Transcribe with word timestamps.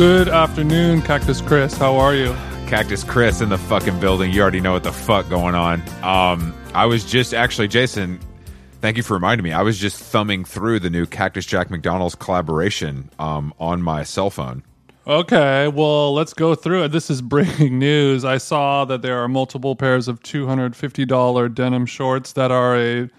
Good 0.00 0.28
afternoon, 0.28 1.02
Cactus 1.02 1.42
Chris. 1.42 1.76
How 1.76 1.98
are 1.98 2.14
you? 2.14 2.32
Cactus 2.66 3.04
Chris 3.04 3.42
in 3.42 3.50
the 3.50 3.58
fucking 3.58 4.00
building. 4.00 4.32
You 4.32 4.40
already 4.40 4.62
know 4.62 4.72
what 4.72 4.82
the 4.82 4.92
fuck 4.92 5.28
going 5.28 5.54
on. 5.54 5.82
Um, 6.02 6.54
I 6.72 6.86
was 6.86 7.04
just 7.04 7.34
actually, 7.34 7.68
Jason. 7.68 8.18
Thank 8.80 8.96
you 8.96 9.02
for 9.02 9.12
reminding 9.12 9.44
me. 9.44 9.52
I 9.52 9.60
was 9.60 9.78
just 9.78 9.98
thumbing 10.02 10.46
through 10.46 10.80
the 10.80 10.88
new 10.88 11.04
Cactus 11.04 11.44
Jack 11.44 11.70
McDonald's 11.70 12.14
collaboration 12.14 13.10
um, 13.18 13.52
on 13.60 13.82
my 13.82 14.02
cell 14.02 14.30
phone. 14.30 14.62
Okay, 15.06 15.68
well, 15.68 16.14
let's 16.14 16.32
go 16.32 16.54
through 16.54 16.84
it. 16.84 16.92
This 16.92 17.10
is 17.10 17.20
breaking 17.20 17.78
news. 17.78 18.24
I 18.24 18.38
saw 18.38 18.86
that 18.86 19.02
there 19.02 19.18
are 19.18 19.28
multiple 19.28 19.76
pairs 19.76 20.08
of 20.08 20.22
$250 20.22 21.54
denim 21.54 21.84
shorts 21.84 22.32
that 22.32 22.50
are 22.50 22.74
a 22.74 23.10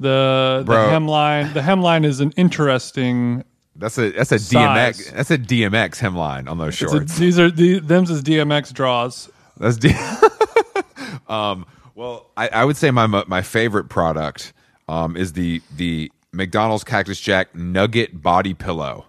the 0.00 0.60
the 0.60 0.64
Bro. 0.64 0.88
hemline. 0.88 1.52
The 1.52 1.60
hemline 1.60 2.06
is 2.06 2.20
an 2.20 2.32
interesting. 2.38 3.44
That's 3.76 3.98
a 3.98 4.10
that's 4.12 4.32
a 4.32 4.38
Size. 4.38 4.98
DMX 4.98 5.12
that's 5.12 5.30
a 5.30 5.38
DMX 5.38 5.98
hemline 5.98 6.48
on 6.48 6.58
those 6.58 6.74
it's 6.80 6.82
a- 6.82 6.96
shorts. 6.96 7.18
these 7.18 7.38
are 7.38 7.50
the 7.50 7.80
them's 7.80 8.10
is 8.10 8.22
DMX 8.22 8.72
draws. 8.72 9.30
That's 9.58 9.76
D- 9.76 9.94
um, 11.28 11.66
well, 11.94 12.30
I, 12.36 12.48
I 12.48 12.64
would 12.64 12.76
say 12.76 12.90
my 12.90 13.06
my 13.06 13.42
favorite 13.42 13.88
product 13.88 14.52
um, 14.88 15.16
is 15.16 15.32
the 15.32 15.60
the 15.76 16.10
McDonald's 16.32 16.84
Cactus 16.84 17.20
Jack 17.20 17.54
Nugget 17.54 18.20
Body 18.22 18.54
Pillow. 18.54 19.06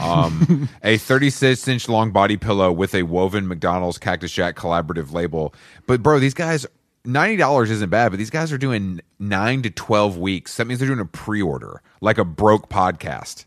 Um, 0.00 0.68
a 0.84 0.96
36 0.96 1.66
inch 1.66 1.88
long 1.88 2.12
body 2.12 2.36
pillow 2.36 2.70
with 2.70 2.94
a 2.94 3.02
woven 3.02 3.48
McDonald's 3.48 3.98
Cactus 3.98 4.30
Jack 4.30 4.54
collaborative 4.54 5.12
label. 5.12 5.52
But 5.88 6.02
bro, 6.04 6.20
these 6.20 6.34
guys 6.34 6.66
ninety 7.04 7.36
dollars 7.36 7.70
isn't 7.70 7.90
bad, 7.90 8.10
but 8.10 8.18
these 8.18 8.30
guys 8.30 8.52
are 8.52 8.58
doing 8.58 9.00
nine 9.18 9.62
to 9.62 9.70
twelve 9.70 10.16
weeks. 10.16 10.56
That 10.56 10.66
means 10.66 10.78
they're 10.78 10.88
doing 10.88 11.00
a 11.00 11.04
pre 11.04 11.42
order, 11.42 11.82
like 12.00 12.18
a 12.18 12.24
broke 12.24 12.68
podcast. 12.68 13.44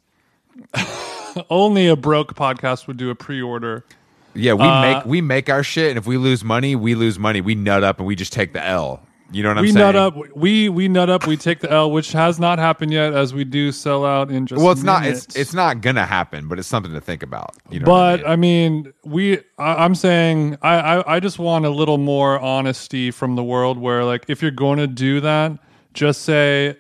Only 1.50 1.88
a 1.88 1.96
broke 1.96 2.36
podcast 2.36 2.88
would 2.88 2.98
do 2.98 3.10
a 3.10 3.16
pre-order. 3.16 3.86
Yeah, 4.34 4.54
we 4.54 4.64
Uh, 4.64 4.82
make 4.82 5.06
we 5.06 5.22
make 5.22 5.50
our 5.50 5.64
shit, 5.64 5.90
and 5.90 5.98
if 5.98 6.06
we 6.06 6.18
lose 6.18 6.44
money, 6.44 6.76
we 6.76 6.96
lose 6.96 7.20
money. 7.20 7.42
We 7.42 7.56
nut 7.56 7.84
up 7.84 8.00
and 8.00 8.08
we 8.08 8.16
just 8.16 8.32
take 8.34 8.54
the 8.54 8.66
L. 8.66 9.02
You 9.34 9.44
know 9.44 9.50
what 9.50 9.60
I'm 9.60 9.62
we 9.64 9.72
saying? 9.72 9.88
We 9.88 9.94
nut 9.94 9.96
up. 9.96 10.36
We 10.36 10.70
we 10.70 10.88
nut 10.90 11.10
up. 11.10 11.26
We 11.26 11.38
take 11.38 11.60
the 11.62 11.72
L, 11.72 11.90
which 11.92 12.12
has 12.12 12.38
not 12.40 12.60
happened 12.60 12.92
yet, 12.92 13.14
as 13.14 13.34
we 13.34 13.44
do 13.46 13.72
sell 13.72 14.06
out 14.06 14.30
in 14.30 14.46
just. 14.46 14.62
Well, 14.62 14.72
it's 14.72 14.84
not. 14.84 15.06
It's 15.06 15.36
it's 15.38 15.54
not 15.54 15.80
gonna 15.82 16.06
happen, 16.06 16.48
but 16.50 16.60
it's 16.60 16.68
something 16.68 16.94
to 16.94 17.00
think 17.02 17.24
about. 17.24 17.56
You 17.70 17.80
know, 17.80 17.92
what 17.92 18.02
I 18.02 18.18
But 18.18 18.20
mean? 18.24 18.32
I 18.32 18.36
mean, 18.36 18.94
we. 19.06 19.38
I, 19.58 19.86
I'm 19.86 19.96
saying 19.96 20.58
I, 20.62 20.76
I. 20.76 21.16
I 21.16 21.20
just 21.22 21.40
want 21.40 21.66
a 21.66 21.70
little 21.70 21.98
more 21.98 22.40
honesty 22.40 23.10
from 23.12 23.36
the 23.36 23.44
world. 23.44 23.78
Where 23.78 24.04
like, 24.04 24.26
if 24.28 24.42
you're 24.42 24.52
going 24.52 24.80
to 24.80 24.88
do 24.88 25.22
that, 25.22 25.58
just 25.94 26.24
say, 26.24 26.78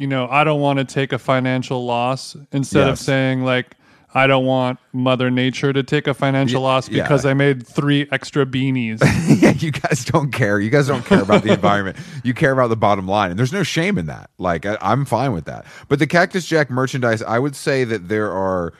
you 0.00 0.06
know, 0.06 0.26
I 0.28 0.44
don't 0.44 0.62
want 0.62 0.78
to 0.78 0.86
take 0.86 1.12
a 1.12 1.18
financial 1.18 1.84
loss 1.84 2.34
instead 2.52 2.88
of 2.88 2.98
saying 2.98 3.44
like. 3.44 3.76
I 4.12 4.26
don't 4.26 4.44
want 4.44 4.80
Mother 4.92 5.30
Nature 5.30 5.72
to 5.72 5.84
take 5.84 6.08
a 6.08 6.14
financial 6.14 6.62
loss 6.62 6.88
yeah. 6.88 7.04
because 7.04 7.24
I 7.24 7.32
made 7.32 7.64
three 7.64 8.08
extra 8.10 8.44
beanies. 8.44 9.00
yeah, 9.40 9.52
you 9.52 9.70
guys 9.70 10.04
don't 10.04 10.32
care. 10.32 10.58
You 10.58 10.68
guys 10.68 10.88
don't 10.88 11.06
care 11.06 11.22
about 11.22 11.44
the 11.44 11.52
environment. 11.52 11.96
You 12.24 12.34
care 12.34 12.50
about 12.50 12.70
the 12.70 12.76
bottom 12.76 13.06
line, 13.06 13.30
and 13.30 13.38
there's 13.38 13.52
no 13.52 13.62
shame 13.62 13.98
in 13.98 14.06
that. 14.06 14.30
Like 14.36 14.66
I, 14.66 14.76
I'm 14.80 15.04
fine 15.04 15.32
with 15.32 15.44
that. 15.44 15.64
But 15.86 16.00
the 16.00 16.08
Cactus 16.08 16.44
Jack 16.44 16.70
merchandise, 16.70 17.22
I 17.22 17.38
would 17.38 17.54
say 17.54 17.84
that 17.84 18.08
there 18.08 18.32
are. 18.32 18.72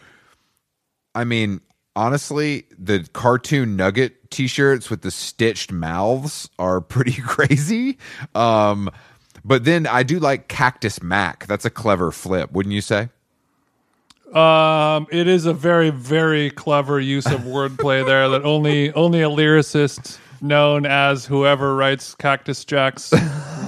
I 1.14 1.22
mean, 1.22 1.60
honestly, 1.94 2.64
the 2.76 3.06
cartoon 3.12 3.76
Nugget 3.76 4.30
T-shirts 4.30 4.90
with 4.90 5.02
the 5.02 5.10
stitched 5.10 5.70
mouths 5.70 6.48
are 6.58 6.80
pretty 6.80 7.12
crazy. 7.22 7.98
Um, 8.34 8.90
but 9.44 9.64
then 9.64 9.86
I 9.86 10.02
do 10.02 10.18
like 10.18 10.48
Cactus 10.48 11.02
Mac. 11.02 11.46
That's 11.46 11.64
a 11.64 11.70
clever 11.70 12.10
flip, 12.12 12.52
wouldn't 12.52 12.74
you 12.74 12.80
say? 12.80 13.08
Um, 14.32 15.08
it 15.10 15.26
is 15.26 15.44
a 15.46 15.52
very, 15.52 15.90
very 15.90 16.50
clever 16.50 17.00
use 17.00 17.26
of 17.26 17.40
wordplay 17.40 18.04
there 18.06 18.28
that 18.28 18.44
only 18.44 18.92
only 18.92 19.22
a 19.22 19.28
lyricist 19.28 20.18
known 20.40 20.86
as 20.86 21.26
whoever 21.26 21.74
writes 21.74 22.14
Cactus 22.14 22.64
Jack's 22.64 23.12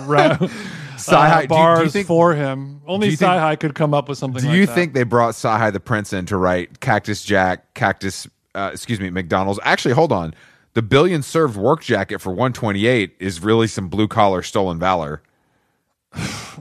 ra- 0.07 0.39
uh, 0.39 0.39
do 0.39 0.45
you- 0.45 0.49
do 0.49 1.43
you 1.43 1.49
bars 1.49 1.93
think- 1.93 2.07
for 2.07 2.35
him. 2.35 2.81
Only 2.87 3.11
Sci-Hi 3.13 3.57
could 3.57 3.75
come 3.75 3.93
up 3.95 4.09
with 4.09 4.19
something. 4.19 4.41
Do 4.43 4.49
like 4.49 4.57
you 4.57 4.67
that. 4.67 4.75
think 4.75 4.93
they 4.95 5.03
brought 5.05 5.35
Sahai 5.35 5.73
the 5.73 5.81
Prince 5.81 6.13
in 6.13 6.27
to 6.27 6.37
write 6.37 6.81
Cactus 6.81 7.25
Jack, 7.25 7.75
Cactus, 7.75 8.27
uh, 8.55 8.71
excuse 8.73 9.01
me, 9.01 9.09
McDonald's? 9.11 9.59
Actually, 9.63 9.95
hold 9.95 10.13
on. 10.13 10.35
The 10.75 10.83
billion 10.83 11.23
served 11.23 11.57
work 11.57 11.83
jacket 11.83 12.21
for 12.21 12.31
128 12.31 13.15
is 13.21 13.41
really 13.41 13.67
some 13.67 13.89
blue 13.89 14.09
collar 14.09 14.43
stolen 14.43 14.79
valor. 14.79 15.23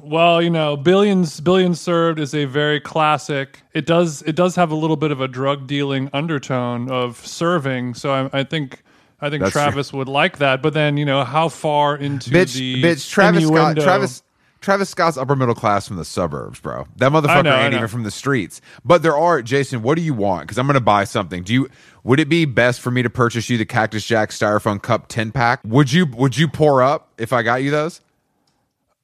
Well, 0.01 0.41
you 0.41 0.49
know, 0.49 0.77
billions 0.77 1.41
billions 1.41 1.79
served 1.79 2.19
is 2.19 2.33
a 2.33 2.45
very 2.45 2.79
classic. 2.79 3.61
It 3.73 3.85
does 3.85 4.21
it 4.23 4.35
does 4.35 4.55
have 4.55 4.71
a 4.71 4.75
little 4.75 4.95
bit 4.95 5.11
of 5.11 5.21
a 5.21 5.27
drug 5.27 5.67
dealing 5.67 6.09
undertone 6.13 6.89
of 6.89 7.25
serving. 7.25 7.95
So 7.95 8.11
I, 8.11 8.39
I 8.39 8.43
think. 8.43 8.83
I 9.23 9.29
think 9.29 9.41
That's 9.41 9.53
true. 9.53 9.61
Travis 9.61 9.93
would 9.93 10.07
like 10.07 10.39
that, 10.39 10.63
but 10.63 10.73
then 10.73 10.97
you 10.97 11.05
know 11.05 11.23
how 11.23 11.47
far 11.47 11.95
into 11.95 12.31
Bitch, 12.31 12.55
the 12.55 12.81
bitch, 12.81 13.07
Travis 13.07 13.45
Scott, 13.45 13.77
Travis, 13.77 14.23
Travis 14.61 14.89
Scott's 14.89 15.17
upper 15.17 15.35
middle 15.35 15.53
class 15.55 15.87
from 15.87 15.97
the 15.97 16.05
suburbs, 16.05 16.59
bro. 16.59 16.87
That 16.95 17.11
motherfucker 17.11 17.43
know, 17.43 17.55
ain't 17.55 17.73
even 17.73 17.87
from 17.87 18.01
the 18.01 18.11
streets. 18.11 18.61
But 18.83 19.03
there 19.03 19.15
are, 19.15 19.43
Jason. 19.43 19.83
What 19.83 19.95
do 19.95 20.01
you 20.01 20.15
want? 20.15 20.47
Because 20.47 20.57
I'm 20.57 20.65
going 20.65 20.73
to 20.75 20.79
buy 20.79 21.03
something. 21.03 21.43
Do 21.43 21.53
you? 21.53 21.69
Would 22.03 22.19
it 22.19 22.29
be 22.29 22.45
best 22.45 22.81
for 22.81 22.89
me 22.89 23.03
to 23.03 23.09
purchase 23.09 23.47
you 23.49 23.59
the 23.59 23.65
Cactus 23.65 24.05
Jack 24.05 24.29
Styrofoam 24.29 24.81
Cup 24.81 25.07
10 25.07 25.31
pack? 25.31 25.61
Would 25.65 25.91
you? 25.91 26.05
Would 26.05 26.37
you 26.37 26.47
pour 26.47 26.81
up 26.81 27.11
if 27.17 27.33
I 27.33 27.43
got 27.43 27.63
you 27.63 27.71
those? 27.71 28.01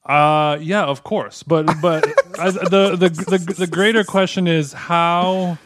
Uh, 0.07 0.57
yeah, 0.62 0.84
of 0.85 1.03
course, 1.03 1.44
but 1.44 1.66
but 1.81 2.06
I, 2.40 2.51
the, 2.51 2.95
the 2.97 3.09
the 3.09 3.56
the 3.59 3.68
greater 3.68 4.03
question 4.03 4.47
is 4.47 4.72
how 4.73 5.57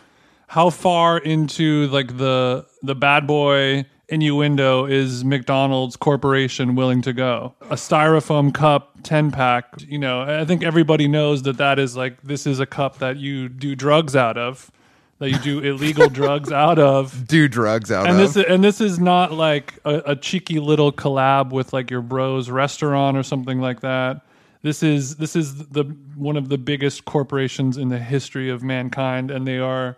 how 0.48 0.70
far 0.72 1.18
into 1.20 1.88
like 1.88 2.18
the 2.18 2.66
the 2.82 2.96
bad 2.96 3.28
boy 3.28 3.86
innuendo 4.10 4.86
is 4.86 5.24
McDonald's 5.24 5.96
corporation 5.96 6.76
willing 6.76 7.02
to 7.04 7.14
go? 7.14 7.54
A 7.70 7.76
styrofoam 7.76 8.52
cup 8.54 8.98
ten 9.04 9.32
pack, 9.32 9.66
you 9.88 10.00
know, 10.00 10.22
I 10.22 10.44
think 10.46 10.64
everybody 10.64 11.08
knows 11.08 11.44
that 11.44 11.58
that 11.58 11.78
is 11.78 11.96
like 11.96 12.22
this 12.24 12.48
is 12.48 12.60
a 12.60 12.66
cup 12.66 12.98
that 12.98 13.18
you 13.18 13.48
do 13.48 13.76
drugs 13.76 14.16
out 14.16 14.38
of, 14.40 14.72
that 15.20 15.30
you 15.30 15.38
do 15.38 15.60
illegal 15.60 16.10
drugs 16.20 16.52
out 16.52 16.80
of. 16.80 17.28
Do 17.28 17.48
drugs 17.48 17.92
out 17.92 18.08
And 18.08 18.20
of? 18.20 18.34
this 18.34 18.44
and 18.46 18.64
this 18.64 18.82
is 18.82 19.00
not 19.00 19.32
like 19.34 19.76
a, 19.86 20.02
a 20.08 20.16
cheeky 20.16 20.60
little 20.60 20.92
collab 20.92 21.52
with 21.52 21.74
like 21.74 21.92
your 21.92 22.02
bro's 22.02 22.50
restaurant 22.50 23.16
or 23.18 23.24
something 23.24 23.62
like 23.62 23.82
that. 23.82 24.22
This 24.64 24.84
is 24.84 25.16
this 25.16 25.36
is 25.36 25.68
the 25.68 25.84
one 26.16 26.38
of 26.38 26.50
the 26.50 26.58
biggest 26.58 27.06
corporations 27.06 27.78
in 27.78 27.90
the 27.90 28.00
history 28.00 28.50
of 28.50 28.64
mankind, 28.64 29.32
and 29.32 29.48
they 29.48 29.58
are 29.58 29.98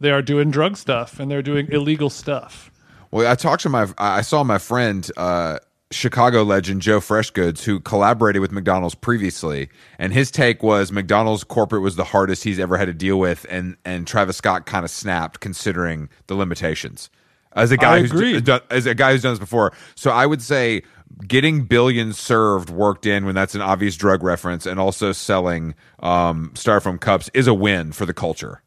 they 0.00 0.10
are 0.10 0.22
doing 0.22 0.50
drug 0.50 0.76
stuff 0.76 1.20
and 1.20 1.30
they're 1.30 1.42
doing 1.42 1.68
illegal 1.70 2.10
stuff. 2.10 2.70
Well, 3.10 3.30
I 3.30 3.34
talked 3.34 3.62
to 3.62 3.68
my, 3.68 3.88
I 3.98 4.22
saw 4.22 4.44
my 4.44 4.58
friend, 4.58 5.08
uh, 5.16 5.58
Chicago 5.92 6.44
legend 6.44 6.82
Joe 6.82 7.00
Freshgoods, 7.00 7.64
who 7.64 7.80
collaborated 7.80 8.40
with 8.40 8.52
McDonald's 8.52 8.94
previously, 8.94 9.68
and 9.98 10.12
his 10.12 10.30
take 10.30 10.62
was 10.62 10.92
McDonald's 10.92 11.42
corporate 11.42 11.82
was 11.82 11.96
the 11.96 12.04
hardest 12.04 12.44
he's 12.44 12.60
ever 12.60 12.76
had 12.76 12.84
to 12.84 12.94
deal 12.94 13.18
with, 13.18 13.44
and 13.50 13.76
and 13.84 14.06
Travis 14.06 14.36
Scott 14.36 14.66
kind 14.66 14.84
of 14.84 14.90
snapped 14.90 15.40
considering 15.40 16.08
the 16.28 16.36
limitations. 16.36 17.10
As 17.54 17.72
a 17.72 17.76
guy 17.76 17.96
I 17.96 18.02
who's 18.02 18.42
done, 18.42 18.60
as 18.70 18.86
a 18.86 18.94
guy 18.94 19.10
who's 19.10 19.22
done 19.22 19.32
this 19.32 19.40
before, 19.40 19.72
so 19.96 20.12
I 20.12 20.26
would 20.26 20.40
say 20.40 20.82
getting 21.26 21.64
billions 21.64 22.18
served 22.18 22.70
worked 22.70 23.06
in 23.06 23.24
when 23.24 23.34
that's 23.34 23.54
an 23.54 23.60
obvious 23.60 23.96
drug 23.96 24.22
reference, 24.22 24.66
and 24.66 24.78
also 24.80 25.12
selling 25.12 25.74
um, 26.00 26.50
styrofoam 26.54 27.00
cups 27.00 27.30
is 27.34 27.46
a 27.46 27.54
win 27.54 27.92
for 27.92 28.06
the 28.06 28.14
culture. 28.14 28.62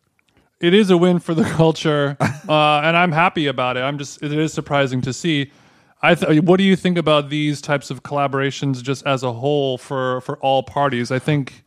It 0.60 0.74
is 0.74 0.90
a 0.90 0.98
win 0.98 1.20
for 1.20 1.34
the 1.34 1.44
culture, 1.58 2.16
uh, 2.20 2.82
and 2.84 2.96
I'm 2.96 3.12
happy 3.12 3.48
about 3.48 3.78
it. 3.78 3.82
I'm 3.82 3.98
just 3.98 4.24
it 4.24 4.32
is 4.32 4.54
surprising 4.54 5.02
to 5.02 5.14
see. 5.14 5.52
I 6.02 6.16
th- 6.16 6.42
what 6.44 6.58
do 6.58 6.64
you 6.64 6.76
think 6.76 6.98
about 6.98 7.30
these 7.30 7.62
types 7.62 7.90
of 7.90 8.04
collaborations 8.04 8.82
just 8.84 9.06
as 9.06 9.24
a 9.24 9.32
whole 9.34 9.78
for 9.78 10.22
for 10.22 10.38
all 10.38 10.64
parties? 10.64 11.12
I 11.12 11.20
think. 11.20 11.64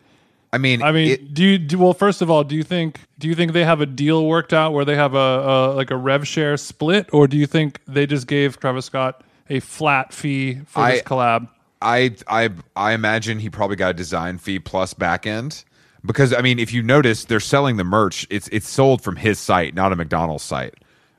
I 0.53 0.59
mean, 0.59 0.81
I 0.83 0.93
mean, 0.93 1.11
it- 1.11 1.35
do 1.35 1.43
you 1.45 1.59
do 1.59 1.79
well? 1.79 1.93
First 1.93 2.23
of 2.23 2.31
all, 2.31 2.45
do 2.45 2.55
you 2.55 2.62
think 2.62 3.00
do 3.19 3.29
you 3.29 3.35
think 3.35 3.53
they 3.53 3.65
have 3.65 3.81
a 3.81 3.87
deal 3.87 4.27
worked 4.27 4.53
out 4.53 4.73
where 4.73 4.85
they 4.85 4.95
have 4.95 5.15
a, 5.15 5.19
a 5.19 5.75
like 5.75 5.91
a 5.91 5.97
rev 5.97 6.27
share 6.27 6.56
split, 6.56 7.09
or 7.12 7.27
do 7.27 7.37
you 7.37 7.47
think 7.47 7.81
they 7.87 8.06
just 8.06 8.27
gave 8.27 8.59
Travis 8.61 8.87
Scott 8.87 9.23
a 9.49 9.61
flat 9.61 10.13
fee 10.13 10.61
for 10.67 10.87
this 10.89 11.03
collab? 11.03 11.49
I 11.83 12.17
I 12.27 12.51
I 12.75 12.93
imagine 12.93 13.39
he 13.39 13.51
probably 13.51 13.77
got 13.77 13.91
a 13.91 13.95
design 13.95 14.39
fee 14.39 14.59
plus 14.59 14.95
back 14.95 15.27
end 15.27 15.65
because 16.05 16.33
I 16.33 16.41
mean 16.41 16.59
if 16.59 16.73
you 16.73 16.83
notice 16.83 17.25
they're 17.25 17.41
selling 17.41 17.77
the 17.77 17.85
merch 17.85 18.27
it's 18.31 18.49
it's 18.49 18.69
sold 18.69 19.03
from 19.03 19.17
his 19.17 19.39
site 19.39 19.75
not 19.75 19.93
a 19.93 19.97
McDonald's 19.97 20.45
site 20.45 20.75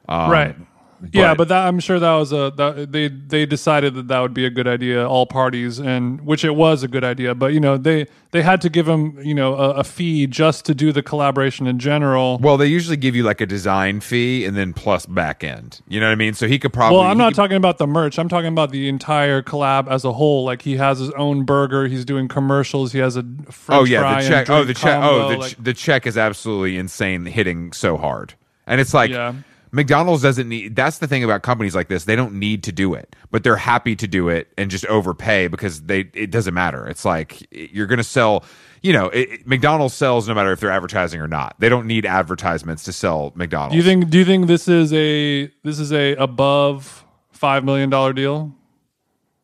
um, 0.09 0.31
right. 0.31 0.55
Yeah, 1.13 1.31
but- 1.31 1.37
but 1.39 1.47
that, 1.49 1.67
I'm 1.67 1.79
sure 1.79 1.99
that 1.99 2.13
was 2.15 2.31
a 2.31 2.51
that, 2.57 2.91
they 2.91 3.07
they 3.07 3.45
decided 3.45 3.95
that 3.95 4.07
that 4.07 4.19
would 4.19 4.33
be 4.33 4.45
a 4.45 4.49
good 4.49 4.67
idea, 4.67 5.07
all 5.07 5.25
parties, 5.25 5.79
and 5.79 6.21
which 6.21 6.43
it 6.43 6.55
was 6.55 6.83
a 6.83 6.87
good 6.87 7.03
idea. 7.03 7.35
But 7.35 7.53
you 7.53 7.59
know 7.59 7.77
they 7.77 8.07
they 8.31 8.41
had 8.41 8.61
to 8.61 8.69
give 8.69 8.87
him 8.87 9.17
you 9.23 9.33
know 9.33 9.55
a, 9.55 9.69
a 9.75 9.83
fee 9.83 10.27
just 10.27 10.65
to 10.65 10.75
do 10.75 10.91
the 10.91 11.01
collaboration 11.03 11.67
in 11.67 11.79
general. 11.79 12.37
well 12.39 12.57
they 12.57 12.65
usually 12.67 12.97
give 12.97 13.15
you 13.15 13.23
like 13.23 13.41
a 13.41 13.45
design 13.45 13.99
fee 13.99 14.43
and 14.45 14.55
then 14.57 14.73
plus 14.73 15.05
back 15.05 15.43
end 15.43 15.81
you 15.87 15.99
know 15.99 16.07
what 16.07 16.11
I 16.11 16.15
mean 16.15 16.33
so 16.33 16.47
he 16.47 16.59
could 16.59 16.73
probably 16.73 16.97
Well, 16.97 17.07
I'm 17.07 17.17
not 17.17 17.29
could- 17.29 17.35
talking 17.37 17.57
about 17.57 17.77
the 17.77 17.87
merch. 17.87 18.17
I'm 18.19 18.29
talking 18.29 18.49
about 18.49 18.71
the 18.71 18.89
entire 18.89 19.41
collab 19.41 19.87
as 19.89 20.03
a 20.05 20.13
whole. 20.13 20.43
Like 20.45 20.61
he 20.61 20.77
has 20.77 20.99
his 20.99 21.11
own 21.11 21.45
burger. 21.45 21.87
He's 21.87 22.05
doing 22.05 22.27
commercials. 22.27 22.91
He 22.91 22.99
has 22.99 23.15
a 23.15 23.23
French 23.49 23.81
oh 23.81 23.83
yeah 23.85 24.21
the 24.21 24.27
check 24.27 24.49
oh 24.49 24.63
the 24.63 24.73
check 24.73 24.99
oh 25.03 25.29
the, 25.29 25.37
like- 25.37 25.51
ch- 25.51 25.55
the 25.59 25.73
check 25.73 26.05
is 26.07 26.17
absolutely 26.17 26.77
insane 26.77 27.25
hitting 27.25 27.71
so 27.73 27.97
hard 27.97 28.33
and 28.65 28.81
it's 28.81 28.93
like 28.93 29.09
Yeah. 29.11 29.33
McDonald's 29.77 30.23
doesn't 30.23 30.49
need. 30.49 30.75
That's 30.75 30.97
the 30.97 31.07
thing 31.07 31.23
about 31.23 31.43
companies 31.43 31.75
like 31.75 31.87
this; 31.87 32.05
they 32.05 32.15
don't 32.15 32.33
need 32.33 32.63
to 32.63 32.71
do 32.71 32.95
it, 32.95 33.15
but 33.29 33.43
they're 33.43 33.55
happy 33.55 33.95
to 33.95 34.07
do 34.07 34.27
it 34.27 34.51
and 34.57 34.71
just 34.71 34.87
overpay 34.87 35.49
because 35.49 35.83
they. 35.83 35.99
It 36.15 36.31
doesn't 36.31 36.55
matter. 36.55 36.87
It's 36.87 37.05
like 37.05 37.47
you're 37.51 37.85
going 37.85 37.99
to 37.99 38.03
sell. 38.03 38.43
You 38.81 38.93
know, 38.93 39.05
it, 39.09 39.45
McDonald's 39.45 39.93
sells 39.93 40.27
no 40.27 40.33
matter 40.33 40.51
if 40.51 40.59
they're 40.59 40.71
advertising 40.71 41.21
or 41.21 41.27
not. 41.27 41.55
They 41.59 41.69
don't 41.69 41.85
need 41.85 42.07
advertisements 42.07 42.83
to 42.85 42.91
sell 42.91 43.33
McDonald's. 43.35 43.73
Do 43.73 43.77
you 43.77 43.83
think? 43.83 44.09
Do 44.09 44.17
you 44.17 44.25
think 44.25 44.47
this 44.47 44.67
is 44.67 44.91
a 44.93 45.45
this 45.63 45.77
is 45.77 45.93
a 45.93 46.15
above 46.15 47.05
five 47.31 47.63
million 47.63 47.91
dollar 47.91 48.13
deal? 48.13 48.55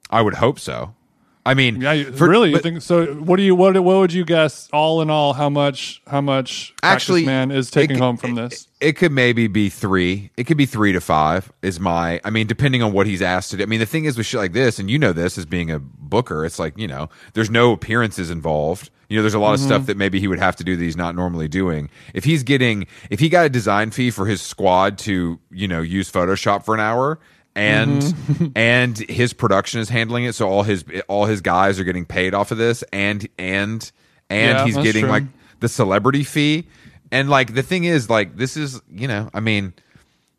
I 0.10 0.24
would 0.24 0.34
hope 0.34 0.58
so. 0.60 0.96
I 1.46 1.54
mean, 1.56 1.82
Yeah, 1.82 2.12
for- 2.12 2.30
really? 2.30 2.50
You 2.50 2.56
but- 2.56 2.64
think 2.64 2.82
so? 2.82 3.06
What 3.16 3.38
do 3.38 3.44
you 3.44 3.54
what 3.54 3.74
what 3.84 3.98
would 3.98 4.14
you 4.14 4.24
guess? 4.24 4.70
All 4.72 5.02
in 5.02 5.10
all, 5.10 5.34
how 5.34 5.50
much 5.50 6.02
how 6.08 6.22
much 6.22 6.74
Cactus 6.82 6.94
Actually, 6.96 7.26
Man 7.26 7.52
is 7.52 7.70
taking 7.70 7.98
c- 7.98 8.02
home 8.02 8.18
from 8.18 8.36
this? 8.36 8.68
It 8.80 8.94
could 8.94 9.12
maybe 9.12 9.48
be 9.48 9.70
three. 9.70 10.32
It 10.38 10.46
could 10.46 10.58
be 10.58 10.66
three 10.66 10.94
to 10.94 11.02
five. 11.02 11.52
Is 11.62 11.80
my. 11.80 12.22
I 12.24 12.30
mean, 12.30 12.48
depending 12.48 12.82
on 12.82 12.94
what 12.94 13.08
he's 13.08 13.22
asked 13.22 13.52
to 13.52 13.58
do. 13.58 13.64
I 13.64 13.66
mean, 13.66 13.80
the 13.80 13.86
thing 13.86 14.06
is 14.06 14.18
with 14.18 14.26
shit 14.26 14.40
like 14.40 14.54
this, 14.54 14.80
and 14.80 14.90
you 14.90 14.98
know 14.98 15.12
this 15.12 15.38
as 15.38 15.46
being 15.46 15.70
a 15.70 15.80
booker, 15.80 16.46
it's 16.46 16.60
like 16.60 16.78
you 16.78 16.88
know, 16.88 17.10
there's 17.34 17.50
no 17.50 17.74
appearances 17.74 18.30
involved. 18.30 18.90
You 19.10 19.18
know, 19.18 19.24
there's 19.24 19.34
a 19.34 19.40
lot 19.40 19.54
of 19.54 19.60
mm-hmm. 19.60 19.70
stuff 19.70 19.86
that 19.88 19.98
maybe 19.98 20.20
he 20.20 20.28
would 20.28 20.40
have 20.40 20.56
to 20.56 20.64
do 20.64 20.76
that 20.76 20.84
he's 20.84 20.98
not 20.98 21.14
normally 21.14 21.48
doing. 21.48 21.90
If 22.14 22.24
he's 22.24 22.42
getting, 22.42 22.88
if 23.10 23.20
he 23.20 23.30
got 23.30 23.46
a 23.46 23.50
design 23.50 23.92
fee 23.92 24.10
for 24.10 24.26
his 24.26 24.42
squad 24.42 24.98
to, 25.00 25.40
you 25.52 25.68
know, 25.68 25.82
use 25.82 26.12
Photoshop 26.12 26.64
for 26.64 26.74
an 26.74 26.80
hour, 26.80 27.20
and 27.56 28.02
mm-hmm. 28.02 28.48
and 28.56 28.98
his 28.98 29.34
production 29.34 29.80
is 29.80 29.90
handling 29.90 30.26
it, 30.26 30.34
so 30.34 30.48
all 30.50 30.64
his 30.64 30.84
all 31.08 31.26
his 31.26 31.42
guys 31.42 31.80
are 31.80 31.84
getting 31.84 32.06
paid 32.06 32.34
off 32.34 32.52
of 32.52 32.58
this, 32.58 32.84
and 32.94 33.28
and 33.38 33.92
and 34.30 34.58
Yeah, 34.58 34.66
he's 34.66 34.78
getting 34.78 35.04
true. 35.04 35.12
like 35.12 35.24
the 35.60 35.70
celebrity 35.70 36.24
fee. 36.24 36.68
And 37.12 37.30
like 37.30 37.54
the 37.54 37.62
thing 37.64 37.84
is, 37.84 38.10
like 38.10 38.38
this 38.38 38.58
is 38.58 38.82
you 38.92 39.08
know, 39.08 39.30
I 39.34 39.40
mean, 39.40 39.74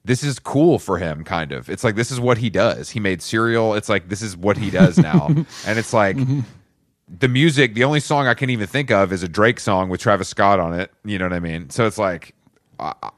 this 0.05 0.25
is 0.25 0.39
cool 0.39 0.79
for 0.79 0.99
him, 0.99 1.23
kind 1.25 1.53
of. 1.53 1.71
It's 1.71 1.85
like 1.85 1.95
this 1.95 2.11
is 2.11 2.19
what 2.19 2.39
he 2.39 2.51
does. 2.51 2.91
He 2.91 3.01
made 3.01 3.23
cereal. 3.23 3.75
It's 3.75 3.89
like 3.89 4.09
this 4.09 4.23
is 4.23 4.37
what 4.37 4.57
he 4.57 4.71
does 4.71 4.99
now, 4.99 5.27
and 5.67 5.79
it's 5.79 5.93
like 5.93 6.17
the 7.09 7.29
music. 7.29 7.75
The 7.75 7.85
only 7.85 8.01
song 8.01 8.27
I 8.27 8.35
can 8.35 8.51
even 8.51 8.67
think 8.67 8.91
of 8.91 9.13
is 9.13 9.23
a 9.23 9.29
Drake 9.29 9.61
song 9.61 9.89
with 9.89 10.01
Travis 10.01 10.29
Scott 10.29 10.59
on 10.59 10.75
it. 10.75 10.91
You 11.05 11.19
know 11.19 11.27
what 11.27 11.33
I 11.33 11.41
mean? 11.41 11.71
So 11.71 11.87
it's 11.87 11.99
like 11.99 12.35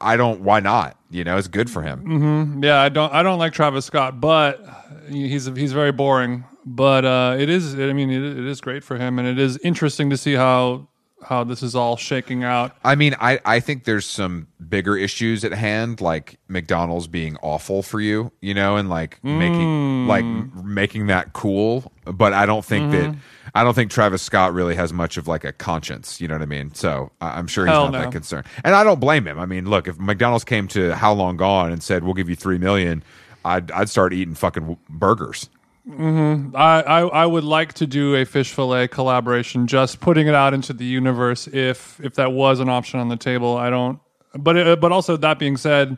I, 0.00 0.16
don't. 0.16 0.42
Why 0.42 0.60
not? 0.60 0.96
You 1.10 1.24
know, 1.24 1.36
it's 1.36 1.48
good 1.48 1.70
for 1.70 1.82
him. 1.82 2.62
Yeah, 2.62 2.80
I 2.80 2.88
don't 2.88 3.12
I 3.12 3.22
don't 3.22 3.38
like 3.38 3.52
Travis 3.52 3.84
Scott, 3.84 4.20
but 4.20 4.64
he's 5.08 5.46
he's 5.46 5.72
very 5.72 5.92
boring. 5.92 6.44
But 6.64 7.04
uh, 7.04 7.36
it 7.38 7.48
is 7.48 7.74
I 7.74 7.92
mean 7.92 8.10
it, 8.10 8.22
it 8.22 8.46
is 8.46 8.60
great 8.60 8.84
for 8.84 8.96
him, 8.96 9.18
and 9.18 9.26
it 9.26 9.38
is 9.38 9.58
interesting 9.58 10.10
to 10.10 10.16
see 10.16 10.34
how 10.34 10.88
how 11.22 11.44
this 11.44 11.62
is 11.62 11.74
all 11.74 11.96
shaking 11.96 12.44
out. 12.44 12.76
I 12.84 12.94
mean, 12.94 13.16
I, 13.20 13.40
I 13.44 13.60
think 13.60 13.84
there's 13.84 14.06
some 14.06 14.48
bigger 14.68 14.96
issues 14.96 15.44
at 15.44 15.52
hand, 15.52 16.00
like 16.00 16.38
McDonald's 16.48 17.06
being 17.06 17.36
awful 17.42 17.82
for 17.82 18.00
you, 18.00 18.32
you 18.40 18.54
know, 18.54 18.76
and 18.76 18.88
like 18.88 19.22
making 19.24 19.60
mm. 19.60 20.06
like 20.06 20.24
making 20.64 21.06
that 21.06 21.32
cool. 21.32 21.90
But 22.04 22.32
I 22.32 22.46
don't 22.46 22.64
think 22.64 22.92
that 22.92 23.10
mm-hmm. 23.10 23.18
I 23.54 23.64
don't 23.64 23.74
think 23.74 23.90
Travis 23.90 24.22
Scott 24.22 24.52
really 24.52 24.74
has 24.74 24.92
much 24.92 25.16
of 25.16 25.26
like 25.26 25.44
a 25.44 25.52
conscience, 25.52 26.20
you 26.20 26.28
know 26.28 26.34
what 26.34 26.42
I 26.42 26.46
mean? 26.46 26.74
So 26.74 27.10
I- 27.20 27.38
I'm 27.38 27.46
sure 27.46 27.66
he's 27.66 27.72
Hell 27.72 27.84
not 27.84 27.92
no. 27.92 28.00
that 28.00 28.12
concerned, 28.12 28.46
and 28.62 28.74
I 28.74 28.84
don't 28.84 29.00
blame 29.00 29.26
him. 29.26 29.38
I 29.38 29.46
mean, 29.46 29.68
look, 29.68 29.88
if 29.88 29.98
McDonald's 29.98 30.44
came 30.44 30.68
to 30.68 30.94
How 30.94 31.12
Long 31.12 31.36
Gone 31.36 31.72
and 31.72 31.82
said 31.82 32.04
we'll 32.04 32.14
give 32.14 32.28
you 32.28 32.36
three 32.36 32.58
million, 32.58 33.02
I'd 33.44 33.70
I'd 33.70 33.88
start 33.88 34.12
eating 34.12 34.34
fucking 34.34 34.76
burgers. 34.88 35.48
Mm-hmm. 35.88 36.56
I, 36.56 36.82
I 36.82 37.00
I 37.02 37.26
would 37.26 37.44
like 37.44 37.74
to 37.74 37.86
do 37.86 38.16
a 38.16 38.24
fish 38.24 38.52
fillet 38.52 38.88
collaboration, 38.88 39.68
just 39.68 40.00
putting 40.00 40.26
it 40.26 40.34
out 40.34 40.52
into 40.52 40.72
the 40.72 40.84
universe. 40.84 41.46
If 41.46 42.00
if 42.00 42.14
that 42.14 42.32
was 42.32 42.58
an 42.58 42.68
option 42.68 42.98
on 42.98 43.08
the 43.08 43.16
table, 43.16 43.56
I 43.56 43.70
don't. 43.70 44.00
But 44.34 44.56
it, 44.56 44.80
but 44.80 44.90
also 44.90 45.16
that 45.16 45.38
being 45.38 45.56
said, 45.56 45.96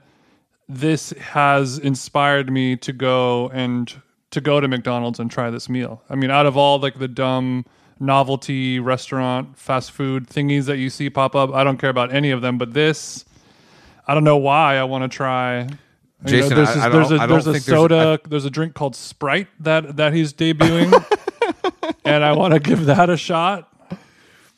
this 0.69 1.11
has 1.13 1.79
inspired 1.79 2.53
me 2.53 2.77
to 2.77 2.93
go 2.93 3.49
and 3.49 3.91
to 4.31 4.43
go 4.43 4.61
to 4.61 4.69
McDonald's 4.69 5.19
and 5.19 5.31
try 5.31 5.49
this 5.49 5.71
meal. 5.71 6.03
I 6.11 6.17
mean, 6.17 6.31
out 6.31 6.45
of 6.45 6.57
all 6.57 6.79
like 6.79 6.99
the 6.99 7.09
dumb 7.09 7.65
novelty 7.99 8.79
restaurant 8.79 9.59
fast 9.59 9.91
food 9.91 10.29
thingies 10.29 10.67
that 10.67 10.77
you 10.77 10.91
see 10.91 11.09
pop 11.09 11.35
up, 11.35 11.53
I 11.55 11.65
don't 11.65 11.79
care 11.79 11.91
about 11.91 12.13
any 12.13 12.31
of 12.31 12.43
them. 12.43 12.59
But 12.59 12.75
this, 12.75 13.25
I 14.07 14.13
don't 14.13 14.25
know 14.25 14.37
why 14.37 14.77
I 14.77 14.85
want 14.85 15.11
to 15.11 15.17
try. 15.17 15.67
You 16.27 16.33
know, 16.33 16.39
Jason, 16.43 16.57
there's, 16.57 16.69
I- 16.71 16.87
I 16.87 16.89
there's 16.89 17.11
a 17.13 17.19
there's 17.27 17.47
a 17.47 17.53
think 17.53 17.65
there's 17.65 17.67
a- 17.67 17.71
soda 17.71 18.21
there's 18.29 18.45
a 18.45 18.51
drink 18.51 18.75
called 18.75 18.97
Sprite 18.97 19.49
that 19.61 19.97
that 19.97 20.13
he's 20.13 20.33
debuting, 20.33 20.93
and 22.05 22.25
I 22.25 22.33
want 22.33 22.55
to 22.55 22.61
give 22.61 22.87
that 22.87 23.09
a 23.11 23.17
shot. 23.17 23.73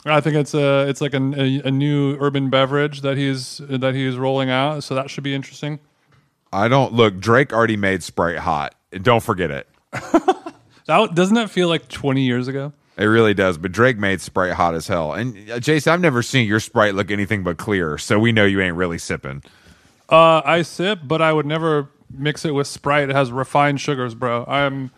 I 0.06 0.20
think 0.22 0.36
it's 0.36 0.54
a 0.54 0.88
it's 0.88 1.00
like 1.02 1.12
a, 1.12 1.18
a, 1.18 1.62
a 1.66 1.70
new 1.70 2.16
urban 2.20 2.48
beverage 2.48 3.02
that 3.02 3.18
he's 3.18 3.60
that 3.68 3.94
he's 3.94 4.16
rolling 4.16 4.48
out, 4.48 4.82
so 4.84 4.94
that 4.94 5.10
should 5.10 5.24
be 5.24 5.34
interesting. 5.34 5.78
I 6.52 6.68
don't 6.68 6.94
look. 6.94 7.18
Drake 7.20 7.52
already 7.52 7.76
made 7.76 8.02
Sprite 8.02 8.38
hot. 8.38 8.74
Don't 9.02 9.22
forget 9.22 9.50
it. 9.50 9.68
That, 10.86 11.14
doesn't 11.14 11.36
that 11.36 11.50
feel 11.50 11.68
like 11.68 11.86
20 11.88 12.22
years 12.22 12.48
ago? 12.48 12.72
It 12.96 13.04
really 13.04 13.32
does. 13.32 13.58
But 13.58 13.70
Drake 13.70 13.96
made 13.96 14.20
Sprite 14.20 14.54
hot 14.54 14.74
as 14.74 14.88
hell. 14.88 15.12
And 15.12 15.48
uh, 15.48 15.60
Jason, 15.60 15.92
I've 15.92 16.00
never 16.00 16.20
seen 16.20 16.48
your 16.48 16.58
Sprite 16.58 16.96
look 16.96 17.12
anything 17.12 17.44
but 17.44 17.58
clear, 17.58 17.96
so 17.96 18.18
we 18.18 18.32
know 18.32 18.44
you 18.44 18.60
ain't 18.60 18.74
really 18.74 18.98
sipping. 18.98 19.44
Uh, 20.10 20.42
I 20.44 20.62
sip, 20.62 21.00
but 21.04 21.22
I 21.22 21.32
would 21.32 21.46
never 21.46 21.88
mix 22.12 22.44
it 22.44 22.52
with 22.54 22.66
Sprite. 22.66 23.08
It 23.10 23.14
has 23.14 23.30
refined 23.30 23.80
sugars, 23.80 24.14
bro. 24.14 24.44
I'm 24.48 24.90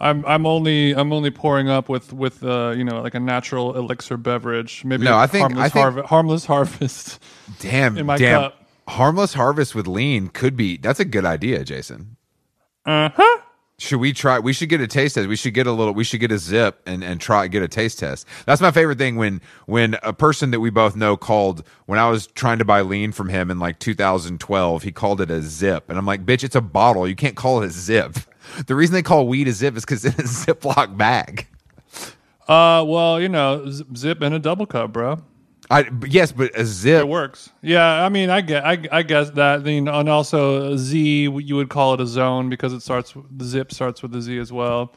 I'm 0.00 0.24
I'm 0.26 0.46
only 0.46 0.92
I'm 0.94 1.12
only 1.12 1.30
pouring 1.30 1.68
up 1.68 1.88
with 1.88 2.12
with 2.12 2.44
uh, 2.44 2.74
you 2.76 2.84
know 2.84 3.00
like 3.00 3.14
a 3.14 3.20
natural 3.20 3.76
elixir 3.76 4.16
beverage. 4.16 4.84
Maybe 4.84 5.04
No, 5.04 5.16
I 5.16 5.26
think- 5.26 5.42
harmless, 5.52 5.74
I 5.76 5.90
think- 5.92 6.06
harmless 6.06 6.44
harvest. 6.46 7.22
Damn, 7.60 7.96
In 7.98 8.06
my 8.06 8.16
damn. 8.18 8.42
cup. 8.42 8.54
Harmless 8.88 9.34
Harvest 9.34 9.74
with 9.74 9.86
lean 9.86 10.28
could 10.28 10.56
be. 10.56 10.78
That's 10.78 10.98
a 11.00 11.04
good 11.04 11.24
idea, 11.26 11.62
Jason. 11.62 12.16
Uh 12.86 13.10
huh. 13.14 13.37
Should 13.80 14.00
we 14.00 14.12
try? 14.12 14.40
We 14.40 14.52
should 14.52 14.68
get 14.68 14.80
a 14.80 14.88
taste 14.88 15.14
test. 15.14 15.28
We 15.28 15.36
should 15.36 15.54
get 15.54 15.68
a 15.68 15.72
little. 15.72 15.94
We 15.94 16.02
should 16.02 16.18
get 16.18 16.32
a 16.32 16.38
zip 16.38 16.80
and 16.84 17.04
and 17.04 17.20
try 17.20 17.46
get 17.46 17.62
a 17.62 17.68
taste 17.68 18.00
test. 18.00 18.26
That's 18.44 18.60
my 18.60 18.72
favorite 18.72 18.98
thing. 18.98 19.14
When 19.14 19.40
when 19.66 19.96
a 20.02 20.12
person 20.12 20.50
that 20.50 20.58
we 20.58 20.70
both 20.70 20.96
know 20.96 21.16
called 21.16 21.62
when 21.86 22.00
I 22.00 22.10
was 22.10 22.26
trying 22.26 22.58
to 22.58 22.64
buy 22.64 22.80
lean 22.80 23.12
from 23.12 23.28
him 23.28 23.52
in 23.52 23.60
like 23.60 23.78
2012, 23.78 24.82
he 24.82 24.90
called 24.90 25.20
it 25.20 25.30
a 25.30 25.42
zip, 25.42 25.88
and 25.88 25.96
I'm 25.96 26.06
like, 26.06 26.26
bitch, 26.26 26.42
it's 26.42 26.56
a 26.56 26.60
bottle. 26.60 27.06
You 27.06 27.14
can't 27.14 27.36
call 27.36 27.62
it 27.62 27.66
a 27.66 27.70
zip. 27.70 28.16
The 28.66 28.74
reason 28.74 28.94
they 28.94 29.02
call 29.02 29.28
weed 29.28 29.46
a 29.46 29.52
zip 29.52 29.76
is 29.76 29.84
because 29.84 30.06
it's 30.06 30.18
a 30.18 30.22
Ziploc 30.54 30.96
bag. 30.96 31.46
Uh, 32.48 32.82
well, 32.86 33.20
you 33.20 33.28
know, 33.28 33.70
zip 33.94 34.22
in 34.22 34.32
a 34.32 34.38
double 34.38 34.64
cup, 34.64 34.90
bro. 34.94 35.22
I 35.70 35.90
yes, 36.06 36.32
but 36.32 36.56
a 36.58 36.64
zip. 36.64 37.00
It 37.00 37.08
works. 37.08 37.50
Yeah, 37.60 38.04
I 38.04 38.08
mean, 38.08 38.30
I 38.30 38.40
get, 38.40 38.64
I, 38.64 38.78
I 38.90 39.02
guess 39.02 39.30
that. 39.30 39.66
You 39.66 39.82
know, 39.82 39.98
and 39.98 40.08
also 40.08 40.76
Z, 40.76 40.98
you 40.98 41.56
would 41.56 41.68
call 41.68 41.94
it 41.94 42.00
a 42.00 42.06
zone 42.06 42.48
because 42.48 42.72
it 42.72 42.80
starts. 42.80 43.14
The 43.30 43.44
zip 43.44 43.72
starts 43.72 44.02
with 44.02 44.14
a 44.14 44.22
Z 44.22 44.38
as 44.38 44.52
well. 44.52 44.94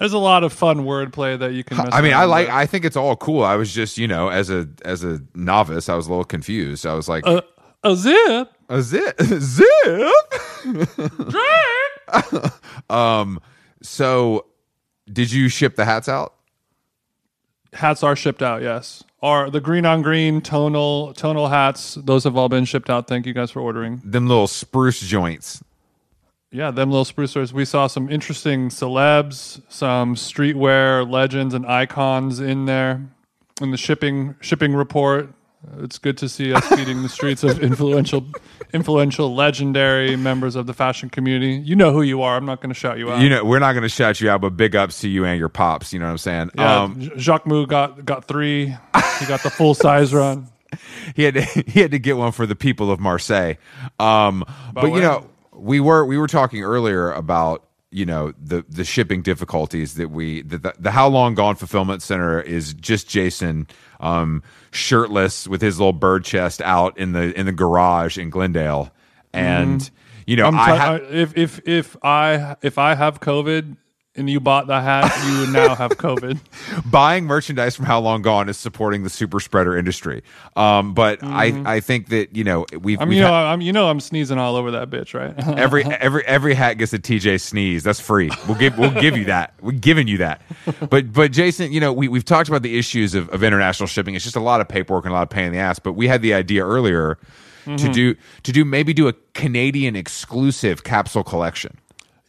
There's 0.00 0.12
a 0.14 0.18
lot 0.18 0.44
of 0.44 0.52
fun 0.52 0.80
wordplay 0.80 1.38
that 1.38 1.52
you 1.52 1.62
can. 1.62 1.76
Mess 1.76 1.88
I 1.92 2.00
mean, 2.00 2.14
I 2.14 2.24
like. 2.24 2.46
with. 2.46 2.54
I 2.56 2.66
think 2.66 2.84
it's 2.84 2.96
all 2.96 3.16
cool. 3.16 3.44
I 3.44 3.56
was 3.56 3.72
just, 3.72 3.98
you 3.98 4.08
know, 4.08 4.28
as 4.30 4.50
a 4.50 4.68
as 4.84 5.04
a 5.04 5.20
novice, 5.34 5.88
I 5.88 5.94
was 5.94 6.06
a 6.06 6.10
little 6.10 6.24
confused. 6.24 6.86
I 6.86 6.94
was 6.94 7.08
like, 7.08 7.24
a, 7.26 7.44
a 7.84 7.94
zip. 7.94 8.50
a 8.68 8.82
zip, 8.82 9.20
zip. 9.22 9.66
Drake. 11.28 12.52
Um, 12.90 13.40
so, 13.82 14.46
did 15.12 15.30
you 15.30 15.48
ship 15.48 15.76
the 15.76 15.84
hats 15.84 16.08
out? 16.08 16.34
Hats 17.72 18.02
are 18.02 18.16
shipped 18.16 18.42
out. 18.42 18.62
Yes, 18.62 19.04
are 19.22 19.50
the 19.50 19.60
green 19.60 19.84
on 19.84 20.02
green 20.02 20.40
tonal 20.40 21.12
tonal 21.14 21.48
hats. 21.48 21.94
Those 21.94 22.24
have 22.24 22.36
all 22.36 22.48
been 22.48 22.64
shipped 22.64 22.90
out. 22.90 23.06
Thank 23.06 23.26
you 23.26 23.32
guys 23.32 23.50
for 23.50 23.60
ordering. 23.60 24.00
Them 24.04 24.26
little 24.26 24.46
spruce 24.46 25.00
joints. 25.00 25.62
Yeah, 26.52 26.72
them 26.72 26.90
little 26.90 27.04
sprucers. 27.04 27.52
We 27.52 27.64
saw 27.64 27.86
some 27.86 28.10
interesting 28.10 28.70
celebs, 28.70 29.62
some 29.68 30.16
streetwear 30.16 31.08
legends 31.08 31.54
and 31.54 31.64
icons 31.64 32.40
in 32.40 32.64
there 32.64 33.00
in 33.60 33.70
the 33.70 33.76
shipping 33.76 34.34
shipping 34.40 34.74
report. 34.74 35.32
It's 35.78 35.98
good 35.98 36.16
to 36.18 36.28
see 36.28 36.54
us 36.54 36.66
feeding 36.68 37.02
the 37.02 37.08
streets 37.08 37.44
of 37.44 37.62
influential, 37.62 38.26
influential, 38.72 39.34
legendary 39.34 40.16
members 40.16 40.56
of 40.56 40.66
the 40.66 40.72
fashion 40.72 41.10
community. 41.10 41.52
You 41.52 41.76
know 41.76 41.92
who 41.92 42.00
you 42.00 42.22
are. 42.22 42.36
I'm 42.36 42.46
not 42.46 42.60
going 42.62 42.70
to 42.70 42.74
shout 42.74 42.98
you 42.98 43.12
out. 43.12 43.20
You 43.20 43.28
know, 43.28 43.44
we're 43.44 43.58
not 43.58 43.72
going 43.72 43.82
to 43.82 43.88
shout 43.90 44.22
you 44.22 44.30
out, 44.30 44.40
but 44.40 44.56
big 44.56 44.74
ups 44.74 45.00
to 45.02 45.08
you 45.08 45.26
and 45.26 45.38
your 45.38 45.50
pops. 45.50 45.92
You 45.92 45.98
know 45.98 46.06
what 46.06 46.12
I'm 46.12 46.18
saying? 46.18 46.50
yeah, 46.56 46.82
Um, 46.82 46.96
Jacquemus 46.96 47.68
got 47.68 48.04
got 48.06 48.24
three. 48.24 48.74
He 49.18 49.26
got 49.26 49.42
the 49.42 49.50
full 49.50 49.74
size 49.74 50.14
run. 50.14 50.48
he 51.14 51.24
had 51.24 51.34
to, 51.34 51.42
he 51.42 51.80
had 51.80 51.90
to 51.90 51.98
get 51.98 52.16
one 52.16 52.32
for 52.32 52.46
the 52.46 52.56
people 52.56 52.90
of 52.90 52.98
Marseille. 52.98 53.54
Um, 53.98 54.44
but 54.72 54.86
you 54.92 55.00
know, 55.00 55.28
we 55.52 55.78
were 55.78 56.06
we 56.06 56.16
were 56.16 56.26
talking 56.26 56.62
earlier 56.62 57.12
about 57.12 57.64
you 57.90 58.06
know 58.06 58.32
the 58.40 58.64
the 58.68 58.84
shipping 58.84 59.20
difficulties 59.22 59.94
that 59.94 60.10
we 60.10 60.42
the, 60.42 60.58
the, 60.58 60.74
the 60.78 60.90
how 60.92 61.08
long 61.08 61.34
gone 61.34 61.56
fulfillment 61.56 62.02
center 62.02 62.40
is 62.40 62.72
just 62.74 63.08
Jason 63.08 63.66
um, 63.98 64.42
shirtless 64.70 65.48
with 65.48 65.60
his 65.60 65.78
little 65.78 65.92
bird 65.92 66.24
chest 66.24 66.62
out 66.62 66.96
in 66.96 67.12
the 67.12 67.38
in 67.38 67.46
the 67.46 67.52
garage 67.52 68.16
in 68.16 68.30
Glendale, 68.30 68.92
and 69.32 69.90
you 70.26 70.36
know 70.36 70.50
t- 70.50 70.56
ha- 70.56 70.92
I- 70.94 70.96
if 71.12 71.36
if 71.36 71.60
if 71.66 71.96
I 72.02 72.56
if 72.62 72.78
I 72.78 72.94
have 72.94 73.20
COVID, 73.20 73.76
and 74.16 74.28
you 74.28 74.40
bought 74.40 74.66
the 74.66 74.80
hat, 74.80 75.10
you 75.28 75.52
now 75.52 75.74
have 75.74 75.92
COVID. 75.92 76.38
buying 76.90 77.24
merchandise 77.26 77.76
from 77.76 77.84
How 77.86 78.00
Long 78.00 78.22
Gone 78.22 78.48
is 78.48 78.56
supporting 78.56 79.04
the 79.04 79.10
super 79.10 79.38
spreader 79.40 79.76
industry. 79.76 80.22
Um, 80.56 80.94
but 80.94 81.22
I, 81.22 81.62
I 81.64 81.80
think 81.80 82.08
that 82.08 82.34
you 82.36 82.42
know 82.44 82.66
we've, 82.80 82.98
Mm-hmm. 82.98 83.02
I 83.02 83.04
mean, 83.04 83.08
we've 83.10 83.16
you 83.18 83.22
know, 83.22 83.28
had- 83.28 83.46
I'm 83.46 83.60
you 83.60 83.72
know 83.72 83.88
I'm 83.88 84.00
sneezing 84.00 84.38
all 84.38 84.56
over 84.56 84.72
that 84.72 84.90
bitch, 84.90 85.14
right? 85.14 85.34
every 85.58 85.84
every 85.84 86.24
every 86.26 86.54
hat 86.54 86.74
gets 86.74 86.92
a 86.92 86.98
TJ 86.98 87.40
sneeze. 87.40 87.84
That's 87.84 88.00
free. 88.00 88.30
We'll 88.48 88.58
give 88.58 88.76
we'll 88.78 88.90
give 89.00 89.16
you 89.16 89.26
that. 89.26 89.54
We're 89.60 89.72
giving 89.72 90.08
you 90.08 90.18
that. 90.18 90.42
But 90.90 91.12
but 91.12 91.32
Jason, 91.32 91.72
you 91.72 91.80
know 91.80 91.92
we 91.92 92.08
we've 92.08 92.24
talked 92.24 92.48
about 92.48 92.62
the 92.62 92.78
issues 92.78 93.14
of, 93.14 93.28
of 93.30 93.42
international 93.44 93.86
shipping. 93.86 94.14
It's 94.14 94.24
just 94.24 94.36
a 94.36 94.40
lot 94.40 94.60
of 94.60 94.68
paperwork 94.68 95.04
and 95.04 95.12
a 95.12 95.14
lot 95.14 95.22
of 95.22 95.30
pain 95.30 95.46
in 95.46 95.52
the 95.52 95.58
ass. 95.58 95.78
But 95.78 95.92
we 95.92 96.08
had 96.08 96.20
the 96.22 96.34
idea 96.34 96.64
earlier 96.66 97.18
Mm-hmm. 97.66 97.76
to 97.76 97.92
do 97.92 98.14
to 98.44 98.52
do 98.52 98.64
maybe 98.64 98.94
do 98.94 99.06
a 99.06 99.12
Canadian 99.34 99.94
exclusive 99.94 100.82
capsule 100.82 101.22
collection. 101.22 101.76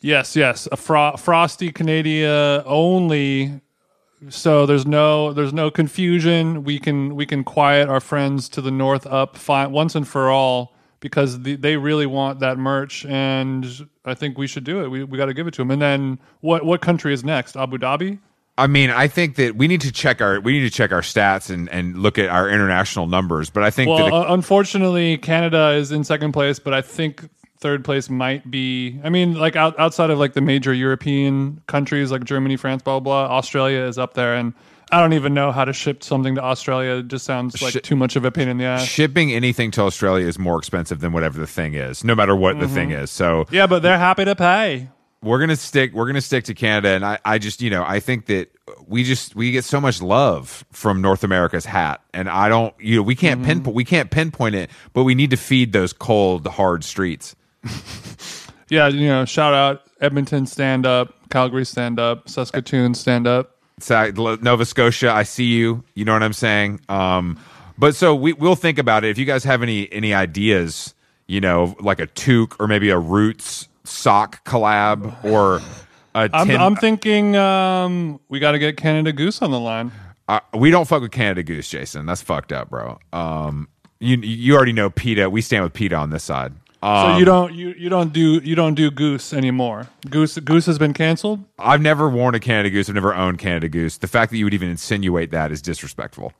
Yes, 0.01 0.35
yes, 0.35 0.67
a 0.71 0.77
fro- 0.77 1.15
frosty 1.17 1.71
Canada 1.71 2.63
only. 2.65 3.61
So 4.29 4.65
there's 4.65 4.85
no 4.85 5.33
there's 5.33 5.53
no 5.53 5.71
confusion. 5.71 6.63
We 6.63 6.79
can 6.79 7.15
we 7.15 7.25
can 7.25 7.43
quiet 7.43 7.89
our 7.89 7.99
friends 7.99 8.49
to 8.49 8.61
the 8.61 8.69
north 8.69 9.07
up 9.07 9.35
fine 9.35 9.71
once 9.71 9.95
and 9.95 10.07
for 10.07 10.29
all 10.29 10.75
because 10.99 11.41
the, 11.41 11.55
they 11.55 11.75
really 11.77 12.05
want 12.05 12.39
that 12.39 12.57
merch, 12.57 13.05
and 13.05 13.65
I 14.05 14.13
think 14.13 14.37
we 14.37 14.45
should 14.45 14.63
do 14.63 14.83
it. 14.83 14.89
We 14.89 15.03
we 15.03 15.17
got 15.17 15.25
to 15.25 15.33
give 15.33 15.47
it 15.47 15.53
to 15.55 15.61
them. 15.61 15.71
And 15.71 15.81
then 15.81 16.19
what 16.41 16.65
what 16.65 16.81
country 16.81 17.13
is 17.13 17.23
next? 17.23 17.57
Abu 17.57 17.77
Dhabi. 17.77 18.19
I 18.57 18.67
mean, 18.67 18.91
I 18.91 19.07
think 19.07 19.37
that 19.37 19.55
we 19.55 19.67
need 19.67 19.81
to 19.81 19.91
check 19.91 20.21
our 20.21 20.39
we 20.39 20.53
need 20.53 20.69
to 20.69 20.69
check 20.69 20.91
our 20.91 21.01
stats 21.01 21.49
and, 21.49 21.67
and 21.69 21.97
look 21.97 22.19
at 22.19 22.29
our 22.29 22.47
international 22.47 23.07
numbers. 23.07 23.49
But 23.49 23.63
I 23.63 23.71
think 23.71 23.89
Well, 23.89 24.05
that 24.05 24.13
uh, 24.13 24.33
unfortunately, 24.33 25.17
Canada 25.17 25.71
is 25.71 25.91
in 25.91 26.03
second 26.03 26.33
place, 26.33 26.59
but 26.59 26.73
I 26.73 26.81
think 26.81 27.27
third 27.61 27.85
place 27.85 28.09
might 28.09 28.49
be. 28.51 28.99
I 29.03 29.09
mean, 29.09 29.35
like 29.35 29.55
out, 29.55 29.79
outside 29.79 30.09
of 30.09 30.19
like 30.19 30.33
the 30.33 30.41
major 30.41 30.73
European 30.73 31.61
countries 31.67 32.11
like 32.11 32.23
Germany, 32.23 32.57
France, 32.57 32.81
blah 32.83 32.99
blah. 32.99 33.27
blah 33.27 33.37
Australia 33.37 33.79
is 33.81 33.97
up 33.97 34.13
there, 34.15 34.35
and 34.35 34.53
I 34.91 34.99
don't 34.99 35.13
even 35.13 35.33
know 35.33 35.51
how 35.53 35.63
to 35.63 35.71
ship 35.71 36.03
something 36.03 36.35
to 36.35 36.43
Australia. 36.43 36.95
It 36.99 37.07
just 37.07 37.25
sounds 37.25 37.61
like 37.61 37.73
Shi- 37.73 37.79
too 37.81 37.95
much 37.95 38.15
of 38.17 38.25
a 38.25 38.31
pain 38.31 38.49
in 38.49 38.57
the 38.57 38.65
ass. 38.65 38.83
shipping 38.85 39.31
anything 39.31 39.71
to 39.71 39.81
Australia 39.83 40.27
is 40.27 40.37
more 40.37 40.57
expensive 40.57 40.99
than 40.99 41.13
whatever 41.13 41.39
the 41.39 41.47
thing 41.47 41.75
is, 41.75 42.03
no 42.03 42.13
matter 42.15 42.35
what 42.35 42.59
the 42.59 42.65
Mm-hmm. 42.65 42.75
thing 42.75 42.91
is. 42.91 43.09
So 43.11 43.45
yeah, 43.51 43.67
but 43.67 43.81
they're 43.81 43.97
happy 43.97 44.25
to 44.25 44.35
pay. 44.35 44.89
we're 45.23 45.39
gonna 45.39 45.55
stick 45.55 45.93
we're 45.93 46.07
gonna 46.07 46.19
stick 46.19 46.45
to 46.45 46.53
Canada 46.55 46.89
and 46.89 47.05
I, 47.05 47.19
I 47.23 47.37
just 47.37 47.61
you 47.61 47.69
know 47.69 47.83
I 47.87 47.99
think 47.99 48.25
that 48.25 48.49
we 48.87 49.03
just 49.03 49.35
we 49.35 49.51
get 49.51 49.63
so 49.63 49.79
much 49.79 50.01
love 50.01 50.65
from 50.71 50.99
North 51.01 51.23
America's 51.23 51.63
hat 51.63 52.01
and 52.13 52.27
I 52.27 52.49
don't 52.49 52.73
you 52.79 52.95
know 52.97 53.03
we 53.03 53.15
can't 53.15 53.39
Mm-hmm. 53.41 53.47
pinpoint 53.49 53.75
we 53.75 53.85
can't 53.85 54.09
pinpoint 54.09 54.55
it 54.55 54.71
but 54.93 55.03
we 55.03 55.13
need 55.13 55.29
to 55.29 55.37
feed 55.37 55.73
those 55.73 55.93
cold 55.93 56.47
hard 56.47 56.83
streets 56.83 57.35
Yeah, 58.69 58.87
you 58.87 59.07
know, 59.07 59.25
shout 59.25 59.53
out 59.53 59.81
Edmonton 59.99 60.45
stand 60.45 60.85
up, 60.85 61.13
Calgary 61.29 61.65
stand 61.65 61.99
up, 61.99 62.29
Saskatoon 62.29 62.93
stand 62.93 63.27
up. 63.27 63.57
Nova 63.81 64.63
Scotia 64.63 65.11
I 65.11 65.23
see 65.23 65.43
you 65.45 65.83
you 65.95 66.05
know 66.05 66.13
what 66.13 66.21
I'm 66.21 66.33
saying 66.33 66.79
um 66.87 67.39
but 67.79 67.95
so 67.95 68.13
we 68.13 68.31
we'll 68.33 68.55
think 68.55 68.77
about 68.77 69.03
it 69.03 69.09
if 69.09 69.17
you 69.17 69.25
guys 69.25 69.43
have 69.43 69.63
any 69.63 69.91
any 69.91 70.13
ideas 70.13 70.93
you 71.25 71.41
know 71.41 71.75
like 71.79 71.99
a 71.99 72.05
toque 72.05 72.55
or 72.59 72.67
maybe 72.67 72.91
a 72.91 72.99
roots 72.99 73.67
sock 73.83 74.45
collab 74.45 75.23
or 75.25 75.61
a 76.13 76.29
I'm, 76.33 76.51
I'm 76.51 76.75
thinking 76.75 77.35
um, 77.35 78.19
we 78.29 78.39
got 78.39 78.51
to 78.51 78.59
get 78.59 78.77
Canada 78.77 79.13
Goose 79.13 79.41
on 79.41 79.51
the 79.51 79.59
line. 79.59 79.91
Uh, 80.27 80.41
we 80.53 80.69
don't 80.69 80.85
fuck 80.85 81.01
with 81.01 81.11
Canada 81.11 81.41
Goose, 81.41 81.69
Jason. 81.69 82.05
That's 82.05 82.21
fucked 82.21 82.51
up, 82.51 82.69
bro. 82.69 82.99
Um, 83.13 83.69
you 83.99 84.17
you 84.17 84.55
already 84.55 84.73
know 84.73 84.89
PETA. 84.89 85.29
We 85.29 85.41
stand 85.41 85.63
with 85.63 85.73
PETA 85.73 85.95
on 85.95 86.09
this 86.09 86.23
side. 86.23 86.53
So 86.81 86.87
Um, 86.87 87.19
you 87.19 87.25
don't 87.25 87.53
you, 87.53 87.75
you 87.77 87.89
don't 87.89 88.11
do 88.11 88.41
you 88.43 88.55
don't 88.55 88.73
do 88.73 88.89
Goose 88.89 89.33
anymore. 89.33 89.87
Goose 90.09 90.37
Goose 90.39 90.65
has 90.65 90.79
been 90.79 90.93
canceled. 90.93 91.43
I've 91.59 91.81
never 91.81 92.09
worn 92.09 92.33
a 92.33 92.39
Canada 92.39 92.69
Goose. 92.71 92.89
I've 92.89 92.95
never 92.95 93.13
owned 93.13 93.37
Canada 93.37 93.69
Goose. 93.69 93.97
The 93.99 94.07
fact 94.07 94.31
that 94.31 94.37
you 94.37 94.45
would 94.45 94.53
even 94.55 94.69
insinuate 94.69 95.29
that 95.31 95.51
is 95.51 95.61
disrespectful. 95.61 96.33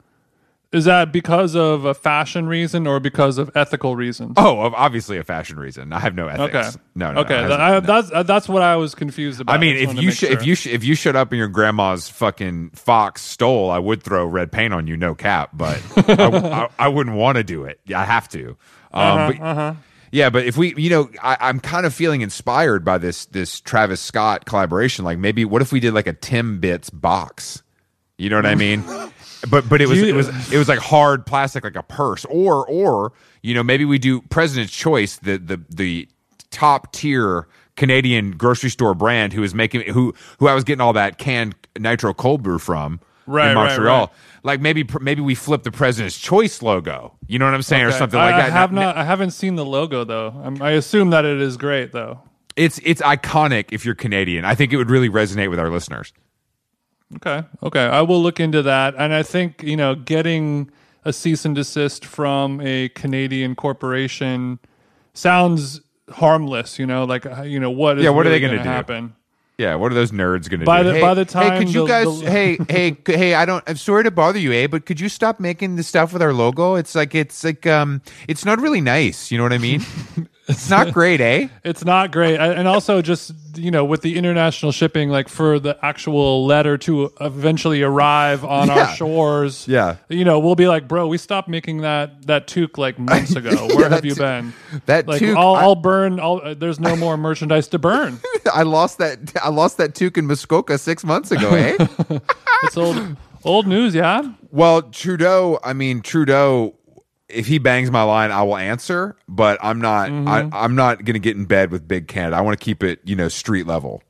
Is 0.72 0.86
that 0.86 1.12
because 1.12 1.54
of 1.54 1.84
a 1.84 1.94
fashion 1.94 2.48
reason 2.48 2.88
or 2.88 3.02
because 3.02 3.38
of 3.38 3.52
ethical 3.56 3.98
reasons? 3.98 4.36
Oh, 4.38 4.58
obviously 4.74 5.18
a 5.18 5.24
fashion 5.24 5.60
reason. 5.60 5.92
I 5.92 6.00
have 6.00 6.16
no 6.16 6.30
ethics. 6.30 6.56
okay. 6.56 6.70
No, 6.96 7.12
no. 7.12 7.20
okay. 7.22 7.42
no, 7.42 7.48
that- 7.50 7.60
I, 7.60 7.80
that's 7.82 8.10
uh, 8.12 8.24
that's 8.24 8.48
what 8.48 8.62
I 8.62 8.78
was 8.78 8.96
confused 8.96 9.42
about. 9.42 9.54
I 9.54 9.58
mean, 9.60 9.76
just 9.78 9.92
if 9.98 10.02
you 10.02 10.12
sh- 10.12 10.24
if 10.24 10.46
you 10.46 10.56
sh- 10.56 10.68
if 10.68 10.84
you 10.86 10.96
showed 10.96 11.18
up 11.18 11.34
in 11.34 11.40
your 11.40 11.50
grandma's 11.50 12.08
fucking 12.10 12.70
fox 12.72 13.22
stole, 13.22 13.70
I 13.70 13.80
would 13.80 14.02
throw 14.02 14.26
red 14.26 14.52
paint 14.52 14.74
on 14.74 14.88
you, 14.88 14.96
no 14.96 15.14
cap. 15.14 15.50
But 15.54 15.84
I, 15.98 16.68
I, 16.80 16.86
I 16.86 16.88
wouldn't 16.88 17.18
want 17.18 17.36
to 17.36 17.44
do 17.44 17.66
it. 17.66 17.82
Yeah, 17.86 18.00
I 18.00 18.06
have 18.06 18.30
to. 18.30 18.58
Um, 18.94 19.38
but, 19.38 19.76
Yeah, 20.12 20.30
but 20.30 20.46
if 20.46 20.58
we, 20.58 20.76
you 20.76 20.90
know, 20.90 21.10
I, 21.22 21.38
I'm 21.40 21.60
kind 21.60 21.86
of 21.86 21.94
feeling 21.94 22.22
inspired 22.22 22.84
by 22.84 22.98
this 22.98 23.26
this 23.26 23.62
Travis 23.62 24.02
Scott 24.02 24.46
collaboration. 24.46 25.06
Like 25.06 25.18
maybe 25.18 25.46
what 25.46 25.62
if 25.62 25.72
we 25.72 25.80
did 25.80 25.94
like 25.94 26.08
a 26.08 26.14
Tim 26.14 26.60
Bits 26.60 26.90
box? 26.90 27.64
You 28.18 28.30
know 28.30 28.36
what 28.36 28.46
I 28.46 28.56
mean? 28.56 28.84
but 29.50 29.68
but 29.70 29.82
it 29.82 29.88
was 29.88 30.02
it 30.02 30.14
was 30.14 30.28
it 30.52 30.58
was 30.58 30.68
like 30.68 30.80
hard 30.80 31.26
plastic, 31.26 31.64
like 31.64 31.76
a 31.76 31.84
purse, 31.84 32.26
or 32.26 32.68
or 32.68 33.14
you 33.42 33.54
know 33.54 33.64
maybe 33.64 33.86
we 33.86 33.98
do 33.98 34.22
President's 34.24 34.76
Choice, 34.76 35.18
the 35.18 35.38
the 35.38 35.62
the 35.70 36.10
top 36.52 36.92
tier 36.92 37.48
Canadian 37.78 38.32
grocery 38.32 38.70
store 38.70 38.94
brand 38.94 39.32
who 39.32 39.44
is 39.44 39.56
making 39.56 39.82
who 39.94 40.14
who 40.40 40.48
I 40.48 40.54
was 40.54 40.66
getting 40.66 40.82
all 40.82 40.94
that 40.94 41.18
canned 41.18 41.56
nitro 41.80 42.14
cold 42.14 42.44
brew 42.44 42.60
from 42.60 43.00
Right, 43.32 43.50
in 43.50 43.56
Montreal. 43.56 44.00
right. 44.08 44.10
Like 44.44 44.60
maybe 44.62 44.88
maybe 45.00 45.22
we 45.22 45.36
flip 45.36 45.64
the 45.64 45.72
President's 45.72 46.18
Choice 46.18 46.62
logo. 46.62 47.14
You 47.28 47.40
know 47.40 47.46
what 47.46 47.54
I'm 47.54 47.62
saying, 47.62 47.84
or 47.86 47.92
something 47.92 48.20
I, 48.20 48.26
like 48.26 48.34
I 48.36 48.38
that. 48.44 48.52
have 48.52 48.72
Now- 48.72 48.82
not. 48.82 48.98
I 48.98 49.04
haven't 49.04 49.32
seen 49.32 49.56
the 49.56 49.66
logo 49.66 50.04
though. 50.04 50.34
I'm, 50.44 50.62
I 50.62 50.72
assume 50.72 51.12
that 51.12 51.26
it 51.26 51.40
is 51.42 51.58
great 51.58 51.92
though. 51.92 52.22
It's 52.56 52.80
it's 52.84 53.02
iconic 53.02 53.66
if 53.72 53.86
you're 53.86 53.96
Canadian. 53.96 54.44
I 54.46 54.56
think 54.56 54.74
it 54.74 54.78
would 54.78 54.90
really 54.90 55.10
resonate 55.10 55.50
with 55.50 55.60
our 55.60 55.70
listeners. 55.70 56.12
Okay. 57.18 57.44
Okay. 57.64 57.84
I 57.86 58.02
will 58.02 58.22
look 58.22 58.40
into 58.40 58.62
that. 58.64 58.96
And 58.98 59.14
I 59.14 59.22
think, 59.24 59.64
you 59.64 59.76
know, 59.76 59.96
getting 59.96 60.72
a 61.04 61.12
cease 61.14 61.44
and 61.46 61.54
desist 61.56 62.06
from 62.06 62.62
a 62.62 62.88
Canadian 62.90 63.54
corporation 63.56 64.60
sounds 65.14 65.82
harmless, 66.10 66.80
you 66.80 66.86
know, 66.86 67.04
like, 67.04 67.26
you 67.46 67.60
know, 67.60 67.70
what 67.72 67.98
is 67.98 68.04
Yeah, 68.04 68.12
what 68.12 68.26
are 68.26 68.30
they 68.30 68.40
gonna 68.40 68.58
do? 68.58 68.64
happen? 68.64 69.14
Yeah, 69.62 69.76
what 69.76 69.92
are 69.92 69.96
those 69.96 70.12
nerds 70.12 70.50
going 70.50 70.62
to 70.62 70.66
By 70.66 70.82
do? 70.82 70.90
the- 70.90 70.96
hey, 70.96 71.02
by 71.02 71.14
the 71.14 71.24
time, 71.26 71.52
hey, 71.52 71.60
could 71.60 71.74
you 71.74 71.82
the- 71.82 71.88
guys? 71.88 72.20
the- 72.22 72.32
hey, 72.32 72.58
hey, 72.68 72.98
hey! 73.06 73.34
I 73.36 73.46
don't. 73.46 73.64
I'm 73.68 73.78
sorry 73.78 74.04
to 74.06 74.12
bother 74.12 74.40
you, 74.40 74.52
eh? 74.54 74.66
But 74.66 74.86
could 74.88 75.00
you 75.00 75.08
stop 75.08 75.40
making 75.40 75.76
the 75.76 75.84
stuff 75.84 76.14
with 76.14 76.22
our 76.24 76.34
logo? 76.34 76.76
It's 76.76 76.96
like 76.96 77.14
it's 77.14 77.44
like 77.44 77.68
um, 77.68 78.02
it's 78.28 78.44
not 78.44 78.60
really 78.60 78.82
nice. 78.82 79.30
You 79.32 79.38
know 79.38 79.44
what 79.44 79.54
I 79.54 79.60
mean? 79.60 79.82
it's 80.48 80.70
not 80.70 80.92
great, 80.94 81.22
eh? 81.22 81.48
It's 81.64 81.86
not 81.86 82.12
great. 82.12 82.38
I- 82.40 82.54
And 82.54 82.68
also 82.68 83.02
just, 83.02 83.32
you 83.56 83.72
know, 83.72 83.86
with 83.86 84.02
the 84.02 84.18
international 84.18 84.72
shipping, 84.72 85.10
like 85.10 85.30
for 85.30 85.60
the 85.60 85.78
actual 85.86 86.46
letter 86.46 86.78
to 86.80 87.12
eventually 87.22 87.82
arrive 87.84 88.44
on 88.44 88.68
Yeah. 88.68 88.74
our 88.90 88.96
shores. 88.96 89.68
Yeah. 89.68 89.98
You 90.10 90.26
know, 90.26 90.40
we'll 90.40 90.56
be 90.56 90.68
like, 90.68 90.88
bro, 90.88 91.08
we 91.08 91.18
stopped 91.18 91.48
making 91.48 91.82
that, 91.82 92.28
that 92.28 92.48
toque 92.48 92.78
like 92.78 92.98
months 93.00 93.36
ago. 93.36 93.68
Where 93.76 93.90
have 93.90 94.02
that 94.02 94.06
you 94.06 94.16
been? 94.16 94.54
that 94.88 95.08
like, 95.08 95.22
toque, 95.22 95.38
I'll, 95.38 95.56
I- 95.56 95.62
I'll 95.62 95.76
burn. 95.76 96.20
I'll, 96.20 96.42
uh, 96.44 96.54
there's 96.54 96.80
no 96.80 96.96
more 96.96 97.18
merchandise 97.18 97.68
to 97.70 97.80
burn. 97.80 98.20
I 98.54 98.64
lost 98.64 98.98
that. 98.98 99.20
I 99.44 99.50
lost 99.50 99.78
that 99.78 99.94
toque 99.96 100.18
in 100.18 100.28
Muskoka 100.28 100.78
six 100.78 101.04
months 101.04 101.32
ago, 101.32 101.50
eh? 101.52 101.78
It's 102.64 102.78
old 102.78 103.16
old 103.44 103.68
news, 103.68 103.96
yeah. 103.96 104.22
well, 104.52 104.82
Trudeau. 104.84 105.60
I 105.64 105.74
mean, 105.74 106.02
Trudeau. 106.02 106.76
If 107.34 107.48
he 107.48 107.58
bangs 107.58 107.92
my 107.92 108.04
line, 108.04 108.32
I 108.32 108.44
will 108.44 108.58
answer. 108.58 109.16
But 109.28 109.60
I'm 109.62 109.80
not. 109.80 110.10
Mm-hmm. 110.10 110.28
I, 110.28 110.64
I'm 110.64 110.76
not 110.76 111.04
going 111.06 111.14
to 111.14 111.20
get 111.20 111.36
in 111.36 111.46
bed 111.46 111.72
with 111.72 111.88
Big 111.88 112.08
Canada. 112.08 112.36
I 112.36 112.42
want 112.42 112.60
to 112.60 112.64
keep 112.64 112.84
it, 112.84 113.00
you 113.04 113.16
know, 113.16 113.28
street 113.28 113.68
level. 113.68 114.04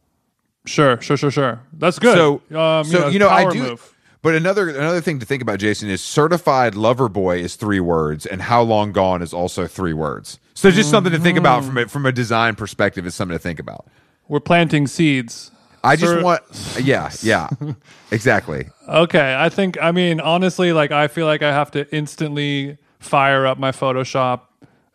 Sure, 0.65 1.01
sure, 1.01 1.17
sure, 1.17 1.31
sure. 1.31 1.61
That's 1.73 1.97
good. 1.97 2.15
So, 2.15 2.57
um, 2.57 2.85
so 2.85 3.07
you 3.07 3.19
know, 3.19 3.29
I 3.29 3.51
do. 3.51 3.63
Move. 3.63 3.95
But 4.21 4.35
another 4.35 4.69
another 4.69 5.01
thing 5.01 5.19
to 5.19 5.25
think 5.25 5.41
about, 5.41 5.59
Jason, 5.59 5.89
is 5.89 6.01
certified 6.01 6.75
lover 6.75 7.09
boy 7.09 7.39
is 7.39 7.55
three 7.55 7.79
words, 7.79 8.25
and 8.27 8.41
how 8.41 8.61
long 8.61 8.91
gone 8.91 9.23
is 9.23 9.33
also 9.33 9.65
three 9.65 9.93
words. 9.93 10.39
So 10.53 10.69
just 10.69 10.91
something 10.91 11.11
to 11.11 11.19
think 11.19 11.39
about 11.39 11.63
from 11.63 11.77
a, 11.77 11.87
from 11.87 12.05
a 12.05 12.11
design 12.11 12.53
perspective 12.55 13.07
is 13.07 13.15
something 13.15 13.35
to 13.35 13.41
think 13.41 13.59
about. 13.59 13.87
We're 14.27 14.39
planting 14.39 14.85
seeds. 14.85 15.49
I 15.83 15.95
just 15.95 16.23
want, 16.23 16.43
yeah, 16.79 17.09
yeah, 17.23 17.49
exactly. 18.11 18.67
Okay, 18.87 19.35
I 19.35 19.49
think. 19.49 19.81
I 19.81 19.91
mean, 19.91 20.19
honestly, 20.19 20.71
like 20.71 20.91
I 20.91 21.07
feel 21.07 21.25
like 21.25 21.41
I 21.41 21.51
have 21.51 21.71
to 21.71 21.91
instantly 21.93 22.77
fire 23.01 23.45
up 23.45 23.57
my 23.57 23.71
Photoshop 23.71 24.41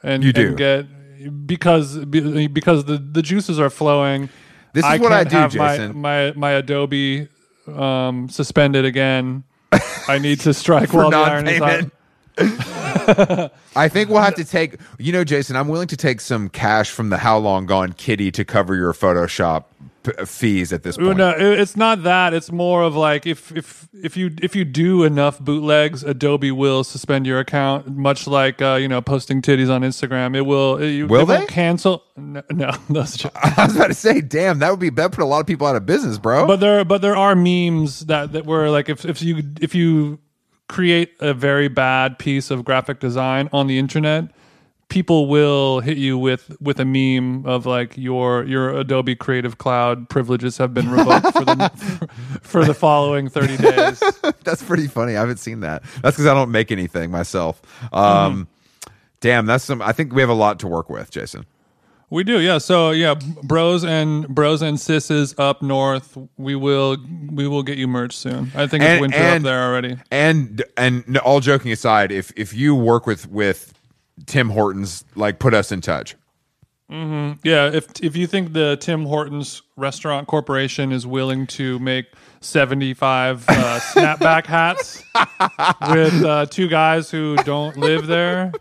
and 0.03 0.25
You 0.25 0.33
do. 0.33 0.49
and 0.49 0.57
get 0.57 1.47
because 1.47 1.99
because 2.05 2.85
the 2.85 2.97
the 2.99 3.23
juices 3.23 3.61
are 3.61 3.71
flowing. 3.71 4.29
This 4.73 4.85
is 4.85 5.01
what 5.01 5.13
I 5.13 5.25
do, 5.25 5.37
have 5.37 5.53
Jason. 5.53 5.99
My 5.99 6.33
my 6.37 6.53
Adobe 6.53 7.29
um, 7.67 8.29
suspended 8.29 8.85
again. 8.85 9.45
I 10.09 10.19
need 10.19 10.41
to 10.41 10.55
strike 10.55 10.93
while 10.95 11.11
the 11.11 11.17
iron 11.17 11.49
is 11.49 11.59
hot. 11.59 11.91
I 13.77 13.89
think 13.89 14.11
we'll 14.11 14.21
have 14.21 14.35
to 14.35 14.45
take, 14.45 14.77
you 14.99 15.13
know, 15.13 15.25
Jason. 15.25 15.57
I'm 15.57 15.69
willing 15.69 15.89
to 15.89 15.97
take 15.97 16.21
some 16.21 16.49
cash 16.49 16.91
from 16.91 17.09
the 17.09 17.17
how 17.17 17.39
long 17.39 17.67
gone 17.67 17.93
kitty 17.95 18.31
to 18.33 18.45
cover 18.45 18.75
your 18.75 18.93
Photoshop 18.93 19.65
p- 20.07 20.25
fees 20.25 20.73
at 20.73 20.83
this 20.83 20.97
point. 20.97 21.19
No, 21.19 21.31
it's 21.37 21.77
not 21.77 22.03
that. 22.05 22.33
It's 22.33 22.51
more 22.51 22.83
of 22.83 22.97
like 22.97 23.27
if 23.27 23.53
if 23.53 23.89
if 23.93 24.17
you 24.17 24.31
if 24.41 24.57
you 24.57 24.65
do 24.65 25.05
enough 25.05 25.39
bootlegs, 25.39 26.03
Adobe 26.03 26.51
will 26.51 26.85
suspend 26.85 27.27
your 27.27 27.41
account. 27.41 27.89
Much 27.89 28.27
like 28.27 28.63
uh, 28.63 28.75
you 28.75 28.89
know 28.89 29.03
posting 29.03 29.43
titties 29.43 29.71
on 29.71 29.83
Instagram, 29.83 30.37
it 30.37 30.43
will. 30.43 30.77
It, 30.77 31.05
Will 31.05 31.31
it 31.31 31.41
they? 31.41 31.47
cancel? 31.47 32.03
No, 32.17 32.43
no 32.51 32.73
that's 32.89 33.17
just, 33.17 33.35
I 33.37 33.67
was 33.67 33.77
about 33.77 33.89
to 33.89 33.95
say, 33.95 34.21
damn, 34.21 34.61
that 34.61 34.71
would 34.71 34.81
be 34.81 34.91
that 34.91 35.13
put 35.13 35.23
a 35.23 35.27
lot 35.27 35.41
of 35.41 35.47
people 35.47 35.67
out 35.67 35.77
of 35.77 35.85
business, 35.87 36.19
bro. 36.19 36.47
but 36.47 36.61
there 36.61 36.85
but 36.85 37.03
there 37.03 37.17
are 37.17 37.35
memes 37.35 38.07
that 38.07 38.33
that 38.33 38.47
were 38.47 38.71
like 38.71 38.89
if 38.89 39.05
if 39.05 39.23
you 39.23 39.43
if 39.61 39.75
you 39.75 40.19
create 40.69 41.13
a 41.21 41.33
very 41.33 41.69
bad 41.69 42.19
piece 42.19 42.51
of 42.51 42.65
graphic 42.65 42.99
design 43.01 43.49
on 43.53 43.67
the 43.67 43.79
internet 43.79 44.25
people 44.89 45.27
will 45.27 45.81
hit 45.81 45.97
you 45.99 46.17
with 46.17 46.57
with 46.61 46.79
a 46.81 46.85
meme 46.85 47.45
of 47.47 47.67
like 47.67 47.97
your 47.97 48.45
your 48.45 48.71
Adobe 48.79 49.17
Creative 49.17 49.59
Cloud 49.59 50.09
privileges 50.09 50.59
have 50.59 50.73
been 50.75 50.91
revoked 50.91 51.33
for 51.33 51.45
the 51.45 51.71
for, 51.77 52.07
for 52.43 52.65
the 52.65 52.75
following 52.75 53.29
30 53.29 53.57
days. 53.57 54.03
that's 54.45 54.63
pretty 54.63 54.87
funny. 54.87 55.17
I 55.17 55.21
haven't 55.21 55.39
seen 55.39 55.61
that. 55.61 55.83
That's 56.03 56.17
because 56.17 56.27
I 56.27 56.35
don't 56.35 56.51
make 56.51 56.71
anything 56.71 57.11
myself. 57.11 57.61
Um, 57.93 58.49
Damn, 59.21 59.47
that's 59.47 59.65
some. 59.65 59.81
I 59.81 59.93
think 59.93 60.13
we 60.13 60.21
have 60.21 60.29
a 60.31 60.35
lot 60.35 60.61
to 60.61 60.67
work 60.69 60.91
with, 60.91 61.11
Jason. 61.11 61.47
We 62.11 62.23
do, 62.23 62.41
yeah. 62.41 62.59
So 62.59 62.93
yeah, 62.93 63.15
bros 63.43 63.83
and 63.83 64.29
bros 64.29 64.63
and 64.63 64.77
sisses 64.79 65.35
up 65.39 65.63
north. 65.63 66.17
We 66.37 66.55
will 66.55 66.99
we 67.33 67.49
will 67.49 67.65
get 67.65 67.79
you 67.79 67.89
merch 67.89 68.17
soon. 68.17 68.53
I 68.55 68.67
think 68.69 68.85
it's 68.85 68.91
And- 68.91 69.01
winter 69.01 69.19
up 69.19 69.43
there 69.43 69.65
already. 69.65 69.97
And 70.13 70.63
and 70.77 71.19
all 71.19 71.41
joking 71.41 71.73
aside, 71.73 72.13
if 72.13 72.33
if 72.37 72.55
you 72.55 72.75
work 72.77 73.07
with 73.07 73.29
with 73.29 73.73
Tim 74.25 74.49
Hortons, 74.51 75.05
like 75.15 75.39
put 75.39 75.53
us 75.53 75.71
in 75.71 75.81
touch. 75.81 76.17
Yeah, 76.89 77.69
if 77.73 77.89
if 78.01 78.17
you 78.17 78.27
think 78.27 78.53
the 78.53 78.77
Tim 78.81 79.05
Hortons 79.05 79.63
Restaurant 79.77 80.29
Corporation 80.29 80.93
is 80.93 81.07
willing 81.07 81.47
to 81.49 81.79
make 81.81 82.07
seventy 82.41 82.95
five 82.95 83.45
uh, 83.49 83.81
snapback 83.93 84.47
hats 84.47 85.03
with 85.91 86.25
uh, 86.25 86.47
two 86.47 86.69
guys 86.69 87.11
who 87.11 87.37
don't 87.39 87.77
live 87.77 88.07
there, 88.07 88.53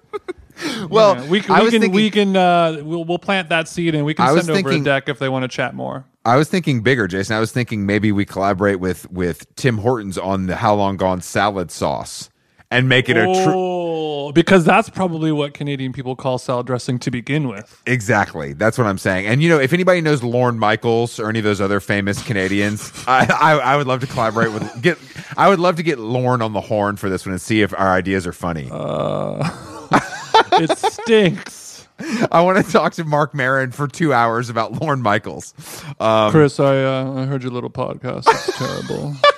Well, 0.89 1.15
yeah, 1.15 1.29
we 1.29 1.41
can 1.41 1.63
we 1.63 1.71
can 1.71 1.81
thinking, 1.81 1.91
we 1.91 2.09
can 2.09 2.35
uh, 2.35 2.81
we'll 2.81 3.03
we'll 3.03 3.19
plant 3.19 3.49
that 3.49 3.67
seed 3.67 3.93
and 3.93 4.05
we 4.05 4.13
can 4.13 4.27
send 4.41 4.49
over 4.49 4.71
a 4.71 4.79
deck 4.79 5.09
if 5.09 5.19
they 5.19 5.29
want 5.29 5.43
to 5.43 5.47
chat 5.47 5.75
more. 5.75 6.05
I 6.23 6.37
was 6.37 6.49
thinking 6.49 6.81
bigger, 6.81 7.07
Jason. 7.07 7.35
I 7.35 7.39
was 7.39 7.51
thinking 7.51 7.85
maybe 7.85 8.11
we 8.11 8.25
collaborate 8.25 8.79
with 8.79 9.09
with 9.11 9.53
Tim 9.55 9.77
Hortons 9.77 10.17
on 10.17 10.47
the 10.47 10.55
How 10.55 10.73
Long 10.73 10.97
Gone 10.97 11.21
salad 11.21 11.71
sauce 11.71 12.29
and 12.71 12.89
make 12.89 13.09
it 13.09 13.17
a 13.17 13.23
true. 13.23 13.53
Oh, 13.55 14.31
because 14.31 14.65
that's 14.65 14.89
probably 14.89 15.31
what 15.31 15.53
Canadian 15.53 15.93
people 15.93 16.15
call 16.15 16.37
salad 16.37 16.65
dressing 16.65 16.99
to 16.99 17.11
begin 17.11 17.47
with. 17.47 17.81
Exactly. 17.85 18.53
That's 18.53 18.77
what 18.77 18.87
I'm 18.87 18.97
saying. 18.97 19.27
And 19.27 19.41
you 19.43 19.49
know, 19.49 19.59
if 19.59 19.71
anybody 19.73 20.01
knows 20.01 20.23
Lorne 20.23 20.57
Michaels 20.57 21.19
or 21.19 21.29
any 21.29 21.39
of 21.39 21.45
those 21.45 21.61
other 21.61 21.79
famous 21.79 22.21
Canadians, 22.23 22.91
I, 23.07 23.25
I 23.25 23.51
I 23.57 23.75
would 23.77 23.87
love 23.87 24.01
to 24.01 24.07
collaborate 24.07 24.51
with 24.51 24.81
get. 24.81 24.97
I 25.37 25.49
would 25.49 25.59
love 25.59 25.75
to 25.77 25.83
get 25.83 25.99
Lorne 25.99 26.41
on 26.41 26.53
the 26.53 26.61
horn 26.61 26.95
for 26.97 27.09
this 27.09 27.25
one 27.25 27.33
and 27.33 27.41
see 27.41 27.61
if 27.61 27.73
our 27.73 27.93
ideas 27.93 28.25
are 28.27 28.33
funny. 28.33 28.69
It 30.57 30.77
stinks. 30.77 31.87
I 32.31 32.41
want 32.41 32.63
to 32.65 32.71
talk 32.71 32.93
to 32.93 33.03
Mark 33.05 33.33
Maron 33.33 33.71
for 33.71 33.87
two 33.87 34.13
hours 34.13 34.49
about 34.49 34.81
Lorne 34.81 35.01
Michaels. 35.01 35.53
Um, 35.99 36.31
Chris, 36.31 36.59
I 36.59 36.83
uh, 36.83 37.13
I 37.21 37.25
heard 37.25 37.43
your 37.43 37.51
little 37.51 37.69
podcast. 37.69 38.25
It's 38.27 38.57
terrible. 38.57 39.15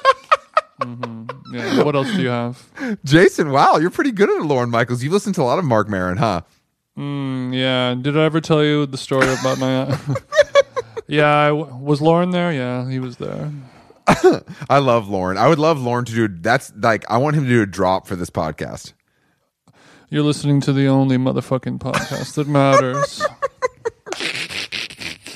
hmm 0.81 1.25
Yeah. 1.51 1.83
What 1.83 1.95
else 1.95 2.11
do 2.11 2.21
you 2.21 2.29
have? 2.29 2.99
Jason, 3.03 3.51
wow, 3.51 3.77
you're 3.77 3.89
pretty 3.89 4.11
good 4.11 4.29
at 4.29 4.41
Lorne 4.45 4.69
Michaels. 4.69 5.03
You've 5.03 5.13
listened 5.13 5.35
to 5.35 5.41
a 5.41 5.43
lot 5.45 5.59
of 5.59 5.65
Mark 5.65 5.89
Maron, 5.89 6.17
huh? 6.17 6.41
Mm, 6.97 7.53
yeah. 7.55 7.95
Did 7.99 8.17
I 8.17 8.23
ever 8.23 8.41
tell 8.41 8.63
you 8.63 8.85
the 8.85 8.97
story 8.97 9.27
about 9.31 9.59
my? 9.59 9.97
yeah. 11.07 11.35
I 11.35 11.47
w- 11.49 11.75
was 11.77 12.01
Lorne 12.01 12.31
there? 12.31 12.51
Yeah, 12.51 12.89
he 12.89 12.99
was 12.99 13.17
there. 13.17 13.51
I 14.69 14.79
love 14.79 15.07
Lorne. 15.07 15.37
I 15.37 15.47
would 15.47 15.59
love 15.59 15.79
Lorne 15.81 16.05
to 16.05 16.13
do. 16.13 16.27
That's 16.27 16.71
like 16.75 17.05
I 17.09 17.17
want 17.17 17.35
him 17.35 17.43
to 17.43 17.49
do 17.49 17.61
a 17.61 17.65
drop 17.65 18.07
for 18.07 18.15
this 18.15 18.29
podcast. 18.29 18.93
You're 20.09 20.23
listening 20.23 20.61
to 20.61 20.71
the 20.73 20.87
only 20.87 21.17
motherfucking 21.17 21.79
podcast 21.79 22.35
that 22.35 22.47
matters. 22.47 23.21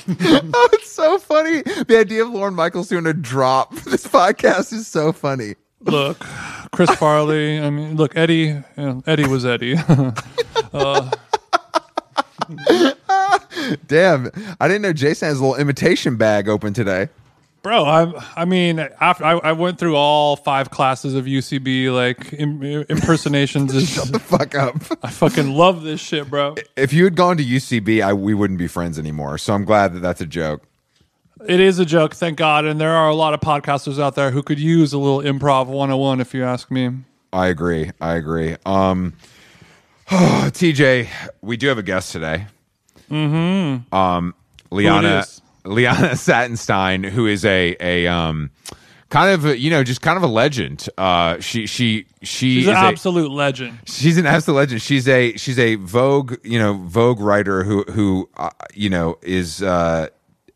Oh, 0.54 0.68
it's 0.72 0.90
so 0.90 1.18
funny. 1.18 1.62
The 1.62 1.96
idea 1.98 2.24
of 2.24 2.30
Lorne 2.30 2.54
Michaels 2.54 2.88
doing 2.88 3.06
a 3.06 3.12
drop 3.12 3.74
for 3.74 3.90
this 3.90 4.06
podcast 4.06 4.72
is 4.72 4.86
so 4.86 5.12
funny. 5.12 5.54
look, 5.80 6.18
Chris 6.72 6.90
Farley. 6.96 7.60
I 7.60 7.70
mean, 7.70 7.96
look, 7.96 8.16
Eddie. 8.16 8.42
You 8.44 8.64
know, 8.76 9.02
Eddie 9.06 9.26
was 9.26 9.44
Eddie. 9.44 9.76
uh, 10.72 11.10
Damn, 13.86 14.30
I 14.60 14.68
didn't 14.68 14.82
know 14.82 14.92
Jason 14.92 15.28
has 15.28 15.38
a 15.38 15.44
little 15.44 15.56
imitation 15.56 16.16
bag 16.16 16.48
open 16.48 16.72
today. 16.72 17.08
Bro, 17.62 17.84
I 17.84 18.24
I 18.36 18.44
mean, 18.44 18.80
after 18.80 19.24
I, 19.24 19.32
I 19.34 19.52
went 19.52 19.78
through 19.78 19.94
all 19.94 20.34
five 20.34 20.70
classes 20.70 21.14
of 21.14 21.26
UCB, 21.26 21.94
like 21.94 22.32
Im, 22.32 22.62
impersonations 22.62 23.72
is. 23.74 23.92
The 24.12 24.18
fuck 24.18 24.54
up. 24.54 24.76
I 25.02 25.10
fucking 25.10 25.54
love 25.54 25.82
this 25.82 26.00
shit, 26.00 26.28
bro. 26.28 26.56
If 26.76 26.92
you 26.92 27.04
had 27.04 27.14
gone 27.14 27.36
to 27.36 27.44
UCB, 27.44 28.04
I, 28.04 28.12
we 28.12 28.34
wouldn't 28.34 28.58
be 28.58 28.66
friends 28.66 28.98
anymore. 28.98 29.38
So 29.38 29.54
I'm 29.54 29.64
glad 29.64 29.94
that 29.94 30.00
that's 30.00 30.20
a 30.20 30.26
joke. 30.26 30.62
It 31.46 31.60
is 31.60 31.78
a 31.78 31.84
joke, 31.84 32.14
thank 32.14 32.36
God, 32.36 32.64
and 32.64 32.80
there 32.80 32.92
are 32.92 33.08
a 33.08 33.14
lot 33.14 33.32
of 33.34 33.40
podcasters 33.40 34.00
out 34.00 34.14
there 34.14 34.30
who 34.30 34.42
could 34.42 34.58
use 34.58 34.92
a 34.92 34.98
little 34.98 35.20
improv 35.20 35.66
101 35.66 36.20
if 36.20 36.34
you 36.34 36.44
ask 36.44 36.70
me. 36.70 36.90
I 37.32 37.46
agree. 37.46 37.90
I 38.00 38.14
agree. 38.14 38.56
Um, 38.66 39.14
TJ, 40.08 41.08
we 41.40 41.56
do 41.56 41.68
have 41.68 41.78
a 41.78 41.82
guest 41.82 42.12
today. 42.12 42.46
Mm-hmm. 43.10 43.94
Um, 43.94 44.34
Liana? 44.70 45.24
Liana 45.64 46.10
Satenstein, 46.12 47.08
who 47.08 47.26
is 47.26 47.44
a 47.44 47.76
a 47.80 48.06
um, 48.06 48.50
kind 49.12 49.34
of 49.34 49.44
a, 49.44 49.58
you 49.58 49.70
know 49.70 49.84
just 49.84 50.00
kind 50.00 50.16
of 50.16 50.22
a 50.22 50.26
legend. 50.28 50.88
Uh, 50.98 51.38
she 51.38 51.66
she 51.66 52.06
she 52.22 52.56
He's 52.56 52.64
is 52.64 52.68
an 52.68 52.76
a, 52.76 52.88
absolute 52.88 53.30
legend. 53.30 53.78
She's 53.86 54.18
an 54.18 54.26
absolute 54.26 54.56
legend. 54.56 54.82
She's 54.82 55.06
a 55.06 55.36
she's 55.36 55.58
a 55.58 55.76
Vogue, 55.76 56.36
you 56.42 56.58
know, 56.58 56.74
Vogue 56.74 57.20
writer 57.20 57.62
who 57.62 57.82
who 57.84 58.28
uh, 58.36 58.50
you 58.74 58.90
know 58.90 59.18
is 59.22 59.62
uh 59.62 60.08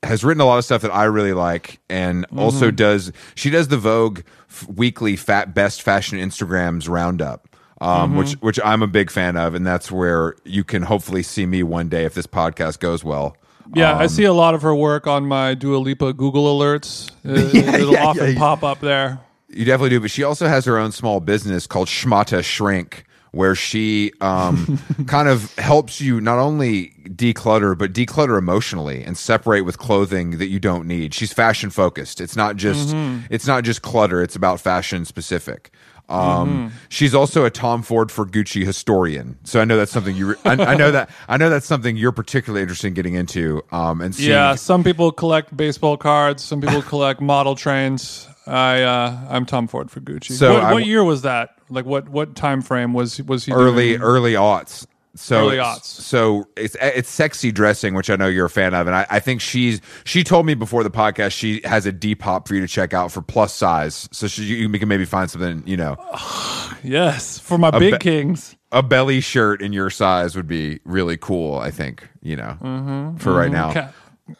has 0.02 0.24
written 0.24 0.40
a 0.40 0.46
lot 0.46 0.58
of 0.58 0.64
stuff 0.64 0.82
that 0.82 0.94
I 0.94 1.04
really 1.04 1.32
like 1.32 1.80
and 1.88 2.26
also 2.36 2.70
does 2.70 3.12
she 3.34 3.50
does 3.50 3.68
the 3.68 3.78
Vogue 3.78 4.20
f- 4.48 4.66
weekly 4.68 5.16
fat 5.16 5.54
best 5.54 5.82
fashion 5.82 6.18
Instagrams 6.18 6.88
roundup. 6.88 7.48
Um, 7.78 8.16
which 8.16 8.32
which 8.34 8.58
I'm 8.64 8.82
a 8.82 8.86
big 8.86 9.10
fan 9.10 9.36
of, 9.36 9.54
and 9.54 9.66
that's 9.66 9.92
where 9.92 10.34
you 10.44 10.64
can 10.64 10.80
hopefully 10.82 11.22
see 11.22 11.44
me 11.44 11.62
one 11.62 11.90
day 11.90 12.06
if 12.06 12.14
this 12.14 12.26
podcast 12.26 12.78
goes 12.78 13.04
well. 13.04 13.36
Yeah, 13.74 13.92
Um, 13.92 13.98
I 13.98 14.07
see 14.07 14.24
a 14.24 14.33
lot 14.33 14.55
of 14.55 14.62
her 14.62 14.74
work 14.74 15.07
on 15.07 15.26
my 15.26 15.55
Dua 15.55 15.79
Lipa 15.79 16.12
Google 16.12 16.59
alerts. 16.59 17.11
Uh, 17.24 17.50
Yeah, 17.52 17.76
It'll 17.76 17.92
yeah, 17.92 18.07
often 18.07 18.33
yeah. 18.33 18.38
pop 18.38 18.62
up 18.62 18.81
there. 18.81 19.18
You 19.48 19.64
definitely 19.64 19.90
do, 19.90 20.00
but 20.00 20.11
she 20.11 20.22
also 20.22 20.48
has 20.48 20.64
her 20.66 20.76
own 20.79 20.92
small 20.92 21.20
business 21.20 21.66
called 21.66 21.88
Schmata 21.88 22.42
Shrink, 22.44 23.05
where 23.33 23.55
she 23.55 24.12
um, 24.20 24.79
kind 25.07 25.29
of 25.29 25.55
helps 25.57 26.00
you 26.00 26.20
not 26.20 26.38
only 26.38 26.92
declutter, 27.09 27.76
but 27.76 27.92
declutter 27.92 28.38
emotionally 28.38 29.02
and 29.05 29.16
separate 29.16 29.62
with 29.62 29.79
clothing 29.79 30.38
that 30.38 30.48
you 30.48 30.59
don't 30.59 30.87
need. 30.87 31.14
She's 31.14 31.33
fashion 31.33 31.70
focused. 31.70 32.20
It's 32.20 32.37
not 32.37 32.57
just 32.57 32.94
it's 33.31 33.46
not 33.46 33.64
just 33.64 33.83
clutter. 33.83 34.22
It's 34.22 34.37
about 34.37 34.61
fashion 34.61 35.05
specific. 35.05 35.70
Um, 36.08 36.72
She's 36.88 37.14
also 37.14 37.44
a 37.44 37.50
Tom 37.50 37.82
Ford 37.82 38.12
for 38.12 38.24
Gucci 38.24 38.64
historian, 38.64 39.38
so 39.44 39.60
I 39.60 39.64
know 39.64 39.76
that's 39.76 39.90
something 39.90 40.14
you. 40.14 40.28
Re- 40.28 40.36
I, 40.44 40.52
I 40.52 40.76
know 40.76 40.90
that 40.92 41.10
I 41.28 41.36
know 41.36 41.50
that's 41.50 41.66
something 41.66 41.96
you're 41.96 42.12
particularly 42.12 42.62
interested 42.62 42.88
in 42.88 42.94
getting 42.94 43.14
into. 43.14 43.62
Um, 43.72 44.00
and 44.00 44.14
seeing, 44.14 44.30
Yeah, 44.30 44.54
some 44.54 44.84
people 44.84 45.10
collect 45.10 45.56
baseball 45.56 45.96
cards. 45.96 46.44
Some 46.44 46.60
people 46.60 46.82
collect 46.82 47.20
model 47.20 47.56
trains. 47.56 48.28
I 48.46 48.82
uh, 48.82 49.26
I'm 49.28 49.46
Tom 49.46 49.66
Ford 49.66 49.90
for 49.90 50.00
Gucci. 50.00 50.32
So 50.32 50.54
what, 50.54 50.74
what 50.74 50.86
year 50.86 51.02
was 51.02 51.22
that? 51.22 51.50
Like 51.68 51.84
what 51.84 52.08
what 52.08 52.36
time 52.36 52.62
frame 52.62 52.92
was 52.92 53.20
was 53.22 53.44
he 53.44 53.52
early 53.52 53.90
doing? 53.90 54.02
early 54.02 54.32
aughts. 54.34 54.86
So 55.16 55.48
it's-. 55.50 55.88
So 56.07 56.48
it's 56.57 56.76
it's 56.81 57.09
sexy 57.09 57.50
dressing, 57.52 57.94
which 57.94 58.11
I 58.11 58.16
know 58.16 58.26
you're 58.29 58.46
a 58.46 58.50
fan 58.50 58.74
of, 58.74 58.87
and 58.87 58.94
I, 58.94 59.07
I 59.11 59.20
think 59.20 59.40
she's 59.40 59.81
she 60.05 60.22
told 60.24 60.46
me 60.46 60.55
before 60.55 60.83
the 60.83 60.90
podcast 60.90 61.33
she 61.33 61.61
has 61.64 61.87
a 61.87 61.92
Depop 61.92 62.46
for 62.46 62.55
you 62.55 62.61
to 62.61 62.68
check 62.68 62.92
out 62.94 63.11
for 63.12 63.22
plus 63.22 63.55
size, 63.55 64.09
so 64.12 64.26
she, 64.26 64.42
you 64.44 64.68
can 64.70 64.88
maybe 64.88 65.05
find 65.05 65.31
something 65.31 65.62
you 65.66 65.76
know 65.76 65.96
Yes, 66.83 67.38
for 67.38 67.59
my 67.59 67.70
big 67.70 67.94
be- 67.94 67.98
kings. 67.98 68.57
a 68.72 68.83
belly 68.83 69.20
shirt 69.20 69.62
in 69.62 69.72
your 69.72 69.90
size 69.90 70.37
would 70.37 70.46
be 70.46 70.81
really 70.85 71.16
cool. 71.16 71.59
I 71.59 71.70
think 71.70 72.09
you 72.22 72.37
know 72.37 73.14
for 73.18 73.33
right 73.33 73.50
now. 73.50 73.72
Ca- 73.72 73.92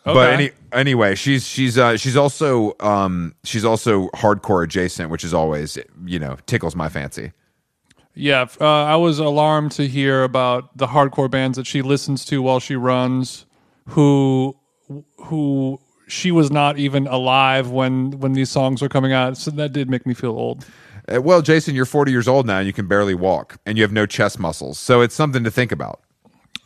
But 0.05 0.33
any, 0.33 0.51
anyway, 0.73 1.15
she's 1.15 1.47
she's 1.47 1.79
uh, 1.79 1.97
she's 1.97 2.17
also 2.17 2.75
um, 2.81 3.35
she's 3.45 3.65
also 3.65 4.09
hardcore 4.09 4.65
adjacent, 4.65 5.11
which 5.11 5.23
is 5.25 5.33
always 5.33 5.79
you 6.05 6.19
know 6.19 6.37
tickles 6.47 6.75
my 6.75 6.89
fancy. 6.89 7.33
Yeah, 8.19 8.47
uh, 8.59 8.85
I 8.85 8.97
was 8.97 9.19
alarmed 9.19 9.73
to 9.73 9.87
hear 9.87 10.25
about 10.25 10.77
the 10.77 10.87
hardcore 10.87 11.31
bands 11.31 11.59
that 11.59 11.67
she 11.67 11.83
listens 11.83 12.25
to 12.27 12.41
while 12.41 12.61
she 12.61 12.75
runs, 12.75 13.45
who 13.89 14.57
who 15.19 15.79
she 16.09 16.33
was 16.33 16.51
not 16.51 16.79
even 16.79 17.07
alive 17.07 17.71
when 17.71 18.19
when 18.19 18.33
these 18.33 18.49
songs 18.51 18.81
were 18.81 18.89
coming 18.89 19.13
out. 19.13 19.37
So 19.37 19.51
that 19.53 19.75
did 19.75 19.91
make 19.91 20.07
me 20.07 20.15
feel 20.15 20.31
old. 20.31 20.65
Uh, 21.13 21.21
well, 21.21 21.43
Jason, 21.43 21.75
you're 21.75 21.85
40 21.85 22.11
years 22.11 22.27
old 22.27 22.47
now 22.47 22.59
and 22.59 22.67
you 22.67 22.73
can 22.73 22.89
barely 22.89 23.15
walk 23.15 23.59
and 23.67 23.77
you 23.77 23.85
have 23.85 23.93
no 23.93 24.07
chest 24.07 24.39
muscles. 24.39 24.79
So 24.79 25.03
it's 25.03 25.15
something 25.15 25.45
to 25.45 25.51
think 25.51 25.71
about. 25.71 26.01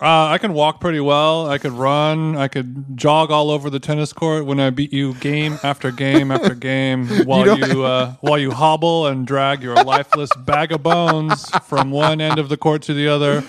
Uh, 0.01 0.27
I 0.29 0.39
can 0.39 0.55
walk 0.55 0.81
pretty 0.81 1.01
well. 1.01 1.47
I 1.49 1.59
could 1.59 1.73
run. 1.73 2.37
I 2.37 2.49
could 2.49 2.97
jog 2.97 3.31
all 3.31 3.51
over 3.51 3.69
the 3.69 3.81
tennis 3.81 4.13
court 4.15 4.47
when 4.47 4.59
I 4.59 4.71
beat 4.71 4.93
you 4.93 5.13
game 5.15 5.59
after 5.63 5.91
game 5.91 6.31
after 6.31 6.55
game 6.71 7.07
while 7.27 7.45
don't- 7.45 7.59
you, 7.71 7.85
uh, 7.85 8.15
while 8.21 8.39
you 8.39 8.51
hobble 8.51 9.07
and 9.07 9.27
drag 9.27 9.63
your 9.63 9.75
lifeless 9.75 10.31
bag 10.39 10.73
of 10.73 10.83
bones 10.83 11.51
from 11.65 11.91
one 11.91 12.21
end 12.21 12.39
of 12.39 12.49
the 12.49 12.57
court 12.57 12.81
to 12.83 12.95
the 12.95 13.09
other, 13.09 13.45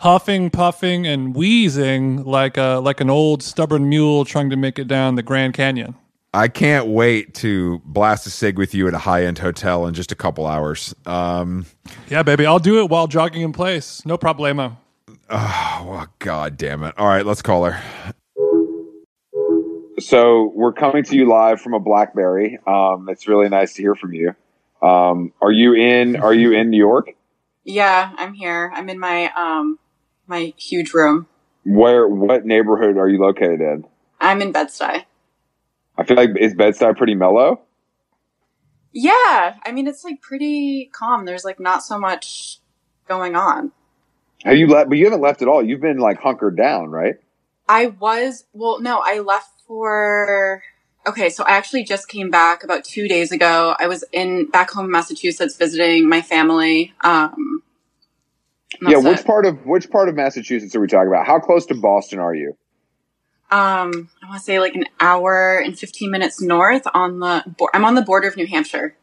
huffing, 0.00 0.50
puffing, 0.50 1.06
and 1.06 1.34
wheezing 1.36 2.24
like 2.24 2.56
a 2.56 2.80
like 2.82 3.00
an 3.00 3.08
old 3.10 3.42
stubborn 3.42 3.88
mule 3.88 4.24
trying 4.24 4.50
to 4.50 4.56
make 4.56 4.78
it 4.80 4.88
down 4.88 5.14
the 5.14 5.22
Grand 5.22 5.54
Canyon. 5.54 5.94
I 6.32 6.48
can't 6.48 6.88
wait 6.88 7.34
to 7.34 7.80
blast 7.84 8.26
a 8.26 8.30
cig 8.30 8.58
with 8.58 8.74
you 8.74 8.88
at 8.88 8.94
a 8.94 8.98
high 8.98 9.24
end 9.24 9.38
hotel 9.38 9.86
in 9.86 9.94
just 9.94 10.10
a 10.10 10.16
couple 10.16 10.46
hours. 10.46 10.92
Um, 11.06 11.66
Yeah, 12.08 12.24
baby, 12.24 12.44
I'll 12.44 12.58
do 12.58 12.80
it 12.80 12.90
while 12.90 13.06
jogging 13.06 13.42
in 13.42 13.52
place. 13.52 14.04
No 14.04 14.18
problemo. 14.18 14.76
Oh, 15.36 16.06
God 16.18 16.56
damn 16.56 16.82
it. 16.84 16.94
All 16.96 17.06
right, 17.06 17.26
let's 17.26 17.42
call 17.42 17.64
her. 17.64 17.80
So 19.98 20.52
we're 20.54 20.72
coming 20.72 21.04
to 21.04 21.16
you 21.16 21.28
live 21.28 21.60
from 21.60 21.74
a 21.74 21.80
BlackBerry. 21.80 22.58
Um, 22.66 23.08
it's 23.08 23.28
really 23.28 23.48
nice 23.48 23.74
to 23.74 23.82
hear 23.82 23.94
from 23.94 24.12
you. 24.12 24.34
Um, 24.82 25.32
are 25.40 25.52
you 25.52 25.74
in? 25.74 26.16
Are 26.16 26.34
you 26.34 26.52
in 26.52 26.70
New 26.70 26.78
York? 26.78 27.10
Yeah, 27.64 28.12
I'm 28.16 28.34
here. 28.34 28.72
I'm 28.74 28.88
in 28.88 28.98
my 28.98 29.30
um 29.36 29.78
my 30.26 30.52
huge 30.56 30.92
room. 30.92 31.26
Where? 31.64 32.08
What 32.08 32.44
neighborhood 32.44 32.98
are 32.98 33.08
you 33.08 33.18
located 33.18 33.60
in? 33.60 33.86
I'm 34.20 34.42
in 34.42 34.52
Bed-Stuy. 34.52 35.04
I 35.96 36.04
feel 36.04 36.16
like 36.16 36.30
is 36.38 36.54
Bed-Stuy 36.54 36.96
pretty 36.96 37.14
mellow? 37.14 37.62
Yeah, 38.92 39.56
I 39.64 39.72
mean 39.72 39.86
it's 39.86 40.04
like 40.04 40.20
pretty 40.20 40.90
calm. 40.92 41.24
There's 41.24 41.44
like 41.44 41.60
not 41.60 41.82
so 41.82 41.98
much 41.98 42.58
going 43.08 43.36
on. 43.36 43.72
Have 44.44 44.56
you 44.56 44.66
left? 44.68 44.88
But 44.88 44.98
you 44.98 45.04
haven't 45.04 45.20
left 45.20 45.42
at 45.42 45.48
all. 45.48 45.64
You've 45.64 45.80
been 45.80 45.98
like 45.98 46.18
hunkered 46.20 46.56
down, 46.56 46.90
right? 46.90 47.14
I 47.68 47.86
was 47.86 48.44
well, 48.52 48.80
no, 48.80 49.00
I 49.04 49.20
left 49.20 49.50
for 49.66 50.62
okay. 51.06 51.30
So 51.30 51.44
I 51.44 51.52
actually 51.52 51.84
just 51.84 52.08
came 52.08 52.30
back 52.30 52.62
about 52.62 52.84
two 52.84 53.08
days 53.08 53.32
ago. 53.32 53.74
I 53.78 53.86
was 53.86 54.04
in 54.12 54.50
back 54.50 54.70
home 54.70 54.84
in 54.86 54.90
Massachusetts 54.90 55.56
visiting 55.56 56.08
my 56.08 56.20
family. 56.22 56.92
Um, 57.02 57.62
Yeah. 58.82 58.98
Which 58.98 59.20
it. 59.20 59.26
part 59.26 59.46
of 59.46 59.64
which 59.64 59.90
part 59.90 60.08
of 60.08 60.14
Massachusetts 60.14 60.74
are 60.76 60.80
we 60.80 60.88
talking 60.88 61.08
about? 61.08 61.26
How 61.26 61.38
close 61.38 61.64
to 61.66 61.74
Boston 61.74 62.18
are 62.18 62.34
you? 62.34 62.56
Um, 63.50 64.10
I 64.22 64.26
want 64.28 64.38
to 64.40 64.44
say 64.44 64.58
like 64.58 64.74
an 64.74 64.86
hour 65.00 65.58
and 65.58 65.78
fifteen 65.78 66.10
minutes 66.10 66.42
north 66.42 66.82
on 66.92 67.20
the. 67.20 67.44
I'm 67.72 67.84
on 67.84 67.94
the 67.94 68.02
border 68.02 68.26
of 68.28 68.36
New 68.36 68.46
Hampshire. 68.46 68.96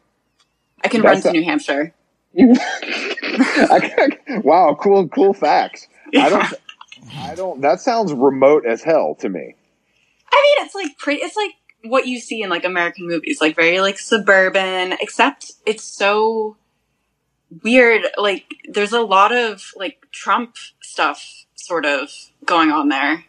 I 0.84 0.88
can 0.88 1.00
That's 1.00 1.14
run 1.14 1.22
to 1.22 1.28
a- 1.30 1.32
New 1.40 1.44
Hampshire. 1.44 1.94
I, 2.38 4.18
wow, 4.42 4.76
cool, 4.80 5.08
cool 5.08 5.34
facts. 5.34 5.88
I 6.16 6.28
don't. 6.28 6.54
I 7.14 7.34
don't. 7.34 7.60
That 7.60 7.80
sounds 7.80 8.12
remote 8.12 8.64
as 8.66 8.82
hell 8.82 9.14
to 9.16 9.28
me. 9.28 9.54
I 10.32 10.56
mean, 10.58 10.66
it's 10.66 10.74
like 10.74 10.98
pretty. 10.98 11.22
It's 11.22 11.36
like 11.36 11.52
what 11.84 12.06
you 12.06 12.20
see 12.20 12.42
in 12.42 12.50
like 12.50 12.64
American 12.64 13.06
movies, 13.06 13.40
like 13.40 13.56
very 13.56 13.80
like 13.80 13.98
suburban. 13.98 14.94
Except 15.00 15.52
it's 15.66 15.84
so 15.84 16.56
weird. 17.62 18.02
Like 18.16 18.44
there's 18.68 18.92
a 18.92 19.02
lot 19.02 19.32
of 19.32 19.72
like 19.76 20.06
Trump 20.10 20.56
stuff 20.80 21.44
sort 21.54 21.84
of 21.84 22.10
going 22.44 22.70
on 22.70 22.88
there. 22.88 23.24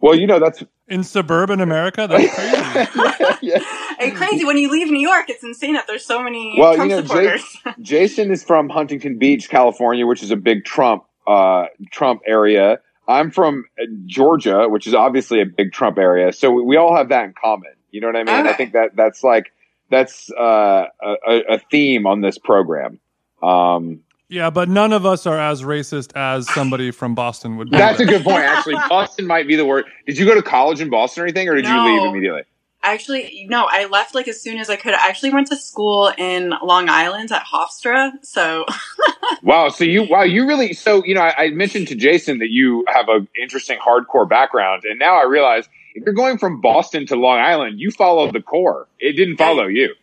Well, 0.00 0.14
you 0.14 0.26
know 0.26 0.38
that's 0.38 0.62
In 0.86 1.02
suburban 1.02 1.60
America, 1.60 2.06
that's 2.06 2.34
crazy. 2.34 3.38
yeah. 3.42 3.58
It's 4.00 4.18
crazy 4.18 4.44
when 4.44 4.58
you 4.58 4.70
leave 4.70 4.90
New 4.90 5.00
York. 5.00 5.30
It's 5.30 5.42
insane 5.42 5.72
that 5.74 5.86
there's 5.86 6.04
so 6.04 6.22
many 6.22 6.56
Well, 6.58 6.74
Trump 6.74 6.90
you 6.90 6.96
know, 6.96 7.02
Jake- 7.02 7.40
supporters. 7.40 7.56
Jason 7.80 8.30
is 8.30 8.44
from 8.44 8.68
Huntington 8.68 9.16
Beach, 9.18 9.48
California, 9.48 10.06
which 10.06 10.22
is 10.22 10.30
a 10.30 10.36
big 10.36 10.64
Trump 10.66 11.04
uh, 11.26 11.66
Trump 11.90 12.20
area. 12.26 12.80
I'm 13.08 13.30
from 13.30 13.64
uh, 13.80 13.84
Georgia, 14.04 14.68
which 14.68 14.86
is 14.86 14.94
obviously 14.94 15.40
a 15.40 15.46
big 15.46 15.72
Trump 15.72 15.96
area. 15.98 16.32
So 16.32 16.50
we, 16.50 16.62
we 16.62 16.76
all 16.76 16.94
have 16.94 17.08
that 17.08 17.24
in 17.24 17.32
common. 17.32 17.72
You 17.90 18.02
know 18.02 18.08
what 18.08 18.16
I 18.16 18.24
mean? 18.24 18.46
I 18.46 18.52
think 18.52 18.72
that 18.74 18.94
that's 18.94 19.24
like 19.24 19.52
that's 19.90 20.30
uh, 20.30 20.86
a, 21.02 21.14
a- 21.26 21.54
a 21.54 21.58
theme 21.70 22.06
on 22.06 22.20
this 22.20 22.36
program. 22.36 23.00
Um, 23.42 24.00
yeah, 24.28 24.50
but 24.50 24.68
none 24.68 24.92
of 24.92 25.04
us 25.06 25.26
are 25.26 25.38
as 25.38 25.62
racist 25.62 26.16
as 26.16 26.48
somebody 26.52 26.90
from 26.90 27.14
Boston 27.14 27.56
would 27.56 27.70
be. 27.70 27.76
that's 27.76 28.00
a 28.00 28.06
good 28.06 28.24
point. 28.24 28.44
Actually, 28.44 28.74
Boston 28.88 29.26
might 29.26 29.46
be 29.46 29.56
the 29.56 29.64
word. 29.64 29.86
Did 30.06 30.18
you 30.18 30.26
go 30.26 30.34
to 30.34 30.42
college 30.42 30.80
in 30.80 30.90
Boston 30.90 31.22
or 31.22 31.26
anything, 31.26 31.48
or 31.48 31.54
did 31.54 31.66
you 31.66 31.84
leave 31.84 32.02
immediately? 32.02 32.42
Actually, 32.82 33.46
no, 33.48 33.66
I 33.66 33.86
left 33.86 34.14
like 34.14 34.28
as 34.28 34.42
soon 34.42 34.58
as 34.58 34.68
I 34.68 34.76
could. 34.76 34.92
I 34.92 35.08
actually 35.08 35.32
went 35.32 35.46
to 35.46 35.56
school 35.56 36.12
in 36.18 36.52
Long 36.62 36.90
Island 36.90 37.32
at 37.32 37.46
Hofstra. 37.46 38.12
So 38.22 38.66
Wow. 39.42 39.68
So 39.70 39.84
you, 39.84 40.02
wow, 40.04 40.22
you 40.22 40.46
really, 40.46 40.72
so, 40.74 41.02
you 41.04 41.14
know, 41.14 41.22
I, 41.22 41.44
I 41.44 41.48
mentioned 41.50 41.88
to 41.88 41.94
Jason 41.94 42.38
that 42.38 42.50
you 42.50 42.84
have 42.88 43.08
an 43.08 43.26
interesting 43.40 43.78
hardcore 43.78 44.28
background. 44.28 44.84
And 44.84 44.98
now 44.98 45.16
I 45.16 45.24
realize 45.24 45.66
if 45.94 46.04
you're 46.04 46.14
going 46.14 46.38
from 46.38 46.60
Boston 46.60 47.06
to 47.06 47.16
Long 47.16 47.38
Island, 47.38 47.80
you 47.80 47.90
followed 47.90 48.34
the 48.34 48.42
core. 48.42 48.86
It 48.98 49.12
didn't 49.12 49.36
follow 49.36 49.66
you. 49.66 49.94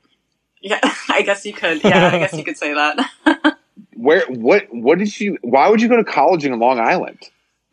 yeah, 0.61 0.79
I 1.09 1.21
guess 1.21 1.45
you 1.45 1.53
could. 1.53 1.83
Yeah, 1.83 2.07
I 2.07 2.19
guess 2.19 2.33
you 2.33 2.43
could 2.43 2.57
say 2.57 2.73
that. 2.73 3.57
Where, 4.01 4.25
what, 4.27 4.63
what 4.71 4.97
did 4.99 5.19
you, 5.19 5.37
why 5.41 5.69
would 5.69 5.81
you 5.81 5.87
go 5.87 5.97
to 5.97 6.03
college 6.03 6.43
in 6.43 6.57
Long 6.59 6.79
Island? 6.79 7.19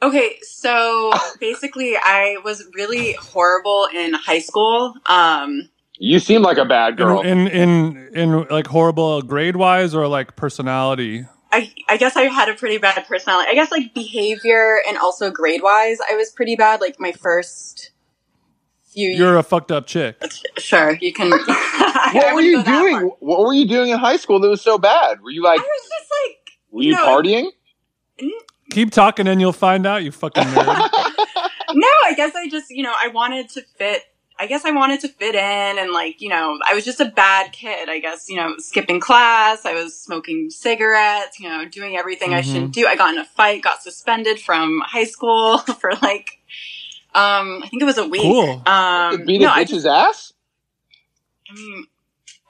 Okay, 0.03 0.37
so 0.43 1.13
basically, 1.41 1.97
I 1.97 2.37
was 2.45 2.65
really 2.75 3.15
horrible 3.15 3.89
in 3.95 4.13
high 4.15 4.39
school. 4.39 4.95
Um, 5.07 5.69
You 5.99 6.19
seem 6.21 6.43
like 6.43 6.59
a 6.59 6.65
bad 6.65 6.97
girl. 6.97 7.23
in, 7.23 7.49
in 7.49 7.97
in 8.15 8.33
in 8.33 8.47
like 8.49 8.67
horrible 8.69 9.23
grade 9.23 9.57
wise 9.57 9.95
or 9.95 10.07
like 10.07 10.37
personality. 10.37 11.25
I 11.51 11.73
I 11.89 11.97
guess 11.97 12.15
I 12.17 12.25
had 12.25 12.49
a 12.49 12.55
pretty 12.55 12.79
bad 12.79 13.05
personality. 13.09 13.49
I 13.51 13.55
guess 13.55 13.73
like 13.73 13.95
behavior 13.95 14.81
and 14.87 14.97
also 14.99 15.31
grade 15.31 15.63
wise, 15.63 15.99
I 16.09 16.15
was 16.15 16.31
pretty 16.31 16.55
bad. 16.57 16.81
Like 16.81 17.01
my 17.01 17.11
first 17.13 17.91
few. 18.99 19.17
You're 19.17 19.37
a 19.37 19.43
fucked 19.43 19.73
up 19.73 19.87
chick. 19.87 20.23
sure 20.59 20.97
you 21.01 21.13
can. 21.13 21.31
what 22.13 22.35
were 22.35 22.41
you 22.41 22.63
doing? 22.63 23.11
What 23.21 23.41
were 23.41 23.55
you 23.55 23.67
doing 23.67 23.91
in 23.91 23.99
high 23.99 24.17
school 24.17 24.41
that 24.41 24.49
was 24.49 24.63
so 24.63 24.79
bad? 24.79 25.21
Were 25.21 25.31
you 25.31 25.43
like? 25.43 25.61
I 25.61 25.63
like, 25.63 25.69
was 25.69 25.83
just 25.83 26.11
like 26.11 26.39
were 26.71 26.83
you 26.83 26.93
no. 26.93 27.07
partying? 27.07 27.51
Keep 28.71 28.91
talking 28.91 29.27
and 29.27 29.41
you'll 29.41 29.53
find 29.53 29.87
out, 29.87 30.03
you 30.03 30.13
fucking 30.13 30.45
nerd. 30.45 30.67
no, 31.75 31.89
I 32.05 32.15
guess 32.15 32.35
I 32.35 32.49
just, 32.49 32.71
you 32.71 32.83
know, 32.83 32.95
I 32.95 33.09
wanted 33.09 33.49
to 33.51 33.63
fit. 33.63 34.03
I 34.41 34.47
guess 34.47 34.65
I 34.65 34.71
wanted 34.71 35.01
to 35.01 35.09
fit 35.09 35.35
in 35.35 35.79
and 35.79 35.91
like, 35.91 36.21
you 36.21 36.29
know, 36.29 36.61
I 36.69 36.73
was 36.75 36.85
just 36.85 37.01
a 37.01 37.07
bad 37.07 37.53
kid. 37.53 37.89
I 37.89 37.99
guess, 37.99 38.29
you 38.29 38.37
know, 38.37 38.55
skipping 38.59 39.01
class. 39.01 39.65
I 39.65 39.73
was 39.73 40.01
smoking 40.01 40.49
cigarettes, 40.51 41.41
you 41.41 41.49
know, 41.49 41.67
doing 41.67 41.97
everything 41.97 42.35
I 42.35 42.43
shouldn't 42.43 42.73
mm-hmm. 42.73 42.83
do. 42.83 42.87
I 42.87 42.95
got 42.95 43.15
in 43.15 43.19
a 43.19 43.25
fight, 43.25 43.63
got 43.63 43.83
suspended 43.83 44.39
from 44.39 44.81
high 44.87 45.05
school 45.05 45.59
for 45.59 45.93
like, 46.03 46.39
um, 47.15 47.63
I 47.63 47.69
think 47.69 47.83
it 47.83 47.87
was 47.87 47.99
a 47.99 48.07
week. 48.07 48.23
Cool. 48.23 48.63
Um, 48.67 49.25
beat 49.25 49.41
no, 49.41 49.49
a 49.49 49.53
I 49.53 49.65
bitch's 49.65 49.87
ass? 49.87 50.33
I 51.51 51.55
mean, 51.55 51.87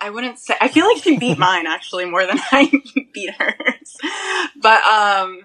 I 0.00 0.10
wouldn't 0.10 0.38
say. 0.38 0.54
I 0.60 0.68
feel 0.68 0.86
like 0.86 1.02
she 1.02 1.16
beat 1.18 1.38
mine 1.46 1.66
actually 1.66 2.04
more 2.04 2.26
than 2.26 2.38
I 2.52 2.70
beat 3.12 3.34
hers. 3.34 3.96
But 4.60 4.82
um, 4.84 5.40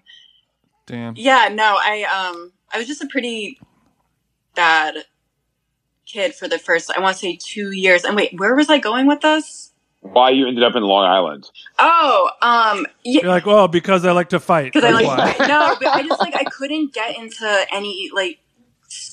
Damn. 0.85 1.13
yeah, 1.15 1.49
no, 1.51 1.77
I 1.79 2.03
um, 2.03 2.51
I 2.73 2.77
was 2.77 2.87
just 2.87 3.03
a 3.03 3.07
pretty 3.07 3.59
bad 4.55 4.95
kid 6.05 6.33
for 6.35 6.47
the 6.47 6.59
first. 6.59 6.91
I 6.95 6.99
want 6.99 7.15
to 7.17 7.21
say 7.21 7.37
two 7.39 7.71
years. 7.71 8.03
And 8.03 8.15
wait, 8.15 8.37
where 8.39 8.55
was 8.55 8.69
I 8.69 8.77
going 8.79 9.07
with 9.07 9.21
this? 9.21 9.71
Why 10.01 10.31
you 10.31 10.47
ended 10.47 10.63
up 10.63 10.75
in 10.75 10.83
Long 10.83 11.05
Island? 11.05 11.49
Oh, 11.79 12.29
um, 12.41 12.85
yeah. 13.05 13.21
You're 13.21 13.31
like, 13.31 13.45
well, 13.45 13.69
because 13.69 14.03
I 14.03 14.11
like 14.11 14.29
to 14.29 14.39
fight. 14.39 14.73
because 14.73 14.83
I 14.83 14.91
That's 14.91 15.05
like 15.05 15.39
why. 15.39 15.47
no, 15.47 15.75
but 15.79 15.87
I 15.87 16.03
just 16.03 16.19
like 16.19 16.35
I 16.35 16.43
couldn't 16.43 16.93
get 16.93 17.17
into 17.17 17.65
any 17.71 18.09
like 18.13 18.39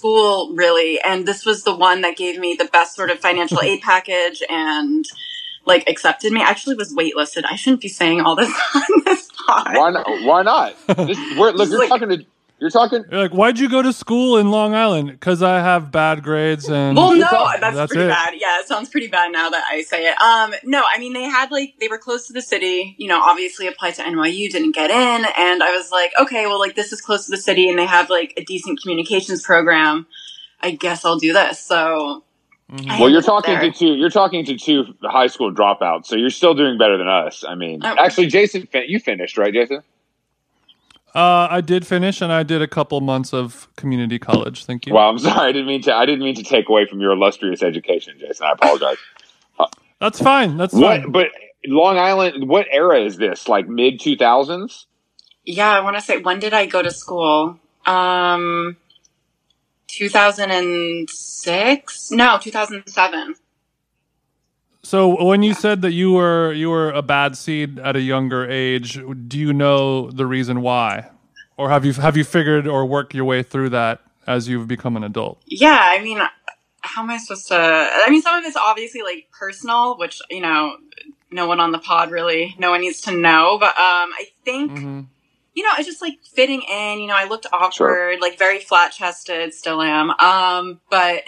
school 0.01 0.53
really, 0.55 0.99
and 1.01 1.27
this 1.29 1.45
was 1.45 1.63
the 1.65 1.75
one 1.77 2.01
that 2.01 2.17
gave 2.17 2.39
me 2.39 2.57
the 2.59 2.65
best 2.65 2.97
sort 2.97 3.11
of 3.11 3.19
financial 3.21 3.61
aid 3.63 3.81
package 3.93 4.43
and 4.49 5.05
like 5.67 5.89
accepted 5.89 6.33
me. 6.33 6.41
I 6.41 6.49
actually 6.49 6.77
was 6.77 6.95
waitlisted. 6.95 7.43
I 7.49 7.57
shouldn't 7.57 7.83
be 7.83 7.89
saying 7.89 8.21
all 8.23 8.35
this 8.35 8.51
on 8.75 9.03
this 9.05 9.29
pod. 9.47 9.77
Why 9.77 9.91
not? 9.91 10.07
Why 10.25 10.43
not? 10.43 10.75
This, 10.87 11.19
we're, 11.39 11.53
look, 11.53 11.69
you're 11.69 11.79
Like- 11.81 11.91
talking 11.91 12.09
to, 12.09 12.25
you're 12.61 12.71
talking, 12.71 13.05
You're 13.11 13.21
like, 13.23 13.33
why'd 13.33 13.59
you 13.59 13.69
go 13.69 13.81
to 13.83 13.93
school 13.93 14.37
in 14.37 14.51
Long 14.51 14.75
Island? 14.75 15.11
Because 15.11 15.43
I 15.43 15.61
have 15.61 15.91
bad 15.91 16.23
grades 16.23 16.69
and 16.69 16.97
Well, 16.97 17.13
no, 17.17 17.27
that's, 17.61 17.75
that's 17.77 17.93
pretty 17.93 18.07
it. 18.07 18.09
bad. 18.11 18.35
Yeah, 18.37 18.61
it 18.61 18.69
sounds 18.69 18.89
pretty 18.91 19.09
bad 19.09 19.33
now 19.33 19.49
that 19.51 19.65
I 19.71 19.83
say 19.83 20.07
it. 20.09 20.21
Um, 20.21 20.53
no, 20.65 20.83
I 20.93 20.99
mean 20.99 21.13
they 21.15 21.25
had 21.25 21.51
like 21.51 21.75
they 21.81 21.89
were 21.89 21.99
close 21.99 22.27
to 22.27 22.33
the 22.33 22.43
city. 22.43 22.95
You 22.99 23.09
know, 23.09 23.21
obviously 23.23 23.67
applied 23.67 23.95
to 23.95 24.03
NYU, 24.03 24.51
didn't 24.51 24.75
get 24.75 24.91
in, 24.91 24.97
and 25.37 25.63
I 25.63 25.71
was 25.77 25.91
like, 25.91 26.13
okay, 26.21 26.47
well, 26.47 26.59
like 26.59 26.77
this 26.77 26.93
is 26.93 27.01
close 27.01 27.25
to 27.27 27.31
the 27.31 27.37
city, 27.39 27.69
and 27.69 27.79
they 27.79 27.87
have 27.87 28.11
like 28.11 28.35
a 28.37 28.45
decent 28.45 28.81
communications 28.83 29.43
program. 29.43 30.07
I 30.61 30.73
guess 30.73 31.05
I'll 31.07 31.19
do 31.19 31.33
this. 31.33 31.59
So, 31.59 32.25
I 32.89 33.01
well, 33.01 33.09
you're 33.09 33.23
talking 33.23 33.55
there. 33.55 33.71
to 33.71 33.73
two, 33.73 33.95
you're 33.95 34.11
talking 34.11 34.45
to 34.45 34.57
two 34.59 34.85
high 35.03 35.27
school 35.29 35.53
dropouts, 35.55 36.07
so 36.07 36.17
you're 36.17 36.29
still 36.31 36.53
doing 36.55 36.77
better 36.79 36.99
than 36.99 37.09
us. 37.09 37.43
I 37.49 37.55
mean, 37.55 37.81
Oh. 37.83 37.95
actually, 37.99 38.27
Jason, 38.27 38.69
you 38.87 39.01
finished, 39.01 39.39
right, 39.39 39.53
Jason? 39.53 39.83
Uh, 41.15 41.49
I 41.51 41.61
did 41.61 41.87
finish, 41.87 42.21
and 42.21 42.33
I 42.33 42.43
did 42.43 42.63
a 42.63 42.69
couple 42.69 43.01
months 43.01 43.35
of 43.35 43.69
community 43.77 44.19
college. 44.19 44.65
Thank 44.65 44.87
you. 44.87 44.95
Well, 44.95 45.09
I'm 45.09 45.19
sorry, 45.19 45.49
I 45.49 45.53
didn't 45.53 45.67
mean 45.67 45.83
to, 45.83 45.95
I 45.95 46.07
didn't 46.07 46.25
mean 46.25 46.37
to 46.37 46.43
take 46.43 46.69
away 46.69 46.87
from 46.87 47.01
your 47.01 47.13
illustrious 47.13 47.63
education, 47.63 48.15
Jason. 48.19 48.47
I 48.47 48.53
apologize. 48.53 48.97
That's 50.01 50.21
fine. 50.21 50.57
That's 50.57 50.73
what, 50.73 51.03
fine. 51.03 51.13
but 51.13 51.29
Long 51.67 51.99
Island, 51.99 52.49
what 52.49 52.67
era 52.71 53.01
is 53.01 53.19
this? 53.19 53.49
Like 53.49 53.69
mid 53.69 54.01
2000s? 54.01 54.87
Yeah, 55.45 55.71
I 55.71 55.81
want 55.81 55.97
to 55.97 56.03
say 56.03 56.19
when 56.19 56.39
did 56.39 56.55
I 56.55 56.67
go 56.67 56.83
to 56.83 56.91
school? 56.91 57.59
Um, 57.85 58.77
2006? 59.89 62.11
No, 62.13 62.39
2007. 62.41 63.35
So 64.91 65.23
when 65.25 65.45
you 65.45 65.55
said 65.55 65.83
that 65.83 65.93
you 65.93 66.11
were 66.11 66.53
you 66.53 66.69
were 66.69 66.91
a 66.91 67.01
bad 67.01 67.37
seed 67.37 67.79
at 67.79 67.95
a 67.95 68.01
younger 68.01 68.51
age, 68.51 68.99
do 69.29 69.39
you 69.39 69.53
know 69.53 70.11
the 70.11 70.27
reason 70.27 70.63
why, 70.63 71.11
or 71.57 71.71
have 71.71 71.85
you 71.85 71.93
have 71.93 72.17
you 72.17 72.25
figured 72.25 72.67
or 72.67 72.85
worked 72.85 73.15
your 73.15 73.25
way 73.25 73.45
through 73.45 73.69
that 73.69 74.01
as 74.27 74.49
you've 74.49 74.67
become 74.67 74.97
an 74.97 75.05
adult? 75.05 75.41
Yeah, 75.47 75.79
I 75.81 76.03
mean, 76.03 76.19
how 76.81 77.05
am 77.05 77.11
I 77.11 77.19
supposed 77.19 77.47
to? 77.47 77.55
I 77.57 78.11
mean, 78.11 78.21
some 78.21 78.37
of 78.37 78.45
it's 78.45 78.57
obviously 78.57 79.03
like 79.03 79.29
personal, 79.31 79.97
which 79.97 80.21
you 80.29 80.41
know, 80.41 80.77
no 81.31 81.47
one 81.47 81.61
on 81.61 81.71
the 81.71 81.79
pod 81.79 82.11
really, 82.11 82.57
no 82.59 82.71
one 82.71 82.81
needs 82.81 83.01
to 83.03 83.13
know. 83.13 83.59
But 83.61 83.77
um, 83.77 84.11
I 84.13 84.25
think. 84.45 84.73
Mm-hmm. 84.73 85.01
You 85.53 85.65
know, 85.65 85.71
I 85.77 85.83
just 85.83 86.01
like 86.01 86.19
fitting 86.35 86.63
in. 86.63 87.01
You 87.01 87.09
know, 87.09 87.17
I 87.17 87.27
looked 87.29 87.47
awkward, 87.53 87.75
Sure. 87.75 88.21
like 88.21 88.39
very 88.39 88.61
flat 88.61 88.93
chested, 88.93 89.53
still 89.53 89.83
am. 89.83 90.11
Um, 90.11 90.81
but 90.91 91.25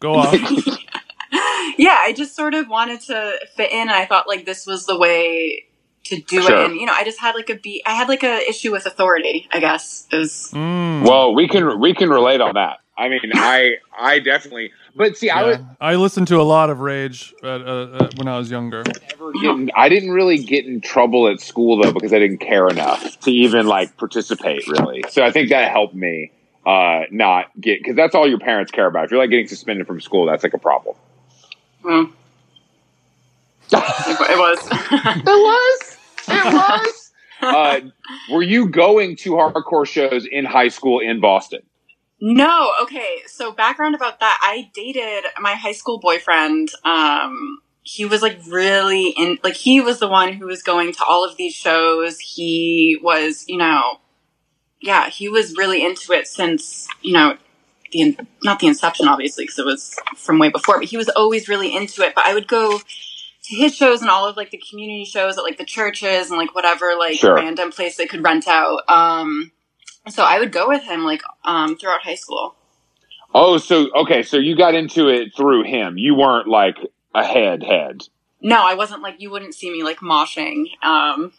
Go 0.00 0.14
off. 0.14 0.34
yeah, 1.78 1.96
I 2.00 2.12
just 2.16 2.34
sort 2.36 2.54
of 2.54 2.68
wanted 2.68 3.00
to 3.02 3.38
fit 3.56 3.72
in, 3.72 3.80
and 3.82 3.90
I 3.90 4.06
thought 4.06 4.28
like 4.28 4.44
this 4.46 4.66
was 4.66 4.86
the 4.86 4.98
way 4.98 5.64
to 6.04 6.20
do 6.20 6.42
Sure. 6.42 6.52
it. 6.52 6.66
And 6.70 6.76
you 6.76 6.86
know, 6.86 6.92
I 6.92 7.04
just 7.04 7.20
had 7.20 7.34
like 7.34 7.50
a 7.50 7.56
be, 7.56 7.82
I 7.86 7.92
had 7.92 8.08
like 8.08 8.22
a 8.22 8.48
issue 8.48 8.72
with 8.72 8.86
authority. 8.86 9.48
I 9.52 9.60
guess 9.60 10.06
is 10.12 10.50
Mm. 10.54 11.02
Well, 11.06 11.34
we 11.34 11.48
can 11.48 11.80
we 11.80 11.94
can 11.94 12.08
relate 12.10 12.40
on 12.40 12.54
that. 12.54 12.78
I 12.96 13.08
mean, 13.08 13.20
I 13.34 13.74
I 13.98 14.20
definitely, 14.20 14.70
but 14.94 15.16
see, 15.16 15.28
I 15.30 15.40
Yeah. 15.42 15.46
was 15.48 15.58
I 15.80 15.94
listened 15.96 16.28
to 16.28 16.40
a 16.40 16.44
lot 16.44 16.70
of 16.70 16.80
Rage 16.80 17.34
uh, 17.42 17.46
uh, 17.46 17.50
uh, 17.52 18.10
when 18.16 18.28
I 18.28 18.38
was 18.38 18.50
younger. 18.50 18.84
getting, 19.42 19.70
I 19.76 19.88
didn't 19.88 20.10
really 20.12 20.38
get 20.38 20.64
in 20.64 20.80
trouble 20.80 21.28
at 21.28 21.40
school 21.40 21.76
though 21.82 21.92
because 21.92 22.12
I 22.12 22.18
didn't 22.18 22.38
care 22.38 22.68
enough 22.68 23.20
to 23.20 23.30
even 23.30 23.66
like 23.66 23.96
participate 23.98 24.66
really. 24.68 25.04
So 25.10 25.22
I 25.24 25.30
think 25.32 25.50
that 25.50 25.70
helped 25.70 25.94
me 25.94 26.32
uh 26.64 27.02
not 27.10 27.46
get 27.60 27.78
because 27.80 27.94
that's 27.96 28.14
all 28.14 28.28
your 28.28 28.38
parents 28.38 28.70
care 28.72 28.86
about. 28.86 29.04
If 29.06 29.10
you're 29.10 29.20
like 29.20 29.30
getting 29.30 29.48
suspended 29.48 29.86
from 29.86 30.00
school, 30.00 30.26
that's 30.26 30.42
like 30.42 30.54
a 30.54 30.58
problem. 30.58 30.96
Well, 31.82 32.10
it, 33.72 34.20
it 34.20 34.38
was. 34.38 34.68
It 35.16 35.24
was. 35.24 35.96
It 36.28 36.54
was. 36.54 37.12
uh, 37.42 37.80
were 38.32 38.42
you 38.42 38.68
going 38.68 39.16
to 39.16 39.32
hardcore 39.32 39.86
shows 39.86 40.26
in 40.30 40.44
high 40.44 40.68
school 40.68 41.00
in 41.00 41.20
Boston? 41.20 41.60
No, 42.20 42.72
okay. 42.82 43.18
So 43.26 43.52
background 43.52 43.94
about 43.94 44.20
that, 44.20 44.38
I 44.40 44.70
dated 44.74 45.24
my 45.38 45.54
high 45.54 45.72
school 45.72 45.98
boyfriend. 45.98 46.70
Um 46.84 47.60
he 47.82 48.04
was 48.04 48.20
like 48.20 48.40
really 48.48 49.10
in 49.10 49.38
like 49.44 49.54
he 49.54 49.80
was 49.80 50.00
the 50.00 50.08
one 50.08 50.32
who 50.32 50.46
was 50.46 50.60
going 50.62 50.92
to 50.92 51.04
all 51.04 51.24
of 51.24 51.36
these 51.36 51.54
shows. 51.54 52.18
He 52.18 52.98
was, 53.00 53.44
you 53.46 53.58
know, 53.58 54.00
yeah, 54.80 55.08
he 55.08 55.28
was 55.28 55.56
really 55.56 55.84
into 55.84 56.12
it 56.12 56.26
since, 56.26 56.88
you 57.00 57.12
know, 57.12 57.36
the 57.96 58.02
in- 58.02 58.26
not 58.42 58.58
the 58.60 58.66
inception 58.66 59.08
obviously 59.08 59.44
because 59.44 59.58
it 59.58 59.64
was 59.66 59.96
from 60.16 60.38
way 60.38 60.50
before, 60.50 60.78
but 60.80 60.88
he 60.88 60.96
was 60.96 61.08
always 61.10 61.48
really 61.48 61.74
into 61.74 62.02
it. 62.02 62.14
But 62.14 62.26
I 62.26 62.34
would 62.34 62.46
go 62.48 62.78
to 62.78 63.54
his 63.54 63.74
shows 63.76 64.00
and 64.00 64.10
all 64.10 64.26
of 64.26 64.36
like 64.36 64.50
the 64.50 64.62
community 64.70 65.04
shows 65.04 65.38
at 65.38 65.44
like 65.44 65.56
the 65.58 65.64
churches 65.64 66.30
and 66.30 66.38
like 66.38 66.54
whatever 66.54 66.94
like 66.98 67.18
Sure. 67.18 67.34
random 67.34 67.70
place 67.70 67.96
they 67.96 68.06
could 68.06 68.22
rent 68.24 68.46
out. 68.48 68.80
Um 68.88 69.52
so 70.08 70.22
I 70.24 70.38
would 70.38 70.52
go 70.52 70.68
with 70.68 70.82
him 70.82 71.04
like 71.04 71.22
um 71.44 71.76
throughout 71.76 72.02
high 72.02 72.14
school. 72.16 72.54
Oh, 73.34 73.58
so 73.58 73.90
okay, 73.94 74.22
so 74.22 74.36
you 74.36 74.56
got 74.56 74.74
into 74.74 75.08
it 75.08 75.34
through 75.36 75.64
him. 75.64 75.98
You 75.98 76.14
weren't 76.14 76.48
like 76.48 76.76
a 77.14 77.24
head 77.24 77.62
head. 77.62 78.02
No, 78.40 78.64
I 78.64 78.74
wasn't 78.74 79.02
like 79.02 79.16
you 79.20 79.30
wouldn't 79.30 79.54
see 79.54 79.70
me 79.70 79.82
like 79.82 79.98
moshing 79.98 80.66
um 80.82 81.32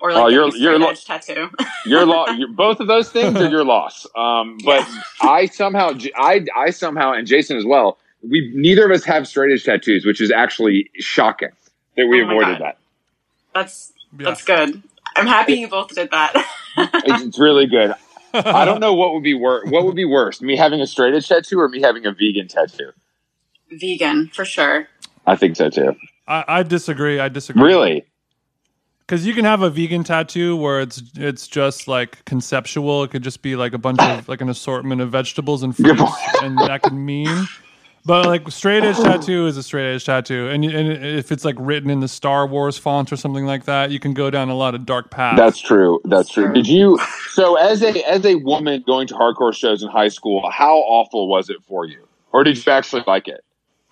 or 0.00 0.12
like 0.12 0.22
Oh, 0.24 0.28
you're- 0.28 0.46
getting 0.50 0.60
a 0.60 0.64
you're 0.64 0.78
lo- 0.78 0.88
edge 0.90 1.04
tattoo. 1.04 1.50
Your 1.86 2.04
loss. 2.06 2.30
Both 2.54 2.80
of 2.80 2.86
those 2.86 3.10
things 3.10 3.36
are 3.36 3.48
your 3.48 3.64
loss. 3.64 4.06
Um, 4.16 4.58
but 4.64 4.86
I 5.22 5.46
somehow, 5.46 5.92
I, 6.16 6.44
I 6.54 6.70
somehow, 6.70 7.12
and 7.12 7.26
Jason 7.26 7.56
as 7.56 7.64
well. 7.64 7.96
We 8.22 8.52
neither 8.54 8.84
of 8.84 8.90
us 8.90 9.02
have 9.04 9.26
straight 9.26 9.50
edge 9.52 9.64
tattoos, 9.64 10.04
which 10.04 10.20
is 10.20 10.30
actually 10.30 10.90
shocking 10.96 11.48
that 11.96 12.06
we 12.06 12.22
Oh 12.22 12.26
avoided 12.28 12.58
God. 12.58 12.60
that. 12.60 12.78
that's 13.54 13.92
Yeah. 14.18 14.24
that's 14.26 14.44
good. 14.44 14.82
I'm 15.16 15.26
happy 15.26 15.54
you 15.54 15.68
both 15.68 15.94
did 15.94 16.10
that. 16.10 16.34
It's, 16.76 17.22
it's 17.24 17.38
really 17.38 17.66
good. 17.66 17.94
I 18.32 18.64
don't 18.64 18.78
know 18.80 18.94
what 18.94 19.12
would 19.14 19.24
be 19.24 19.34
worse. 19.34 19.68
What 19.70 19.84
would 19.86 19.96
be 19.96 20.04
worse, 20.04 20.40
me 20.40 20.56
having 20.56 20.80
a 20.80 20.86
straight 20.86 21.14
edge 21.14 21.26
tattoo 21.28 21.58
or 21.58 21.68
me 21.68 21.80
having 21.80 22.06
a 22.06 22.12
vegan 22.12 22.46
tattoo? 22.46 22.92
Vegan 23.72 24.28
for 24.32 24.44
sure. 24.44 24.86
I 25.26 25.34
think 25.36 25.56
so 25.56 25.68
too. 25.70 25.96
I, 26.28 26.44
I 26.46 26.62
disagree. 26.62 27.18
I 27.18 27.28
disagree. 27.28 27.62
Really? 27.62 28.04
Because 29.10 29.26
you 29.26 29.34
can 29.34 29.44
have 29.44 29.62
a 29.62 29.70
vegan 29.70 30.04
tattoo 30.04 30.56
where 30.56 30.80
it's 30.80 31.02
it's 31.16 31.48
just 31.48 31.88
like 31.88 32.24
conceptual. 32.26 33.02
It 33.02 33.10
could 33.10 33.24
just 33.24 33.42
be 33.42 33.56
like 33.56 33.72
a 33.72 33.78
bunch 33.78 34.00
of 34.00 34.28
like 34.28 34.40
an 34.40 34.48
assortment 34.48 35.00
of 35.00 35.10
vegetables 35.10 35.64
and 35.64 35.76
fruits, 35.76 36.00
and 36.42 36.56
that 36.58 36.84
could 36.84 36.92
mean. 36.92 37.48
But 38.04 38.26
like 38.26 38.48
straight 38.52 38.84
edge 38.84 38.98
tattoo 38.98 39.48
is 39.48 39.56
a 39.56 39.64
straight 39.64 39.96
edge 39.96 40.04
tattoo, 40.04 40.46
and 40.46 40.64
and 40.64 41.04
if 41.04 41.32
it's 41.32 41.44
like 41.44 41.56
written 41.58 41.90
in 41.90 41.98
the 41.98 42.06
Star 42.06 42.46
Wars 42.46 42.78
font 42.78 43.12
or 43.12 43.16
something 43.16 43.46
like 43.46 43.64
that, 43.64 43.90
you 43.90 43.98
can 43.98 44.14
go 44.14 44.30
down 44.30 44.48
a 44.48 44.54
lot 44.54 44.76
of 44.76 44.86
dark 44.86 45.10
paths. 45.10 45.36
That's 45.36 45.58
true. 45.58 46.00
That's 46.04 46.28
true. 46.28 46.52
Did 46.52 46.68
you? 46.68 46.96
So 47.32 47.56
as 47.56 47.82
a 47.82 48.08
as 48.08 48.24
a 48.24 48.36
woman 48.36 48.84
going 48.86 49.08
to 49.08 49.14
hardcore 49.14 49.52
shows 49.52 49.82
in 49.82 49.88
high 49.88 50.06
school, 50.06 50.48
how 50.52 50.76
awful 50.76 51.26
was 51.26 51.50
it 51.50 51.56
for 51.66 51.84
you, 51.84 52.06
or 52.30 52.44
did 52.44 52.64
you 52.64 52.72
actually 52.72 53.02
like 53.08 53.26
it? 53.26 53.42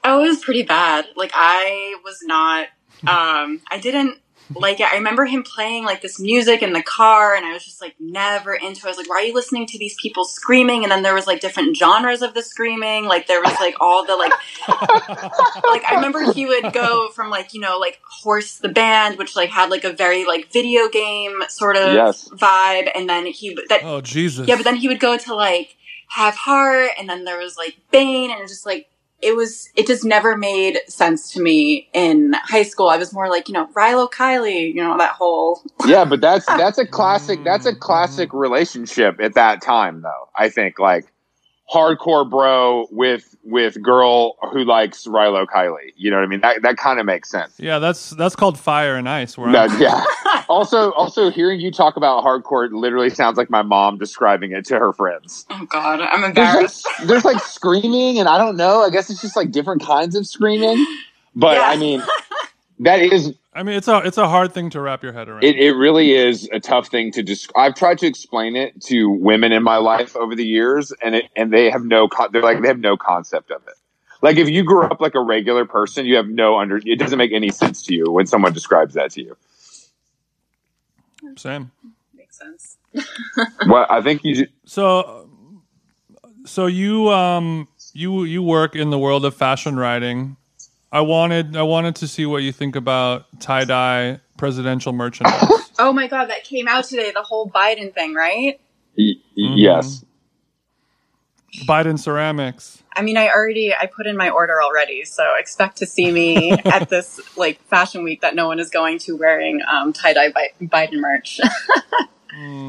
Oh, 0.04 0.24
it 0.24 0.28
was 0.28 0.44
pretty 0.44 0.62
bad. 0.62 1.06
Like 1.16 1.32
I 1.34 1.96
was 2.04 2.18
not 2.22 2.68
um 3.02 3.60
I 3.68 3.80
didn't 3.82 4.20
like 4.54 4.80
it. 4.80 4.86
I 4.92 4.96
remember 4.96 5.24
him 5.26 5.42
playing 5.42 5.84
like 5.84 6.00
this 6.02 6.18
music 6.18 6.62
in 6.62 6.72
the 6.72 6.82
car 6.82 7.34
and 7.34 7.44
I 7.44 7.52
was 7.52 7.64
just 7.64 7.80
like 7.80 7.94
never 8.00 8.54
into 8.54 8.80
it. 8.80 8.84
I 8.84 8.88
was 8.88 8.96
like, 8.96 9.08
why 9.08 9.16
are 9.16 9.22
you 9.22 9.34
listening 9.34 9.66
to 9.66 9.78
these 9.78 9.94
people 10.00 10.24
screaming? 10.24 10.82
And 10.84 10.90
then 10.92 11.02
there 11.02 11.14
was 11.14 11.26
like 11.26 11.40
different 11.40 11.76
genres 11.76 12.22
of 12.22 12.34
the 12.34 12.42
screaming. 12.42 13.04
Like 13.06 13.26
there 13.26 13.40
was 13.42 13.54
like 13.60 13.74
all 13.80 14.04
the 14.06 14.16
like 14.16 14.32
like 14.68 15.84
I 15.90 15.94
remember 15.96 16.32
he 16.32 16.46
would 16.46 16.72
go 16.72 17.08
from 17.10 17.30
like, 17.30 17.54
you 17.54 17.60
know, 17.60 17.78
like 17.78 18.00
Horse 18.22 18.58
the 18.58 18.68
band, 18.68 19.18
which 19.18 19.36
like 19.36 19.50
had 19.50 19.70
like 19.70 19.84
a 19.84 19.92
very 19.92 20.24
like 20.24 20.50
video 20.52 20.88
game 20.88 21.42
sort 21.48 21.76
of 21.76 21.94
Yes. 21.94 22.28
vibe, 22.30 22.90
and 22.94 23.08
then 23.08 23.26
he 23.26 23.54
would- 23.54 23.68
that 23.68 23.82
Oh 23.84 24.00
Jesus! 24.00 24.48
yeah, 24.48 24.56
but 24.56 24.64
then 24.64 24.76
he 24.76 24.88
would 24.88 25.00
go 25.00 25.16
to 25.16 25.34
like 25.34 25.76
Have 26.08 26.34
Heart, 26.34 26.90
and 26.98 27.08
then 27.08 27.24
there 27.24 27.38
was 27.38 27.56
like 27.56 27.76
Bane, 27.90 28.30
and 28.30 28.48
just 28.48 28.66
like 28.66 28.88
it 29.20 29.36
was. 29.36 29.70
It 29.74 29.86
just 29.86 30.04
never 30.04 30.36
made 30.36 30.78
sense 30.88 31.32
to 31.32 31.42
me 31.42 31.88
in 31.92 32.34
high 32.34 32.62
school. 32.62 32.88
I 32.88 32.96
was 32.96 33.12
more 33.12 33.28
like 33.28 33.48
you 33.48 33.54
know 33.54 33.66
Rilo 33.68 34.10
Kiley, 34.10 34.72
you 34.72 34.82
know 34.82 34.96
that 34.98 35.12
whole. 35.12 35.62
Yeah, 35.86 36.04
but 36.04 36.20
that's 36.20 36.44
that's 36.44 36.76
a 36.76 36.86
classic. 36.86 37.42
That's 37.44 37.64
a 37.64 37.72
mm. 37.72 37.78
classic 37.78 38.32
relationship 38.34 39.20
at 39.20 39.34
that 39.34 39.62
time, 39.62 40.02
though. 40.02 40.28
I 40.36 40.50
think 40.50 40.78
like 40.78 41.06
hardcore 41.72 42.28
bro 42.28 42.86
with 42.90 43.34
with 43.44 43.80
girl 43.82 44.36
who 44.52 44.64
likes 44.64 45.06
Rilo 45.06 45.46
Kiley. 45.46 45.92
You 45.96 46.10
know 46.10 46.16
what 46.18 46.24
I 46.24 46.26
mean? 46.26 46.40
That 46.40 46.62
that 46.62 46.76
kind 46.76 46.98
of 47.00 47.06
makes 47.06 47.30
sense. 47.30 47.54
yeah, 47.58 47.78
that's 47.78 48.10
that's 48.10 48.34
called 48.36 48.58
fire 48.58 48.96
and 48.96 49.08
ice. 49.08 49.36
Where 49.36 49.48
I'm- 49.48 49.68
That- 49.68 49.80
yeah. 49.80 50.04
Also, 50.48 50.92
also 50.92 51.30
hearing 51.30 51.60
you 51.60 51.70
talk 51.70 51.98
about 51.98 52.24
hardcore 52.24 52.70
literally 52.72 53.10
sounds 53.10 53.36
like 53.36 53.50
my 53.50 53.60
mom 53.60 53.98
describing 53.98 54.52
it 54.52 54.64
to 54.64 54.78
her 54.78 54.94
friends. 54.94 55.44
Oh 55.50 55.66
God, 55.68 56.00
I'm 56.00 56.20
There's 56.22 56.28
embarrassed. 56.30 56.86
like, 56.86 56.96
there's 57.08 57.24
like 57.26 57.42
screaming, 57.42 58.18
and 58.18 58.26
I 58.30 58.38
don't 58.38 58.56
know. 58.56 58.82
I 58.82 58.88
guess 58.88 59.10
it's 59.10 59.20
just 59.20 59.36
like 59.36 59.50
different 59.50 59.82
kinds 59.82 60.16
of 60.16 60.26
screaming. 60.26 60.82
But 61.36 61.56
Yeah. 61.58 61.68
I 61.68 61.76
mean, 61.76 62.02
that 62.80 63.00
is 63.00 63.34
I 63.58 63.64
mean, 63.64 63.74
it's 63.74 63.88
a 63.88 63.98
it's 63.98 64.18
a 64.18 64.28
hard 64.28 64.52
thing 64.54 64.70
to 64.70 64.80
wrap 64.80 65.02
your 65.02 65.12
head 65.12 65.28
around. 65.28 65.42
It, 65.42 65.56
it 65.56 65.72
really 65.72 66.12
is 66.12 66.48
a 66.52 66.60
tough 66.60 66.86
thing 66.86 67.10
to 67.10 67.24
describe. 67.24 67.70
I've 67.70 67.74
tried 67.74 67.98
to 67.98 68.06
explain 68.06 68.54
it 68.54 68.80
to 68.82 69.10
women 69.10 69.50
in 69.50 69.64
my 69.64 69.78
life 69.78 70.14
over 70.14 70.36
the 70.36 70.46
years, 70.46 70.92
and 71.02 71.16
it 71.16 71.24
and 71.34 71.52
they 71.52 71.68
have 71.68 71.84
no 71.84 72.06
con- 72.06 72.28
they're 72.30 72.40
like 72.40 72.62
they 72.62 72.68
have 72.68 72.78
no 72.78 72.96
concept 72.96 73.50
of 73.50 73.60
it. 73.66 73.74
Like 74.22 74.36
if 74.36 74.48
you 74.48 74.62
grew 74.62 74.84
up 74.84 75.00
like 75.00 75.16
a 75.16 75.20
regular 75.20 75.64
person, 75.64 76.06
you 76.06 76.14
have 76.14 76.28
no 76.28 76.56
under. 76.56 76.80
It 76.84 77.00
doesn't 77.00 77.18
make 77.18 77.32
any 77.32 77.50
sense 77.50 77.82
to 77.86 77.94
you 77.94 78.04
when 78.12 78.26
someone 78.26 78.52
describes 78.52 78.94
that 78.94 79.10
to 79.12 79.22
you. 79.22 79.36
Same. 81.36 81.72
Makes 82.14 82.38
sense. 82.38 82.76
Well, 83.68 83.86
I 83.90 84.00
think 84.02 84.22
you. 84.22 84.46
So, 84.66 85.28
so 86.44 86.66
you 86.66 87.10
um 87.10 87.66
you 87.92 88.22
you 88.22 88.40
work 88.40 88.76
in 88.76 88.90
the 88.90 88.98
world 89.00 89.24
of 89.24 89.34
fashion 89.34 89.76
writing. 89.76 90.36
I 90.90 91.00
wanted 91.02 91.56
I 91.56 91.62
wanted 91.62 91.96
to 91.96 92.08
see 92.08 92.24
what 92.26 92.42
you 92.42 92.52
think 92.52 92.74
about 92.76 93.26
tie 93.40 93.64
dye 93.64 94.20
presidential 94.36 94.92
merchandise. 94.92 95.48
Oh 95.80 95.92
my 95.92 96.08
God, 96.08 96.24
that 96.24 96.42
came 96.42 96.66
out 96.66 96.86
today. 96.86 97.12
The 97.12 97.22
whole 97.22 97.48
Biden 97.48 97.94
thing, 97.94 98.12
right? 98.12 98.58
y- 98.96 99.14
y- 99.36 99.54
Yes. 99.56 100.04
Biden 101.68 101.96
ceramics. 101.96 102.82
I 102.96 103.02
mean, 103.02 103.16
I 103.16 103.28
already 103.28 103.72
I 103.72 103.86
put 103.86 104.08
in 104.08 104.16
my 104.16 104.28
order 104.28 104.60
already, 104.60 105.04
so 105.04 105.36
expect 105.38 105.76
to 105.78 105.86
see 105.86 106.10
me 106.10 106.58
at 106.64 106.88
this 106.88 107.20
like 107.36 107.62
fashion 107.68 108.02
week 108.02 108.22
that 108.22 108.34
no 108.34 108.48
one 108.48 108.58
is 108.58 108.70
going 108.70 108.98
to 109.00 109.16
wearing 109.16 109.60
um, 109.70 109.92
tie 109.92 110.14
dye 110.14 110.32
Biden 110.60 110.98
merch. 110.98 111.40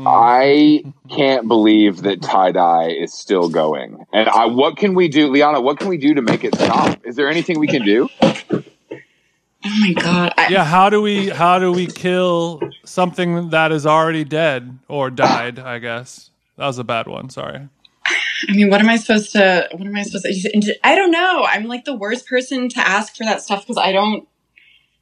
I 0.08 0.82
mm. 0.84 0.94
can't 1.10 1.48
believe 1.48 2.02
that 2.04 2.22
tie 2.22 2.52
dye 2.52 2.90
is 2.90 3.14
still 3.14 3.50
going. 3.50 4.06
And 4.12 4.28
I, 4.28 4.46
what 4.46 4.78
can 4.78 4.96
we 4.96 5.08
do, 5.08 5.28
Liana? 5.28 5.62
What 5.62 5.80
can 5.80 5.90
we 5.90 5.98
do 5.98 6.14
to 6.14 6.22
make 6.22 6.44
it 6.44 6.56
stop? 6.56 7.06
Is 7.06 7.16
there 7.16 7.30
anything 7.30 7.60
we 7.60 7.68
can 7.68 7.84
do? 7.84 8.10
oh 8.22 8.62
my 9.64 9.94
god! 9.94 10.34
I, 10.38 10.48
Yeah, 10.50 10.64
how 10.64 10.90
do 10.90 11.02
we 11.02 11.30
how 11.30 11.60
do 11.60 11.72
we 11.72 11.88
kill 11.88 12.62
something 12.86 13.50
that 13.50 13.72
is 13.72 13.86
already 13.86 14.24
dead 14.24 14.80
or 14.88 15.10
died? 15.10 15.60
I 15.60 15.80
guess 15.80 16.32
That 16.58 16.68
was 16.68 16.80
a 16.80 16.84
bad 16.84 17.08
one. 17.08 17.30
Sorry. 17.30 17.68
I 18.48 18.54
mean, 18.54 18.70
what 18.70 18.80
am 18.80 18.90
I 18.90 18.96
supposed 18.96 19.34
to? 19.34 19.68
What 19.72 19.86
am 19.86 19.96
I 19.96 20.04
supposed 20.04 20.26
to? 20.26 20.76
I 20.84 20.96
don't 20.96 21.12
know. 21.12 21.46
I'm 21.48 21.66
like 21.66 21.84
the 21.86 21.96
worst 21.96 22.28
person 22.28 22.70
to 22.70 22.80
ask 22.80 23.18
for 23.18 23.26
that 23.26 23.42
stuff 23.42 23.68
because 23.68 23.78
I 23.78 23.92
don't. 23.92 24.28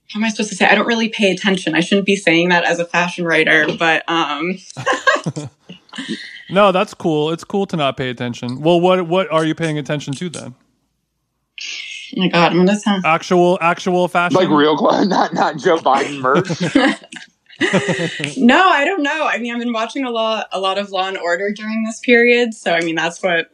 How 0.09 0.19
am 0.19 0.23
I 0.23 0.29
supposed 0.29 0.49
to 0.49 0.55
say? 0.55 0.65
I 0.65 0.75
don't 0.75 0.87
really 0.87 1.09
pay 1.09 1.31
attention. 1.31 1.75
I 1.75 1.81
shouldn't 1.81 2.05
be 2.05 2.15
saying 2.15 2.49
that 2.49 2.63
as 2.63 2.79
a 2.79 2.85
fashion 2.85 3.25
writer, 3.25 3.67
but 3.77 4.03
um. 4.09 4.57
No, 6.49 6.71
that's 6.71 6.93
cool. 6.93 7.31
It's 7.31 7.43
cool 7.43 7.65
to 7.67 7.75
not 7.75 7.97
pay 7.97 8.09
attention. 8.09 8.61
Well, 8.61 8.79
what 8.79 9.07
what 9.07 9.31
are 9.31 9.43
you 9.43 9.55
paying 9.55 9.77
attention 9.77 10.13
to 10.13 10.29
then? 10.29 10.55
Oh 12.15 12.21
my 12.21 12.29
god, 12.29 12.51
I'm 12.51 12.57
gonna 12.59 12.79
sound. 12.79 13.05
Actual 13.05 13.57
actual 13.61 14.07
fashion. 14.07 14.37
Like 14.37 14.49
real 14.49 14.77
clothes, 14.77 15.07
not 15.09 15.33
not 15.33 15.57
Joe 15.57 15.77
Biden 15.77 16.19
merch. 16.21 16.47
No, 18.37 18.69
I 18.69 18.85
don't 18.85 19.01
know. 19.01 19.25
I 19.25 19.39
mean, 19.39 19.51
I've 19.51 19.59
been 19.59 19.73
watching 19.73 20.05
a 20.05 20.11
lot, 20.11 20.45
a 20.51 20.59
lot 20.59 20.77
of 20.77 20.91
Law 20.91 21.07
and 21.07 21.17
Order 21.17 21.51
during 21.51 21.85
this 21.85 21.99
period, 21.99 22.53
so 22.53 22.71
I 22.71 22.81
mean, 22.81 22.93
that's 22.93 23.23
what. 23.23 23.49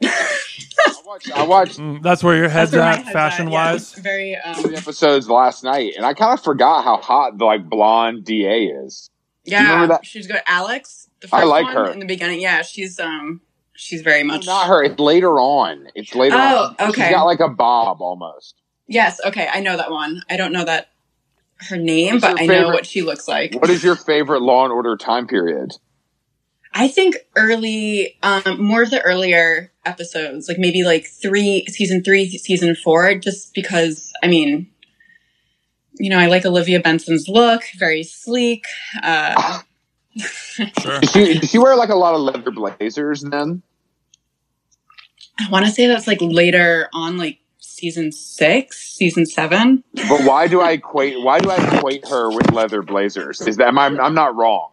I 0.86 1.02
watched, 1.06 1.32
I 1.32 1.44
watched 1.44 1.78
Mm, 1.80 2.02
that's 2.02 2.24
where 2.24 2.36
your 2.36 2.50
head's 2.50 2.72
that's 2.72 2.80
where 2.82 2.90
at, 2.90 2.98
head's 3.00 3.12
fashion 3.12 3.48
at, 3.48 3.54
yeah. 3.54 3.72
wise. 3.72 3.94
Very. 3.94 4.36
Um, 4.38 4.56
three 4.56 4.76
episodes 4.76 5.30
last 5.30 5.64
night, 5.64 5.94
and 5.98 6.06
I 6.06 6.14
kind 6.14 6.38
of 6.38 6.44
forgot 6.44 6.84
how 6.84 6.98
hot 6.98 7.38
the 7.38 7.46
like 7.46 7.70
blonde 7.70 8.26
DA 8.26 8.66
is. 8.66 9.10
yeah, 9.46 9.64
remember 9.64 9.88
that? 9.96 10.06
she's 10.06 10.28
good. 10.28 10.42
Alex, 10.48 11.10
the 11.22 11.30
I 11.32 11.44
like 11.44 11.66
one 11.66 11.76
her. 11.76 11.92
in 11.92 12.00
the 12.00 12.06
beginning. 12.06 12.42
Yeah, 12.42 12.62
she's 12.62 13.00
um, 13.00 13.42
she's 13.76 14.02
very 14.02 14.24
much. 14.24 14.46
Not 14.46 14.68
her. 14.68 14.84
It's 14.84 15.00
later 15.00 15.40
on. 15.40 15.88
It's 15.96 16.14
later. 16.16 16.36
Oh, 16.38 16.76
on. 16.80 16.90
okay. 16.90 17.02
She's 17.04 17.12
got 17.12 17.24
like 17.24 17.40
a 17.40 17.50
bob 17.50 18.02
almost. 18.02 18.56
Yes, 18.88 19.20
okay, 19.26 19.48
I 19.52 19.60
know 19.62 19.78
that 19.78 19.92
one. 19.92 20.22
I 20.30 20.38
don't 20.38 20.52
know 20.52 20.66
that 20.66 20.90
her 21.70 21.78
name, 21.78 22.16
What's 22.16 22.26
but 22.26 22.42
your 22.42 22.54
I 22.56 22.60
know 22.62 22.68
what 22.68 22.86
she 22.86 23.02
looks 23.02 23.28
like. 23.28 23.56
What 23.56 23.70
is 23.70 23.84
your 23.84 23.96
favorite 23.96 24.42
Law 24.42 24.66
and 24.66 24.74
Order 24.74 24.98
time 24.98 25.28
period? 25.28 25.72
I 26.74 26.88
think 26.88 27.18
early, 27.36 28.18
um, 28.24 28.62
more 28.62 28.82
of 28.84 28.90
the 28.90 29.02
earlier 29.02 29.72
episodes, 29.86 30.48
like 30.48 30.58
maybe 30.58 30.84
like 30.84 31.08
three, 31.08 31.66
season 31.68 32.04
three, 32.04 32.30
season 32.30 32.76
four, 32.76 33.16
just 33.16 33.54
because, 33.54 34.12
I 34.24 34.28
mean, 34.28 34.70
you 36.00 36.10
know, 36.10 36.18
I 36.18 36.28
like 36.28 36.46
Olivia 36.46 36.80
Benson's 36.80 37.28
look, 37.28 37.64
very 37.78 38.04
sleek. 38.04 38.66
Uh, 39.02 39.62
Sure. 40.16 41.00
Did 41.00 41.10
she, 41.10 41.26
did 41.40 41.50
she 41.50 41.58
wear 41.58 41.76
like 41.76 41.90
a 41.90 41.96
lot 41.96 42.14
of 42.14 42.22
leather 42.22 42.52
blazers 42.52 43.22
then? 43.22 43.64
I 45.40 45.50
want 45.50 45.66
to 45.66 45.72
say 45.72 45.88
that's 45.88 46.06
like 46.06 46.20
later 46.22 46.90
on, 46.94 47.18
like 47.18 47.40
season 47.58 48.12
six, 48.12 48.94
season 48.94 49.26
seven. 49.26 49.84
But 49.96 50.24
why 50.24 50.48
do 50.48 50.62
I 50.62 50.74
equate? 50.74 51.20
Why 51.22 51.40
do 51.40 51.50
I 51.50 51.76
equate 51.76 52.08
her 52.08 52.30
with 52.30 52.52
leather 52.52 52.84
blazers? 52.84 53.42
Is 53.42 53.58
that 53.58 53.70
am 53.70 53.80
I, 53.80 53.86
I'm 53.88 54.14
not 54.14 54.36
wrong? 54.36 54.70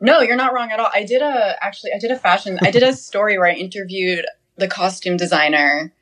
No, 0.00 0.20
you're 0.20 0.36
not 0.36 0.52
wrong 0.52 0.70
at 0.70 0.78
all. 0.78 0.90
I 0.92 1.04
did 1.04 1.22
a 1.22 1.56
actually 1.64 1.92
I 1.94 1.98
did 1.98 2.10
a 2.10 2.18
fashion 2.18 2.58
I 2.60 2.70
did 2.70 2.82
a 2.82 2.92
story 2.92 3.38
where 3.38 3.48
I 3.48 3.54
interviewed 3.54 4.26
the 4.56 4.68
costume 4.68 5.16
designer 5.16 5.92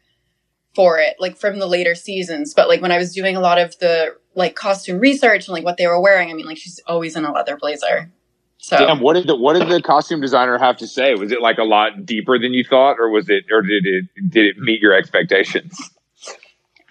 for 0.74 0.98
it, 0.98 1.16
like 1.18 1.36
from 1.36 1.58
the 1.58 1.66
later 1.66 1.94
seasons. 1.94 2.54
But 2.54 2.68
like 2.68 2.80
when 2.80 2.92
I 2.92 2.98
was 2.98 3.14
doing 3.14 3.36
a 3.36 3.40
lot 3.40 3.58
of 3.58 3.78
the 3.78 4.16
like 4.34 4.54
costume 4.54 4.98
research 4.98 5.46
and 5.48 5.54
like 5.54 5.64
what 5.64 5.76
they 5.76 5.86
were 5.86 6.00
wearing, 6.00 6.30
I 6.30 6.34
mean 6.34 6.46
like 6.46 6.58
she's 6.58 6.80
always 6.86 7.16
in 7.16 7.24
a 7.24 7.32
leather 7.32 7.56
blazer. 7.56 8.10
So 8.58 8.76
Damn, 8.76 9.00
what 9.00 9.14
did 9.14 9.26
the 9.26 9.36
what 9.36 9.58
did 9.58 9.68
the 9.68 9.80
costume 9.80 10.20
designer 10.20 10.58
have 10.58 10.76
to 10.78 10.86
say? 10.86 11.14
Was 11.14 11.32
it 11.32 11.40
like 11.40 11.58
a 11.58 11.64
lot 11.64 12.04
deeper 12.04 12.38
than 12.38 12.52
you 12.52 12.62
thought, 12.62 12.96
or 12.98 13.08
was 13.08 13.30
it, 13.30 13.44
or 13.50 13.62
did 13.62 13.86
it 13.86 14.04
did 14.28 14.46
it 14.46 14.58
meet 14.58 14.80
your 14.80 14.92
expectations? 14.92 15.78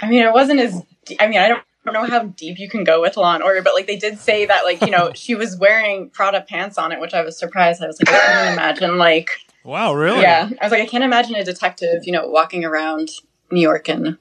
I 0.02 0.10
mean 0.10 0.24
it 0.24 0.34
wasn't 0.34 0.60
as 0.60 0.82
I 1.20 1.28
mean 1.28 1.40
I 1.40 1.48
don't 1.48 1.64
I 1.86 1.92
don't 1.92 2.10
know 2.10 2.10
how 2.10 2.26
deep 2.26 2.60
you 2.60 2.70
can 2.70 2.84
go 2.84 3.02
with 3.02 3.18
Law 3.18 3.34
and 3.34 3.44
Order, 3.44 3.62
but 3.62 3.74
like 3.74 3.88
they 3.88 3.96
did 3.96 4.20
say 4.20 4.46
that 4.46 4.64
like, 4.64 4.82
you 4.82 4.90
know, 4.90 5.12
she 5.16 5.36
was 5.36 5.58
wearing 5.58 6.10
Prada 6.10 6.42
pants 6.42 6.78
on 6.78 6.92
it, 6.92 7.00
which 7.00 7.14
I 7.14 7.22
was 7.22 7.38
surprised. 7.38 7.82
I 7.82 7.88
was 7.88 8.00
like, 8.02 8.14
I 8.14 8.20
couldn't 8.20 8.54
imagine 8.54 8.98
like 8.98 9.30
Wow, 9.64 9.94
really? 9.94 10.22
Yeah. 10.22 10.50
I 10.62 10.66
was 10.66 10.72
like, 10.72 10.82
I 10.82 10.86
can't 10.86 11.04
imagine 11.04 11.36
a 11.36 11.44
detective, 11.44 12.04
you 12.04 12.12
know, 12.12 12.28
walking 12.28 12.66
around 12.66 13.10
New 13.52 13.62
York 13.62 13.90
and 13.90 14.18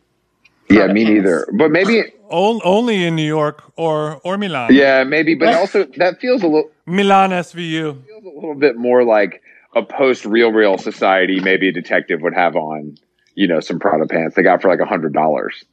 Yeah, 0.68 0.86
me 0.88 1.04
pants. 1.04 1.24
neither. 1.24 1.46
But 1.56 1.70
maybe, 1.70 2.02
O- 2.30 2.60
only 2.62 3.04
in 3.04 3.16
New 3.16 3.26
York 3.26 3.62
or 3.76 4.20
or 4.24 4.36
Milan. 4.36 4.74
yeah, 4.74 5.02
maybe. 5.04 5.34
But 5.34 5.54
also, 5.54 5.84
that 5.96 6.20
feels 6.20 6.42
a 6.42 6.46
little 6.46 6.70
Milan 6.86 7.30
SVU. 7.30 8.04
feels 8.04 8.24
a 8.24 8.28
little 8.28 8.54
bit 8.54 8.76
more 8.76 9.02
like 9.04 9.40
a 9.74 9.82
post 9.82 10.26
real 10.26 10.52
real 10.52 10.76
society. 10.76 11.40
Maybe 11.40 11.68
a 11.68 11.72
detective 11.72 12.20
would 12.20 12.34
have 12.34 12.54
on, 12.56 12.96
you 13.34 13.46
know, 13.46 13.60
some 13.60 13.78
Prada 13.78 14.06
pants 14.06 14.34
they 14.36 14.42
got 14.42 14.60
for 14.60 14.68
like 14.68 14.80
a 14.80 14.84
hundred 14.86 15.14
dollars. 15.14 15.64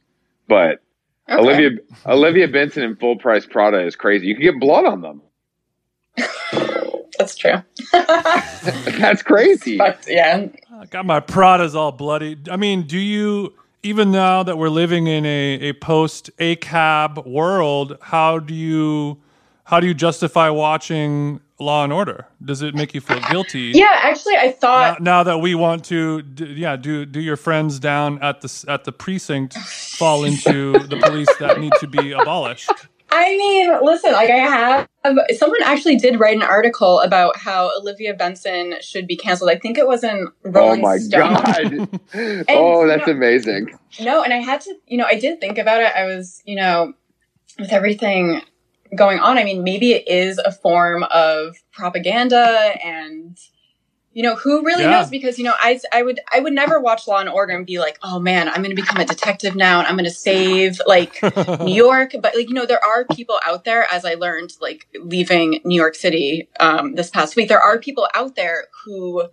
But 0.48 0.80
Okay. 1.28 1.40
Olivia 1.42 1.70
Olivia 2.06 2.48
Benson 2.48 2.84
in 2.84 2.96
full 2.96 3.16
price 3.18 3.44
Prada 3.44 3.84
is 3.84 3.96
crazy. 3.96 4.28
You 4.28 4.34
can 4.36 4.44
get 4.44 4.60
blood 4.60 4.86
on 4.86 5.00
them. 5.02 5.22
That's 7.18 7.36
true. 7.36 7.62
That's 7.92 9.22
crazy. 9.22 9.76
But 9.86 10.04
yeah. 10.08 10.46
Ah, 10.70 10.80
I 10.80 10.86
got 10.86 11.06
my 11.06 11.20
Pradas 11.20 11.74
all 11.74 11.92
bloody. 11.92 12.36
I 12.50 12.56
mean, 12.56 12.82
do 12.82 12.98
you 12.98 13.54
even 13.82 14.10
now 14.10 14.42
that 14.42 14.58
we're 14.58 14.68
living 14.68 15.06
in 15.06 15.24
a, 15.24 15.68
a 15.68 15.72
post 15.74 16.30
ACAB 16.38 17.24
world, 17.26 17.98
how 18.00 18.38
do 18.38 18.54
you 18.54 19.18
how 19.64 19.80
do 19.80 19.86
you 19.86 19.94
justify 19.94 20.48
watching 20.48 21.40
Law 21.58 21.84
and 21.84 21.92
Order? 21.92 22.26
Does 22.44 22.62
it 22.62 22.74
make 22.74 22.94
you 22.94 23.00
feel 23.00 23.20
guilty? 23.30 23.72
Yeah, 23.74 23.86
actually, 24.02 24.36
I 24.36 24.52
thought. 24.52 25.00
now 25.00 25.22
that 25.22 25.38
we 25.38 25.54
want 25.54 25.84
to, 25.86 26.22
d- 26.22 26.54
yeah, 26.54 26.76
do 26.76 27.04
do 27.06 27.20
your 27.20 27.36
friends 27.36 27.78
down 27.78 28.22
at 28.22 28.40
the 28.42 28.64
at 28.68 28.84
the 28.84 28.92
precinct 28.92 29.54
fall 29.54 30.24
into 30.24 30.78
the 30.86 30.96
police 30.98 31.34
that 31.38 31.60
need 31.60 31.72
to 31.80 31.86
be 31.86 32.12
abolished? 32.12 32.70
I 33.10 33.36
mean, 33.36 33.84
listen, 33.84 34.12
like 34.12 34.30
I 34.30 34.36
have. 34.38 34.88
Someone 35.36 35.60
actually 35.62 35.96
did 35.96 36.18
write 36.18 36.36
an 36.36 36.42
article 36.42 36.98
about 37.00 37.36
how 37.36 37.70
Olivia 37.78 38.14
Benson 38.14 38.74
should 38.80 39.06
be 39.06 39.16
canceled. 39.16 39.50
I 39.50 39.56
think 39.58 39.78
it 39.78 39.86
was 39.86 40.02
in 40.02 40.28
Rolling 40.42 40.80
Oh 40.80 40.82
my 40.82 40.98
Stone. 40.98 41.32
god. 41.34 42.00
oh, 42.48 42.82
you 42.82 42.88
that's 42.88 43.06
know- 43.06 43.12
amazing. 43.12 43.78
No, 44.00 44.22
and 44.22 44.32
I 44.32 44.38
had 44.38 44.60
to, 44.62 44.74
you 44.86 44.98
know, 44.98 45.04
I 45.06 45.18
did 45.18 45.40
think 45.40 45.56
about 45.58 45.80
it. 45.80 45.92
I 45.94 46.04
was, 46.04 46.42
you 46.44 46.56
know, 46.56 46.94
with 47.58 47.72
everything 47.72 48.42
going 48.96 49.20
on, 49.20 49.38
I 49.38 49.44
mean, 49.44 49.62
maybe 49.62 49.92
it 49.92 50.06
is 50.08 50.38
a 50.38 50.50
form 50.50 51.04
of 51.04 51.56
propaganda 51.72 52.74
and 52.84 53.38
you 54.16 54.22
know, 54.22 54.34
who 54.34 54.64
really 54.64 54.82
Yeah. 54.84 54.92
knows 55.00 55.10
because 55.10 55.38
you 55.38 55.44
know, 55.44 55.52
I 55.60 55.78
I 55.92 56.02
would 56.02 56.20
I 56.32 56.40
would 56.40 56.54
never 56.54 56.80
watch 56.80 57.06
Law 57.06 57.18
and 57.18 57.28
Order 57.28 57.54
and 57.54 57.66
be 57.66 57.78
like, 57.78 57.98
"Oh 58.02 58.18
man, 58.18 58.48
I'm 58.48 58.62
going 58.62 58.74
to 58.74 58.82
become 58.82 58.96
a 58.98 59.04
detective 59.04 59.54
now 59.54 59.78
and 59.78 59.86
I'm 59.86 59.94
going 59.94 60.06
to 60.06 60.10
save 60.10 60.80
like 60.86 61.20
New 61.60 61.74
York." 61.74 62.12
But 62.22 62.34
like, 62.34 62.48
you 62.48 62.54
know, 62.54 62.64
there 62.64 62.82
are 62.82 63.04
people 63.04 63.38
out 63.46 63.64
there 63.64 63.86
as 63.92 64.06
I 64.06 64.14
learned 64.14 64.54
like 64.58 64.88
leaving 64.98 65.60
New 65.66 65.76
York 65.78 65.94
City 65.94 66.48
um 66.60 66.94
this 66.94 67.10
past 67.10 67.36
week, 67.36 67.48
there 67.48 67.60
are 67.60 67.78
people 67.78 68.08
out 68.14 68.36
there 68.36 68.64
who 68.86 69.24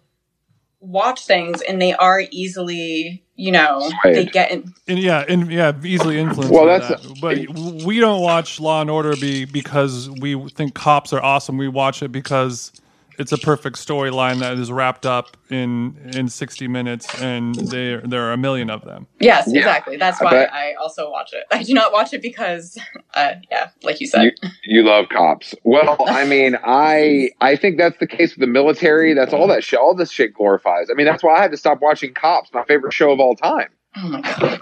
watch 0.82 1.26
things 1.26 1.62
and 1.62 1.82
they 1.82 1.94
are 1.94 2.22
easily, 2.32 3.24
you 3.38 3.54
know, 3.54 3.90
they 4.04 4.26
get 4.26 4.52
in, 4.52 4.74
And 4.88 5.00
yeah, 5.00 5.24
and 5.30 5.50
yeah, 5.50 5.72
easily 5.82 6.20
influenced. 6.20 6.54
Well, 6.54 6.66
that's- 6.66 6.90
that. 7.02 7.22
but 7.22 7.86
we 7.86 8.02
don't 8.02 8.22
watch 8.22 8.60
Law 8.60 8.82
and 8.82 8.90
Order 8.90 9.16
be 9.16 9.46
because 9.46 10.10
we 10.10 10.50
think 10.50 10.74
cops 10.74 11.14
are 11.14 11.24
awesome. 11.24 11.58
We 11.58 11.70
watch 11.70 12.04
it 12.04 12.12
because 12.12 12.74
it's 13.20 13.32
a 13.32 13.38
perfect 13.38 13.78
storyline 13.78 14.40
that 14.40 14.58
is 14.58 14.72
wrapped 14.72 15.06
up 15.06 15.38
in 15.50 15.96
in 16.14 16.30
sixty 16.30 16.68
minutes, 16.68 17.08
and 17.22 17.56
there 17.56 18.02
there 18.02 18.24
are 18.24 18.34
a 18.34 18.38
million 18.38 18.70
of 18.70 18.84
them. 18.86 19.08
Yes, 19.20 19.48
Yeah, 19.48 19.60
exactly. 19.60 19.98
That's 19.98 20.20
why 20.22 20.32
bet. 20.32 20.54
I 20.54 20.74
also 20.74 21.10
watch 21.12 21.34
it. 21.34 21.44
I 21.52 21.64
do 21.64 21.74
not 21.74 21.92
watch 21.94 22.14
it 22.14 22.22
because, 22.22 22.78
uh, 23.14 23.34
yeah, 23.52 23.70
like 23.84 24.00
you 24.02 24.08
said. 24.08 24.34
You 24.64 24.84
love 24.84 25.06
cops. 25.10 25.54
Well, 25.64 25.98
I 26.08 26.26
mean, 26.34 26.58
I 26.64 27.30
I 27.42 27.56
think 27.56 27.78
that's 27.78 27.98
the 28.00 28.08
case 28.08 28.32
with 28.36 28.42
the 28.42 28.48
military. 28.48 29.14
That's 29.14 29.34
all 29.34 29.48
that 29.48 29.64
shit. 29.64 29.80
All 29.80 29.96
this 29.96 30.12
shit 30.12 30.34
glorifies. 30.34 30.88
I 30.92 30.94
mean, 30.96 31.06
that's 31.06 31.24
why 31.24 31.38
I 31.38 31.42
had 31.42 31.52
to 31.52 31.58
stop 31.58 31.82
watching 31.82 32.14
Cops, 32.14 32.52
my 32.54 32.64
favorite 32.66 32.94
show 32.94 33.12
of 33.12 33.20
all 33.20 33.36
time. 33.36 33.68
oh 33.98 34.10
my 34.10 34.22
god, 34.22 34.62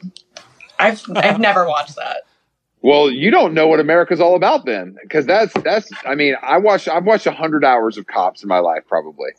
I've 0.80 1.02
I've 1.16 1.40
never 1.40 1.68
watched 1.68 1.96
that. 1.96 2.24
Well, 2.84 3.12
you 3.12 3.30
don't 3.30 3.54
know 3.54 3.68
what 3.68 3.80
America's 3.80 4.20
all 4.20 4.36
about 4.36 4.66
then, 4.66 4.98
because 5.04 5.28
that's 5.28 5.54
that's. 5.62 5.90
I 6.06 6.16
mean, 6.16 6.36
I 6.42 6.58
watched 6.58 6.88
I've 6.88 7.06
watched 7.06 7.28
hundred 7.28 7.64
hours 7.64 7.98
of 7.98 8.08
Cops 8.08 8.42
in 8.42 8.50
my 8.50 8.58
life, 8.58 8.84
probably. 8.88 9.30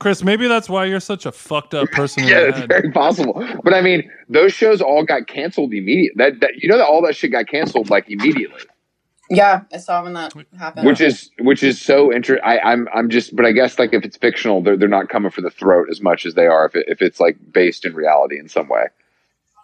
Chris, 0.00 0.22
maybe 0.22 0.46
that's 0.46 0.68
why 0.68 0.84
you're 0.84 1.00
such 1.00 1.24
a 1.24 1.32
fucked 1.32 1.74
up 1.74 1.90
person. 1.90 2.24
Yeah, 2.30 2.40
it's 2.40 2.58
head. 2.58 2.68
very 2.68 2.90
possible. 2.92 3.42
But 3.64 3.72
I 3.72 3.80
mean, 3.80 4.10
those 4.28 4.52
shows 4.52 4.82
all 4.82 5.04
got 5.04 5.26
canceled 5.26 5.72
immediately. 5.72 6.12
That, 6.16 6.40
that 6.40 6.56
you 6.58 6.68
know 6.68 6.76
that 6.76 6.86
all 6.86 7.00
that 7.06 7.16
shit 7.16 7.32
got 7.32 7.46
canceled 7.46 7.88
like 7.88 8.08
immediately. 8.10 8.60
Yeah, 9.30 9.62
I 9.72 9.78
saw 9.78 10.02
when 10.02 10.12
that 10.14 10.34
happened. 10.58 10.86
which 10.86 11.00
is 11.00 11.30
which 11.38 11.62
is 11.62 11.80
so 11.80 12.12
interesting. 12.12 12.44
I'm 12.44 12.88
I'm 12.92 13.08
just, 13.08 13.34
but 13.34 13.46
I 13.46 13.52
guess 13.52 13.78
like 13.78 13.94
if 13.94 14.04
it's 14.04 14.16
fictional, 14.16 14.60
they're 14.60 14.76
they're 14.76 14.88
not 14.88 15.08
coming 15.08 15.30
for 15.30 15.40
the 15.40 15.50
throat 15.50 15.88
as 15.90 16.02
much 16.02 16.26
as 16.26 16.34
they 16.34 16.46
are 16.46 16.66
if 16.66 16.74
it, 16.76 16.86
if 16.88 17.00
it's 17.00 17.20
like 17.20 17.38
based 17.52 17.86
in 17.86 17.94
reality 17.94 18.38
in 18.38 18.48
some 18.48 18.68
way. 18.68 18.86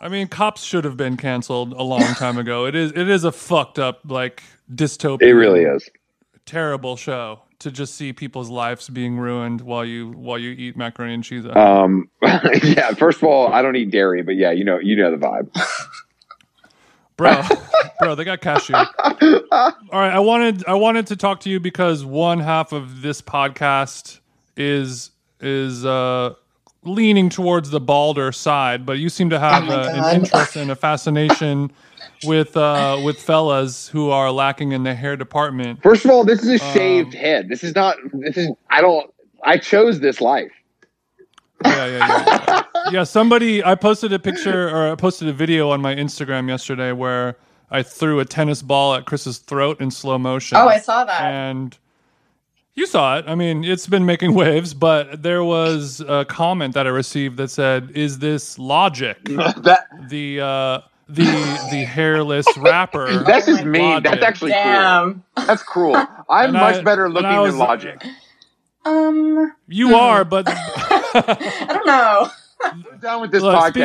I 0.01 0.09
mean, 0.09 0.29
cops 0.29 0.63
should 0.63 0.85
have 0.85 0.97
been 0.97 1.17
canceled 1.17 1.73
a 1.73 1.83
long 1.83 2.03
time 2.15 2.39
ago. 2.39 2.67
It 2.67 2.75
is 2.75 2.93
it 2.93 3.09
is 3.09 3.25
a 3.25 3.33
fucked 3.33 3.79
up 3.79 4.01
like 4.07 4.43
dystopian. 4.73 5.23
It 5.23 5.35
really 5.35 5.63
is. 5.63 5.89
terrible 6.45 6.97
show 6.97 7.41
to 7.59 7.71
just 7.71 7.95
see 7.95 8.13
people's 8.13 8.51
lives 8.51 8.89
being 8.89 9.19
ruined 9.19 9.61
while 9.63 9.85
you 9.85 10.11
while 10.13 10.39
you 10.39 10.51
eat 10.51 10.77
macaroni 10.77 11.15
and 11.15 11.25
cheese. 11.25 11.47
Um, 11.47 12.09
yeah. 12.63 12.93
First 12.95 13.19
of 13.19 13.25
all, 13.25 13.53
I 13.53 13.63
don't 13.63 13.77
eat 13.77 13.91
dairy, 13.91 14.23
but 14.23 14.37
yeah, 14.37 14.51
you 14.51 14.65
know 14.65 14.79
you 14.79 14.97
know 14.97 15.11
the 15.11 15.17
vibe. 15.17 15.49
bro, 17.17 17.43
bro, 18.01 18.15
they 18.15 18.25
got 18.25 18.41
cashew. 18.41 18.75
All 18.75 18.87
right, 19.93 20.13
I 20.13 20.21
wanted 20.21 20.67
I 20.67 20.75
wanted 20.75 21.07
to 21.09 21.17
talk 21.17 21.41
to 21.41 21.51
you 21.51 21.59
because 21.59 22.05
one 22.05 22.41
half 22.41 22.73
of 22.73 23.01
this 23.03 23.23
podcast 23.23 24.21
is 24.57 25.11
is 25.41 25.85
uh 25.87 26.35
leaning 26.87 27.29
towards 27.29 27.71
the 27.71 27.81
balder 27.81 28.33
side, 28.33 28.87
but 28.87 28.99
you 28.99 29.09
seem 29.09 29.31
to 29.31 29.39
have 29.39 29.69
Oh 29.69 29.73
uh, 29.73 29.91
an 29.93 30.21
interest 30.23 30.57
and 30.57 30.71
a 30.71 30.77
fascination 30.77 31.71
with 32.25 32.57
uh, 32.57 33.01
with 33.05 33.21
fellas 33.21 33.89
who 33.89 34.11
are 34.11 34.31
lacking 34.31 34.73
in 34.73 34.83
the 34.85 34.95
hair 34.95 35.17
department. 35.17 35.83
First 35.83 36.05
of 36.05 36.11
all, 36.11 36.25
this 36.25 36.43
is 36.43 36.61
a 36.61 36.65
Um, 36.65 36.73
shaved 36.73 37.15
head. 37.15 37.49
This 37.49 37.63
is 37.65 37.75
not. 37.75 37.97
This 38.13 38.37
is. 38.37 38.51
I 38.71 38.81
don't. 38.81 39.13
I 39.45 39.59
chose 39.59 40.01
this 40.01 40.21
life. 40.21 40.51
Yeah, 41.65 41.87
yeah, 41.87 41.99
yeah. 41.99 42.25
Yeah, 42.49 42.63
yeah 42.93 43.05
somebody 43.05 43.65
I 43.65 43.75
posted 43.75 44.13
a 44.13 44.19
picture 44.19 44.69
or 44.69 44.93
I 44.93 44.95
posted 44.95 45.29
a 45.29 45.33
video 45.33 45.71
on 45.71 45.81
my 45.81 45.95
Instagram 45.95 46.49
yesterday 46.49 46.93
where 46.93 47.37
I 47.71 47.83
threw 47.83 48.21
a 48.21 48.25
tennis 48.25 48.63
ball 48.63 48.95
at 48.95 49.07
Chris's 49.07 49.39
throat 49.39 49.81
in 49.81 49.91
slow 49.91 50.19
motion. 50.19 50.57
Oh, 50.59 50.69
I 50.69 50.79
saw 50.79 51.05
that. 51.05 51.21
and 51.23 51.77
you 52.77 52.87
saw 52.87 53.19
it. 53.19 53.25
I 53.27 53.35
mean, 53.35 53.65
it's 53.65 53.87
been 53.89 54.07
making 54.07 54.35
waves, 54.43 54.73
but 54.75 55.23
there 55.23 55.43
was 55.43 56.01
a 56.07 56.25
comment 56.25 56.75
that 56.75 56.87
I 56.87 56.91
received 56.91 57.37
that 57.39 57.49
said, 57.51 57.91
"Is 57.95 58.19
this 58.21 58.59
logic?" 58.59 59.19
that 59.25 59.87
the 60.09 60.41
uh, 60.41 60.81
the 61.09 61.25
the 61.71 61.85
hairless 61.85 62.47
rapper. 62.59 63.25
that's 63.25 63.47
just 63.47 63.65
mean. 63.65 64.03
God. 64.03 64.05
That's 64.05 64.23
actually 64.23 64.53
cruel. 64.53 64.65
Damn. 64.65 65.25
That's 65.47 65.63
cruel. 65.63 65.97
I'm 66.29 66.45
And 66.51 66.53
much 66.53 66.77
I- 66.77 66.83
better 66.83 67.09
looking 67.09 67.31
was- 67.37 67.53
than 67.53 67.59
Logic. 67.59 68.05
Um, 68.85 69.53
You 69.67 69.97
are, 69.97 70.25
but 70.25 70.45
I 70.49 71.67
don't 71.69 71.87
know. 71.87 72.29
I'm 72.63 72.85
done 73.01 73.21
with 73.21 73.33
this 73.33 73.43
Look, 73.43 73.55
podcast. 73.57 73.71
spe- 73.71 73.77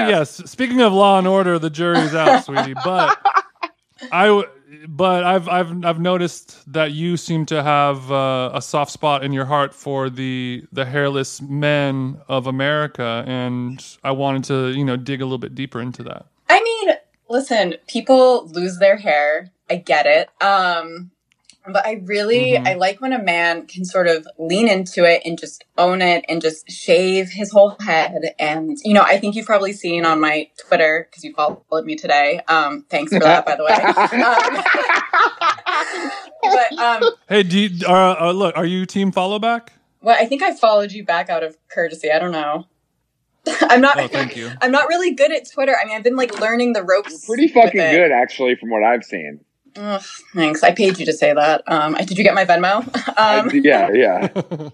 yes. 0.43 0.51
Speaking 0.51 0.81
of 0.81 0.93
Law 0.93 1.17
and 1.17 1.27
Order, 1.27 1.57
the 1.59 1.69
jury's 1.71 2.13
out, 2.13 2.45
sweetie. 2.45 2.75
But 2.75 3.17
I, 4.11 4.27
w- 4.27 4.47
but 4.87 5.23
I've 5.23 5.47
I've 5.49 5.85
I've 5.85 5.99
noticed 5.99 6.71
that 6.71 6.91
you 6.91 7.17
seem 7.17 7.45
to 7.47 7.61
have 7.61 8.11
uh, 8.11 8.51
a 8.53 8.61
soft 8.61 8.91
spot 8.91 9.23
in 9.23 9.33
your 9.33 9.45
heart 9.45 9.73
for 9.73 10.09
the 10.09 10.63
the 10.71 10.85
hairless 10.85 11.41
men 11.41 12.21
of 12.27 12.47
America, 12.47 13.23
and 13.27 13.83
I 14.03 14.11
wanted 14.11 14.43
to 14.45 14.69
you 14.69 14.85
know 14.85 14.97
dig 14.97 15.21
a 15.21 15.25
little 15.25 15.37
bit 15.37 15.55
deeper 15.55 15.81
into 15.81 16.03
that. 16.03 16.25
I 16.49 16.61
mean, 16.61 16.95
listen, 17.29 17.75
people 17.87 18.47
lose 18.47 18.77
their 18.79 18.97
hair. 18.97 19.51
I 19.69 19.75
get 19.75 20.05
it. 20.05 20.29
Um, 20.41 21.11
but 21.65 21.85
I 21.85 22.01
really, 22.05 22.53
Mhm. 22.53 22.67
I 22.67 22.73
like 22.73 23.01
when 23.01 23.13
a 23.13 23.21
man 23.21 23.67
can 23.67 23.85
sort 23.85 24.07
of 24.07 24.27
lean 24.39 24.67
into 24.67 25.03
it 25.03 25.21
and 25.25 25.37
just 25.37 25.63
own 25.77 26.01
it 26.01 26.25
and 26.27 26.41
just 26.41 26.69
shave 26.69 27.29
his 27.29 27.51
whole 27.51 27.75
head. 27.81 28.33
And, 28.39 28.77
you 28.83 28.93
know, 28.93 29.03
I 29.03 29.17
think 29.19 29.35
you've 29.35 29.45
probably 29.45 29.73
seen 29.73 30.05
on 30.05 30.19
my 30.19 30.49
Twitter, 30.67 31.07
because 31.09 31.23
you 31.23 31.33
followed 31.33 31.85
me 31.85 31.95
today. 31.95 32.41
Um, 32.47 32.85
thanks 32.89 33.13
for 33.13 33.19
that, 33.19 33.45
by 33.45 33.55
the 33.55 33.63
way. 33.63 33.71
Um, 35.71 36.11
but, 36.43 36.79
um, 36.79 37.03
Hey, 37.29 37.43
do 37.43 37.59
you, 37.59 37.85
uh, 37.87 38.15
uh, 38.19 38.31
look, 38.31 38.55
are 38.57 38.65
you 38.65 38.85
team 38.85 39.11
follow 39.11 39.39
back? 39.39 39.73
well, 40.01 40.17
I 40.19 40.25
think 40.25 40.41
I 40.41 40.53
followed 40.55 40.91
you 40.91 41.03
back 41.05 41.29
out 41.29 41.43
of 41.43 41.55
courtesy. 41.69 42.11
I 42.11 42.17
don't 42.19 42.31
know. 42.31 42.65
I'm 43.61 43.81
not. 43.81 43.99
Oh, 43.99 44.07
thank 44.07 44.35
you. 44.35 44.51
I'm 44.61 44.71
not 44.71 44.87
really 44.87 45.11
good 45.11 45.31
at 45.31 45.49
Twitter. 45.51 45.75
I 45.79 45.85
mean, 45.85 45.95
I've 45.95 46.03
been 46.03 46.15
like 46.15 46.39
learning 46.39 46.73
the 46.73 46.83
ropes. 46.83 47.25
Pretty 47.25 47.47
fucking 47.47 47.79
good, 47.79 48.11
actually, 48.11 48.55
from 48.55 48.69
what 48.69 48.83
I've 48.83 49.03
seen. 49.03 49.39
Ugh, 49.75 50.01
thanks. 50.35 50.63
I 50.63 50.71
paid 50.71 50.99
you 50.99 51.05
to 51.05 51.13
say 51.13 51.33
that. 51.33 51.63
Um, 51.67 51.93
did 51.95 52.17
you 52.17 52.23
get 52.23 52.33
my 52.33 52.45
Venmo? 52.45 52.85
Um, 53.17 53.49
yeah, 53.53 53.89
yeah. 53.93 54.29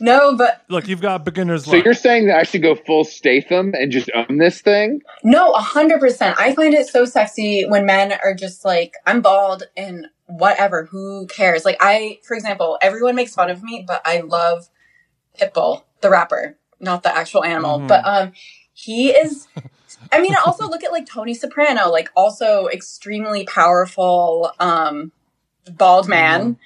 no, 0.00 0.36
but 0.36 0.64
Look, 0.68 0.88
you've 0.88 1.00
got 1.00 1.24
beginners. 1.24 1.64
So 1.64 1.76
you're 1.76 1.94
saying 1.94 2.26
that 2.26 2.38
I 2.38 2.42
should 2.42 2.62
go 2.62 2.74
full 2.74 3.04
Statham 3.04 3.72
and 3.74 3.92
just 3.92 4.10
own 4.14 4.38
this 4.38 4.60
thing? 4.60 5.00
no, 5.22 5.52
a 5.52 5.60
hundred 5.60 6.00
percent. 6.00 6.36
I 6.38 6.54
find 6.54 6.74
it 6.74 6.88
so 6.88 7.04
sexy 7.04 7.64
when 7.66 7.86
men 7.86 8.12
are 8.24 8.34
just 8.34 8.64
like, 8.64 8.94
I'm 9.06 9.20
bald 9.20 9.64
and 9.76 10.06
whatever. 10.26 10.86
Who 10.86 11.26
cares? 11.26 11.64
Like 11.64 11.76
I, 11.80 12.18
for 12.26 12.34
example, 12.34 12.78
everyone 12.82 13.14
makes 13.14 13.34
fun 13.34 13.50
of 13.50 13.62
me, 13.62 13.84
but 13.86 14.02
I 14.04 14.20
love 14.20 14.68
Pitbull, 15.38 15.84
the 16.00 16.10
rapper, 16.10 16.58
not 16.80 17.02
the 17.02 17.14
actual 17.16 17.44
animal. 17.44 17.80
Mhm. 17.80 17.88
But 17.88 18.06
um, 18.06 18.32
he 18.72 19.10
is. 19.10 19.46
I 20.12 20.20
mean, 20.20 20.34
also 20.46 20.68
look 20.68 20.84
at 20.84 20.92
like 20.92 21.06
Tony 21.06 21.34
Soprano, 21.34 21.88
like 21.90 22.10
also 22.16 22.68
extremely 22.68 23.44
powerful, 23.44 24.52
um, 24.60 25.12
bald 25.70 26.08
man. 26.08 26.56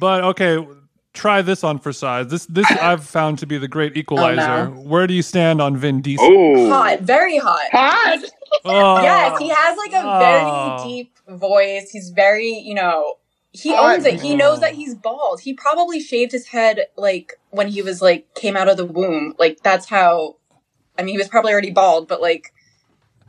But 0.00 0.24
okay, 0.24 0.66
try 1.12 1.42
this 1.42 1.62
on 1.64 1.78
for 1.78 1.92
size. 1.92 2.28
This 2.28 2.46
this 2.46 2.70
I've 2.70 3.04
found 3.04 3.38
to 3.40 3.46
be 3.46 3.58
the 3.58 3.68
great 3.68 3.96
equalizer. 3.96 4.70
no. 4.70 4.80
Where 4.82 5.06
do 5.06 5.14
you 5.14 5.22
stand 5.22 5.60
on 5.60 5.76
Vin 5.76 6.00
Diesel? 6.00 6.26
Oh, 6.28 6.68
Hot, 6.70 7.00
very 7.00 7.38
hot. 7.38 7.68
hot! 7.72 8.18
Oh. 8.64 9.02
Yes, 9.02 9.38
he 9.38 9.48
has 9.48 9.76
like 9.76 9.92
a 9.92 10.02
Oh. 10.04 10.18
very 10.18 10.88
deep 10.88 11.16
voice. 11.28 11.90
He's 11.90 12.10
very, 12.10 12.50
you 12.50 12.74
know, 12.74 13.14
he 13.52 13.72
Oh, 13.74 13.92
owns 13.92 14.04
it. 14.06 14.20
He 14.20 14.34
knows 14.34 14.60
that 14.60 14.74
he's 14.74 14.94
bald. 14.94 15.40
He 15.40 15.52
probably 15.54 16.00
shaved 16.00 16.32
his 16.32 16.46
head 16.46 16.86
like 16.96 17.34
when 17.50 17.68
he 17.68 17.82
was 17.82 18.00
like 18.00 18.34
came 18.34 18.56
out 18.56 18.68
of 18.68 18.76
the 18.76 18.86
womb. 18.86 19.34
Like 19.38 19.58
that's 19.62 19.88
how. 19.88 20.36
I 21.02 21.04
mean, 21.04 21.14
he 21.14 21.18
was 21.18 21.28
probably 21.28 21.52
already 21.52 21.70
bald, 21.70 22.08
but 22.08 22.22
like, 22.22 22.52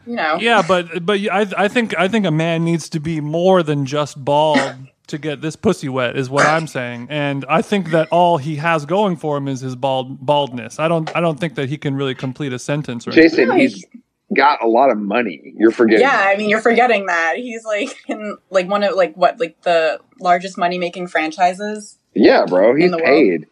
you 0.05 0.15
know. 0.15 0.37
Yeah, 0.39 0.61
but 0.67 1.05
but 1.05 1.19
I 1.19 1.47
I 1.57 1.67
think 1.67 1.97
I 1.97 2.07
think 2.07 2.25
a 2.25 2.31
man 2.31 2.63
needs 2.63 2.89
to 2.89 2.99
be 2.99 3.19
more 3.19 3.63
than 3.63 3.85
just 3.85 4.23
bald 4.23 4.75
to 5.07 5.17
get 5.17 5.41
this 5.41 5.55
pussy 5.55 5.89
wet 5.89 6.15
is 6.15 6.29
what 6.29 6.45
I'm 6.45 6.67
saying. 6.67 7.07
And 7.09 7.45
I 7.49 7.61
think 7.61 7.89
that 7.89 8.07
all 8.09 8.37
he 8.37 8.55
has 8.57 8.85
going 8.85 9.17
for 9.17 9.37
him 9.37 9.47
is 9.47 9.61
his 9.61 9.75
bald 9.75 10.25
baldness. 10.25 10.79
I 10.79 10.87
don't 10.87 11.13
I 11.15 11.19
don't 11.19 11.39
think 11.39 11.55
that 11.55 11.69
he 11.69 11.77
can 11.77 11.95
really 11.95 12.15
complete 12.15 12.53
a 12.53 12.59
sentence 12.59 13.07
or 13.07 13.11
anything. 13.11 13.29
Jason, 13.29 13.49
No, 13.49 13.55
he's 13.55 13.85
got 14.33 14.63
a 14.63 14.67
lot 14.67 14.89
of 14.89 14.97
money. 14.97 15.53
You're 15.57 15.71
forgetting. 15.71 16.01
Yeah, 16.01 16.25
I 16.27 16.37
mean, 16.37 16.49
you're 16.49 16.61
forgetting 16.61 17.07
that 17.07 17.35
he's 17.37 17.65
like 17.65 17.97
in 18.07 18.37
like 18.49 18.69
one 18.69 18.83
of 18.83 18.95
like 18.95 19.15
what 19.15 19.39
like 19.39 19.61
the 19.61 19.99
largest 20.19 20.57
money 20.57 20.77
making 20.77 21.07
franchises. 21.07 21.97
Yeah, 22.13 22.45
bro, 22.45 22.75
he's 22.75 22.85
In 22.85 22.91
the 22.91 22.97
world. 22.97 23.45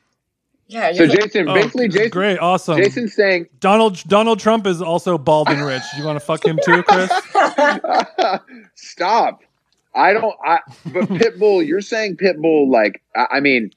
Paid. 0.71 0.95
Yeah. 0.95 1.07
So 1.07 1.07
Jason, 1.07 1.49
Oh, 1.49 1.53
basically, 1.53 1.87
Jason, 1.89 2.09
great, 2.09 2.37
awesome. 2.39 2.77
Jason's 2.77 3.13
saying, 3.13 3.47
Donald 3.59 4.03
Donald 4.07 4.39
Trump 4.39 4.65
is 4.67 4.81
also 4.81 5.17
bald 5.17 5.49
and 5.49 5.65
rich. 5.65 5.83
You 5.97 6.05
want 6.05 6.19
to 6.19 6.25
fuck 6.25 6.45
him 6.45 6.59
too, 6.63 6.83
Chris? 6.83 7.11
stop. 8.75 9.41
I 9.93 10.13
don't. 10.13 10.35
I 10.45 10.59
but 10.85 11.09
Pitbull, 11.09 11.65
you're 11.65 11.81
saying 11.81 12.17
Pitbull 12.17 12.69
like 12.69 13.01
I, 13.15 13.27
I 13.31 13.39
mean, 13.41 13.71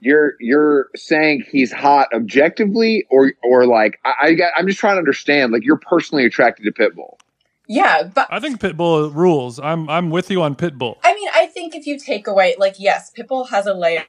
you're 0.00 0.34
you're 0.40 0.88
saying 0.96 1.44
he's 1.48 1.72
hot 1.72 2.08
objectively, 2.12 3.06
or 3.10 3.32
or 3.42 3.66
like 3.66 4.00
I, 4.04 4.14
I 4.22 4.34
got, 4.34 4.52
I'm 4.56 4.66
just 4.66 4.80
trying 4.80 4.94
to 4.94 4.98
understand. 4.98 5.52
Like 5.52 5.64
you're 5.64 5.78
personally 5.78 6.24
attracted 6.24 6.64
to 6.64 6.72
Pitbull. 6.72 7.18
Yeah, 7.66 8.02
but 8.14 8.26
I 8.30 8.40
think 8.40 8.60
Pitbull 8.60 9.14
rules. 9.14 9.58
I'm 9.58 9.88
I'm 9.88 10.10
with 10.10 10.30
you 10.30 10.42
on 10.42 10.54
Pitbull. 10.54 10.96
I 11.02 11.14
mean, 11.14 11.28
I 11.34 11.46
think 11.46 11.74
if 11.74 11.86
you 11.86 11.98
take 11.98 12.26
away, 12.26 12.54
like, 12.58 12.74
yes, 12.78 13.10
Pitbull 13.16 13.48
has 13.50 13.66
a 13.66 13.74
layer 13.74 14.04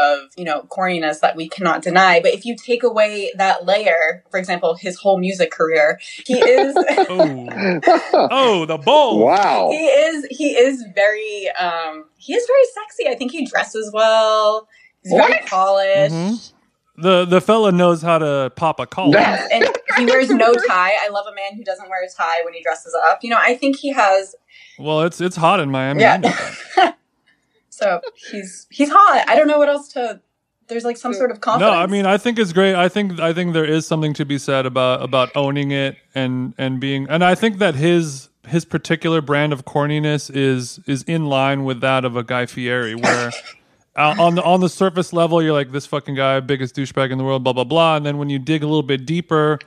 of, 0.00 0.18
you 0.36 0.44
know, 0.44 0.62
corniness 0.70 1.20
that 1.20 1.36
we 1.36 1.48
cannot 1.48 1.82
deny. 1.82 2.20
But 2.20 2.34
if 2.34 2.44
you 2.44 2.56
take 2.56 2.82
away 2.82 3.30
that 3.36 3.64
layer, 3.64 4.24
for 4.30 4.38
example, 4.38 4.74
his 4.74 4.98
whole 4.98 5.18
music 5.18 5.50
career, 5.50 6.00
he 6.24 6.34
is, 6.38 6.74
Oh, 7.08 7.80
oh, 8.30 8.66
the 8.66 8.76
bull. 8.78 9.20
wow. 9.24 9.70
he 9.70 9.76
is, 9.86 10.26
he 10.30 10.56
is 10.56 10.84
very, 10.94 11.48
um, 11.58 12.06
he 12.16 12.34
is 12.34 12.46
very 12.46 12.64
sexy. 12.74 13.08
I 13.08 13.14
think 13.16 13.32
he 13.32 13.46
dresses 13.46 13.90
well. 13.92 14.68
He's 15.02 15.12
very 15.12 15.32
What? 15.34 15.46
polished. 15.46 16.14
Mhm. 16.14 16.52
The 16.98 17.24
the 17.24 17.40
fella 17.40 17.72
knows 17.72 18.02
how 18.02 18.18
to 18.18 18.52
pop 18.56 18.80
a 18.80 18.86
collar. 18.86 19.12
That- 19.18 19.50
And 19.52 19.68
he 19.98 20.06
wears 20.06 20.28
no 20.30 20.52
tie. 20.52 20.92
I 21.00 21.08
love 21.10 21.26
a 21.30 21.34
man 21.34 21.54
who 21.56 21.64
doesn't 21.64 21.88
wear 21.88 22.02
a 22.04 22.08
tie 22.08 22.42
when 22.44 22.52
he 22.54 22.62
dresses 22.62 22.94
up. 23.08 23.20
You 23.22 23.30
know, 23.30 23.38
I 23.40 23.54
think 23.54 23.76
he 23.76 23.92
has 23.92 24.34
Well, 24.78 25.02
it's 25.02 25.20
it's 25.20 25.36
hot 25.36 25.60
in 25.60 25.70
Miami. 25.70 26.04
I 26.04 26.16
know 26.18 26.28
that. 26.28 26.56
yeah. 26.76 26.92
so 27.70 28.00
he's 28.30 28.66
he's 28.70 28.90
hot. 28.90 29.24
I 29.28 29.36
don't 29.36 29.48
know 29.48 29.58
what 29.58 29.68
else 29.68 29.88
to. 29.94 30.20
There's 30.68 30.84
like 30.84 30.96
some 30.96 31.14
sort 31.14 31.30
of 31.30 31.40
confidence. 31.40 31.72
No. 31.72 31.78
I 31.78 31.86
mean 31.86 32.06
I 32.06 32.18
think 32.18 32.38
it's 32.38 32.52
great. 32.52 32.74
I 32.74 32.88
think 32.88 33.20
I 33.20 33.32
think 33.32 33.52
there 33.52 33.64
is 33.64 33.86
something 33.86 34.12
to 34.14 34.24
be 34.24 34.36
said 34.38 34.66
about 34.66 35.02
about 35.02 35.30
owning 35.36 35.70
it 35.70 35.96
and 36.14 36.54
and 36.58 36.80
being 36.80 37.06
and 37.08 37.22
I 37.24 37.34
think 37.36 37.58
that 37.58 37.76
his 37.76 38.28
his 38.48 38.64
particular 38.64 39.20
brand 39.20 39.52
of 39.52 39.64
corniness 39.64 40.28
is 40.34 40.80
is 40.86 41.02
in 41.04 41.26
line 41.26 41.64
with 41.64 41.80
that 41.82 42.04
of 42.04 42.16
a 42.16 42.22
Guy 42.24 42.46
Fieri 42.46 42.94
where 42.96 43.30
uh, 43.96 44.14
on 44.18 44.34
the 44.34 44.42
on 44.42 44.60
the 44.60 44.68
surface 44.68 45.12
level 45.12 45.42
you're 45.42 45.52
like 45.52 45.72
this 45.72 45.86
fucking 45.86 46.14
guy 46.14 46.40
biggest 46.40 46.76
douchebag 46.76 47.10
in 47.10 47.18
the 47.18 47.24
world 47.24 47.42
blah 47.42 47.52
blah 47.52 47.64
blah 47.64 47.96
and 47.96 48.04
then 48.06 48.18
when 48.18 48.28
you 48.28 48.38
dig 48.38 48.62
a 48.62 48.66
little 48.66 48.82
bit 48.82 49.06
deeper 49.06 49.58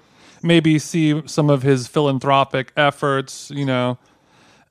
maybe 0.44 0.80
see 0.80 1.22
some 1.28 1.50
of 1.50 1.64
his 1.64 1.88
philanthropic 1.88 2.72
efforts, 2.78 3.52
you 3.52 3.66
know, 3.66 3.98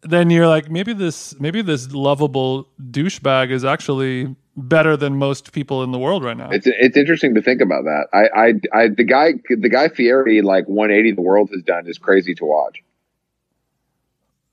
then 0.03 0.31
you're 0.31 0.49
like 0.49 0.71
maybe 0.71 0.93
this 0.93 1.39
maybe 1.41 1.63
this 1.63 1.91
lovable 1.93 2.69
douchebag 2.91 3.51
is 3.51 3.65
actually 3.65 4.35
better 4.57 4.97
than 4.97 5.17
most 5.17 5.53
people 5.53 5.83
in 5.83 5.93
the 5.93 5.99
world 5.99 6.25
right 6.25 6.37
now. 6.37 6.51
It's 6.51 6.67
it's 6.67 6.97
interesting 6.97 7.35
to 7.35 7.43
think 7.43 7.61
about 7.61 7.85
that. 7.85 8.07
I, 8.13 8.49
I 8.49 8.83
I 8.83 8.89
the 8.89 9.05
guy 9.05 9.35
the 9.49 9.69
guy 9.69 9.89
Fieri 9.89 10.41
like 10.43 10.69
180 10.69 11.13
the 11.13 11.23
world 11.23 11.51
has 11.53 11.63
done 11.63 11.87
is 11.89 11.99
crazy 11.99 12.35
to 12.37 12.45
watch. 12.45 12.83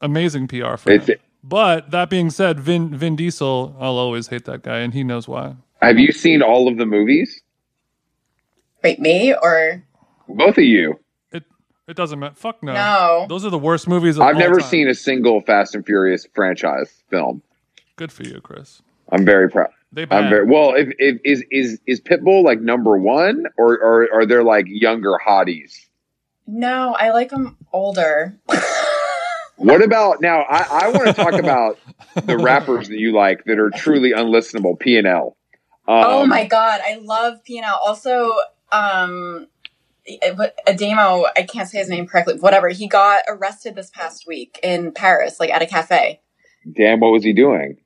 Amazing 0.01 0.47
PR 0.47 0.75
for 0.77 0.91
It's 0.91 1.09
him. 1.09 1.17
But 1.47 1.91
that 1.91 2.09
being 2.09 2.31
said, 2.31 2.59
Vin 2.59 2.95
Vin 2.97 3.15
Diesel, 3.15 3.75
I'll 3.79 3.97
always 3.97 4.27
hate 4.27 4.45
that 4.45 4.63
guy, 4.63 4.79
and 4.79 4.95
he 4.95 5.03
knows 5.03 5.27
why. 5.27 5.55
have 5.79 5.99
you 5.99 6.11
seen 6.11 6.41
all 6.41 6.67
of 6.67 6.77
the 6.77 6.87
movies? 6.87 7.39
Wait, 8.83 8.99
me 8.99 9.31
or 9.31 9.83
Both 10.27 10.57
of 10.57 10.63
you. 10.63 10.99
It 11.31 11.43
it 11.87 11.95
doesn't 11.95 12.17
matter. 12.17 12.33
Fuck 12.33 12.63
no. 12.63 12.73
no? 12.73 13.25
Those 13.29 13.45
are 13.45 13.51
the 13.51 13.59
worst 13.59 13.87
movies. 13.87 14.17
Of 14.17 14.23
I've 14.23 14.35
all 14.35 14.39
never 14.39 14.59
time. 14.59 14.69
seen 14.69 14.87
a 14.87 14.95
single 14.95 15.41
Fast 15.41 15.75
and 15.75 15.85
Furious 15.85 16.25
franchise 16.33 17.03
film. 17.11 17.43
Good 17.95 18.11
for 18.11 18.23
you, 18.23 18.41
Chris. 18.41 18.81
I'm 19.11 19.23
very 19.23 19.47
proud. 19.47 19.69
They 19.91 20.07
I'm 20.09 20.29
very 20.29 20.45
well. 20.45 20.73
If, 20.73 20.89
if, 20.97 21.21
is 21.23 21.43
is 21.51 21.79
is 21.85 22.01
Pitbull 22.01 22.43
like 22.43 22.59
number 22.59 22.97
one, 22.97 23.45
or 23.55 23.77
or 23.77 24.11
are 24.11 24.25
there 24.25 24.43
like 24.43 24.65
younger 24.67 25.13
hotties? 25.23 25.85
No, 26.47 26.95
I 26.99 27.11
like 27.11 27.29
them 27.29 27.55
older. 27.71 28.35
What 29.57 29.81
about 29.81 30.21
now? 30.21 30.41
I, 30.41 30.85
I 30.85 30.89
want 30.89 31.05
to 31.07 31.13
talk 31.13 31.33
about 31.39 31.79
the 32.25 32.37
rappers 32.37 32.89
that 32.89 32.97
you 32.97 33.13
like 33.13 33.45
that 33.45 33.59
are 33.59 33.69
truly 33.69 34.11
unlistenable. 34.11 34.77
PNL. 34.79 35.33
Um, 35.87 36.03
oh 36.05 36.25
my 36.25 36.45
god, 36.45 36.81
I 36.83 36.99
love 37.01 37.39
PNL. 37.47 37.77
Also, 37.85 38.31
um, 38.71 39.47
it- 40.05 40.37
what 40.37 40.55
Ademo, 40.67 41.25
I 41.37 41.43
can't 41.43 41.69
say 41.69 41.77
his 41.77 41.89
name 41.89 42.07
correctly. 42.07 42.35
Whatever, 42.39 42.69
he 42.69 42.87
got 42.87 43.21
arrested 43.27 43.75
this 43.75 43.89
past 43.91 44.25
week 44.27 44.59
in 44.63 44.91
Paris, 44.91 45.39
like 45.39 45.51
at 45.51 45.61
a 45.61 45.67
cafe. 45.67 46.21
Damn, 46.75 46.99
what 46.99 47.11
was 47.11 47.23
he 47.23 47.33
doing? 47.33 47.77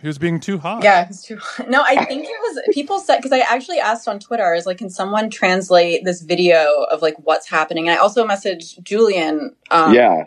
He 0.00 0.06
was 0.06 0.16
being 0.18 0.40
too 0.40 0.56
hot. 0.58 0.82
Yeah, 0.82 1.02
it 1.02 1.08
was 1.08 1.22
too. 1.22 1.38
No, 1.68 1.82
I 1.82 2.04
think 2.06 2.24
it 2.24 2.30
was 2.40 2.62
people 2.72 3.00
said 3.00 3.16
because 3.18 3.32
I 3.32 3.40
actually 3.40 3.80
asked 3.80 4.08
on 4.08 4.18
Twitter. 4.18 4.44
I 4.50 4.54
was 4.54 4.64
like, 4.64 4.78
"Can 4.78 4.88
someone 4.88 5.28
translate 5.28 6.04
this 6.04 6.22
video 6.22 6.84
of 6.90 7.02
like 7.02 7.16
what's 7.18 7.50
happening?" 7.50 7.86
And 7.86 7.98
I 7.98 8.00
also 8.00 8.26
messaged 8.26 8.82
Julian. 8.82 9.54
Um, 9.70 9.92
yeah, 9.92 10.24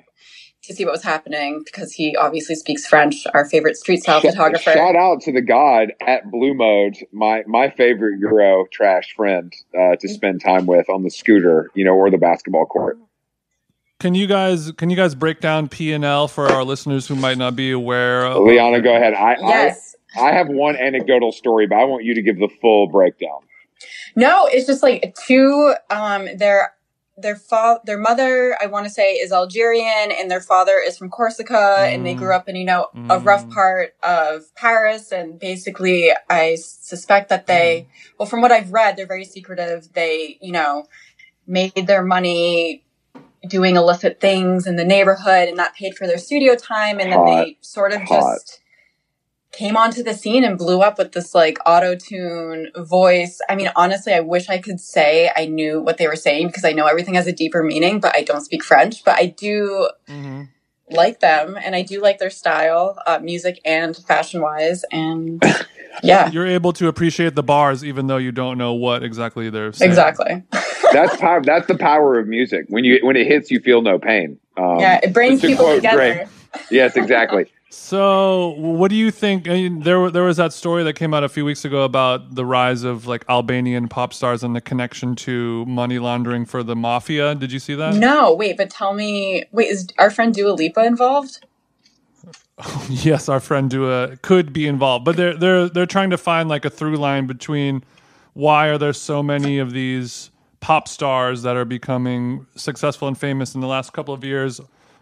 to 0.64 0.74
see 0.74 0.86
what 0.86 0.92
was 0.92 1.04
happening 1.04 1.62
because 1.66 1.92
he 1.92 2.16
obviously 2.16 2.56
speaks 2.56 2.88
French, 2.88 3.26
our 3.34 3.46
favorite 3.46 3.76
street 3.76 4.02
style 4.02 4.22
Sh- 4.22 4.28
photographer. 4.28 4.72
Shout 4.72 4.96
out 4.96 5.22
to 5.22 5.32
the 5.32 5.42
god 5.42 5.94
at 6.06 6.30
Bleu 6.32 6.54
Mode, 6.54 6.98
my 7.12 7.44
my 7.48 7.70
favorite 7.70 8.20
Euro 8.20 8.66
trash 8.72 9.14
friend 9.16 9.54
uh, 9.78 9.96
to 9.98 10.08
spend 10.08 10.42
time 10.42 10.66
with 10.66 10.90
on 10.90 11.04
the 11.04 11.10
scooter, 11.10 11.70
you 11.76 11.84
know, 11.84 11.94
or 11.94 12.10
the 12.10 12.18
basketball 12.18 12.66
court. 12.66 12.98
Can 14.00 14.16
you 14.16 14.28
guys 14.28 14.72
can 14.72 14.90
you 14.90 14.96
guys 14.96 15.16
break 15.16 15.40
down 15.40 15.70
PNL 15.70 16.30
for 16.30 16.48
our 16.48 16.64
listeners 16.64 17.08
who 17.08 17.16
might 17.16 17.38
not 17.38 17.56
be 17.56 17.72
aware 17.72 18.26
of 18.26 18.44
Liana, 18.44 18.82
go 18.82 18.96
ahead. 18.96 19.14
I, 19.14 19.38
yes. 19.40 19.96
I 20.18 20.30
I 20.30 20.32
have 20.34 20.48
one 20.48 20.76
anecdotal 20.76 21.32
story, 21.32 21.68
but 21.68 21.78
I 21.78 21.86
want 21.86 22.04
you 22.04 22.14
to 22.14 22.22
give 22.22 22.38
the 22.38 22.50
full 22.62 22.88
breakdown. 22.88 23.40
No, 24.16 24.46
it's 24.46 24.68
just 24.68 24.84
like 24.84 25.16
two. 25.26 25.74
Um, 25.90 26.28
their 26.38 26.74
their 27.18 27.36
father, 27.36 27.80
their 27.86 28.00
mother, 28.00 28.58
I 28.62 28.68
want 28.68 28.86
to 28.86 28.90
say, 28.92 29.14
is 29.16 29.32
Algerian, 29.32 30.12
and 30.12 30.32
their 30.32 30.42
father 30.42 30.80
is 30.80 30.98
from 30.98 31.10
Corsica, 31.10 31.90
and 31.94 32.06
they 32.06 32.16
Mm. 32.16 32.18
grew 32.20 32.36
up 32.36 32.50
in 32.50 32.56
you 32.56 32.66
know 32.66 32.88
a 33.10 33.20
rough 33.20 33.48
Mm. 33.48 33.52
part 33.54 33.96
of 34.04 34.54
Paris, 34.56 35.12
and 35.12 35.40
basically, 35.40 36.12
I 36.30 36.56
suspect 36.56 37.30
that 37.30 37.48
they, 37.48 37.88
well, 38.18 38.28
from 38.28 38.42
what 38.42 38.52
I've 38.52 38.72
read, 38.74 38.98
they're 38.98 39.06
very 39.08 39.26
secretive. 39.26 39.94
They, 39.94 40.38
you 40.42 40.52
know, 40.52 40.88
made 41.48 41.88
their 41.88 42.04
money 42.04 42.86
doing 43.48 43.76
illicit 43.78 44.20
things 44.22 44.68
in 44.68 44.78
the 44.78 44.86
neighborhood, 44.86 45.50
and 45.50 45.60
that 45.60 45.76
paid 45.76 45.96
for 45.98 46.08
their 46.08 46.18
studio 46.20 46.56
time, 46.56 47.00
and 47.00 47.12
then 47.12 47.26
they 47.26 47.58
sort 47.62 47.94
of 47.94 48.02
Hot. 48.04 48.36
just 48.38 48.62
came 49.54 49.78
onto 49.78 50.04
the 50.04 50.14
scene 50.14 50.44
and 50.44 50.58
blew 50.58 50.82
up 50.82 50.98
with 50.98 51.12
this 51.14 51.34
like 51.34 51.58
auto 51.66 51.96
tune 51.96 52.72
voice. 52.76 53.40
I 53.48 53.56
mean, 53.56 53.72
honestly, 53.76 54.14
I 54.14 54.20
wish 54.20 54.50
I 54.50 54.58
could 54.58 54.80
say 54.80 55.32
I 55.36 55.46
knew 55.46 55.80
what 55.82 55.98
they 55.98 56.08
were 56.08 56.16
saying 56.16 56.48
because 56.48 56.66
I 56.66 56.72
know 56.74 56.88
everything 56.88 57.14
has 57.14 57.28
a 57.28 57.32
deeper 57.32 57.64
meaning, 57.64 58.00
but 58.00 58.16
I 58.16 58.24
don't 58.24 58.42
speak 58.42 58.64
French. 58.64 59.04
But 59.06 59.18
I 59.18 59.28
do 59.28 59.90
Mhm. 60.10 60.50
like 60.90 61.20
them 61.20 61.58
and 61.64 61.76
I 61.76 61.84
do 61.84 62.02
like 62.02 62.18
their 62.18 62.30
style, 62.32 62.98
uh, 63.06 63.20
music 63.20 63.60
and 63.64 63.96
fashion 63.96 64.42
wise. 64.42 64.84
And 64.92 65.42
yeah, 66.04 66.30
You're 66.32 66.48
able 66.48 66.74
to 66.74 66.88
appreciate 66.88 67.36
the 67.36 67.44
bars 67.44 67.84
even 67.86 68.08
though 68.08 68.18
you 68.18 68.32
don't 68.32 68.58
know 68.58 68.74
what 68.74 69.04
exactly 69.04 69.50
they're 69.50 69.72
saying. 69.72 69.92
exactly. 69.92 70.44
That's 70.92 71.16
power. 71.18 71.42
That's 71.42 71.68
the 71.68 71.78
power 71.78 72.20
of 72.20 72.28
music. 72.28 72.66
When 72.70 72.84
you 72.84 73.00
when 73.04 73.16
it 73.16 73.26
hits, 73.28 73.50
you 73.50 73.60
feel 73.60 73.82
no 73.82 73.98
pain. 73.98 74.40
Um, 74.58 74.80
yeah, 74.80 75.00
it 75.02 75.14
brings 75.14 75.42
to 75.42 75.48
people 75.48 75.66
quote 75.66 75.78
together. 75.78 76.14
Drake. 76.14 76.28
Yes, 76.70 76.96
exactly. 76.96 77.46
So, 77.76 78.50
what 78.58 78.90
do 78.90 78.96
you 78.96 79.10
think? 79.10 79.50
I 79.50 79.54
mean, 79.54 79.80
there, 79.80 80.12
there 80.12 80.22
was 80.22 80.38
that 80.38 80.54
story 80.54 80.84
that 80.84 80.94
came 80.94 81.12
out 81.12 81.24
a 81.24 81.30
few 81.30 81.44
weeks 81.44 81.66
ago 81.66 81.84
about 81.84 82.36
the 82.36 82.46
rise 82.46 82.84
of 82.84 83.08
like 83.08 83.26
Albanian 83.28 83.88
pop 83.88 84.14
stars 84.14 84.44
and 84.44 84.56
the 84.56 84.62
connection 84.62 85.16
to 85.18 85.66
money 85.66 85.98
laundering 85.98 86.46
for 86.46 86.62
the 86.62 86.76
mafia. 86.76 87.34
Did 87.34 87.52
you 87.52 87.58
see 87.58 87.74
that? 87.74 87.96
No, 87.96 88.32
wait, 88.32 88.58
but 88.58 88.70
tell 88.70 88.94
me, 88.94 89.46
wait, 89.52 89.70
is 89.70 89.88
our 89.98 90.12
friend 90.12 90.36
Dua 90.36 90.52
Lipa 90.52 90.86
involved? 90.86 91.46
yes, 92.90 93.28
our 93.28 93.40
friend 93.40 93.72
Dua 93.72 94.18
could 94.22 94.54
be 94.54 94.68
involved, 94.68 95.04
but 95.04 95.18
they're 95.18 95.36
they're 95.36 95.68
they're 95.68 95.88
trying 95.88 96.12
to 96.12 96.18
find 96.18 96.50
like 96.50 96.66
a 96.66 96.70
through 96.70 96.98
line 96.98 97.26
between 97.26 97.84
why 98.34 98.68
are 98.68 98.78
there 98.78 98.94
so 98.94 99.24
many 99.24 99.58
of 99.58 99.72
these 99.72 100.30
pop 100.60 100.88
stars 100.88 101.42
that 101.42 101.58
are 101.58 101.66
becoming 101.66 102.46
successful 102.56 103.08
and 103.08 103.18
famous 103.18 103.56
in 103.56 103.62
the 103.62 103.68
last 103.68 103.94
couple 103.94 104.14
of 104.14 104.24
years, 104.24 104.62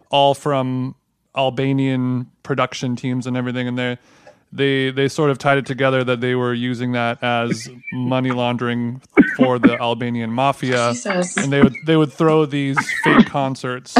all 0.10 0.34
from 0.34 0.96
Albanian 1.36 2.30
production 2.44 2.96
teams 2.96 3.28
and 3.28 3.36
everything, 3.38 3.68
and 3.68 3.78
they 3.78 3.98
they 4.54 4.92
they 4.92 5.08
sort 5.08 5.30
of 5.30 5.38
tied 5.38 5.58
it 5.58 5.66
together 5.66 6.04
that 6.04 6.20
they 6.20 6.36
were 6.36 6.54
using 6.54 6.92
that 6.92 7.24
as 7.24 7.70
money 7.94 8.32
laundering 8.32 9.02
for 9.38 9.58
the 9.58 9.80
Albanian 9.80 10.30
mafia 10.32 10.92
Jesus. 10.92 11.38
and 11.38 11.54
they 11.54 11.62
would 11.62 11.74
they 11.86 11.96
would 11.96 12.12
throw 12.12 12.46
these 12.46 12.78
fake 13.04 13.28
concerts. 13.28 13.96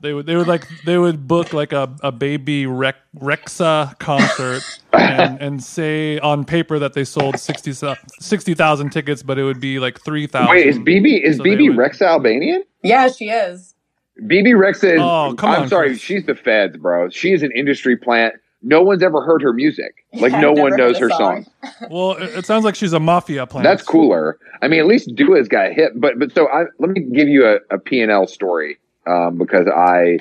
they 0.00 0.12
would 0.12 0.26
they 0.26 0.36
would 0.36 0.46
like 0.46 0.64
they 0.84 0.96
would 0.98 1.26
book 1.26 1.52
like 1.52 1.72
a, 1.72 1.92
a 2.04 2.12
Bebe 2.12 2.66
Rec, 2.66 2.94
Rexha 3.18 3.98
concert 3.98 4.62
and, 4.92 5.40
and 5.42 5.64
say 5.64 6.20
on 6.20 6.44
paper 6.44 6.78
that 6.78 6.92
they 6.92 7.02
sold 7.04 7.40
60 7.40 7.72
60,000 8.20 8.90
tickets, 8.90 9.22
but 9.24 9.36
it 9.38 9.42
would 9.42 9.60
be 9.60 9.80
like 9.80 10.00
three 10.00 10.28
thousand. 10.28 10.50
Wait, 10.54 10.66
is 10.68 10.78
Bebe 10.78 11.16
is 11.16 11.38
So 11.38 11.42
Bebe 11.42 11.70
would- 11.70 11.76
Rexha 11.78 12.02
Albanian? 12.02 12.62
Yeah, 12.84 13.08
she 13.08 13.30
is. 13.30 13.74
Bebe 14.26 14.50
Rexha 14.52 14.94
is. 14.94 15.00
Oh, 15.00 15.34
come 15.36 15.50
I'm 15.50 15.62
on, 15.62 15.68
sorry, 15.68 15.88
Chris. 15.90 16.00
she's 16.00 16.24
the 16.26 16.34
feds, 16.34 16.76
bro. 16.76 17.08
She 17.10 17.32
is 17.32 17.42
an 17.42 17.52
industry 17.52 17.96
plant. 17.96 18.34
No 18.62 18.82
one's 18.82 19.02
ever 19.02 19.20
heard 19.22 19.42
her 19.42 19.52
music. 19.52 20.04
Like 20.14 20.32
Yeah, 20.32 20.40
no 20.40 20.52
one 20.52 20.74
knows 20.76 20.98
heard 20.98 21.10
her 21.10 21.14
a 21.14 21.18
song. 21.18 21.44
song. 21.44 21.72
Well, 21.90 22.12
it, 22.12 22.38
it 22.38 22.46
sounds 22.46 22.64
like 22.64 22.74
she's 22.74 22.92
a 22.94 23.00
mafia 23.00 23.46
plan. 23.46 23.62
That's 23.62 23.82
cooler. 23.82 24.38
I 24.62 24.68
mean, 24.68 24.80
at 24.80 24.86
least 24.86 25.14
Dua's 25.14 25.46
got 25.48 25.72
hit. 25.72 25.92
But 26.00 26.18
but 26.18 26.32
so 26.34 26.48
I 26.48 26.64
let 26.78 26.90
me 26.90 27.00
give 27.00 27.28
you 27.28 27.46
a, 27.46 27.56
a 27.70 27.78
PNL 27.78 28.28
story 28.28 28.78
um, 29.06 29.36
because 29.38 29.66
I 29.68 30.18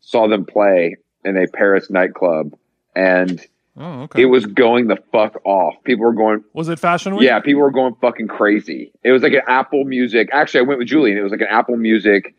saw 0.00 0.28
them 0.28 0.44
play 0.44 0.96
in 1.24 1.36
a 1.36 1.46
Paris 1.48 1.90
nightclub 1.90 2.54
and 2.94 3.44
Oh, 3.80 4.02
okay. 4.02 4.22
it 4.22 4.26
was 4.26 4.44
going 4.44 4.88
the 4.88 4.98
fuck 5.12 5.40
off. 5.44 5.74
People 5.84 6.04
were 6.04 6.12
going, 6.12 6.42
was 6.52 6.68
it 6.68 6.80
Fashion 6.80 7.14
Week? 7.14 7.24
yeah, 7.24 7.38
people 7.38 7.62
were 7.62 7.70
going 7.70 7.94
fucking 8.00 8.26
crazy. 8.26 8.90
It 9.04 9.12
was 9.12 9.22
like 9.22 9.32
an 9.34 9.42
Apple 9.46 9.84
Music. 9.84 10.28
Actually, 10.32 10.60
I 10.60 10.62
went 10.64 10.78
with 10.80 10.88
Julian. 10.88 11.16
It 11.16 11.22
was 11.22 11.30
like 11.30 11.40
an 11.42 11.46
Apple 11.48 11.76
Music, 11.76 12.34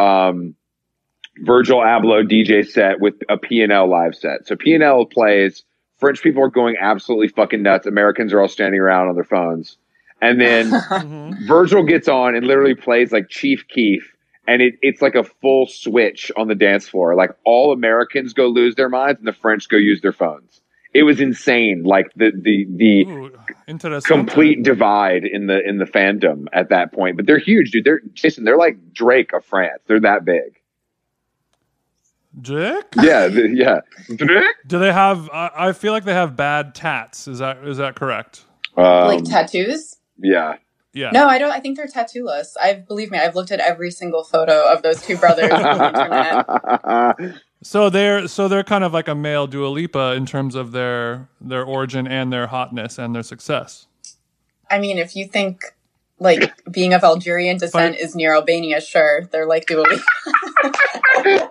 um, 0.00 0.54
Virgil 1.38 1.78
Abloh 1.78 2.28
DJ 2.28 2.66
set 2.66 3.00
with 3.00 3.14
a 3.28 3.36
PNL 3.36 3.88
live 3.88 4.14
set. 4.14 4.46
So 4.46 4.56
PNL 4.56 5.10
plays. 5.10 5.62
French 5.98 6.22
people 6.22 6.42
are 6.42 6.48
going 6.50 6.76
absolutely 6.80 7.28
fucking 7.28 7.62
nuts. 7.62 7.86
Americans 7.86 8.32
are 8.32 8.40
all 8.40 8.48
standing 8.48 8.80
around 8.80 9.08
on 9.08 9.14
their 9.14 9.24
phones. 9.24 9.76
And 10.22 10.40
then 10.40 10.70
Mhm. 10.70 11.46
Virgil 11.46 11.82
gets 11.84 12.08
on 12.08 12.34
and 12.34 12.46
literally 12.46 12.74
plays 12.74 13.12
like 13.12 13.28
Chief 13.28 13.66
Keef, 13.68 14.14
and 14.48 14.60
it, 14.62 14.74
it's 14.82 15.00
like 15.02 15.14
a 15.14 15.24
full 15.24 15.66
switch 15.66 16.32
on 16.36 16.48
the 16.48 16.54
dance 16.54 16.88
floor. 16.88 17.14
Like 17.14 17.30
all 17.44 17.72
Americans 17.72 18.32
go 18.32 18.46
lose 18.48 18.74
their 18.76 18.88
minds, 18.88 19.18
and 19.18 19.28
the 19.28 19.32
French 19.32 19.68
go 19.68 19.76
use 19.76 20.00
their 20.00 20.12
phones. 20.12 20.60
It 20.92 21.04
was 21.04 21.20
insane. 21.20 21.84
Like 21.84 22.12
the 22.16 22.32
the 22.34 22.66
the 22.68 23.02
Ooh, 23.06 23.38
interesting. 23.68 24.16
complete 24.16 24.62
divide 24.62 25.24
in 25.24 25.46
the 25.46 25.60
in 25.66 25.78
the 25.78 25.84
fandom 25.84 26.46
at 26.52 26.70
that 26.70 26.92
point. 26.92 27.16
But 27.16 27.26
they're 27.26 27.38
huge, 27.38 27.70
dude. 27.70 27.84
They're 27.84 28.00
Jason. 28.12 28.44
They're 28.44 28.58
like 28.58 28.92
Drake 28.92 29.32
of 29.32 29.44
France. 29.44 29.82
They're 29.86 30.00
that 30.00 30.24
big. 30.24 30.60
Drake? 32.40 32.84
Yeah, 33.00 33.26
the, 33.28 33.50
yeah. 33.52 33.80
Drake. 34.14 34.54
Do 34.66 34.78
they 34.78 34.92
have? 34.92 35.28
I, 35.32 35.50
I 35.54 35.72
feel 35.72 35.92
like 35.92 36.04
they 36.04 36.14
have 36.14 36.36
bad 36.36 36.74
tats. 36.74 37.28
Is 37.28 37.38
that 37.38 37.64
is 37.64 37.78
that 37.78 37.96
correct? 37.96 38.44
Um, 38.76 39.06
like 39.06 39.24
tattoos? 39.24 39.96
yeah. 40.18 40.56
Yeah. 40.92 41.10
No, 41.12 41.28
I 41.28 41.38
don't. 41.38 41.52
I 41.52 41.60
think 41.60 41.76
they're 41.76 41.86
tattooless. 41.86 42.54
I 42.60 42.74
believe 42.74 43.12
me. 43.12 43.18
I've 43.18 43.36
looked 43.36 43.52
at 43.52 43.60
every 43.60 43.92
single 43.92 44.24
photo 44.24 44.72
of 44.72 44.82
those 44.82 45.00
two 45.02 45.16
brothers 45.16 45.50
on 45.52 45.62
the 45.62 47.18
internet. 47.18 47.34
So 47.62 47.90
they're 47.90 48.26
so 48.26 48.48
they're 48.48 48.64
kind 48.64 48.84
of 48.84 48.92
like 48.92 49.08
a 49.08 49.14
male 49.14 49.46
Dua 49.46 49.68
Lipa 49.68 50.12
in 50.14 50.24
terms 50.26 50.54
of 50.54 50.72
their 50.72 51.28
their 51.40 51.62
origin 51.64 52.06
and 52.06 52.32
their 52.32 52.46
hotness 52.46 52.98
and 52.98 53.14
their 53.14 53.22
success. 53.22 53.86
I 54.70 54.78
mean, 54.78 54.96
if 54.98 55.14
you 55.14 55.26
think 55.26 55.62
like 56.18 56.52
being 56.70 56.94
of 56.94 57.02
Algerian 57.04 57.58
descent 57.58 57.96
is 57.96 58.14
near 58.14 58.34
Albania, 58.34 58.80
sure, 58.80 59.24
they're 59.30 59.46
like 59.46 59.66
Dua 59.66 59.82
Lipa. 59.82 61.48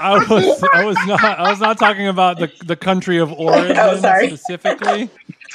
I 0.00 0.24
was 0.28 0.64
I 0.72 0.84
was 0.84 0.96
not 1.06 1.22
I 1.22 1.50
was 1.50 1.60
not 1.60 1.78
talking 1.78 2.08
about 2.08 2.38
the 2.38 2.50
the 2.64 2.76
country 2.76 3.18
of 3.18 3.30
origin 3.32 3.76
Oh, 3.78 3.96
sorry. 3.98 4.28
specifically. 4.28 5.10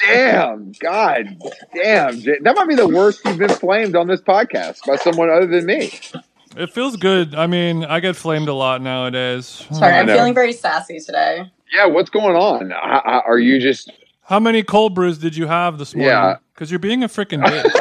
damn. 0.06 0.72
God. 0.80 1.38
Damn. 1.74 2.22
That 2.22 2.54
might 2.56 2.68
be 2.70 2.76
the 2.76 2.88
worst 2.88 3.22
you've 3.26 3.40
been 3.40 3.50
flamed 3.50 3.96
on 3.96 4.08
this 4.08 4.22
podcast 4.22 4.86
by 4.86 4.96
someone 4.98 5.30
other 5.30 5.48
than 5.48 5.66
me. 5.66 5.92
It 6.58 6.72
feels 6.72 6.96
good. 6.98 7.36
I 7.36 7.46
mean, 7.48 7.86
I 7.86 8.00
get 8.00 8.16
flamed 8.16 8.48
a 8.48 8.54
lot 8.54 8.82
nowadays. 8.82 9.66
Sorry, 9.72 9.94
I 9.94 10.00
I'm 10.00 10.08
feeling 10.08 10.34
very 10.34 10.54
sassy 10.54 11.00
today. 11.00 11.52
Yeah. 11.72 11.86
What's 11.86 12.10
going 12.10 12.36
on? 12.36 12.72
H- 12.72 13.02
h- 13.06 13.24
Are 13.28 13.38
you 13.38 13.60
just 13.60 13.92
How 14.24 14.40
many 14.40 14.64
cold 14.64 14.96
brews 14.96 15.18
did 15.18 15.36
you 15.36 15.46
have 15.48 15.78
this 15.78 15.94
morning? 15.94 16.10
Yeah. 16.10 16.38
Because 16.54 16.72
you're 16.72 16.80
being 16.80 17.04
a 17.04 17.08
freaking 17.08 17.44
bitch. 17.44 17.72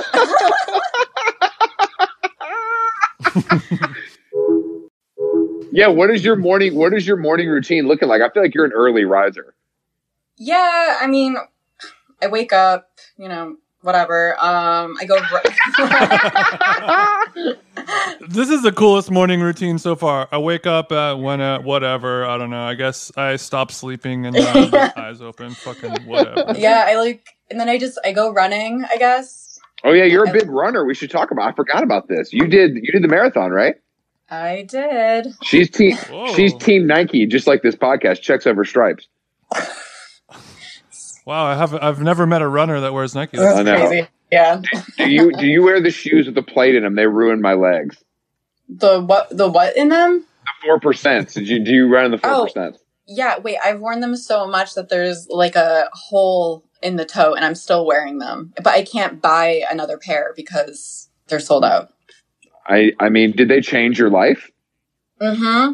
Yeah, 5.73 5.89
what 5.89 6.11
is 6.11 6.25
your 6.25 6.37
morning 6.37 6.75
what 6.75 6.95
is 6.95 7.07
your 7.07 7.19
morning 7.19 7.49
routine 7.51 7.87
looking 7.87 8.09
like? 8.09 8.23
I 8.23 8.31
feel 8.31 8.43
like 8.43 8.55
you're 8.55 8.65
an 8.65 8.73
early 8.73 9.05
riser. 9.05 9.55
Yeah, 10.39 10.97
I 11.01 11.07
mean, 11.07 11.37
I 12.23 12.29
wake 12.29 12.53
up, 12.55 12.89
you 13.19 13.29
know, 13.29 13.57
whatever. 13.87 14.35
Um, 14.43 14.97
I 15.01 15.05
go. 15.07 15.17
This 18.29 18.51
is 18.51 18.63
the 18.63 18.73
coolest 18.73 19.11
morning 19.11 19.41
routine 19.41 19.79
so 19.79 19.95
far. 19.95 20.29
I 20.33 20.39
wake 20.39 20.67
up 20.67 20.91
at 20.91 21.15
when 21.15 21.41
at 21.41 21.63
whatever. 21.63 22.27
I 22.27 22.37
don't 22.37 22.51
know. 22.51 22.65
I 22.65 22.75
guess 22.75 23.13
I 23.17 23.37
stop 23.37 23.71
sleeping 23.71 24.27
and 24.27 24.35
then 24.35 24.75
eyes 24.97 25.21
open. 25.21 25.53
Fucking 25.53 26.05
whatever. 26.07 26.59
yeah, 26.59 26.85
I 26.89 26.97
like, 26.97 27.29
and 27.51 27.61
then 27.61 27.69
I 27.69 27.79
just 27.79 27.99
I 28.05 28.13
go 28.13 28.33
running. 28.33 28.85
I 28.91 28.97
guess 28.97 29.59
Oh 29.85 29.93
yeah, 29.93 30.05
you're 30.05 30.29
a 30.29 30.33
big 30.33 30.51
runner. 30.51 30.85
We 30.85 30.95
should 30.95 31.11
talk 31.11 31.31
about. 31.31 31.49
I 31.49 31.53
forgot 31.53 31.83
about 31.83 32.09
this. 32.09 32.33
You 32.33 32.47
did 32.49 32.75
you 32.75 32.91
did 32.93 33.03
the 33.03 33.09
marathon, 33.09 33.51
right? 33.51 33.77
I 34.29 34.67
did. 34.69 35.29
She's 35.45 35.71
team 35.71 35.97
Whoa. 35.97 36.35
she's 36.35 36.55
team 36.55 36.87
Nike, 36.87 37.27
just 37.27 37.47
like 37.47 37.63
this 37.63 37.77
podcast. 37.77 38.21
Checks 38.21 38.47
over 38.47 38.65
stripes. 38.65 39.07
Wow, 41.27 41.45
I 41.45 41.57
have 41.57 41.75
I've 41.75 42.01
never 42.01 42.25
met 42.25 42.41
a 42.41 42.49
runner 42.49 42.81
that 42.81 42.93
wears 42.95 43.15
Nike. 43.15 43.37
That's 43.37 43.59
I 43.59 43.63
know. 43.65 43.77
crazy. 43.89 44.09
Yeah. 44.31 44.63
Do 44.97 45.11
you 45.11 45.33
do 45.33 45.47
you 45.47 45.63
wear 45.63 45.81
the 45.81 45.91
shoes 45.91 46.27
with 46.27 46.37
the 46.37 46.43
plate 46.43 46.77
in 46.77 46.85
them? 46.85 46.95
They 46.95 47.07
ruin 47.07 47.41
my 47.41 47.55
legs. 47.55 48.03
The 48.69 49.01
what? 49.01 49.29
The 49.37 49.49
what 49.49 49.77
in 49.77 49.89
them? 49.89 50.21
The 50.21 50.67
four 50.67 50.81
percent. 50.81 51.35
Did 51.35 51.49
you 51.49 51.59
do 51.65 51.73
you 51.73 51.93
run 51.93 52.07
in 52.07 52.11
the 52.13 52.19
four 52.19 52.47
percent? 52.47 52.79
Yeah. 53.09 53.39
Wait, 53.39 53.59
I've 53.63 53.81
worn 53.81 54.01
them 54.01 54.17
so 54.17 54.47
much 54.47 54.75
that 54.75 54.89
there's 54.89 55.29
like 55.29 55.57
a 55.57 55.89
hole 55.93 56.65
in 56.81 56.95
the 56.95 57.05
toe, 57.05 57.35
and 57.35 57.45
I'm 57.45 57.57
still 57.57 57.85
wearing 57.85 58.19
them. 58.19 58.53
But 58.57 58.69
I 58.69 58.85
can't 58.85 59.21
buy 59.21 59.63
another 59.71 59.99
pair 59.99 60.33
because 60.37 61.11
they're 61.27 61.41
sold 61.41 61.65
out. 61.65 61.93
I 62.69 62.93
I 63.01 63.09
mean, 63.09 63.33
did 63.33 63.49
they 63.49 63.61
change 63.61 63.99
your 63.99 64.11
life? 64.11 64.51
Mm-hmm. 65.21 65.73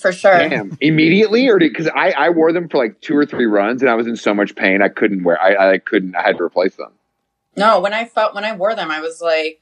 For 0.00 0.12
sure. 0.12 0.48
Damn. 0.48 0.76
Immediately, 0.80 1.48
or 1.48 1.58
because 1.58 1.88
I 1.88 2.12
I 2.12 2.30
wore 2.30 2.52
them 2.52 2.68
for 2.68 2.78
like 2.78 3.00
two 3.00 3.16
or 3.16 3.26
three 3.26 3.46
runs, 3.46 3.82
and 3.82 3.90
I 3.90 3.94
was 3.94 4.06
in 4.06 4.16
so 4.16 4.32
much 4.34 4.54
pain 4.54 4.82
I 4.82 4.88
couldn't 4.88 5.24
wear. 5.24 5.40
I 5.42 5.72
I 5.74 5.78
couldn't. 5.78 6.14
I 6.16 6.22
had 6.22 6.36
to 6.38 6.42
replace 6.44 6.76
them. 6.76 6.92
No, 7.56 7.80
when 7.80 7.94
I 7.94 8.04
felt 8.04 8.34
when 8.34 8.44
I 8.44 8.54
wore 8.54 8.74
them, 8.74 8.90
I 8.90 9.00
was 9.00 9.20
like, 9.22 9.60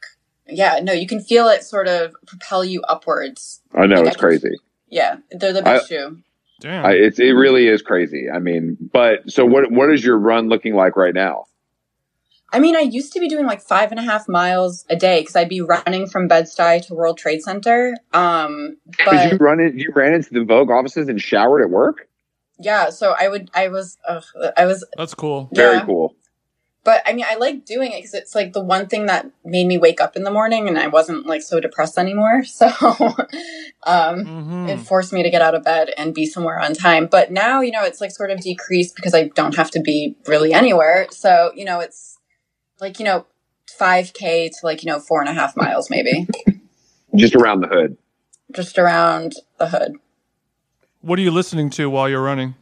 yeah, 0.49 0.81
no, 0.83 0.93
you 0.93 1.07
can 1.07 1.21
feel 1.21 1.49
it 1.49 1.63
sort 1.63 1.87
of 1.89 2.15
propel 2.27 2.65
you 2.65 2.83
upwards. 2.83 3.61
I 3.75 3.87
know 3.87 3.97
Like, 3.97 4.05
I 4.05 4.09
it's 4.09 4.17
can- 4.17 4.29
crazy. 4.29 4.57
Yeah, 4.89 5.17
they're 5.31 5.53
the 5.53 5.63
best 5.63 5.89
shoe. 5.89 6.19
Damn. 6.61 6.85
I, 6.87 6.93
it's 6.93 7.19
it 7.19 7.33
really 7.33 7.67
is 7.67 7.83
crazy. 7.83 8.29
I 8.33 8.39
mean, 8.39 8.77
but 8.93 9.31
so 9.31 9.45
what? 9.45 9.71
What 9.71 9.93
is 9.93 10.05
your 10.05 10.19
run 10.19 10.49
looking 10.49 10.75
like 10.75 10.97
right 10.97 11.15
now? 11.15 11.47
I 12.55 12.61
mean, 12.61 12.77
I 12.77 12.81
used 12.81 13.13
to 13.15 13.21
be 13.21 13.29
doing 13.29 13.47
like 13.47 13.61
five 13.61 13.91
and 13.91 13.99
a 13.99 14.03
half 14.05 14.29
miles 14.29 14.85
a 14.89 14.95
day 14.95 15.21
because 15.21 15.35
I'd 15.35 15.49
be 15.49 15.61
running 15.61 16.07
from 16.07 16.29
Bed 16.29 16.45
Stuy 16.45 16.87
to 16.87 16.95
World 16.95 17.19
Trade 17.19 17.43
Center. 17.43 17.97
Um, 18.13 18.77
but 19.05 19.33
you 19.33 19.37
run 19.39 19.59
in? 19.59 19.77
You 19.77 19.91
ran 19.93 20.15
into 20.15 20.33
the 20.33 20.45
Vogue 20.45 20.71
offices 20.71 21.09
and 21.09 21.21
showered 21.21 21.63
at 21.63 21.71
work. 21.71 22.09
yeah, 22.61 22.91
so 22.91 23.13
I 23.19 23.27
would, 23.27 23.51
I 23.55 23.67
was, 23.69 23.99
ugh, 24.09 24.23
I 24.57 24.67
was, 24.67 24.87
That's 24.97 25.15
cool. 25.15 25.51
Very 25.53 25.81
cool. 25.85 26.15
but 26.85 27.03
I 27.05 27.13
mean, 27.13 27.25
I 27.29 27.35
like 27.35 27.65
doing 27.65 27.91
it 27.91 27.97
because 27.97 28.15
it's 28.15 28.37
like 28.37 28.53
the 28.53 28.63
one 28.63 28.87
thing 28.87 29.07
that 29.07 29.29
made 29.45 29.67
me 29.67 29.77
wake 29.77 30.01
up 30.01 30.15
in 30.15 30.23
the 30.23 30.31
morning 30.31 30.69
and 30.69 30.79
I 30.79 30.87
wasn't 30.87 31.27
like 31.27 31.43
so 31.43 31.59
depressed 31.59 31.99
anymore. 31.99 32.45
So, 32.55 32.69
um, 33.85 34.27
hmm 34.27 34.45
it 34.67 34.81
forced 34.81 35.13
me 35.13 35.23
to 35.23 35.29
get 35.29 35.43
out 35.43 35.55
of 35.55 35.63
bed 35.63 35.91
and 35.99 36.15
be 36.15 36.25
somewhere 36.25 36.59
on 36.59 36.73
time. 36.73 37.07
But 37.07 37.31
now, 37.31 37.61
you 37.61 37.71
know, 37.71 37.85
it's 37.85 38.01
like 38.01 38.11
sort 38.11 38.31
of 38.31 38.41
decreased 38.41 38.97
because 38.97 39.13
I 39.13 39.29
don't 39.29 39.55
have 39.57 39.71
to 39.73 39.81
be 39.81 40.17
really 40.27 40.55
anywhere. 40.55 41.07
So, 41.11 41.53
you 41.55 41.67
know, 41.67 41.81
it's 41.81 42.14
like, 42.81 42.99
you 42.99 43.05
know, 43.05 43.27
5K 43.81 44.51
to 44.51 44.57
like, 44.63 44.83
you 44.83 44.91
know, 44.91 45.01
four 45.01 45.21
and 45.21 45.29
a 45.29 45.33
half 45.35 45.57
miles 45.57 45.91
maybe, 45.91 46.27
Just 47.15 47.35
around 47.35 47.61
the 47.61 47.69
hood. 47.69 47.97
just 48.53 48.79
around 48.79 49.35
the 49.59 49.69
hood. 49.69 49.95
What 51.01 51.19
are 51.19 51.23
you 51.23 51.31
listening 51.31 51.71
to 51.71 51.91
while 51.91 52.09
you're 52.09 52.23
running? 52.23 52.55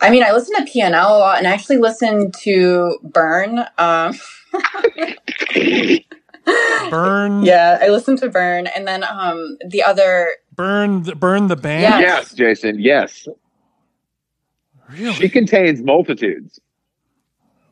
I 0.00 0.10
mean, 0.10 0.22
I 0.22 0.32
listen 0.32 0.54
to 0.56 0.70
PNL 0.70 1.10
a 1.10 1.18
lot 1.18 1.38
and 1.38 1.46
I 1.46 1.52
actually 1.52 1.78
listen 1.78 2.30
to 2.42 2.98
Burn. 3.02 3.64
Um, 3.78 4.14
Burn. 6.90 7.42
yeah, 7.44 7.78
I 7.80 7.88
listen 7.88 8.16
to 8.18 8.28
Burn. 8.28 8.66
And 8.68 8.86
then 8.86 9.04
um, 9.04 9.56
the 9.68 9.82
other, 9.82 10.32
Burn. 10.54 11.02
The, 11.02 11.16
burn 11.16 11.48
the 11.48 11.56
band. 11.56 11.82
Yeah. 11.82 11.98
Yes, 12.00 12.34
Jason. 12.34 12.78
Yes, 12.78 13.26
Really? 14.90 15.14
she 15.14 15.28
contains 15.28 15.82
multitudes. 15.82 16.60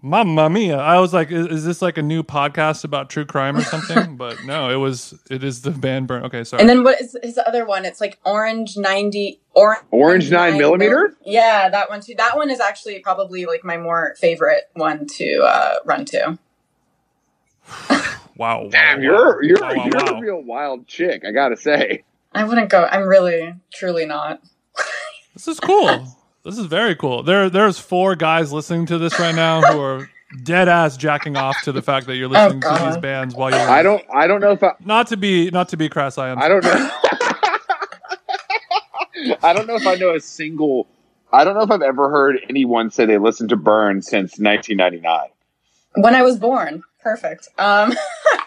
Mamma 0.04 0.50
mia! 0.50 0.76
I 0.76 1.00
was 1.00 1.14
like, 1.14 1.30
is, 1.30 1.46
is 1.46 1.64
this 1.64 1.80
like 1.80 1.96
a 1.96 2.02
new 2.02 2.22
podcast 2.22 2.84
about 2.84 3.08
true 3.08 3.24
crime 3.24 3.56
or 3.56 3.62
something? 3.62 4.16
but 4.18 4.44
no, 4.44 4.68
it 4.68 4.76
was. 4.76 5.14
It 5.30 5.42
is 5.42 5.62
the 5.62 5.70
band 5.70 6.08
burn. 6.08 6.24
Okay, 6.24 6.44
sorry. 6.44 6.60
and 6.60 6.68
then 6.68 6.84
what 6.84 7.00
is 7.00 7.16
his 7.22 7.38
other 7.38 7.64
one? 7.64 7.86
It's 7.86 8.02
like 8.02 8.18
Orange 8.22 8.76
90, 8.76 9.40
or, 9.54 9.78
Orange 9.90 10.30
nine 10.30 10.58
millimeter? 10.58 11.16
Yeah, 11.24 11.70
that 11.70 11.88
one 11.88 12.02
too. 12.02 12.14
That 12.18 12.36
one 12.36 12.50
is 12.50 12.60
actually 12.60 12.98
probably 12.98 13.46
like 13.46 13.64
my 13.64 13.78
more 13.78 14.14
favorite 14.18 14.68
one 14.74 15.06
to 15.06 15.40
uh, 15.42 15.76
run 15.86 16.04
to. 16.04 16.38
wow. 17.90 18.02
wow, 18.36 18.68
Damn, 18.70 18.98
wow. 18.98 19.02
you're 19.02 19.42
you're 19.42 19.60
Wow, 19.62 19.74
wow, 19.74 19.84
you're 19.86 20.04
wow. 20.04 20.18
a 20.18 20.20
real 20.20 20.42
wild 20.42 20.86
chick. 20.86 21.24
I 21.26 21.30
gotta 21.30 21.56
say. 21.56 22.04
I 22.34 22.44
wouldn't 22.44 22.68
go. 22.68 22.84
I'm 22.84 23.04
really, 23.08 23.54
truly 23.72 24.04
not. 24.04 24.42
This 25.32 25.48
is 25.48 25.58
cool. 25.58 26.06
This 26.44 26.58
is 26.58 26.66
very 26.66 26.94
cool. 26.94 27.22
There, 27.22 27.48
there's 27.48 27.78
four 27.78 28.16
guys 28.16 28.52
listening 28.52 28.86
to 28.86 28.98
this 28.98 29.18
right 29.18 29.34
now 29.34 29.62
who 29.62 29.80
are 29.80 30.10
dead 30.42 30.68
ass 30.68 30.96
jacking 30.96 31.36
off 31.36 31.62
to 31.62 31.72
the 31.72 31.80
fact 31.80 32.06
that 32.06 32.16
you're 32.16 32.28
listening 32.28 32.60
to 32.60 32.66
Oh, 32.68 32.76
God. 32.78 32.92
these 32.92 33.00
bands 33.00 33.34
while 33.34 33.50
you're. 33.50 33.60
I 33.60 33.82
don't 33.82 34.04
I 34.12 34.26
don't 34.26 34.40
know 34.40 34.52
if 34.52 34.62
I 34.62 34.72
Not 34.84 35.06
to 35.08 35.16
be, 35.16 35.50
not 35.50 35.70
to 35.70 35.76
be 35.78 35.88
crass. 35.88 36.18
I 36.18 36.28
am. 36.28 36.38
I 36.38 36.48
don't 36.48 36.62
know. 36.64 36.74
I 39.42 39.52
don't 39.54 39.66
know 39.66 39.76
if 39.76 39.86
I 39.86 39.94
know 39.94 40.14
a 40.14 40.20
single. 40.20 40.86
I 41.32 41.44
don't 41.44 41.54
know 41.54 41.62
if 41.62 41.70
I've 41.70 41.82
ever 41.82 42.10
heard 42.10 42.38
anyone 42.48 42.90
say 42.90 43.06
they 43.06 43.16
listened 43.18 43.48
to 43.50 43.56
Burn 43.56 44.02
since 44.02 44.38
1999. 44.38 45.28
When 45.96 46.14
I 46.14 46.22
was 46.22 46.38
born, 46.38 46.82
perfect. 47.02 47.48
Um, 47.58 47.94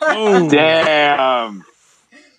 Oh, 0.02 0.48
Damn. 0.50 1.64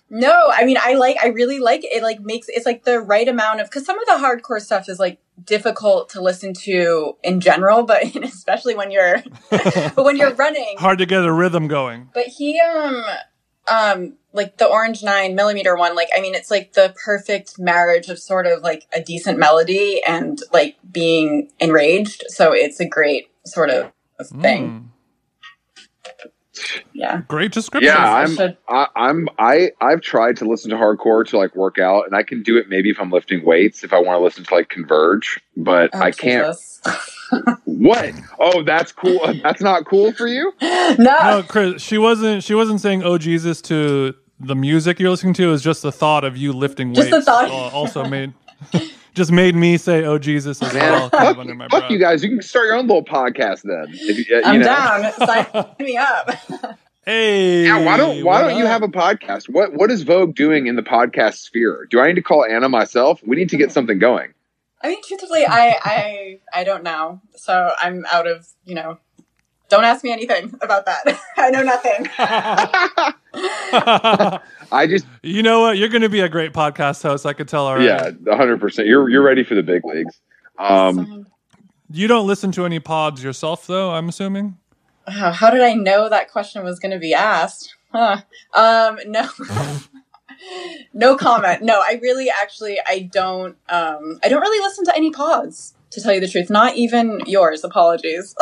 no, 0.09 0.49
I 0.53 0.63
mean, 0.65 0.77
I 0.79 0.93
like, 0.93 1.17
I 1.21 1.27
really 1.27 1.59
like 1.59 1.83
it. 1.83 1.91
It 1.91 2.03
like 2.03 2.21
makes 2.21 2.47
it's 2.49 2.65
like 2.65 2.83
the 2.85 2.99
right 3.01 3.27
amount 3.27 3.59
of 3.61 3.67
because 3.67 3.85
some 3.85 3.99
of 3.99 4.05
the 4.05 4.13
hardcore 4.13 4.61
stuff 4.61 4.87
is 4.87 4.99
like 4.99 5.19
difficult 5.45 6.09
to 6.09 6.21
listen 6.21 6.53
to 6.53 7.17
in 7.23 7.39
general, 7.39 7.83
but 7.83 8.15
especially 8.23 8.75
when 8.75 8.91
you're, 8.91 9.23
but 9.49 10.03
when 10.03 10.17
you're 10.17 10.33
running, 10.33 10.75
hard 10.77 10.99
to 10.99 11.05
get 11.05 11.23
a 11.23 11.31
rhythm 11.31 11.67
going. 11.67 12.09
But 12.13 12.25
he 12.25 12.59
um 12.59 13.03
um 13.67 14.17
like 14.33 14.57
the 14.57 14.67
orange 14.67 15.03
nine 15.03 15.35
millimeter 15.35 15.75
one, 15.75 15.95
like 15.95 16.09
I 16.15 16.21
mean 16.21 16.35
it's 16.35 16.51
like 16.51 16.73
the 16.73 16.93
perfect 17.03 17.59
marriage 17.59 18.09
of 18.09 18.19
sort 18.19 18.47
of 18.47 18.61
like 18.61 18.85
a 18.93 19.01
decent 19.01 19.39
melody 19.39 20.01
and 20.07 20.39
like 20.53 20.77
being 20.91 21.51
enraged. 21.59 22.23
So 22.27 22.51
it's 22.51 22.79
a 22.79 22.87
great 22.87 23.29
sort 23.45 23.69
of 23.69 23.91
thing. 24.41 24.69
Mm, 24.69 24.85
Yeah. 26.93 27.21
great 27.27 27.51
description. 27.51 27.93
Yeah, 27.93 27.97
I 27.97 28.21
I'm. 28.23 28.35
should- 28.35 28.57
I, 28.67 28.87
I'm. 28.95 29.27
I 29.37 29.71
I've 29.81 30.01
tried 30.01 30.37
to 30.37 30.45
listen 30.45 30.69
to 30.71 30.77
hardcore 30.77 31.25
to 31.27 31.37
like 31.37 31.55
work 31.55 31.77
out, 31.79 32.05
and 32.05 32.15
I 32.15 32.23
can 32.23 32.43
do 32.43 32.57
it 32.57 32.67
maybe 32.69 32.89
if 32.89 32.99
I'm 32.99 33.11
lifting 33.11 33.43
weights, 33.45 33.83
if 33.83 33.93
I 33.93 33.99
want 33.99 34.19
to 34.19 34.23
listen 34.23 34.43
to 34.43 34.53
like 34.53 34.69
Converge, 34.69 35.39
but 35.57 35.89
Oh, 35.93 35.99
I 35.99 36.11
can't. 36.11 36.55
What? 37.65 38.13
Oh, 38.39 38.63
that's 38.63 38.91
cool. 38.91 39.19
That's 39.43 39.61
not 39.61 39.85
cool 39.85 40.11
for 40.13 40.25
you. 40.27 40.51
no. 40.61 40.95
No, 40.97 41.43
Chris, 41.47 41.79
she 41.81 41.99
wasn't. 41.99 42.43
She 42.43 42.55
wasn't 42.55 42.81
saying 42.81 43.03
"Oh 43.03 43.19
Jesus" 43.19 43.61
to 43.63 44.15
the 44.39 44.55
music 44.55 44.99
you're 44.99 45.11
listening 45.11 45.35
to. 45.35 45.51
Is 45.51 45.61
just 45.61 45.83
the 45.83 45.91
thought 45.91 46.23
of 46.23 46.35
you 46.37 46.51
lifting 46.53 46.93
Just 46.95 47.09
the 47.11 47.17
weights. 47.17 47.25
thought. 47.27 47.45
al- 47.49 47.51
Also 47.69 48.03
made, 48.05 48.33
just 49.19 49.33
made 49.33 49.53
me 49.53 49.75
say 49.75 50.05
"Oh 50.05 50.17
Jesus" 50.17 50.61
as 50.63 50.73
well, 50.73 51.09
kind 51.09 51.11
fuck, 51.11 51.33
of 51.33 51.39
under 51.39 51.53
my 51.53 51.67
fuck 51.67 51.91
you 51.91 51.99
guys. 51.99 52.23
You 52.23 52.29
can 52.29 52.41
start 52.41 52.67
your 52.67 52.75
own 52.75 52.87
little 52.87 53.03
podcast 53.03 53.63
then. 53.63 53.87
If 53.91 54.29
you, 54.29 54.37
uh, 54.37 54.41
I'm 54.45 54.61
know. 54.61 54.65
down. 54.65 55.13
Sign 55.27 55.75
me 55.77 55.97
up. 55.97 56.31
Hey, 57.03 57.65
Yeah, 57.65 57.83
why 57.83 57.97
don't 57.97 58.23
why 58.23 58.41
don't 58.41 58.57
you 58.57 58.65
have 58.65 58.81
a 58.81 58.87
podcast? 58.87 59.49
What 59.49 59.73
what 59.73 59.91
is 59.91 60.03
Vogue 60.03 60.35
doing 60.35 60.67
in 60.67 60.77
the 60.77 60.81
podcast 60.81 61.35
sphere? 61.39 61.85
Do 61.91 61.99
I 61.99 62.07
need 62.07 62.15
to 62.15 62.21
call 62.21 62.45
Anna 62.45 62.69
myself? 62.69 63.19
We 63.27 63.35
need 63.35 63.49
to 63.49 63.57
get 63.57 63.73
something 63.73 63.99
going. 63.99 64.33
I 64.81 64.87
mean 64.87 65.01
truthfully 65.05 65.45
I 65.45 65.75
I 65.83 66.39
I 66.53 66.63
don't 66.63 66.83
know. 66.83 67.19
So 67.35 67.73
I'm 67.77 68.05
out 68.13 68.25
of, 68.25 68.47
you 68.63 68.75
know, 68.75 68.99
don't 69.69 69.85
ask 69.85 70.03
me 70.03 70.11
anything 70.11 70.53
about 70.61 70.85
that. 70.85 71.19
I 71.37 71.49
know 71.49 71.63
nothing. 71.63 72.07
I 74.71 74.87
just 74.87 75.05
you 75.23 75.43
know 75.43 75.61
what? 75.61 75.77
You're 75.77 75.89
going 75.89 76.01
to 76.01 76.09
be 76.09 76.21
a 76.21 76.29
great 76.29 76.53
podcast 76.53 77.01
host. 77.03 77.25
I 77.25 77.33
could 77.33 77.47
tell 77.47 77.67
already. 77.67 77.85
yeah, 77.85 78.11
hundred 78.35 78.59
percent. 78.59 78.87
You're 78.87 79.09
you're 79.09 79.23
ready 79.23 79.43
for 79.43 79.55
the 79.55 79.63
big 79.63 79.83
leagues. 79.85 80.19
Um, 80.57 81.25
You 81.91 82.07
don't 82.07 82.27
listen 82.27 82.51
to 82.53 82.65
any 82.65 82.79
pods 82.79 83.23
yourself, 83.23 83.65
though. 83.65 83.91
I'm 83.91 84.09
assuming. 84.09 84.57
Wow, 85.07 85.31
how 85.31 85.49
did 85.49 85.61
I 85.61 85.73
know 85.73 86.07
that 86.09 86.31
question 86.31 86.63
was 86.63 86.77
going 86.79 86.91
to 86.91 86.99
be 86.99 87.13
asked? 87.15 87.75
Huh. 87.91 88.17
Um, 88.53 88.99
no, 89.07 89.27
no 90.93 91.17
comment. 91.17 91.63
No, 91.63 91.79
I 91.79 91.97
really, 92.01 92.29
actually, 92.29 92.77
I 92.87 93.09
don't. 93.11 93.57
Um, 93.69 94.19
I 94.23 94.29
don't 94.29 94.41
really 94.41 94.63
listen 94.63 94.85
to 94.85 94.95
any 94.95 95.09
pods, 95.11 95.73
to 95.91 96.01
tell 96.01 96.13
you 96.13 96.19
the 96.19 96.27
truth. 96.27 96.49
Not 96.51 96.75
even 96.75 97.21
yours. 97.25 97.63
Apologies. 97.63 98.35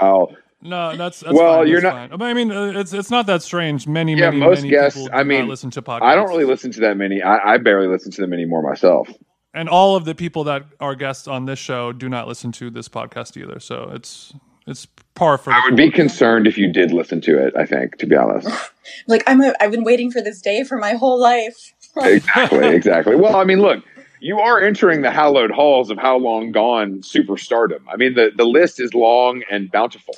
wow. 0.00 0.30
No, 0.62 0.96
that's, 0.96 1.20
that's 1.20 1.34
Well, 1.34 1.58
fine, 1.58 1.68
you're 1.68 1.80
that's 1.80 1.94
not- 1.94 2.10
fine. 2.10 2.18
But 2.18 2.24
I 2.26 2.34
mean, 2.34 2.52
uh, 2.52 2.72
it's 2.80 2.92
it's 2.92 3.10
not 3.10 3.26
that 3.26 3.42
strange. 3.42 3.86
Many, 3.88 4.14
Yeah, 4.14 4.30
many, 4.30 4.38
most 4.38 4.58
many 4.58 4.70
guests- 4.70 5.00
people 5.02 5.18
I 5.18 5.24
mean, 5.24 5.48
listen 5.48 5.70
to 5.72 5.82
podcasts. 5.82 6.02
I 6.02 6.14
don't 6.14 6.28
really 6.28 6.44
listen 6.44 6.70
to 6.72 6.80
that 6.80 6.96
many. 6.96 7.20
I, 7.22 7.54
I 7.54 7.56
barely 7.58 7.88
listen 7.88 8.10
to 8.12 8.20
them 8.20 8.32
anymore 8.32 8.62
myself. 8.62 9.08
and 9.54 9.68
all 9.68 9.96
of 9.96 10.04
the 10.04 10.14
people 10.14 10.44
that 10.44 10.64
are 10.80 10.94
guests 10.94 11.26
on 11.28 11.44
this 11.46 11.58
show 11.58 11.92
do 11.92 12.08
not 12.08 12.26
listen 12.28 12.52
to 12.52 12.70
this 12.70 12.88
podcast 12.88 13.36
either. 13.36 13.58
So 13.60 13.90
it's 13.92 14.32
it's 14.66 14.86
par 15.14 15.36
for. 15.38 15.52
I 15.52 15.60
would 15.64 15.76
be 15.76 15.90
concerned 15.90 16.46
if 16.46 16.56
you 16.56 16.72
did 16.72 16.92
listen 16.92 17.20
to 17.22 17.44
it. 17.44 17.54
I 17.56 17.66
think, 17.66 17.96
to 17.98 18.06
be 18.06 18.16
honest. 18.16 18.48
Like 19.06 19.22
I'm 19.28 19.40
a, 19.40 19.52
I've 19.60 19.70
been 19.70 19.84
waiting 19.84 20.10
for 20.10 20.20
this 20.20 20.40
day 20.42 20.64
for 20.64 20.76
my 20.76 20.94
whole 20.94 21.18
life. 21.20 21.72
exactly, 21.96 22.66
exactly. 22.74 23.14
Well, 23.14 23.36
I 23.36 23.44
mean, 23.44 23.60
look, 23.60 23.84
you 24.20 24.38
are 24.40 24.60
entering 24.60 25.02
the 25.02 25.10
hallowed 25.10 25.52
halls 25.52 25.88
of 25.90 25.98
how 25.98 26.16
long 26.18 26.50
gone 26.50 27.00
superstardom. 27.00 27.78
I 27.88 27.96
mean, 27.96 28.14
the 28.14 28.32
the 28.36 28.44
list 28.44 28.80
is 28.80 28.92
long 28.94 29.42
and 29.50 29.70
bountiful. 29.70 30.14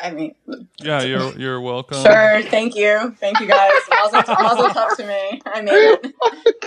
I 0.00 0.10
mean, 0.10 0.34
Yeah, 0.78 1.02
you're 1.02 1.38
you're 1.38 1.60
welcome. 1.60 2.02
sure. 2.02 2.42
Thank 2.42 2.76
you, 2.76 3.14
thank 3.18 3.40
you 3.40 3.46
guys. 3.46 3.72
Mazel, 3.90 4.22
mazel 4.40 4.68
tov 4.70 4.96
to 4.96 5.06
me. 5.06 5.40
I 5.46 5.60
made 5.60 5.72
it. 5.72 6.14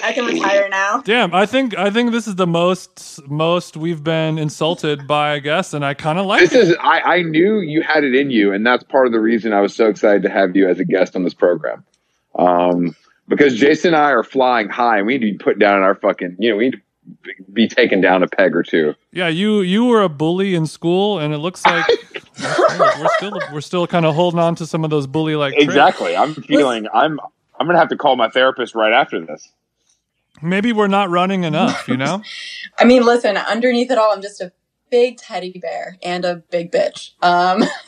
I 0.04 0.12
can 0.14 0.26
retire 0.26 0.70
now. 0.70 1.02
Damn, 1.02 1.34
I 1.34 1.46
think 1.46 1.78
I 1.78 1.90
think 1.90 2.12
this 2.12 2.28
is 2.28 2.36
the 2.36 2.46
most 2.48 3.22
most 3.28 3.78
we've 3.78 4.04
been 4.04 4.38
insulted 4.38 5.08
by 5.08 5.34
a 5.36 5.40
guest, 5.40 5.74
and 5.74 5.84
I 5.86 5.94
kind 5.96 6.20
of 6.20 6.26
like 6.26 6.42
This 6.42 6.54
it. 6.54 6.60
is 6.70 6.76
I, 6.80 7.00
I 7.02 7.22
knew 7.24 7.60
you 7.62 7.82
had 7.82 8.04
it 8.04 8.14
in 8.14 8.30
you, 8.30 8.54
and 8.54 8.66
that's 8.66 8.84
part 8.84 9.08
of 9.08 9.14
the 9.14 9.20
reason 9.20 9.54
I 9.54 9.62
was 9.62 9.76
so 9.76 9.88
excited 9.90 10.22
to 10.24 10.30
have 10.30 10.56
you 10.56 10.70
as 10.70 10.80
a 10.80 10.86
guest 10.86 11.16
on 11.16 11.24
this 11.24 11.34
program. 11.34 11.84
Um, 12.38 12.96
because 13.28 13.56
Jason 13.56 13.94
and 13.96 14.04
I 14.04 14.12
are 14.12 14.24
flying 14.24 14.70
high, 14.70 14.98
and 15.00 15.08
we 15.08 15.18
need 15.18 15.26
to 15.26 15.32
be 15.32 15.38
put 15.44 15.58
down 15.58 15.78
in 15.78 15.84
our 15.84 15.96
fucking, 15.96 16.36
you 16.40 16.52
know, 16.52 16.58
we 16.58 16.66
need 16.66 16.74
to 16.74 16.82
be 17.52 17.68
taken 17.68 18.02
down 18.02 18.24
a 18.24 18.28
peg 18.28 18.56
or 18.56 18.64
two. 18.64 18.96
Yeah, 19.12 19.28
you 19.28 19.62
you 19.62 19.86
were 19.86 20.02
a 20.02 20.10
bully 20.10 20.56
in 20.56 20.68
school, 20.68 21.20
and 21.20 21.34
it 21.34 21.38
looks 21.38 21.66
like 21.66 21.86
we're 22.80 23.10
still 23.18 23.40
we're 23.54 23.62
still 23.62 23.88
kind 23.88 24.06
of 24.06 24.16
holding 24.16 24.40
on 24.40 24.56
to 24.56 24.66
some 24.66 24.84
of 24.84 24.90
those 24.90 25.08
bully 25.08 25.36
like 25.36 25.54
Exactly. 25.58 26.16
I'm 26.16 26.34
feeling 26.34 26.88
I'm 26.94 27.20
I'm 27.60 27.68
gonna 27.68 27.80
have 27.80 27.90
to 27.90 27.98
call 27.98 28.16
my 28.16 28.30
therapist 28.30 28.76
right 28.76 28.94
after 28.94 29.26
this. 29.26 29.52
Maybe 30.42 30.74
we're 30.74 30.88
not 30.88 31.10
running 31.10 31.44
enough, 31.46 31.88
you 31.88 31.98
know. 31.98 32.22
I 32.80 32.84
mean, 32.86 33.06
listen. 33.06 33.38
Underneath 33.38 33.90
it 33.90 33.98
all, 33.98 34.12
I'm 34.12 34.22
just 34.22 34.42
a 34.42 34.52
big 34.90 35.18
teddy 35.18 35.58
bear 35.60 35.98
and 36.04 36.26
a 36.26 36.36
big 36.36 36.72
bitch. 36.72 37.12
Um, 37.22 37.64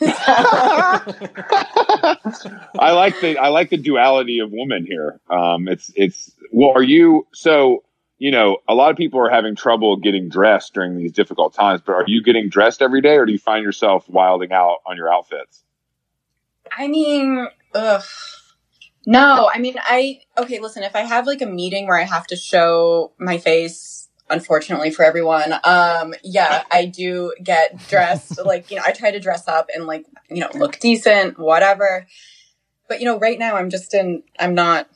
I 2.78 2.92
like 2.92 3.20
the 3.20 3.38
I 3.38 3.48
like 3.48 3.70
the 3.70 3.76
duality 3.76 4.38
of 4.38 4.50
woman 4.50 4.86
here. 4.86 5.20
Um, 5.30 5.68
it's 5.68 5.92
it's 5.94 6.32
well, 6.52 6.72
are 6.74 6.82
you 6.82 7.26
so 7.34 7.84
you 8.18 8.30
know 8.30 8.58
a 8.68 8.74
lot 8.74 8.90
of 8.90 8.96
people 8.96 9.20
are 9.20 9.30
having 9.30 9.54
trouble 9.54 9.96
getting 9.96 10.28
dressed 10.28 10.74
during 10.74 10.96
these 10.96 11.12
difficult 11.12 11.54
times, 11.54 11.80
but 11.84 11.92
are 11.92 12.04
you 12.06 12.22
getting 12.22 12.48
dressed 12.48 12.82
every 12.82 13.00
day, 13.00 13.16
or 13.16 13.26
do 13.26 13.32
you 13.32 13.38
find 13.38 13.64
yourself 13.64 14.08
wilding 14.08 14.52
out 14.52 14.78
on 14.86 14.96
your 14.96 15.12
outfits? 15.12 15.64
I 16.76 16.88
mean, 16.88 17.48
ugh. 17.74 18.02
No, 19.06 19.48
I 19.52 19.58
mean, 19.58 19.76
I 19.78 20.20
okay. 20.36 20.60
Listen, 20.60 20.82
if 20.82 20.94
I 20.94 21.00
have 21.00 21.26
like 21.26 21.40
a 21.40 21.46
meeting 21.46 21.86
where 21.86 21.98
I 21.98 22.04
have 22.04 22.26
to 22.26 22.36
show 22.36 23.12
my 23.18 23.38
face, 23.38 24.08
unfortunately 24.28 24.90
for 24.90 25.04
everyone, 25.04 25.54
um, 25.64 26.14
yeah, 26.22 26.64
I 26.70 26.84
do 26.84 27.32
get 27.42 27.78
dressed. 27.88 28.38
like 28.44 28.70
you 28.70 28.76
know, 28.76 28.82
I 28.84 28.92
try 28.92 29.10
to 29.10 29.20
dress 29.20 29.48
up 29.48 29.70
and 29.74 29.86
like 29.86 30.04
you 30.28 30.40
know 30.40 30.50
look 30.54 30.78
decent, 30.78 31.38
whatever. 31.38 32.06
But 32.88 33.00
you 33.00 33.06
know, 33.06 33.18
right 33.18 33.38
now 33.38 33.56
I'm 33.56 33.70
just 33.70 33.94
in. 33.94 34.24
I'm 34.38 34.54
not 34.54 34.88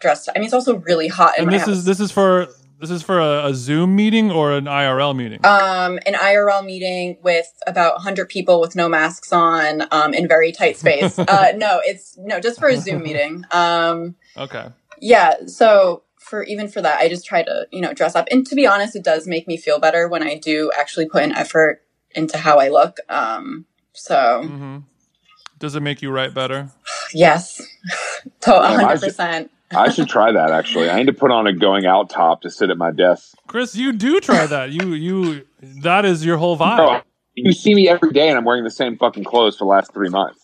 dressed. 0.00 0.28
I 0.28 0.38
mean, 0.38 0.44
it's 0.44 0.54
also 0.54 0.76
really 0.76 1.08
hot 1.08 1.36
in 1.36 1.42
And 1.42 1.50
my 1.50 1.58
this 1.58 1.66
house. 1.66 1.76
is 1.78 1.84
this 1.84 1.98
is 1.98 2.12
for 2.12 2.46
this 2.80 2.90
is 2.90 3.02
for 3.02 3.18
a, 3.18 3.46
a 3.46 3.54
Zoom 3.54 3.96
meeting 3.96 4.30
or 4.30 4.52
an 4.52 4.64
IRL 4.66 5.14
meeting. 5.16 5.44
um, 5.44 5.98
an 6.06 6.14
IRL 6.14 6.64
meeting 6.64 7.18
with 7.22 7.52
about 7.66 7.94
100 7.94 8.28
people 8.28 8.60
with 8.60 8.76
no 8.76 8.88
masks 8.88 9.32
on 9.32 9.82
um, 9.90 10.12
in 10.14 10.28
very 10.28 10.52
tight 10.52 10.76
space. 10.76 11.18
uh, 11.28 11.52
no, 11.56 11.80
it's 11.84 12.16
no, 12.18 12.40
just 12.40 12.58
for 12.60 12.68
a 12.68 12.76
Zoom 12.76 13.02
meeting. 13.08 13.44
Um, 13.50 14.16
Okay. 14.36 14.66
yeah, 15.00 15.46
so 15.46 16.02
for 16.18 16.42
even 16.44 16.68
for 16.68 16.82
that, 16.82 16.98
I 16.98 17.08
just 17.08 17.24
try 17.24 17.42
to 17.42 17.66
you 17.70 17.80
know 17.80 17.92
dress 17.94 18.14
up. 18.14 18.28
And 18.30 18.46
to 18.46 18.54
be 18.54 18.66
honest, 18.66 18.96
it 18.96 19.04
does 19.04 19.26
make 19.26 19.46
me 19.48 19.56
feel 19.56 19.78
better 19.78 20.08
when 20.08 20.22
I 20.22 20.36
do 20.36 20.70
actually 20.78 21.08
put 21.08 21.22
an 21.22 21.32
effort 21.32 21.82
into 22.14 22.36
how 22.38 22.58
I 22.58 22.68
look. 22.68 22.98
Um, 23.08 23.66
so 23.92 24.42
hmm 24.42 24.78
Does 25.58 25.74
it 25.74 25.80
make 25.80 26.02
you 26.02 26.10
write 26.10 26.34
better? 26.34 26.70
yes, 27.14 27.62
to 28.42 28.54
I 28.54 28.76
100. 28.76 29.16
Should- 29.70 29.76
percent 29.76 29.88
I 29.88 29.92
should 29.92 30.08
try 30.08 30.32
that 30.32 30.50
actually. 30.52 30.90
I 30.90 30.96
need 30.96 31.06
to 31.06 31.12
put 31.12 31.30
on 31.30 31.46
a 31.46 31.52
going 31.52 31.86
out 31.86 32.10
top 32.10 32.42
to 32.42 32.50
sit 32.50 32.70
at 32.70 32.76
my 32.78 32.90
desk. 32.90 33.34
Chris, 33.46 33.74
you 33.76 33.92
do 33.92 34.20
try 34.20 34.46
that. 34.46 34.70
You 34.70 34.92
you 34.94 35.46
that 35.82 36.04
is 36.04 36.24
your 36.24 36.36
whole 36.38 36.56
vibe. 36.56 36.76
Bro, 36.76 37.00
you 37.34 37.52
see 37.52 37.74
me 37.74 37.88
every 37.88 38.12
day, 38.12 38.28
and 38.28 38.38
I'm 38.38 38.44
wearing 38.44 38.64
the 38.64 38.70
same 38.70 38.96
fucking 38.96 39.24
clothes 39.24 39.56
for 39.58 39.64
the 39.64 39.68
last 39.70 39.92
three 39.92 40.08
months. 40.08 40.40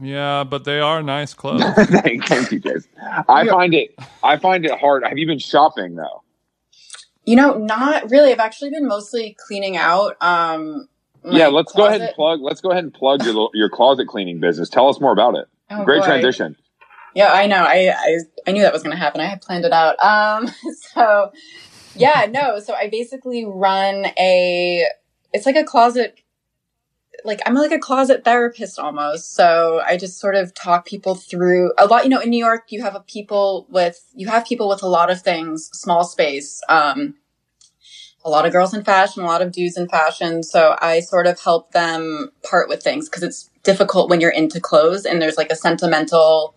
Yeah, 0.00 0.44
but 0.44 0.64
they 0.64 0.80
are 0.80 1.02
nice 1.02 1.34
clothes. 1.40 1.62
thank, 1.74 2.24
thank 2.26 2.52
you, 2.52 2.60
Jason. 2.60 2.90
I 3.28 3.46
find 3.46 3.74
it 3.74 3.94
I 4.22 4.36
find 4.36 4.64
it 4.64 4.78
hard. 4.78 5.04
Have 5.06 5.18
you 5.18 5.26
been 5.26 5.38
shopping 5.38 5.96
though? 5.96 6.22
You 7.24 7.36
know, 7.36 7.58
not 7.58 8.10
really. 8.10 8.32
I've 8.32 8.38
actually 8.40 8.70
been 8.70 8.86
mostly 8.88 9.36
cleaning 9.46 9.76
out. 9.76 10.16
Um, 10.22 10.88
my 11.22 11.36
yeah, 11.36 11.48
let's 11.48 11.72
go 11.72 11.86
ahead 11.86 12.00
and 12.00 12.14
plug. 12.14 12.40
Let's 12.40 12.60
go 12.62 12.70
ahead 12.70 12.82
and 12.84 12.94
plug 12.94 13.24
your 13.24 13.50
your 13.52 13.68
closet 13.68 14.06
cleaning 14.08 14.40
business. 14.40 14.68
Tell 14.70 14.88
us 14.88 15.00
more 15.00 15.12
about 15.12 15.34
it. 15.34 15.46
Oh, 15.70 15.84
Great 15.84 16.00
boy. 16.00 16.06
transition. 16.06 16.56
Yeah, 17.14 17.32
I 17.32 17.46
know. 17.46 17.62
I, 17.64 17.92
I 17.96 18.18
I 18.46 18.52
knew 18.52 18.62
that 18.62 18.72
was 18.72 18.82
going 18.82 18.96
to 18.96 19.02
happen. 19.02 19.20
I 19.20 19.26
had 19.26 19.42
planned 19.42 19.64
it 19.64 19.72
out. 19.72 19.98
Um, 20.02 20.48
so 20.94 21.32
yeah, 21.94 22.26
no. 22.30 22.60
So 22.60 22.74
I 22.74 22.88
basically 22.88 23.44
run 23.44 24.06
a. 24.18 24.86
It's 25.32 25.46
like 25.46 25.56
a 25.56 25.64
closet. 25.64 26.20
Like 27.24 27.40
I'm 27.44 27.54
like 27.54 27.72
a 27.72 27.78
closet 27.78 28.24
therapist 28.24 28.78
almost. 28.78 29.34
So 29.34 29.82
I 29.84 29.96
just 29.96 30.18
sort 30.18 30.34
of 30.36 30.54
talk 30.54 30.86
people 30.86 31.14
through 31.14 31.72
a 31.78 31.86
lot. 31.86 32.04
You 32.04 32.10
know, 32.10 32.20
in 32.20 32.30
New 32.30 32.38
York, 32.44 32.66
you 32.70 32.82
have 32.82 32.94
a 32.94 33.00
people 33.00 33.66
with 33.68 34.04
you 34.14 34.28
have 34.28 34.46
people 34.46 34.68
with 34.68 34.82
a 34.82 34.88
lot 34.88 35.10
of 35.10 35.20
things, 35.20 35.68
small 35.72 36.04
space. 36.04 36.60
Um, 36.68 37.16
a 38.24 38.30
lot 38.30 38.44
of 38.44 38.52
girls 38.52 38.74
in 38.74 38.84
fashion, 38.84 39.22
a 39.22 39.26
lot 39.26 39.42
of 39.42 39.52
dudes 39.52 39.76
in 39.76 39.88
fashion. 39.88 40.42
So 40.42 40.76
I 40.80 41.00
sort 41.00 41.26
of 41.26 41.40
help 41.40 41.72
them 41.72 42.30
part 42.48 42.68
with 42.68 42.82
things 42.82 43.08
because 43.08 43.22
it's 43.22 43.50
difficult 43.62 44.10
when 44.10 44.20
you're 44.20 44.30
into 44.30 44.60
clothes 44.60 45.04
and 45.04 45.20
there's 45.20 45.36
like 45.36 45.50
a 45.50 45.56
sentimental 45.56 46.54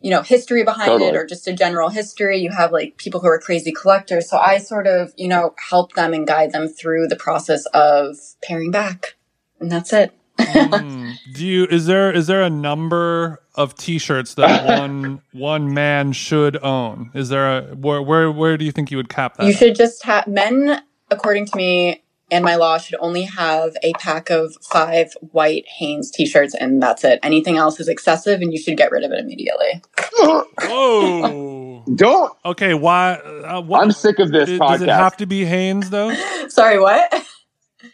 you 0.00 0.10
know, 0.10 0.22
history 0.22 0.64
behind 0.64 0.88
Totally. 0.88 1.10
it 1.10 1.16
or 1.16 1.26
just 1.26 1.46
a 1.46 1.52
general 1.52 1.88
history. 1.88 2.38
You 2.38 2.50
have 2.50 2.72
like 2.72 2.96
people 2.96 3.20
who 3.20 3.28
are 3.28 3.38
crazy 3.38 3.72
collectors. 3.72 4.28
So 4.28 4.38
I 4.38 4.58
sort 4.58 4.86
of, 4.86 5.12
you 5.16 5.28
know, 5.28 5.54
help 5.68 5.92
them 5.92 6.12
and 6.14 6.26
guide 6.26 6.52
them 6.52 6.68
through 6.68 7.08
the 7.08 7.16
process 7.16 7.66
of 7.66 8.16
pairing 8.42 8.70
back. 8.70 9.16
And 9.60 9.70
that's 9.70 9.92
it. 9.92 10.12
Hmm. 10.38 11.10
Do 11.34 11.46
you 11.46 11.66
is 11.66 11.86
there 11.86 12.10
is 12.10 12.26
there 12.26 12.42
a 12.42 12.48
number 12.48 13.42
of 13.54 13.74
T-shirts 13.76 14.34
that 14.34 14.66
one 14.80 15.20
one 15.32 15.74
man 15.74 16.12
should 16.12 16.56
own? 16.62 17.10
Is 17.14 17.28
there 17.28 17.58
a 17.58 17.62
where 17.74 18.00
where 18.00 18.30
where 18.30 18.56
do 18.56 18.64
you 18.64 18.72
think 18.72 18.90
you 18.90 18.96
would 18.96 19.10
cap 19.10 19.36
that? 19.36 19.44
You 19.44 19.52
at? 19.52 19.58
should 19.58 19.76
just 19.76 20.02
have 20.04 20.26
men, 20.26 20.82
according 21.10 21.46
to 21.46 21.56
me 21.56 22.02
and 22.30 22.44
my 22.44 22.56
law, 22.56 22.78
should 22.78 22.98
only 23.00 23.22
have 23.22 23.76
a 23.82 23.92
pack 23.94 24.30
of 24.30 24.56
five 24.62 25.12
white 25.32 25.66
Hanes 25.78 26.10
t-shirts 26.10 26.54
and 26.54 26.82
that's 26.82 27.04
it. 27.04 27.18
Anything 27.22 27.56
else 27.56 27.80
is 27.80 27.88
excessive 27.88 28.40
and 28.40 28.52
you 28.52 28.58
should 28.58 28.76
get 28.76 28.90
rid 28.90 29.04
of 29.04 29.12
it 29.12 29.18
immediately. 29.18 29.82
Whoa. 30.14 31.84
Don't. 31.94 32.32
Okay, 32.44 32.74
why? 32.74 33.14
Uh, 33.14 33.60
what, 33.62 33.82
I'm 33.82 33.92
sick 33.92 34.18
of 34.18 34.30
this 34.30 34.48
does, 34.48 34.58
podcast. 34.58 34.70
does 34.72 34.82
it 34.82 34.88
have 34.88 35.16
to 35.18 35.26
be 35.26 35.44
Hanes 35.44 35.90
though? 35.90 36.14
Sorry, 36.48 36.78
what? 36.78 37.26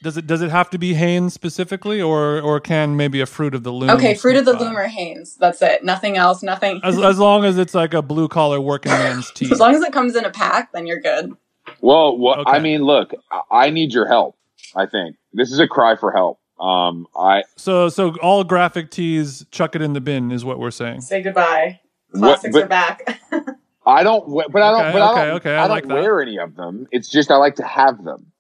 Does 0.02 0.16
it 0.16 0.26
does 0.26 0.42
it 0.42 0.50
have 0.50 0.68
to 0.70 0.78
be 0.78 0.94
Hanes 0.94 1.32
specifically, 1.32 2.02
or 2.02 2.40
or 2.40 2.58
can 2.58 2.96
maybe 2.96 3.20
a 3.20 3.26
fruit 3.26 3.54
of 3.54 3.62
the 3.62 3.70
loom? 3.70 3.90
Okay, 3.90 4.14
fruit 4.14 4.36
of 4.36 4.44
the 4.44 4.52
loom 4.52 4.76
or 4.76 4.88
Hanes. 4.88 5.36
That's 5.36 5.62
it. 5.62 5.84
Nothing 5.84 6.16
else. 6.16 6.42
Nothing. 6.42 6.80
As 6.82 6.98
as 6.98 7.18
long 7.18 7.44
as 7.44 7.56
it's 7.56 7.74
like 7.74 7.94
a 7.94 8.02
blue 8.02 8.26
collar 8.28 8.60
working 8.60 8.90
man's 8.90 9.30
tee. 9.34 9.50
As 9.50 9.60
long 9.60 9.74
as 9.74 9.82
it 9.82 9.92
comes 9.92 10.16
in 10.16 10.24
a 10.24 10.30
pack, 10.30 10.72
then 10.72 10.86
you're 10.86 11.00
good. 11.00 11.32
Well, 11.80 12.16
what 12.16 12.40
Okay. 12.40 12.50
I 12.52 12.58
mean, 12.58 12.82
look, 12.82 13.12
I- 13.30 13.66
I 13.66 13.70
need 13.70 13.92
your 13.92 14.06
help. 14.06 14.36
I 14.74 14.86
think 14.86 15.16
this 15.32 15.50
is 15.52 15.58
a 15.58 15.66
cry 15.68 15.96
for 15.96 16.12
help. 16.12 16.38
Um, 16.60 17.06
I 17.18 17.44
So 17.56 17.88
so 17.88 18.16
all 18.22 18.42
graphic 18.44 18.90
tees, 18.90 19.44
chuck 19.50 19.74
it 19.76 19.82
in 19.82 19.92
the 19.92 20.00
bin, 20.00 20.30
is 20.32 20.44
what 20.44 20.58
we're 20.58 20.70
saying. 20.70 21.02
Say 21.02 21.22
goodbye. 21.22 21.80
What- 22.10 22.20
Classics 22.40 22.54
but- 22.54 22.64
are 22.64 22.68
back. 22.68 23.20
I 23.88 24.02
don't, 24.02 24.28
but 24.50 24.62
I 24.62 24.70
don't, 24.72 24.80
Okay, 24.86 24.92
but 24.94 25.02
I 25.02 25.12
okay, 25.12 25.26
don't, 25.26 25.36
okay, 25.36 25.54
I 25.56 25.64
I, 25.64 25.66
like 25.68 25.82
don't 25.84 25.96
that. 25.96 26.02
wear 26.02 26.20
any 26.20 26.38
of 26.38 26.56
them. 26.56 26.88
It's 26.90 27.08
just 27.08 27.30
I 27.30 27.36
like 27.36 27.54
to 27.56 27.64
have 27.64 28.02
them. 28.02 28.32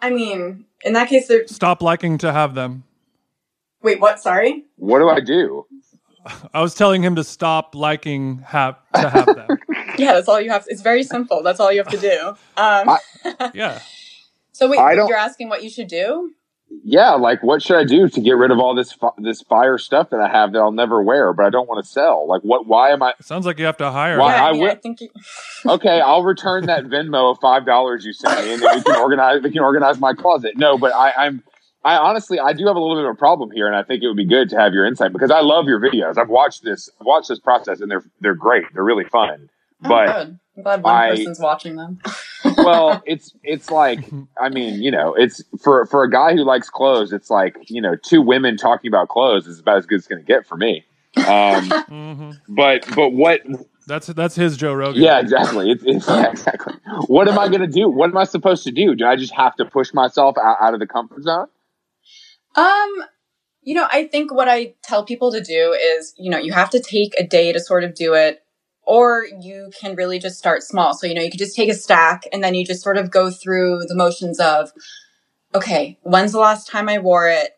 I 0.00 0.08
mean, 0.10 0.64
in 0.82 0.94
that 0.94 1.08
case, 1.08 1.28
there. 1.28 1.46
Stop 1.46 1.82
liking 1.82 2.16
to 2.18 2.32
have 2.32 2.54
them. 2.54 2.84
Wait, 3.82 4.00
what? 4.00 4.18
Sorry. 4.20 4.64
What 4.76 5.00
do 5.00 5.10
I 5.10 5.20
do? 5.20 5.66
I 6.54 6.62
was 6.62 6.74
telling 6.74 7.02
him 7.02 7.16
to 7.16 7.24
stop 7.24 7.74
liking 7.74 8.38
have 8.46 8.76
to 8.94 9.10
have 9.10 9.26
them. 9.26 9.48
Yeah, 9.98 10.14
that's 10.14 10.28
all 10.28 10.40
you 10.40 10.50
have. 10.50 10.64
It's 10.68 10.82
very 10.82 11.02
simple. 11.02 11.42
That's 11.42 11.60
all 11.60 11.70
you 11.72 11.78
have 11.78 11.88
to 11.88 11.98
do. 11.98 12.34
Um, 12.56 12.96
Yeah. 13.54 13.80
so 14.52 14.68
wait, 14.68 14.78
I 14.80 14.94
don't- 14.94 15.08
you're 15.08 15.16
asking 15.16 15.48
what 15.48 15.62
you 15.62 15.70
should 15.70 15.88
do? 15.88 16.32
Yeah, 16.82 17.10
like 17.12 17.40
what 17.42 17.62
should 17.62 17.76
I 17.76 17.84
do 17.84 18.08
to 18.08 18.20
get 18.20 18.32
rid 18.32 18.50
of 18.50 18.58
all 18.58 18.74
this 18.74 18.92
fi- 18.92 19.10
this 19.18 19.42
fire 19.42 19.78
stuff 19.78 20.10
that 20.10 20.18
I 20.18 20.28
have 20.28 20.52
that 20.52 20.58
I'll 20.58 20.72
never 20.72 21.02
wear, 21.02 21.32
but 21.32 21.46
I 21.46 21.50
don't 21.50 21.68
want 21.68 21.84
to 21.84 21.88
sell? 21.88 22.26
Like 22.26 22.40
what? 22.42 22.66
Why 22.66 22.90
am 22.90 23.00
I? 23.02 23.10
It 23.10 23.24
sounds 23.24 23.46
like 23.46 23.60
you 23.60 23.66
have 23.66 23.76
to 23.76 23.92
hire. 23.92 24.18
Why- 24.18 24.34
yeah, 24.34 24.44
I 24.44 24.48
I, 24.48 24.52
mean, 24.52 24.60
will- 24.62 24.70
I 24.70 24.74
think. 24.74 25.00
You, 25.00 25.08
Okay, 25.66 26.00
I'll 26.00 26.24
return 26.24 26.66
that 26.66 26.84
Venmo 26.84 27.30
of 27.30 27.38
five 27.40 27.64
dollars 27.64 28.04
you 28.04 28.12
sent 28.12 28.44
me, 28.44 28.54
and 28.54 28.62
then 28.62 28.76
we 28.76 28.82
can 28.82 28.96
organize. 28.96 29.42
We 29.42 29.52
can 29.52 29.60
organize 29.62 30.00
my 30.00 30.14
closet. 30.14 30.56
No, 30.56 30.76
but 30.76 30.92
I, 30.94 31.12
I'm. 31.16 31.44
I 31.84 31.96
honestly, 31.96 32.40
I 32.40 32.54
do 32.54 32.66
have 32.66 32.76
a 32.76 32.80
little 32.80 32.96
bit 32.96 33.04
of 33.04 33.12
a 33.14 33.18
problem 33.18 33.50
here, 33.52 33.66
and 33.68 33.76
I 33.76 33.82
think 33.84 34.02
it 34.02 34.08
would 34.08 34.16
be 34.16 34.26
good 34.26 34.48
to 34.50 34.56
have 34.58 34.72
your 34.72 34.84
insight 34.86 35.12
because 35.12 35.30
I 35.30 35.40
love 35.42 35.66
your 35.66 35.78
videos. 35.78 36.16
I've 36.18 36.30
watched 36.30 36.64
this, 36.64 36.88
I've 37.00 37.06
watched 37.06 37.28
this 37.28 37.38
process, 37.38 37.80
and 37.82 37.90
they're 37.90 38.04
they're 38.20 38.34
great. 38.34 38.64
They're 38.72 38.82
really 38.82 39.04
fun. 39.04 39.48
Oh, 39.84 39.88
But 39.88 40.06
good. 40.06 40.38
I'm 40.56 40.62
glad 40.62 40.82
one 40.82 40.94
I- 40.94 41.08
person's 41.10 41.38
watching 41.40 41.76
them. 41.76 41.98
well, 42.58 43.02
it's 43.06 43.34
it's 43.42 43.70
like 43.70 44.10
I 44.40 44.48
mean, 44.48 44.82
you 44.82 44.90
know, 44.90 45.14
it's 45.14 45.42
for 45.62 45.86
for 45.86 46.04
a 46.04 46.10
guy 46.10 46.32
who 46.32 46.44
likes 46.44 46.70
clothes, 46.70 47.12
it's 47.12 47.30
like 47.30 47.56
you 47.68 47.80
know, 47.80 47.96
two 47.96 48.22
women 48.22 48.56
talking 48.56 48.88
about 48.88 49.08
clothes 49.08 49.46
is 49.46 49.58
about 49.60 49.78
as 49.78 49.86
good 49.86 49.96
as 49.96 50.00
it's 50.02 50.08
going 50.08 50.22
to 50.22 50.26
get 50.26 50.46
for 50.46 50.56
me. 50.56 50.84
Um, 51.26 51.70
hmm 51.88 52.30
but 52.48 52.86
but 52.94 53.10
what? 53.10 53.40
That's 53.86 54.06
that's 54.08 54.34
his 54.34 54.56
Joe 54.56 54.72
Rogan. 54.72 55.02
Yeah, 55.02 55.20
exactly. 55.20 55.70
It's, 55.70 55.82
it's 55.84 56.08
yeah, 56.08 56.30
exactly. 56.30 56.74
What 57.06 57.28
am 57.28 57.38
I 57.38 57.48
going 57.48 57.60
to 57.60 57.66
do? 57.66 57.88
What 57.88 58.10
am 58.10 58.16
I 58.16 58.24
supposed 58.24 58.64
to 58.64 58.70
do? 58.70 58.94
Do 58.94 59.06
I 59.06 59.16
just 59.16 59.34
have 59.34 59.54
to 59.56 59.64
push 59.66 59.92
myself 59.92 60.36
out, 60.38 60.56
out 60.60 60.72
of 60.74 60.80
the 60.80 60.86
comfort 60.86 61.22
zone? 61.22 61.48
Um, 62.56 63.04
you 63.62 63.74
know, 63.74 63.86
I 63.90 64.06
think 64.06 64.32
what 64.32 64.48
I 64.48 64.74
tell 64.82 65.04
people 65.04 65.32
to 65.32 65.40
do 65.42 65.72
is, 65.72 66.14
you 66.18 66.30
know, 66.30 66.38
you 66.38 66.52
have 66.52 66.70
to 66.70 66.80
take 66.80 67.14
a 67.18 67.26
day 67.26 67.52
to 67.52 67.60
sort 67.60 67.84
of 67.84 67.94
do 67.94 68.14
it, 68.14 68.43
or 68.86 69.26
you 69.40 69.70
can 69.80 69.94
really 69.96 70.18
just 70.18 70.38
start 70.38 70.62
small. 70.62 70.94
So, 70.94 71.06
you 71.06 71.14
know, 71.14 71.22
you 71.22 71.30
could 71.30 71.38
just 71.40 71.56
take 71.56 71.70
a 71.70 71.74
stack 71.74 72.24
and 72.32 72.42
then 72.42 72.54
you 72.54 72.64
just 72.64 72.82
sort 72.82 72.96
of 72.96 73.10
go 73.10 73.30
through 73.30 73.84
the 73.88 73.94
motions 73.96 74.40
of, 74.40 74.72
okay, 75.54 75.98
when's 76.02 76.32
the 76.32 76.38
last 76.40 76.68
time 76.68 76.88
I 76.88 76.98
wore 76.98 77.28
it? 77.28 77.52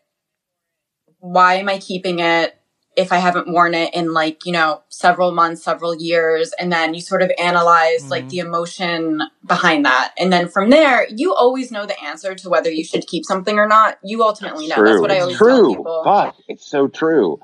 Why 1.19 1.55
am 1.55 1.69
I 1.69 1.79
keeping 1.79 2.19
it? 2.19 2.57
If 2.95 3.11
I 3.11 3.17
haven't 3.17 3.47
worn 3.47 3.75
it 3.75 3.93
in 3.93 4.11
like, 4.11 4.45
you 4.45 4.51
know, 4.51 4.81
several 4.89 5.31
months, 5.31 5.63
several 5.63 5.95
years, 5.95 6.51
and 6.59 6.71
then 6.71 6.95
you 6.95 7.01
sort 7.01 7.21
of 7.21 7.31
analyze 7.37 8.09
like 8.09 8.25
Mhm. 8.25 8.29
the 8.29 8.39
emotion 8.39 9.21
behind 9.45 9.85
that. 9.85 10.13
And 10.17 10.33
then 10.33 10.47
from 10.47 10.71
there, 10.71 11.07
you 11.09 11.33
always 11.35 11.71
know 11.71 11.85
the 11.85 11.99
answer 12.03 12.33
to 12.33 12.49
whether 12.49 12.71
you 12.71 12.83
should 12.83 13.05
keep 13.05 13.23
something 13.23 13.59
or 13.59 13.67
not. 13.67 13.99
You 14.03 14.23
ultimately 14.23 14.67
know. 14.67 14.83
That's 14.83 15.01
what 15.01 15.11
I 15.11 15.15
It's 15.15 15.21
always 15.23 15.37
tell 15.37 15.59
true. 15.59 15.75
people. 15.77 16.03
Fuck, 16.03 16.35
it's 16.47 16.65
so 16.65 16.87
true. 16.87 17.39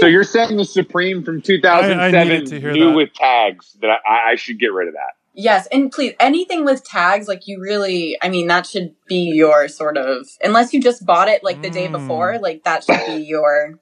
So 0.00 0.06
you're 0.06 0.24
saying 0.24 0.56
the 0.56 0.64
Supreme 0.64 1.22
from 1.24 1.36
I- 1.36 1.38
I 1.38 1.42
2007 1.42 2.44
to 2.46 2.72
knew 2.72 2.88
that. 2.90 2.96
with 2.96 3.12
tags 3.14 3.76
that 3.80 3.98
I, 4.08 4.32
I 4.32 4.34
should 4.36 4.58
get 4.60 4.72
rid 4.72 4.88
of 4.88 4.94
that. 4.94 5.14
Yes, 5.36 5.66
and 5.72 5.90
please, 5.90 6.14
anything 6.20 6.64
with 6.64 6.84
tags, 6.84 7.26
like 7.26 7.48
you 7.48 7.60
really, 7.60 8.16
I 8.22 8.28
mean, 8.28 8.46
that 8.46 8.66
should 8.66 8.94
be 9.08 9.32
your 9.34 9.66
sort 9.66 9.96
of, 9.96 10.28
unless 10.44 10.72
you 10.72 10.80
just 10.80 11.04
bought 11.04 11.26
it 11.26 11.42
like 11.42 11.60
the 11.60 11.70
day 11.70 11.88
Mm. 11.88 11.92
before, 11.92 12.38
like 12.38 12.62
that 12.62 12.84
should 12.84 13.04
be 13.06 13.24
your 13.24 13.80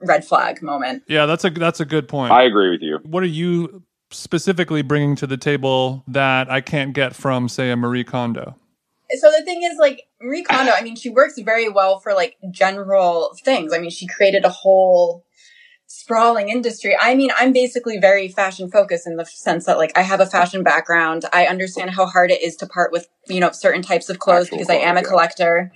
red 0.00 0.26
flag 0.26 0.60
moment. 0.62 1.04
Yeah, 1.06 1.24
that's 1.24 1.44
a 1.46 1.50
that's 1.50 1.80
a 1.80 1.86
good 1.86 2.06
point. 2.06 2.32
I 2.32 2.42
agree 2.42 2.70
with 2.70 2.82
you. 2.82 2.98
what 3.04 3.22
are 3.22 3.26
you 3.26 3.82
specifically 4.10 4.82
bringing 4.82 5.16
to 5.16 5.26
the 5.26 5.38
table 5.38 6.04
that 6.06 6.50
I 6.50 6.60
can't 6.60 6.92
get 6.92 7.16
from, 7.16 7.48
say, 7.48 7.70
a 7.70 7.76
Marie 7.76 8.04
Kondo? 8.04 8.56
So 9.20 9.30
the 9.30 9.42
thing 9.44 9.62
is, 9.62 9.78
like 9.78 10.02
Marie 10.22 10.42
Kondo, 10.42 10.72
I 10.72 10.82
mean, 10.82 10.96
she 10.96 11.10
works 11.10 11.38
very 11.38 11.68
well 11.68 11.98
for 12.00 12.14
like 12.14 12.36
general 12.50 13.36
things. 13.44 13.72
I 13.72 13.78
mean, 13.78 13.90
she 13.90 14.06
created 14.06 14.44
a 14.44 14.48
whole 14.50 15.24
sprawling 15.86 16.48
industry. 16.48 16.96
I 16.98 17.14
mean, 17.14 17.30
I'm 17.36 17.52
basically 17.52 17.98
very 17.98 18.28
fashion 18.28 18.70
focused 18.70 19.06
in 19.06 19.16
the 19.16 19.24
sense 19.26 19.66
that 19.66 19.76
like 19.76 19.92
I 19.96 20.02
have 20.02 20.20
a 20.20 20.26
fashion 20.26 20.62
background. 20.62 21.24
I 21.32 21.46
understand 21.46 21.90
how 21.90 22.06
hard 22.06 22.30
it 22.30 22.42
is 22.42 22.56
to 22.56 22.66
part 22.66 22.92
with, 22.92 23.08
you 23.28 23.40
know, 23.40 23.50
certain 23.52 23.82
types 23.82 24.08
of 24.08 24.18
clothes 24.18 24.46
Actual 24.46 24.58
because 24.58 24.70
I 24.70 24.76
am 24.76 24.96
a 24.96 25.00
yeah. 25.00 25.06
collector. 25.08 25.72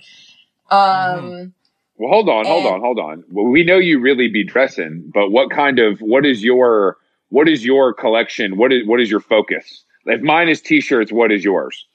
Um, 0.70 1.52
Well, 1.98 2.10
hold 2.10 2.28
on, 2.28 2.44
hold 2.46 2.64
And- 2.64 2.74
on, 2.74 2.80
hold 2.80 2.98
on. 2.98 3.24
Well, 3.30 3.46
we 3.46 3.64
know 3.64 3.78
you 3.78 4.00
really 4.00 4.28
be 4.28 4.44
dressing, 4.44 5.10
but 5.12 5.30
what 5.30 5.50
kind 5.50 5.78
of 5.78 5.98
what 6.00 6.24
is 6.26 6.42
your 6.42 6.96
what 7.28 7.48
is 7.48 7.64
your 7.64 7.92
collection? 7.92 8.56
What 8.56 8.72
is 8.72 8.86
what 8.86 9.00
is 9.00 9.10
your 9.10 9.20
focus? 9.20 9.84
If 10.06 10.20
mine 10.22 10.48
is 10.48 10.60
t-shirts, 10.60 11.12
what 11.12 11.32
is 11.32 11.44
yours? 11.44 11.86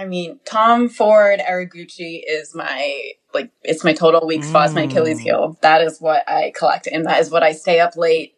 I 0.00 0.06
mean, 0.06 0.40
Tom 0.44 0.88
Ford 0.88 1.40
era 1.46 1.68
Gucci 1.68 2.22
is 2.26 2.54
my 2.54 3.12
like 3.34 3.50
it's 3.62 3.84
my 3.84 3.92
total 3.92 4.26
weak 4.26 4.42
spot, 4.44 4.66
it's 4.66 4.74
my 4.74 4.82
Achilles 4.82 5.18
Mm. 5.18 5.22
heel. 5.22 5.58
That 5.62 5.82
is 5.82 6.00
what 6.00 6.28
I 6.28 6.52
collect, 6.56 6.86
and 6.86 7.04
that 7.06 7.20
is 7.20 7.30
what 7.30 7.42
I 7.42 7.52
stay 7.52 7.80
up 7.80 7.96
late. 7.96 8.34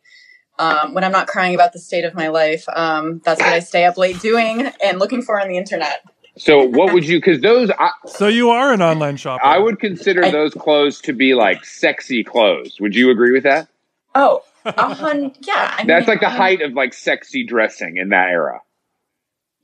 Um, 0.59 0.93
when 0.95 1.03
I'm 1.05 1.13
not 1.13 1.29
crying 1.29 1.55
about 1.55 1.73
the 1.73 1.79
state 1.79 2.05
of 2.05 2.15
my 2.15 2.29
life, 2.29 2.65
um, 2.75 3.21
that's 3.25 3.41
what 3.41 3.53
I 3.53 3.61
stay 3.61 3.85
up 3.85 3.97
late 3.97 4.21
doing 4.21 4.71
and 4.85 4.99
looking 4.99 5.23
for 5.23 5.41
on 5.41 5.49
the 5.49 5.57
internet. 5.57 6.03
So, 6.37 6.65
what 6.65 6.93
would 6.93 7.07
you? 7.07 7.19
Because 7.19 7.41
those, 7.41 7.71
I, 7.79 7.91
So 8.07 8.27
you 8.29 8.51
are 8.51 8.73
an 8.73 8.83
online 8.83 9.17
shopper. 9.17 9.45
I 9.45 9.59
would 9.59 9.79
consider 9.81 10.25
I- 10.25 10.31
those 10.31 10.53
clothes 10.55 11.01
to 11.03 11.13
be 11.13 11.35
like 11.35 11.65
sexy 11.65 12.23
clothes. 12.25 12.79
Would 12.81 12.95
you 12.95 13.11
agree 13.11 13.33
with 13.33 13.45
that? 13.45 13.69
Oh, 14.15 14.43
a 14.65 14.95
hun- 14.95 15.33
yeah. 15.41 15.75
I 15.79 15.85
That's 15.85 16.07
mean, 16.07 16.15
like 16.15 16.21
the 16.21 16.29
I'm- 16.29 16.37
height 16.37 16.61
of 16.63 16.73
like 16.75 16.93
sexy 16.93 17.45
dressing 17.47 17.97
in 17.97 18.11
that 18.11 18.29
era. 18.31 18.61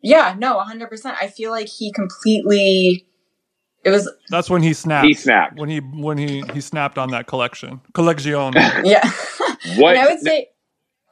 Yeah, 0.03 0.35
no, 0.39 0.59
hundred 0.61 0.89
percent. 0.89 1.17
I 1.21 1.29
feel 1.29 1.51
like 1.51 1.69
he 1.69 1.93
completely. 1.93 3.07
It 3.85 3.91
was 3.91 4.11
That's 4.29 4.51
when 4.51 4.63
he 4.63 4.75
snapped. 4.75 5.07
He 5.07 5.15
snapped. 5.15 5.57
when 5.59 5.69
he 5.69 5.79
when 5.79 6.19
he 6.19 6.43
he 6.53 6.61
snapped 6.61 6.99
on 6.99 7.11
that 7.11 7.27
collection. 7.27 7.81
Collection. 7.95 8.53
yeah. 8.85 9.11
What 9.77 9.97
and 9.97 10.07
I 10.07 10.13
would 10.13 10.21
say, 10.21 10.49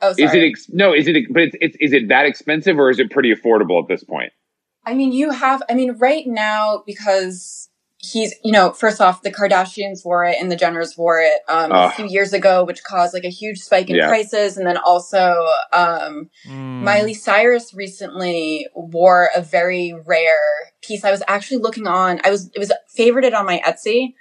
oh, 0.02 0.12
sorry. 0.12 0.22
is 0.22 0.34
it? 0.34 0.42
Ex- 0.44 0.68
no, 0.70 0.94
is 0.94 1.08
it? 1.08 1.16
But 1.30 1.42
it's, 1.42 1.56
it's 1.60 1.76
is 1.80 1.92
it 1.92 2.08
that 2.08 2.26
expensive 2.26 2.78
or 2.78 2.90
is 2.90 3.00
it 3.00 3.10
pretty 3.10 3.34
affordable 3.34 3.82
at 3.82 3.88
this 3.88 4.04
point? 4.04 4.32
I 4.86 4.94
mean, 4.94 5.10
you 5.12 5.32
have, 5.32 5.62
I 5.68 5.74
mean, 5.74 5.96
right 5.98 6.24
now, 6.28 6.84
because 6.86 7.68
he's, 8.12 8.34
you 8.44 8.52
know, 8.52 8.72
first 8.72 9.00
off, 9.00 9.22
the 9.22 9.30
Kardashians 9.32 10.04
wore 10.04 10.24
it 10.24 10.36
and 10.40 10.50
the 10.52 10.56
Jenners 10.56 10.96
wore 10.98 11.20
it 11.20 11.38
um, 11.48 11.72
a 11.72 11.90
few 11.92 12.06
years 12.06 12.32
ago, 12.32 12.64
which 12.64 12.82
caused 12.84 13.14
like 13.14 13.24
a 13.24 13.28
huge 13.30 13.58
spike 13.58 13.88
in 13.90 13.96
Yeah. 13.96 14.08
prices. 14.08 14.56
And 14.56 14.66
then 14.66 14.76
also, 14.76 15.46
um, 15.72 16.30
Mm. 16.46 16.82
Miley 16.82 17.14
Cyrus 17.14 17.74
recently 17.74 18.66
wore 18.74 19.30
a 19.34 19.40
very 19.42 19.94
rare 20.06 20.72
piece. 20.82 21.04
I 21.04 21.10
was 21.10 21.22
actually 21.28 21.58
looking 21.58 21.86
on, 21.86 22.20
I 22.24 22.30
was, 22.30 22.50
it 22.54 22.58
was 22.58 22.72
favorited 22.98 23.34
on 23.34 23.46
my 23.46 23.60
Etsy 23.66 24.14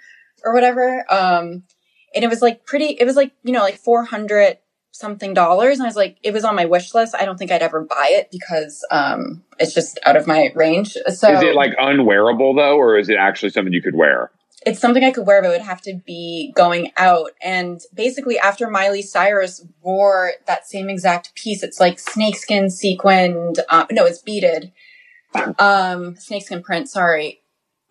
or 0.43 0.53
whatever. 0.53 1.05
Um, 1.11 1.63
and 2.13 2.23
it 2.23 2.29
was 2.29 2.41
like 2.41 2.65
pretty, 2.65 2.95
it 2.99 3.05
was 3.05 3.15
like, 3.15 3.33
you 3.43 3.51
know, 3.51 3.59
like 3.61 3.77
400 3.77 4.57
something 4.95 5.33
dollars. 5.33 5.77
And 5.77 5.83
I 5.83 5.87
was 5.87 5.95
like, 5.95 6.17
it 6.23 6.33
was 6.33 6.43
on 6.43 6.55
my 6.55 6.65
wish 6.65 6.93
list. 6.93 7.15
I 7.15 7.25
don't 7.25 7.37
think 7.37 7.51
I'd 7.51 7.61
ever 7.61 7.81
buy 7.81 8.09
it 8.11 8.29
because, 8.31 8.85
um, 8.91 9.43
it's 9.59 9.73
just 9.73 9.99
out 10.05 10.15
of 10.15 10.27
my 10.27 10.51
range. 10.55 10.97
So 11.07 11.31
is 11.31 11.41
it 11.41 11.55
like 11.55 11.73
unwearable 11.77 12.55
though, 12.55 12.77
or 12.77 12.97
is 12.97 13.09
it 13.09 13.17
actually 13.17 13.49
something 13.49 13.73
you 13.73 13.81
could 13.81 13.95
wear? 13.95 14.31
it's 14.65 14.79
something 14.79 15.03
I 15.03 15.11
could 15.11 15.27
wear, 15.27 15.41
but 15.41 15.49
it 15.49 15.51
would 15.51 15.61
have 15.61 15.81
to 15.81 15.93
be 16.05 16.51
going 16.55 16.91
out. 16.97 17.31
And 17.41 17.79
basically, 17.93 18.39
after 18.39 18.69
Miley 18.69 19.03
Cyrus 19.03 19.65
wore 19.81 20.33
that 20.47 20.67
same 20.67 20.89
exact 20.89 21.35
piece, 21.35 21.61
it's 21.61 21.79
like 21.79 21.99
snakeskin 21.99 22.69
sequined. 22.71 23.59
Um, 23.69 23.85
no, 23.91 24.05
it's 24.05 24.21
beaded. 24.21 24.71
Um, 25.59 26.15
snakeskin 26.15 26.63
print. 26.63 26.89
Sorry, 26.89 27.41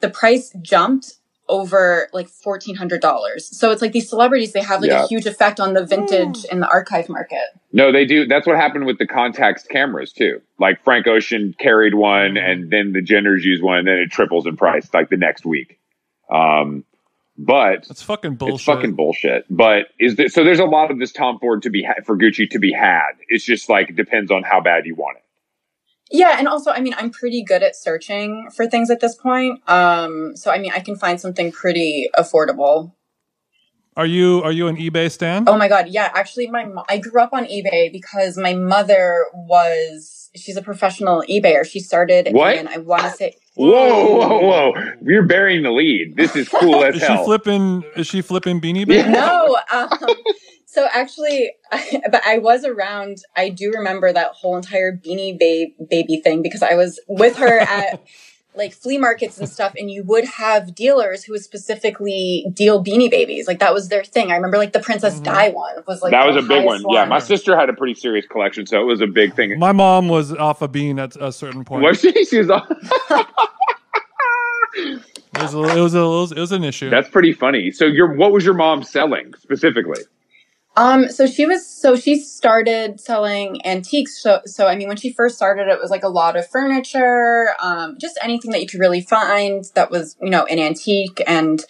the 0.01 0.11
price 0.11 0.53
jumped 0.63 1.15
over 1.49 2.09
like 2.13 2.29
fourteen 2.29 2.75
hundred 2.75 3.01
dollars. 3.01 3.47
So 3.57 3.71
it's 3.71 3.83
like 3.83 3.93
these 3.93 4.09
celebrities 4.09 4.53
they 4.53 4.63
have 4.63 4.81
like 4.81 4.91
Yeah. 4.91 5.05
a 5.05 5.07
huge 5.07 5.27
effect 5.27 5.61
on 5.61 5.75
the 5.75 5.85
vintage 5.85 6.47
and 6.51 6.63
the 6.63 6.69
archive 6.69 7.09
market. 7.09 7.45
No, 7.73 7.93
they 7.93 8.07
do. 8.07 8.27
That's 8.27 8.47
what 8.47 8.57
happened 8.57 8.87
with 8.87 8.99
the 8.99 9.07
Contax 9.07 9.69
cameras 9.69 10.13
too. 10.13 10.41
Like 10.59 10.83
Frank 10.85 11.07
Ocean 11.07 11.55
carried 11.59 11.95
one, 11.95 12.37
and 12.37 12.71
then 12.71 12.93
the 12.93 13.01
Jenners 13.03 13.43
use 13.43 13.61
one, 13.63 13.79
and 13.81 13.89
then 13.89 13.99
it 13.99 14.11
triples 14.11 14.47
in 14.47 14.57
price 14.57 14.89
like 14.95 15.11
the 15.11 15.17
next 15.17 15.45
week. 15.45 15.79
Um, 16.31 16.85
but 17.37 17.85
That's 17.89 18.01
fucking 18.03 18.37
bullshit. 18.37 18.55
it's 18.55 18.65
fucking 18.65 18.95
bullshit. 18.95 19.45
But 19.51 19.89
is 19.99 20.15
there, 20.17 20.29
so 20.29 20.45
there's 20.45 20.61
a 20.61 20.65
lot 20.65 20.91
of 20.93 20.99
this 21.01 21.13
Tom 21.13 21.39
Ford 21.41 21.63
to 21.63 21.71
be 21.71 21.83
ha- 21.83 22.01
for 22.07 22.17
Gucci 22.17 22.49
to 22.51 22.59
be 22.61 22.73
had. 22.73 23.11
It's 23.29 23.45
just 23.45 23.69
like 23.69 23.95
depends 23.97 24.31
on 24.31 24.45
how 24.45 24.61
bad 24.61 24.87
you 24.87 24.95
want 24.95 25.17
it. 25.19 25.24
Yeah, 26.21 26.37
and 26.39 26.47
also, 26.49 26.71
I 26.71 26.81
mean, 26.81 26.95
I'm 27.01 27.11
pretty 27.11 27.43
good 27.43 27.63
at 27.69 27.75
searching 27.77 28.49
for 28.57 28.67
things 28.69 28.89
at 28.91 29.01
this 29.01 29.17
point. 29.17 29.55
Um, 29.69 30.37
so 30.37 30.51
I 30.53 30.59
mean, 30.63 30.73
I 30.75 30.81
can 30.81 30.97
find 30.97 31.21
something 31.21 31.51
pretty 31.53 32.09
affordable 32.23 32.93
Are 33.97 34.07
you 34.07 34.43
are 34.43 34.53
you 34.53 34.67
an 34.69 34.77
eBay 34.77 35.11
stan? 35.11 35.45
Oh 35.49 35.57
my 35.59 35.69
god, 35.69 35.89
yeah. 35.89 36.11
Actually, 36.15 36.49
my 36.49 36.65
mo- 36.65 36.85
I 36.89 36.99
grew 36.99 37.21
up 37.23 37.33
on 37.33 37.45
eBay 37.47 37.93
because 37.93 38.37
my 38.37 38.55
mother 38.55 39.27
was 39.35 40.31
she's 40.35 40.57
a 40.57 40.63
professional 40.63 41.23
eBayer. 41.31 41.65
She 41.65 41.81
started 41.81 42.29
What? 42.33 42.57
in 42.57 42.67
I 42.69 42.79
want 42.79 43.03
to 43.05 43.11
say 43.11 43.37
Whoa, 43.57 44.17
whoa, 44.19 44.39
whoa! 44.49 44.75
You're 45.05 45.23
burying 45.27 45.63
the 45.63 45.71
lead. 45.71 46.17
This 46.17 46.35
is 46.37 46.49
cool 46.49 46.85
as 46.89 47.01
hell. 47.01 47.15
Is 47.15 47.21
she 47.21 47.25
flipping? 47.25 47.85
Is 47.97 48.07
she 48.09 48.21
flipping 48.23 48.61
beanie 48.61 48.85
Yeah. 48.89 49.05
babies? 49.05 49.13
no. 49.13 49.59
Um, 49.73 49.89
so 50.75 50.89
actually, 50.93 51.53
but 52.11 52.23
I 52.27 52.39
was 52.39 52.65
around. 52.65 53.19
I 53.37 53.49
do 53.49 53.71
remember 53.73 54.13
that 54.13 54.29
whole 54.33 54.57
entire 54.57 54.91
Beanie 54.93 55.39
ba- 55.39 55.85
Baby 55.89 56.17
thing 56.19 56.43
because 56.43 56.63
I 56.63 56.75
was 56.75 56.99
with 57.09 57.37
her 57.37 57.61
at 57.79 58.03
like 58.57 58.73
flea 58.73 58.99
markets 58.99 59.39
and 59.39 59.49
stuff, 59.49 59.73
and 59.77 59.91
you 59.91 60.03
would 60.05 60.25
have 60.25 60.75
dealers 60.75 61.25
who 61.25 61.33
would 61.33 61.43
specifically 61.43 62.47
deal 62.53 62.83
Beanie 62.85 63.11
Babies. 63.11 63.47
Like 63.47 63.61
that 63.61 63.73
was 63.73 63.89
their 63.89 64.05
thing. 64.05 64.33
I 64.33 64.35
remember 64.37 64.59
like 64.59 64.73
the 64.73 64.81
Princess 64.81 65.21
Mhm. 65.21 65.25
Di 65.25 65.49
one 65.51 65.75
was 65.87 66.03
like 66.03 66.11
that 66.11 66.27
was 66.27 66.37
a 66.37 66.43
big 66.43 66.65
one. 66.65 66.83
highest 66.83 66.87
Yeah, 66.91 67.05
my 67.05 67.19
sister 67.21 67.57
had 67.57 67.69
a 67.69 67.73
pretty 67.73 67.95
serious 67.95 68.27
collection, 68.27 68.67
so 68.67 68.81
it 68.81 68.85
was 68.85 69.01
a 69.01 69.07
big 69.07 69.35
thing. 69.35 69.57
My 69.59 69.73
mom 69.73 70.09
was 70.09 70.33
off 70.33 70.61
a 70.61 70.69
bean 70.69 70.99
at 70.99 71.15
a 71.21 71.31
certain 71.33 71.65
point. 71.65 71.85
Was 71.85 72.01
she? 72.01 72.25
She 72.25 72.39
was 72.39 72.51
on- 72.51 72.67
It 74.77 75.43
was 75.43 75.55
a, 75.55 75.59
it 75.79 75.81
was 75.81 75.95
a, 75.95 75.99
it 76.37 76.41
was 76.41 76.53
an 76.53 76.63
issue. 76.65 76.91
That's 76.91 77.09
pretty 77.09 77.33
funny. 77.33 77.71
So, 77.73 77.85
your 77.87 78.13
what 78.15 78.33
was 78.33 78.45
your 78.45 78.55
mom 78.55 78.83
selling 78.85 79.35
specifically? 79.41 80.01
Um, 80.77 81.09
so 81.09 81.27
she 81.27 81.47
was, 81.47 81.67
so 81.67 81.95
she 81.95 82.19
started 82.19 83.01
selling 83.01 83.65
antiques. 83.65 84.21
So, 84.21 84.41
so 84.45 84.67
I 84.67 84.75
mean, 84.77 84.89
when 84.89 84.97
she 84.97 85.13
first 85.13 85.37
started, 85.37 85.69
it 85.69 85.81
was 85.81 85.91
like 85.91 86.03
a 86.03 86.09
lot 86.09 86.37
of 86.37 86.49
furniture, 86.49 87.51
um, 87.61 87.97
just 88.01 88.19
anything 88.23 88.51
that 88.51 88.61
you 88.61 88.67
could 88.67 88.81
really 88.81 89.01
find 89.01 89.65
that 89.75 89.91
was, 89.91 90.17
you 90.21 90.31
know, 90.31 90.45
an 90.47 90.59
antique. 90.59 91.23
And 91.27 91.65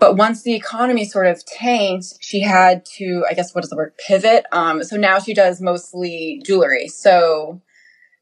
but 0.00 0.16
once 0.16 0.42
the 0.42 0.54
economy 0.54 1.04
sort 1.04 1.26
of 1.26 1.44
tanked, 1.44 2.14
she 2.20 2.40
had 2.40 2.84
to, 2.96 3.24
I 3.28 3.34
guess, 3.34 3.54
what 3.54 3.64
is 3.64 3.70
the 3.70 3.76
word? 3.76 3.94
Pivot. 4.06 4.46
Um, 4.52 4.82
so 4.84 4.96
now 4.96 5.18
she 5.18 5.34
does 5.34 5.60
mostly 5.60 6.40
jewelry. 6.44 6.88
So 6.88 7.60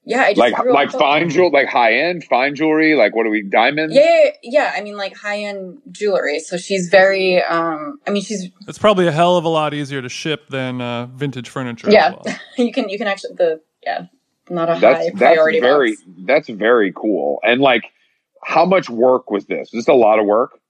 yeah, 0.06 0.22
I 0.22 0.28
just 0.30 0.38
like 0.38 0.54
grew 0.54 0.72
like 0.72 0.92
with- 0.92 1.00
fine 1.00 1.28
jewel, 1.28 1.50
like 1.50 1.68
high 1.68 1.94
end 1.94 2.24
fine 2.24 2.54
jewelry. 2.54 2.94
Like 2.94 3.14
what 3.14 3.26
are 3.26 3.30
we 3.30 3.42
diamonds? 3.42 3.94
Yeah, 3.94 4.04
yeah, 4.24 4.30
yeah. 4.42 4.72
I 4.74 4.80
mean, 4.80 4.96
like 4.96 5.16
high 5.16 5.40
end 5.42 5.82
jewelry. 5.90 6.38
So 6.38 6.56
she's 6.56 6.88
very. 6.88 7.42
Um, 7.42 7.98
I 8.06 8.10
mean, 8.10 8.22
she's 8.22 8.48
It's 8.68 8.78
probably 8.78 9.08
a 9.08 9.12
hell 9.12 9.36
of 9.36 9.44
a 9.44 9.48
lot 9.48 9.74
easier 9.74 10.00
to 10.00 10.08
ship 10.08 10.48
than 10.48 10.80
uh, 10.80 11.06
vintage 11.06 11.48
furniture. 11.48 11.90
yeah. 11.90 12.10
well. 12.24 12.36
you 12.56 12.72
can 12.72 12.88
you 12.88 12.98
can 12.98 13.08
actually 13.08 13.34
the 13.34 13.60
yeah 13.82 14.06
not 14.48 14.68
a 14.68 14.74
high 14.74 14.80
That's 14.80 15.04
that's 15.06 15.18
priority 15.18 15.60
very 15.60 15.96
box. 15.96 16.02
that's 16.24 16.48
very 16.48 16.92
cool. 16.94 17.40
And 17.42 17.60
like, 17.60 17.82
how 18.44 18.64
much 18.64 18.88
work 18.88 19.30
was 19.30 19.46
this? 19.46 19.70
Was 19.72 19.84
this 19.84 19.88
a 19.88 19.94
lot 19.94 20.20
of 20.20 20.26
work? 20.26 20.60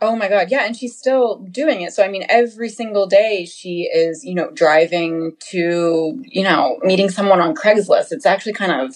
Oh 0.00 0.14
my 0.14 0.28
god, 0.28 0.48
yeah, 0.50 0.64
and 0.64 0.76
she's 0.76 0.96
still 0.96 1.36
doing 1.38 1.80
it. 1.82 1.92
So 1.92 2.04
I 2.04 2.08
mean, 2.08 2.24
every 2.28 2.68
single 2.68 3.06
day 3.06 3.44
she 3.46 3.82
is, 3.92 4.24
you 4.24 4.34
know, 4.34 4.50
driving 4.52 5.32
to, 5.50 6.22
you 6.24 6.42
know, 6.44 6.78
meeting 6.82 7.08
someone 7.10 7.40
on 7.40 7.54
Craigslist. 7.54 8.12
It's 8.12 8.26
actually 8.26 8.52
kind 8.52 8.72
of 8.72 8.94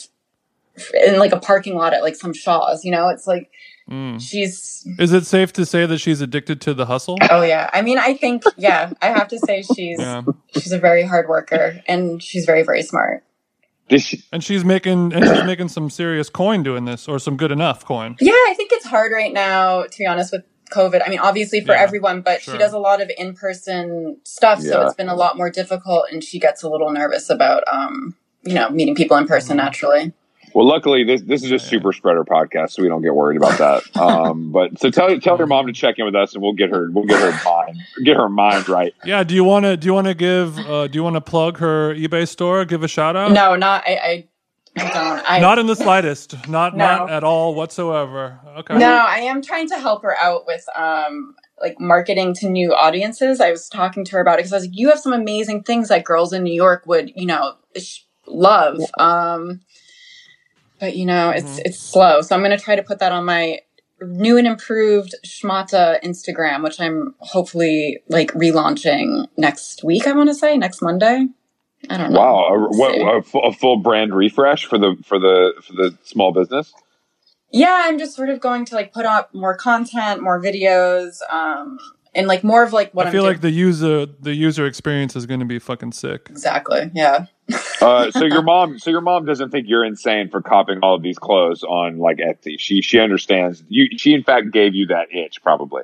in 0.95 1.19
like 1.19 1.33
a 1.33 1.41
parking 1.41 1.75
lot 1.75 1.93
at 1.93 2.03
like 2.03 2.15
some 2.17 2.33
Shaw's. 2.33 2.85
You 2.85 2.93
know, 2.93 3.09
it's 3.09 3.27
like 3.27 3.51
Mm. 3.91 4.21
she's. 4.21 4.87
Is 5.01 5.13
it 5.13 5.27
safe 5.27 5.53
to 5.55 5.67
say 5.67 5.87
that 5.87 5.99
she's 5.99 6.21
addicted 6.21 6.61
to 6.63 6.73
the 6.73 6.87
hustle? 6.87 7.19
Oh 7.31 7.43
yeah, 7.43 7.69
I 7.73 7.83
mean, 7.83 7.99
I 7.99 8.15
think 8.15 8.45
yeah, 8.57 8.93
I 9.03 9.07
have 9.09 9.27
to 9.29 9.41
say 9.41 9.63
she's 9.63 9.99
Yeah. 9.99 10.23
she's 10.55 10.71
a 10.71 10.79
very 10.79 11.03
hard 11.03 11.29
worker 11.29 11.81
and 11.89 12.23
she's 12.23 12.45
very 12.45 12.63
very 12.63 12.83
smart. 12.85 13.25
She, 13.91 14.23
And 14.33 14.43
she's 14.43 14.65
making 14.65 15.13
and 15.13 15.27
she's 15.27 15.45
making 15.45 15.69
some 15.69 15.91
serious 15.91 16.31
coin 16.31 16.63
doing 16.63 16.85
this, 16.85 17.09
or 17.09 17.19
some 17.19 17.37
good 17.37 17.51
enough 17.51 17.85
coin. 17.85 18.17
Yeah, 18.21 18.33
I 18.33 18.55
think 18.57 18.71
it's 18.73 18.87
hard 18.87 19.11
right 19.13 19.33
now, 19.33 19.83
to 19.83 19.99
be 19.99 20.07
honest, 20.07 20.31
with 20.33 20.45
COVID. 20.73 21.03
I 21.07 21.11
mean, 21.11 21.19
obviously 21.21 21.61
for 21.61 21.73
Yeah, 21.73 21.83
everyone, 21.83 22.23
but 22.23 22.41
sure. 22.43 22.55
she 22.55 22.59
does 22.59 22.73
a 22.73 22.79
lot 22.79 23.01
of 23.03 23.11
in 23.19 23.35
person 23.35 24.17
stuff, 24.25 24.61
so 24.61 24.83
it's 24.87 24.95
been 24.95 25.09
a 25.09 25.15
lot 25.15 25.37
more 25.37 25.51
difficult, 25.51 26.07
and 26.11 26.25
she 26.25 26.39
gets 26.39 26.63
a 26.63 26.69
little 26.69 26.91
nervous 26.91 27.29
about, 27.31 27.63
um, 27.71 28.17
you 28.43 28.55
know, 28.55 28.69
meeting 28.71 28.95
people 28.95 29.17
in 29.17 29.27
person 29.27 29.57
Mm-hmm. 29.57 29.65
naturally. 29.67 30.13
well, 30.55 30.67
luckily 30.67 31.03
this 31.05 31.23
this 31.23 31.43
is 31.45 31.51
a 31.53 31.59
super 31.59 31.93
spreader 31.93 32.25
podcast, 32.25 32.71
so 32.73 32.83
we 32.83 32.89
don't 32.89 33.03
get 33.03 33.15
worried 33.15 33.37
about 33.37 33.57
that. 33.59 33.83
Um, 34.03 34.53
but 34.53 34.79
so 34.81 34.91
tell 34.91 35.09
tell 35.21 35.39
your 35.39 35.47
mom 35.47 35.67
to 35.69 35.73
check 35.73 35.95
in 35.99 36.05
with 36.05 36.15
us, 36.15 36.35
and 36.35 36.43
we'll 36.43 36.53
get 36.55 36.71
her 36.71 36.91
we'll 36.91 37.05
get 37.07 37.21
her 37.21 37.33
mind 37.45 37.79
get 38.05 38.17
her 38.17 38.29
mind 38.29 38.69
right. 38.69 38.93
Yeah. 39.05 39.23
Do 39.25 39.35
you 39.35 39.45
want 39.45 39.65
to? 39.65 39.77
Do 39.77 39.87
you 39.87 39.95
want 39.95 40.09
to 40.09 40.15
give? 40.15 40.59
Uh, 40.59 40.89
do 40.89 40.97
you 40.99 41.03
want 41.05 41.15
to 41.17 41.21
plug 41.21 41.59
her 41.59 41.95
eBay 41.95 42.27
store? 42.29 42.65
Give 42.65 42.83
a 42.83 42.89
shout 42.89 43.17
out. 43.17 43.33
No, 43.33 43.55
not 43.57 43.85
I. 43.87 43.93
I, 43.95 44.29
I 44.77 44.89
don't. 44.91 45.31
I, 45.31 45.39
Not 45.41 45.59
in 45.59 45.67
the 45.67 45.77
slightest. 45.77 46.49
Not 46.49 46.77
No. 46.77 46.87
not 46.87 47.11
at 47.11 47.25
all 47.25 47.55
whatsoever. 47.55 48.41
Okay. 48.59 48.79
No, 48.79 49.05
I 49.07 49.19
am 49.19 49.43
trying 49.43 49.69
to 49.69 49.79
help 49.79 50.03
her 50.03 50.17
out 50.19 50.47
with 50.47 50.65
um 50.75 51.35
like 51.61 51.79
marketing 51.79 52.35
to 52.35 52.49
new 52.49 52.75
audiences. 52.75 53.41
I 53.41 53.51
was 53.51 53.69
talking 53.69 54.05
to 54.07 54.13
her 54.13 54.21
about 54.21 54.35
it 54.35 54.39
because 54.39 54.53
I 54.53 54.57
was 54.57 54.65
like, 54.67 54.79
you 54.79 54.89
have 54.89 54.99
some 54.99 55.13
amazing 55.13 55.63
things 55.63 55.89
that 55.89 56.05
girls 56.05 56.33
in 56.33 56.43
New 56.43 56.55
York 56.55 56.85
would, 56.87 57.13
you 57.15 57.27
know, 57.27 57.55
sh- 57.77 58.01
love. 58.27 58.81
Um, 58.99 59.61
but 60.81 60.97
you 60.97 61.07
know, 61.07 61.31
it's 61.31 61.59
it's 61.59 61.79
slow. 61.79 62.23
So 62.23 62.35
I'm 62.35 62.43
going 62.43 62.57
to 62.57 62.63
try 62.63 62.75
to 62.75 62.83
put 62.83 62.99
that 62.99 63.13
on 63.13 63.25
my 63.25 63.61
new 64.01 64.37
and 64.37 64.47
improved 64.47 65.15
Schmata 65.25 66.03
Instagram, 66.03 66.65
which 66.65 66.81
I'm 66.81 67.15
hopefully 67.19 68.03
like 68.09 68.33
relaunching 68.33 69.27
next 69.37 69.85
week. 69.85 70.07
I 70.07 70.13
want 70.13 70.29
to 70.31 70.35
say 70.35 70.57
next 70.57 70.83
Monday. 70.83 71.29
I 71.91 71.97
don't 71.97 72.13
know. 72.13 72.19
Wow, 72.19 72.55
a, 72.55 72.77
what, 72.77 73.17
a, 73.17 73.23
full, 73.23 73.45
a 73.45 73.53
full 73.53 73.77
brand 73.77 74.15
refresh 74.15 74.65
for 74.65 74.79
the 74.79 74.97
for 75.05 75.19
the 75.19 75.55
for 75.63 75.73
the 75.73 75.97
small 76.05 76.33
business. 76.33 76.73
Yeah, 77.51 77.83
I'm 77.85 77.99
just 77.99 78.17
sort 78.17 78.31
of 78.31 78.41
going 78.41 78.65
to 78.67 78.75
like 78.75 78.93
put 78.93 79.05
up 79.05 79.35
more 79.35 79.57
content, 79.57 80.23
more 80.23 80.41
videos, 80.41 81.19
um, 81.31 81.79
and 82.15 82.27
like 82.27 82.45
more 82.45 82.63
of 82.63 82.73
like 82.73 82.93
what 82.93 83.07
I 83.07 83.09
am 83.09 83.13
feel 83.13 83.23
doing. 83.23 83.35
like 83.35 83.43
the 83.43 83.51
user 83.51 84.07
the 84.07 84.35
user 84.35 84.67
experience 84.67 85.17
is 85.17 85.27
going 85.27 85.41
to 85.41 85.47
be 85.47 85.59
fucking 85.59 85.93
sick. 85.93 86.29
exactly. 86.31 86.91
Yeah. 86.95 87.27
Uh, 87.81 88.11
so 88.11 88.25
your 88.25 88.43
mom, 88.45 88.79
so 88.79 88.91
your 88.91 89.01
mom 89.01 89.27
doesn't 89.27 89.51
think 89.51 89.67
you're 89.69 89.85
insane 89.85 90.31
for 90.31 90.41
copying 90.41 90.79
all 90.83 90.95
of 90.95 91.03
these 91.03 91.19
clothes 91.19 91.63
on 91.65 91.99
like 91.99 92.19
Etsy. 92.19 92.59
She 92.59 92.81
she 92.81 92.99
understands. 93.01 93.63
You 93.69 93.87
she 93.99 94.15
in 94.15 94.23
fact 94.23 94.53
gave 94.53 94.75
you 94.75 94.87
that 94.87 95.13
itch 95.13 95.43
probably. 95.43 95.83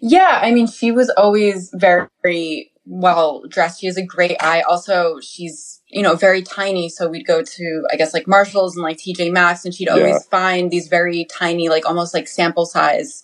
Yeah, 0.00 0.40
I 0.42 0.52
mean, 0.52 0.66
she 0.66 0.92
was 0.92 1.10
always 1.16 1.70
very 1.74 2.70
well 2.86 3.42
dressed. 3.48 3.80
She 3.80 3.86
has 3.86 3.96
a 3.96 4.04
great 4.04 4.36
eye. 4.40 4.62
Also, 4.62 5.18
she's, 5.20 5.82
you 5.88 6.02
know, 6.02 6.14
very 6.14 6.42
tiny. 6.42 6.88
So 6.88 7.08
we'd 7.08 7.26
go 7.26 7.42
to, 7.42 7.86
I 7.92 7.96
guess, 7.96 8.14
like 8.14 8.26
Marshalls 8.26 8.76
and 8.76 8.82
like 8.82 8.98
TJ 8.98 9.32
Maxx, 9.32 9.64
and 9.64 9.74
she'd 9.74 9.88
always 9.88 10.14
Yeah. 10.14 10.30
find 10.30 10.70
these 10.70 10.88
very 10.88 11.24
tiny, 11.24 11.68
like 11.68 11.86
almost 11.86 12.14
like 12.14 12.28
sample 12.28 12.66
size 12.66 13.22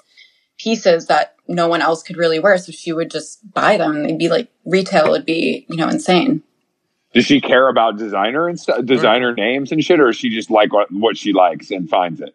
pieces 0.59 1.07
that 1.07 1.35
no 1.49 1.69
one 1.69 1.83
else 1.83 2.03
could 2.03 2.17
really 2.17 2.39
wear. 2.39 2.59
So 2.59 2.73
she 2.73 2.93
would 2.93 3.11
just 3.11 3.53
buy 3.53 3.77
them. 3.77 4.03
They'd 4.03 4.19
be 4.19 4.29
like 4.29 4.49
retail 4.65 5.11
would 5.11 5.25
be, 5.25 5.67
you 5.69 5.77
know, 5.77 5.89
insane. 5.89 6.43
Does 7.15 7.27
she 7.27 7.41
care 7.41 7.69
about 7.69 7.99
designer 7.99 8.49
and 8.49 8.59
stuff, 8.59 8.85
designer 8.85 9.33
mm-hmm. 9.33 9.41
names 9.41 9.73
and 9.73 9.85
shit, 9.85 10.01
or 10.01 10.09
is 10.09 10.17
she 10.17 10.31
just 10.31 10.51
like 10.51 10.73
what 10.73 10.91
what 10.91 11.17
she 11.17 11.33
likes 11.33 11.71
and 11.71 11.89
finds 11.89 12.21
it? 12.21 12.35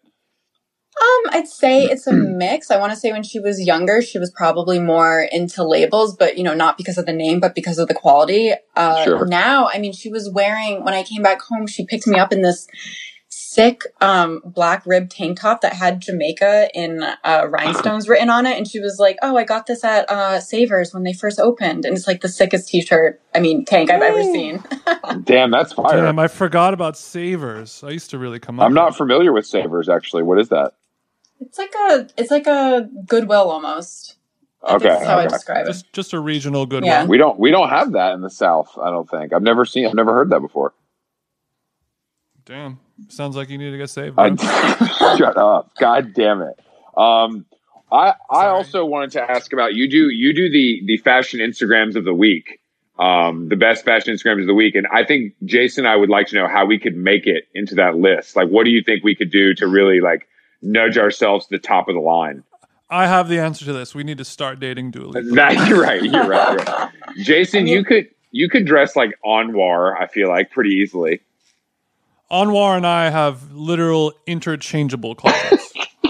Um, 0.99 1.31
I'd 1.33 1.47
say 1.47 1.83
it's 1.83 2.07
a 2.07 2.13
mix. 2.13 2.71
I 2.71 2.77
want 2.77 2.91
to 2.91 2.95
say 2.99 3.11
when 3.11 3.23
she 3.23 3.39
was 3.39 3.61
younger, 3.61 4.01
she 4.01 4.17
was 4.19 4.31
probably 4.31 4.79
more 4.79 5.27
into 5.31 5.63
labels, 5.63 6.15
but 6.15 6.37
you 6.37 6.43
know, 6.43 6.53
not 6.55 6.77
because 6.77 6.97
of 6.97 7.05
the 7.05 7.13
name, 7.13 7.39
but 7.39 7.53
because 7.55 7.77
of 7.77 7.87
the 7.87 7.93
quality. 7.93 8.53
Uh, 8.75 9.03
Sure. 9.03 9.25
now, 9.25 9.69
I 9.71 9.77
mean, 9.79 9.93
she 9.93 10.09
was 10.09 10.29
wearing, 10.29 10.83
when 10.83 10.93
I 10.93 11.03
came 11.03 11.21
back 11.21 11.41
home, 11.41 11.67
she 11.67 11.85
picked 11.85 12.07
me 12.07 12.17
up 12.17 12.31
in 12.33 12.41
this 12.41 12.67
sick, 13.29 13.81
um, 14.01 14.41
black 14.45 14.83
rib 14.85 15.09
tank 15.09 15.39
top 15.39 15.61
that 15.61 15.73
had 15.73 15.99
Jamaica 16.01 16.69
in, 16.73 17.03
uh, 17.23 17.45
rhinestones 17.49 18.07
written 18.07 18.29
on 18.29 18.45
it. 18.45 18.57
And 18.57 18.67
she 18.67 18.79
was 18.79 18.97
like, 18.99 19.17
Oh, 19.21 19.35
I 19.37 19.43
got 19.43 19.65
this 19.67 19.83
at, 19.83 20.09
uh, 20.09 20.39
Savers 20.39 20.93
when 20.93 21.03
they 21.03 21.13
first 21.13 21.39
opened. 21.39 21.85
And 21.85 21.95
it's 21.97 22.07
like 22.07 22.21
the 22.21 22.29
sickest 22.29 22.69
t-shirt, 22.69 23.21
I 23.35 23.39
mean, 23.39 23.65
tank 23.65 23.89
I've 23.91 24.01
ever 24.01 24.23
seen. 24.23 24.63
Damn, 25.23 25.51
that's 25.51 25.73
fire. 25.73 26.01
Damn, 26.01 26.19
I 26.19 26.27
forgot 26.27 26.73
about 26.73 26.97
Savers. 26.97 27.83
I 27.83 27.89
used 27.89 28.09
to 28.11 28.17
really 28.17 28.39
come 28.39 28.59
up. 28.59 28.65
I'm 28.65 28.73
not 28.73 28.95
familiar 28.95 29.33
with 29.33 29.45
Savers 29.45 29.89
actually. 29.89 30.23
What 30.23 30.39
is 30.39 30.49
that? 30.49 30.73
It's 31.39 31.57
like 31.57 31.73
a, 31.89 32.07
it's 32.17 32.31
like 32.31 32.47
a 32.47 32.89
Goodwill 33.07 33.49
almost. 33.49 34.15
I 34.63 34.75
Okay, 34.75 34.87
That's 34.89 35.05
how 35.05 35.17
I 35.17 35.25
okay. 35.25 35.29
describe 35.29 35.65
it. 35.65 35.69
just 35.71 35.93
just 35.93 36.13
a 36.13 36.19
regional 36.19 36.65
Goodwill. 36.65 36.91
Yeah. 36.91 37.05
We 37.05 37.17
don't 37.17 37.39
we 37.39 37.51
don't 37.51 37.69
have 37.69 37.91
that 37.93 38.13
in 38.13 38.21
the 38.21 38.29
South. 38.29 38.75
I 38.81 38.89
don't 38.89 39.09
think. 39.09 39.31
I've 39.33 39.43
never 39.43 39.65
seen. 39.65 39.85
I've 39.87 39.93
never 39.93 40.13
heard 40.13 40.31
that 40.31 40.39
before. 40.41 40.73
Damn, 42.45 42.79
sounds 43.09 43.35
like 43.35 43.49
you 43.49 43.57
need 43.57 43.71
to 43.71 43.77
get 43.77 43.89
saved. 43.89 44.15
I, 44.17 44.33
shut 45.17 45.37
up! 45.37 45.71
God 45.79 46.13
damn 46.13 46.41
it. 46.41 46.59
Um, 46.95 47.45
I 47.91 48.13
I 48.29 48.41
Sorry. 48.43 48.49
also 48.49 48.85
wanted 48.85 49.11
to 49.11 49.21
ask 49.29 49.51
about 49.53 49.73
you 49.75 49.89
do 49.89 50.09
you 50.09 50.33
do 50.33 50.49
the 50.49 50.81
the 50.85 50.97
fashion 50.97 51.39
Instagrams 51.39 51.95
of 51.95 52.05
the 52.05 52.13
week, 52.13 52.59
um, 52.97 53.49
the 53.49 53.57
best 53.57 53.83
fashion 53.85 54.13
Instagrams 54.15 54.41
of 54.41 54.47
the 54.47 54.53
week, 54.53 54.75
and 54.75 54.87
I 54.87 55.03
think 55.03 55.33
Jason, 55.45 55.85
and 55.85 55.91
I 55.93 55.97
would 55.97 56.09
like 56.09 56.27
to 56.27 56.35
know 56.35 56.47
how 56.47 56.65
we 56.65 56.79
could 56.79 56.95
make 56.95 57.27
it 57.27 57.47
into 57.53 57.75
that 57.75 57.97
list. 57.97 58.35
Like, 58.35 58.47
what 58.49 58.63
do 58.63 58.71
you 58.71 58.81
think 58.81 59.03
we 59.03 59.13
could 59.15 59.31
do 59.31 59.53
to 59.55 59.67
really 59.67 59.99
like 59.99 60.27
nudge 60.61 60.97
ourselves 60.97 61.47
to 61.47 61.55
the 61.57 61.59
top 61.61 61.87
of 61.87 61.95
the 61.95 62.01
line? 62.01 62.43
I 62.89 63.05
have 63.07 63.27
the 63.27 63.39
answer 63.39 63.65
to 63.65 63.73
this. 63.73 63.93
We 63.93 64.03
need 64.03 64.17
to 64.19 64.25
start 64.25 64.59
dating 64.59 64.91
Dooley. 64.91 65.21
That 65.35 65.67
you're 65.67 65.81
right. 65.81 66.01
You're 66.01 66.25
right. 66.27 66.57
You're 66.57 66.65
right. 66.65 66.89
Jason, 67.17 67.61
I 67.61 67.63
mean- 67.63 67.73
you 67.73 67.83
could 67.83 68.07
you 68.31 68.49
could 68.49 68.65
dress 68.65 68.95
like 68.95 69.17
Anwar. 69.25 69.99
I 69.99 70.07
feel 70.07 70.29
like 70.29 70.51
pretty 70.51 70.71
easily. 70.71 71.21
Anwar 72.31 72.75
and 72.77 72.85
I 72.85 73.09
have 73.09 73.51
literal 73.53 74.13
interchangeable 74.25 75.15
closets. 75.15 75.73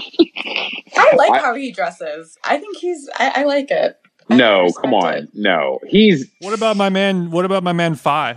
I 0.96 1.14
like 1.16 1.30
I- 1.32 1.38
how 1.38 1.54
he 1.54 1.72
dresses. 1.72 2.36
I 2.44 2.58
think 2.58 2.76
he's. 2.76 3.08
I, 3.16 3.32
I 3.36 3.44
like 3.44 3.70
it. 3.70 3.96
I 4.30 4.36
No, 4.36 4.70
come 4.82 4.92
on, 4.94 5.14
it. 5.14 5.28
no. 5.32 5.78
He's 5.88 6.30
what 6.40 6.52
about 6.54 6.76
my 6.76 6.90
man? 6.90 7.30
What 7.30 7.44
about 7.44 7.62
my 7.62 7.72
man 7.72 7.94
Fai? 7.94 8.36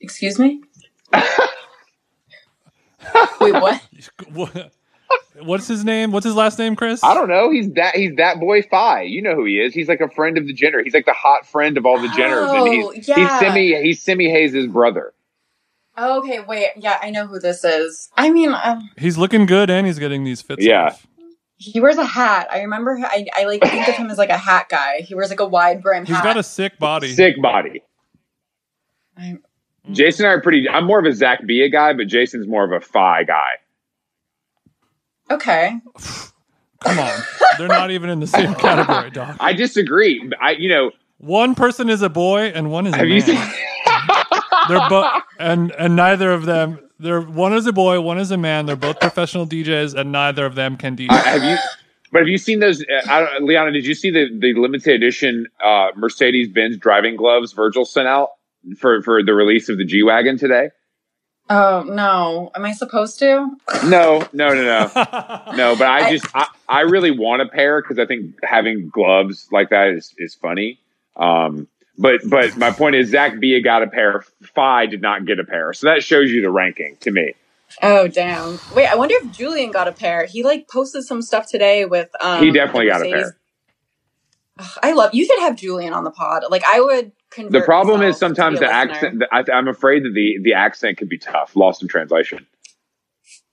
Excuse 0.00 0.38
me. 0.38 0.62
Wait, 3.40 3.52
what? 3.52 3.80
What- 5.08 5.20
What's 5.46 5.66
his 5.66 5.84
name? 5.84 6.12
What's 6.12 6.24
his 6.24 6.36
last 6.36 6.58
name, 6.60 6.76
Chris? 6.76 7.02
I 7.02 7.12
don't 7.12 7.28
know. 7.28 7.50
He's 7.50 7.68
that 7.72 7.96
he's 7.96 8.14
that 8.16 8.38
boy 8.38 8.62
Fai. 8.62 9.02
You 9.02 9.20
know 9.20 9.34
who 9.34 9.44
he 9.44 9.58
is. 9.60 9.74
He's 9.74 9.88
like 9.88 10.00
a 10.00 10.08
friend 10.08 10.38
of 10.38 10.46
the 10.46 10.52
Jenner. 10.52 10.82
He's 10.82 10.94
like 10.94 11.06
the 11.06 11.12
hot 11.12 11.44
friend 11.44 11.76
of 11.76 11.84
all 11.84 12.00
the 12.00 12.06
Jenners, 12.08 12.46
Oh, 12.48 12.64
and 12.90 12.94
he's 12.94 13.08
yeah. 13.08 13.16
he's 13.16 13.38
Simi 13.40 13.82
he's 13.82 14.00
Simi 14.02 14.30
Hayes' 14.30 14.66
brother. 14.68 15.12
Oh, 15.96 16.20
okay, 16.20 16.38
wait. 16.40 16.68
Yeah, 16.76 16.98
I 17.02 17.10
know 17.10 17.26
who 17.26 17.40
this 17.40 17.64
is. 17.64 18.10
I 18.16 18.30
mean, 18.30 18.54
um, 18.54 18.88
He's 18.96 19.18
looking 19.18 19.44
good 19.46 19.70
and 19.70 19.86
he's 19.88 19.98
getting 19.98 20.22
these 20.24 20.40
fits. 20.40 20.64
Yeah. 20.64 20.86
off. 20.86 21.06
he 21.56 21.80
wears 21.80 21.96
a 21.98 22.04
hat. 22.04 22.46
I 22.52 22.60
remember. 22.60 22.96
I, 23.02 23.26
I 23.36 23.44
like 23.44 23.60
think 23.62 23.88
of 23.88 23.94
him 23.96 24.10
as 24.10 24.18
like 24.18 24.30
a 24.30 24.38
hat 24.38 24.68
guy. 24.68 24.98
He 25.00 25.14
wears 25.16 25.30
like 25.30 25.40
a 25.40 25.46
wide 25.46 25.82
brim 25.82 26.04
He's 26.06 26.14
hat. 26.14 26.24
got 26.24 26.36
a 26.36 26.42
sick 26.44 26.78
body. 26.78 27.12
Sick 27.12 27.42
body. 27.42 27.82
I'm- 29.18 29.42
Jason 29.92 30.24
and 30.24 30.30
I 30.30 30.34
are 30.36 30.40
pretty. 30.40 30.66
I'm 30.68 30.84
more 30.86 30.98
of 30.98 31.04
a 31.04 31.12
Zach 31.12 31.44
Bia 31.44 31.68
guy, 31.68 31.92
but 31.92 32.06
Jason's 32.06 32.46
more 32.46 32.64
of 32.64 32.72
a 32.72 32.80
Fai 32.84 33.24
guy. 33.24 33.50
Okay. 35.34 35.80
Come 36.80 36.98
on, 36.98 37.12
they're 37.58 37.68
not 37.68 37.90
even 37.90 38.10
in 38.10 38.20
the 38.20 38.26
same 38.26 38.54
category, 38.66 39.10
dog. 39.10 39.36
I 39.40 39.52
disagree. 39.54 40.30
I 40.40 40.52
you 40.52 40.68
know 40.68 40.90
One 41.18 41.54
person 41.54 41.88
is 41.88 42.02
a 42.02 42.10
boy 42.10 42.46
and 42.54 42.70
one 42.70 42.86
is 42.86 42.92
a 42.94 42.98
have 42.98 43.06
man. 43.08 43.14
you 43.14 43.20
seen? 43.22 43.40
They're 44.68 44.88
both, 44.88 45.10
and 45.38 45.72
and 45.72 45.96
neither 45.96 46.32
of 46.32 46.44
them. 46.44 46.78
They're 46.98 47.20
one 47.22 47.52
is 47.54 47.66
a 47.66 47.72
boy, 47.72 48.00
one 48.00 48.18
is 48.18 48.30
a 48.30 48.36
man. 48.36 48.66
They're 48.66 48.76
both 48.76 49.00
professional 49.00 49.46
DJs, 49.46 49.94
and 49.94 50.12
neither 50.12 50.44
of 50.46 50.54
them 50.54 50.76
can 50.76 50.96
DJ. 50.96 51.10
have 51.10 51.42
you? 51.42 51.56
But 52.12 52.20
have 52.20 52.28
you 52.28 52.38
seen 52.38 52.60
those, 52.60 52.80
uh, 52.82 53.10
I 53.10 53.38
Liana? 53.40 53.72
Did 53.72 53.86
you 53.86 53.94
see 53.94 54.10
the 54.10 54.28
the 54.38 54.54
limited 54.54 54.94
edition 54.94 55.46
uh, 55.64 55.88
Mercedes 55.96 56.48
Benz 56.48 56.76
driving 56.76 57.16
gloves 57.16 57.52
Virgil 57.52 57.84
sent 57.84 58.08
out 58.08 58.30
for 58.78 59.02
for 59.02 59.22
the 59.22 59.34
release 59.34 59.68
of 59.68 59.78
the 59.78 59.84
G 59.84 60.02
wagon 60.02 60.38
today? 60.38 60.68
Oh 61.50 61.82
no, 61.86 62.50
am 62.54 62.64
I 62.64 62.72
supposed 62.72 63.18
to? 63.18 63.50
No, 63.84 64.26
no, 64.32 64.54
no, 64.54 64.54
no, 64.54 64.90
no. 65.56 65.76
But 65.76 65.88
I 65.88 66.10
just 66.10 66.26
I, 66.34 66.46
I 66.68 66.80
really 66.80 67.10
want 67.10 67.42
a 67.42 67.46
pair 67.46 67.82
because 67.82 67.98
I 67.98 68.06
think 68.06 68.36
having 68.42 68.88
gloves 68.88 69.48
like 69.52 69.68
that 69.70 69.88
is 69.88 70.14
is 70.16 70.34
funny. 70.34 70.78
Um, 71.16 71.68
but 71.98 72.22
but 72.28 72.56
my 72.56 72.70
point 72.70 72.96
is 72.96 73.10
Zach 73.10 73.38
Bia 73.38 73.60
got 73.60 73.82
a 73.82 73.86
pair. 73.86 74.24
Fai 74.54 74.86
did 74.86 75.02
not 75.02 75.26
get 75.26 75.38
a 75.38 75.44
pair, 75.44 75.74
so 75.74 75.86
that 75.86 76.02
shows 76.02 76.30
you 76.30 76.40
the 76.40 76.50
ranking 76.50 76.96
to 77.00 77.10
me. 77.10 77.34
Oh 77.82 78.08
damn! 78.08 78.58
Wait, 78.74 78.86
I 78.86 78.94
wonder 78.94 79.14
if 79.18 79.30
Julian 79.30 79.70
got 79.70 79.86
a 79.86 79.92
pair. 79.92 80.26
He 80.26 80.42
like 80.42 80.68
posted 80.68 81.04
some 81.04 81.20
stuff 81.20 81.46
today 81.48 81.84
with. 81.84 82.08
Um, 82.20 82.42
He 82.42 82.52
definitely 82.52 82.86
got 82.86 83.02
a 83.02 83.04
pair. 83.04 83.36
Ugh, 84.58 84.78
I 84.82 84.92
love. 84.92 85.12
You 85.12 85.26
could 85.26 85.40
have 85.40 85.56
Julian 85.56 85.92
on 85.92 86.04
the 86.04 86.10
pod. 86.10 86.44
Like 86.50 86.62
I 86.66 86.80
would. 86.80 87.12
The 87.36 87.62
problem 87.62 88.02
is 88.02 88.18
sometimes 88.18 88.60
the 88.60 88.66
listener. 88.66 88.92
accent. 88.92 89.18
The, 89.20 89.28
I, 89.32 89.56
I'm 89.56 89.68
afraid 89.68 90.04
that 90.04 90.12
the 90.14 90.38
the 90.42 90.54
accent 90.54 90.98
could 90.98 91.08
be 91.08 91.18
tough, 91.18 91.56
lost 91.56 91.82
in 91.82 91.88
translation. 91.88 92.46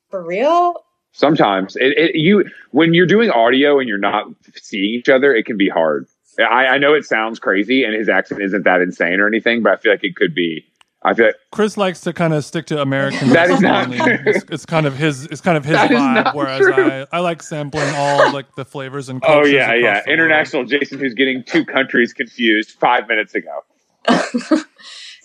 For 0.09 0.23
real? 0.23 0.75
Sometimes 1.13 1.75
it, 1.75 1.97
it 1.97 2.15
you 2.15 2.45
when 2.71 2.93
you're 2.93 3.07
doing 3.07 3.29
audio 3.29 3.79
and 3.79 3.87
you're 3.87 3.97
not 3.97 4.27
seeing 4.55 4.93
each 4.93 5.09
other, 5.09 5.33
it 5.33 5.45
can 5.45 5.57
be 5.57 5.69
hard. 5.69 6.07
I, 6.39 6.67
I 6.67 6.77
know 6.77 6.93
it 6.93 7.03
sounds 7.05 7.39
crazy, 7.39 7.83
and 7.83 7.93
his 7.93 8.07
accent 8.07 8.41
isn't 8.41 8.63
that 8.63 8.81
insane 8.81 9.19
or 9.19 9.27
anything, 9.27 9.61
but 9.61 9.73
I 9.73 9.75
feel 9.75 9.91
like 9.91 10.03
it 10.03 10.15
could 10.15 10.33
be. 10.33 10.65
I 11.03 11.13
feel 11.15 11.25
like, 11.25 11.35
Chris 11.51 11.77
likes 11.77 12.01
to 12.01 12.13
kind 12.13 12.33
of 12.33 12.45
stick 12.45 12.67
to 12.67 12.79
American. 12.79 13.29
That 13.29 13.49
is 13.49 13.59
not 13.59 13.85
only. 13.85 13.97
true. 13.97 14.17
It's, 14.25 14.45
it's 14.49 14.65
kind 14.65 14.85
of 14.85 14.95
his. 14.95 15.25
It's 15.25 15.41
kind 15.41 15.57
of 15.57 15.65
his 15.65 15.73
That 15.73 15.91
is 15.91 15.97
vibe. 15.97 16.35
Whereas 16.35 16.59
true. 16.59 16.73
I, 16.73 17.07
I 17.11 17.19
like 17.19 17.41
sampling 17.41 17.89
all 17.95 18.31
like 18.31 18.55
the 18.55 18.63
flavors 18.63 19.09
and. 19.09 19.21
oh 19.23 19.27
cultures 19.27 19.51
yeah, 19.51 19.73
yeah, 19.73 19.79
the 19.79 19.83
world. 19.83 20.07
international 20.07 20.65
Jason, 20.65 20.99
who's 20.99 21.15
getting 21.15 21.43
two 21.43 21.65
countries 21.65 22.13
confused 22.13 22.71
five 22.71 23.07
minutes 23.07 23.33
ago. 23.33 23.63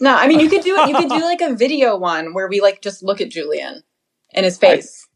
No, 0.00 0.14
I 0.14 0.28
mean 0.28 0.40
you 0.40 0.48
could 0.48 0.62
do 0.62 0.76
it. 0.76 0.88
You 0.88 0.96
could 0.96 1.08
do 1.08 1.22
like 1.22 1.40
a 1.40 1.54
video 1.54 1.96
one 1.96 2.34
where 2.34 2.48
we 2.48 2.60
like 2.60 2.82
just 2.82 3.02
look 3.02 3.20
at 3.20 3.30
Julian 3.30 3.82
and 4.34 4.44
his 4.44 4.58
face. 4.58 5.06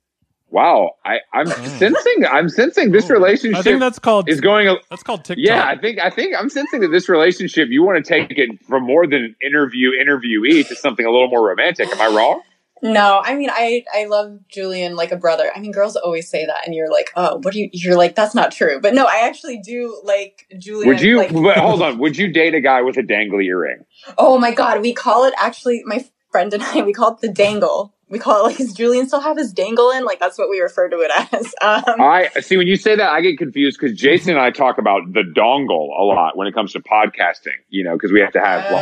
Wow, 0.48 0.96
I, 1.04 1.18
I'm 1.32 1.46
mm. 1.46 1.78
sensing. 1.78 2.26
I'm 2.26 2.48
sensing 2.48 2.90
this 2.90 3.08
relationship 3.08 3.58
I 3.58 3.62
think 3.62 3.78
that's 3.78 4.00
called. 4.00 4.28
is 4.28 4.40
going. 4.40 4.66
A, 4.66 4.76
that's 4.88 5.04
called 5.04 5.24
TikTok. 5.24 5.44
yeah, 5.44 5.64
I 5.66 5.76
think. 5.76 6.00
I 6.00 6.10
think 6.10 6.34
I'm 6.36 6.48
sensing 6.48 6.80
that 6.80 6.88
this 6.88 7.08
relationship 7.08 7.68
you 7.70 7.84
want 7.84 8.04
to 8.04 8.08
take 8.08 8.36
it 8.36 8.60
from 8.64 8.82
more 8.82 9.06
than 9.06 9.22
an 9.22 9.36
interview 9.46 9.90
interviewee 9.92 10.66
to 10.66 10.74
something 10.74 11.06
a 11.06 11.10
little 11.10 11.28
more 11.28 11.46
romantic. 11.46 11.88
Am 11.88 12.00
I 12.00 12.08
wrong? 12.16 12.42
No, 12.82 13.20
I 13.22 13.34
mean 13.34 13.50
I 13.50 13.84
I 13.94 14.06
love 14.06 14.38
Julian 14.48 14.96
like 14.96 15.12
a 15.12 15.16
brother. 15.16 15.50
I 15.54 15.60
mean 15.60 15.72
girls 15.72 15.96
always 15.96 16.28
say 16.28 16.46
that, 16.46 16.66
and 16.66 16.74
you're 16.74 16.90
like, 16.90 17.10
oh, 17.16 17.38
what 17.42 17.52
do 17.52 17.60
you? 17.60 17.68
You're 17.72 17.96
like 17.96 18.14
that's 18.14 18.34
not 18.34 18.52
true. 18.52 18.80
But 18.80 18.94
no, 18.94 19.06
I 19.06 19.26
actually 19.26 19.58
do 19.58 20.00
like 20.04 20.46
Julian. 20.58 20.88
Would 20.88 21.00
you? 21.00 21.18
Like, 21.18 21.30
hold 21.30 21.82
on. 21.82 21.98
Would 21.98 22.16
you 22.16 22.28
date 22.32 22.54
a 22.54 22.60
guy 22.60 22.82
with 22.82 22.96
a 22.96 23.02
dangly 23.02 23.44
earring? 23.44 23.84
oh 24.18 24.38
my 24.38 24.52
god, 24.52 24.80
we 24.80 24.92
call 24.92 25.24
it 25.24 25.34
actually. 25.38 25.82
My 25.84 26.04
friend 26.30 26.52
and 26.54 26.62
I 26.62 26.82
we 26.82 26.92
call 26.92 27.14
it 27.14 27.20
the 27.20 27.32
dangle. 27.32 27.94
We 28.08 28.18
call 28.18 28.40
it 28.40 28.42
like 28.42 28.56
does 28.56 28.72
Julian 28.72 29.06
still 29.06 29.20
have 29.20 29.36
his 29.36 29.52
dangle 29.52 29.90
in? 29.90 30.04
Like 30.04 30.18
that's 30.18 30.36
what 30.36 30.48
we 30.48 30.58
refer 30.60 30.88
to 30.88 30.96
it 30.96 31.10
as. 31.32 31.54
Um, 31.62 32.00
I 32.00 32.28
see 32.40 32.56
when 32.56 32.66
you 32.66 32.76
say 32.76 32.96
that, 32.96 33.10
I 33.10 33.20
get 33.20 33.38
confused 33.38 33.78
because 33.78 33.96
Jason 33.96 34.30
and 34.30 34.40
I 34.40 34.50
talk 34.50 34.78
about 34.78 35.12
the 35.12 35.22
dongle 35.22 35.88
a 35.98 36.02
lot 36.02 36.36
when 36.36 36.48
it 36.48 36.54
comes 36.54 36.72
to 36.72 36.80
podcasting. 36.80 37.58
You 37.68 37.84
know, 37.84 37.92
because 37.92 38.10
we 38.10 38.20
have 38.20 38.32
to 38.32 38.40
have 38.40 38.72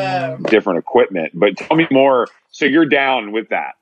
like, 0.40 0.50
different 0.50 0.78
equipment. 0.78 1.32
But 1.34 1.56
tell 1.56 1.76
me 1.76 1.86
more. 1.90 2.28
So 2.50 2.64
you're 2.64 2.86
down 2.86 3.32
with 3.32 3.50
that? 3.50 3.74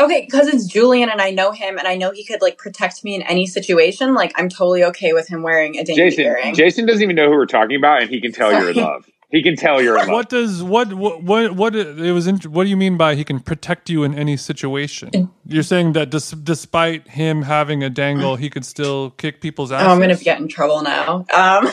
Okay, 0.00 0.22
because 0.28 0.48
it's 0.48 0.66
Julian 0.66 1.08
and 1.10 1.20
I 1.20 1.30
know 1.30 1.52
him 1.52 1.78
and 1.78 1.86
I 1.86 1.96
know 1.96 2.10
he 2.10 2.24
could 2.24 2.42
like 2.42 2.58
protect 2.58 3.04
me 3.04 3.14
in 3.14 3.22
any 3.22 3.46
situation. 3.46 4.14
Like 4.14 4.32
I'm 4.36 4.48
totally 4.48 4.82
okay 4.84 5.12
with 5.12 5.28
him 5.28 5.42
wearing 5.42 5.78
a 5.78 5.84
dinky 5.84 6.02
Jason, 6.02 6.24
earring. 6.24 6.54
Jason 6.54 6.86
doesn't 6.86 7.02
even 7.02 7.14
know 7.16 7.26
who 7.26 7.36
we're 7.36 7.46
talking 7.46 7.76
about, 7.76 8.02
and 8.02 8.10
he 8.10 8.20
can 8.20 8.32
tell 8.32 8.50
you're 8.52 8.70
in 8.70 8.76
love. 8.76 9.06
He 9.30 9.42
can 9.42 9.56
tell 9.56 9.80
you're 9.80 9.94
in 9.96 10.08
love. 10.08 10.08
What 10.08 10.28
does 10.28 10.62
what 10.62 10.92
what 10.94 11.22
what 11.22 11.52
what 11.54 11.76
it 11.76 12.12
was? 12.12 12.26
int- 12.26 12.46
What 12.48 12.64
do 12.64 12.70
you 12.70 12.76
mean 12.76 12.96
by 12.96 13.14
he 13.14 13.22
can 13.24 13.38
protect 13.40 13.88
you 13.90 14.02
in 14.02 14.12
any 14.14 14.36
situation? 14.36 15.30
You're 15.46 15.62
saying 15.62 15.92
that 15.92 16.10
dis- 16.10 16.32
despite 16.32 17.06
him 17.08 17.42
having 17.42 17.82
a 17.84 17.90
dangle, 17.90 18.36
he 18.36 18.50
could 18.50 18.64
still 18.64 19.10
kick 19.10 19.40
people's 19.40 19.70
ass. 19.72 19.84
oh, 19.86 19.90
I'm 19.90 20.00
gonna 20.00 20.16
get 20.16 20.38
in 20.40 20.48
trouble 20.48 20.82
now. 20.82 21.24
Um, 21.32 21.70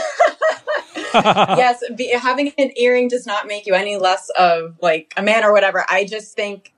yes, 1.14 1.84
be, 1.96 2.10
having 2.12 2.54
an 2.58 2.72
earring 2.78 3.08
does 3.08 3.26
not 3.26 3.48
make 3.48 3.66
you 3.66 3.74
any 3.74 3.98
less 3.98 4.30
of 4.38 4.78
like 4.82 5.14
a 5.18 5.22
man 5.24 5.44
or 5.44 5.52
whatever. 5.52 5.84
I 5.90 6.06
just 6.06 6.36
think 6.36 6.74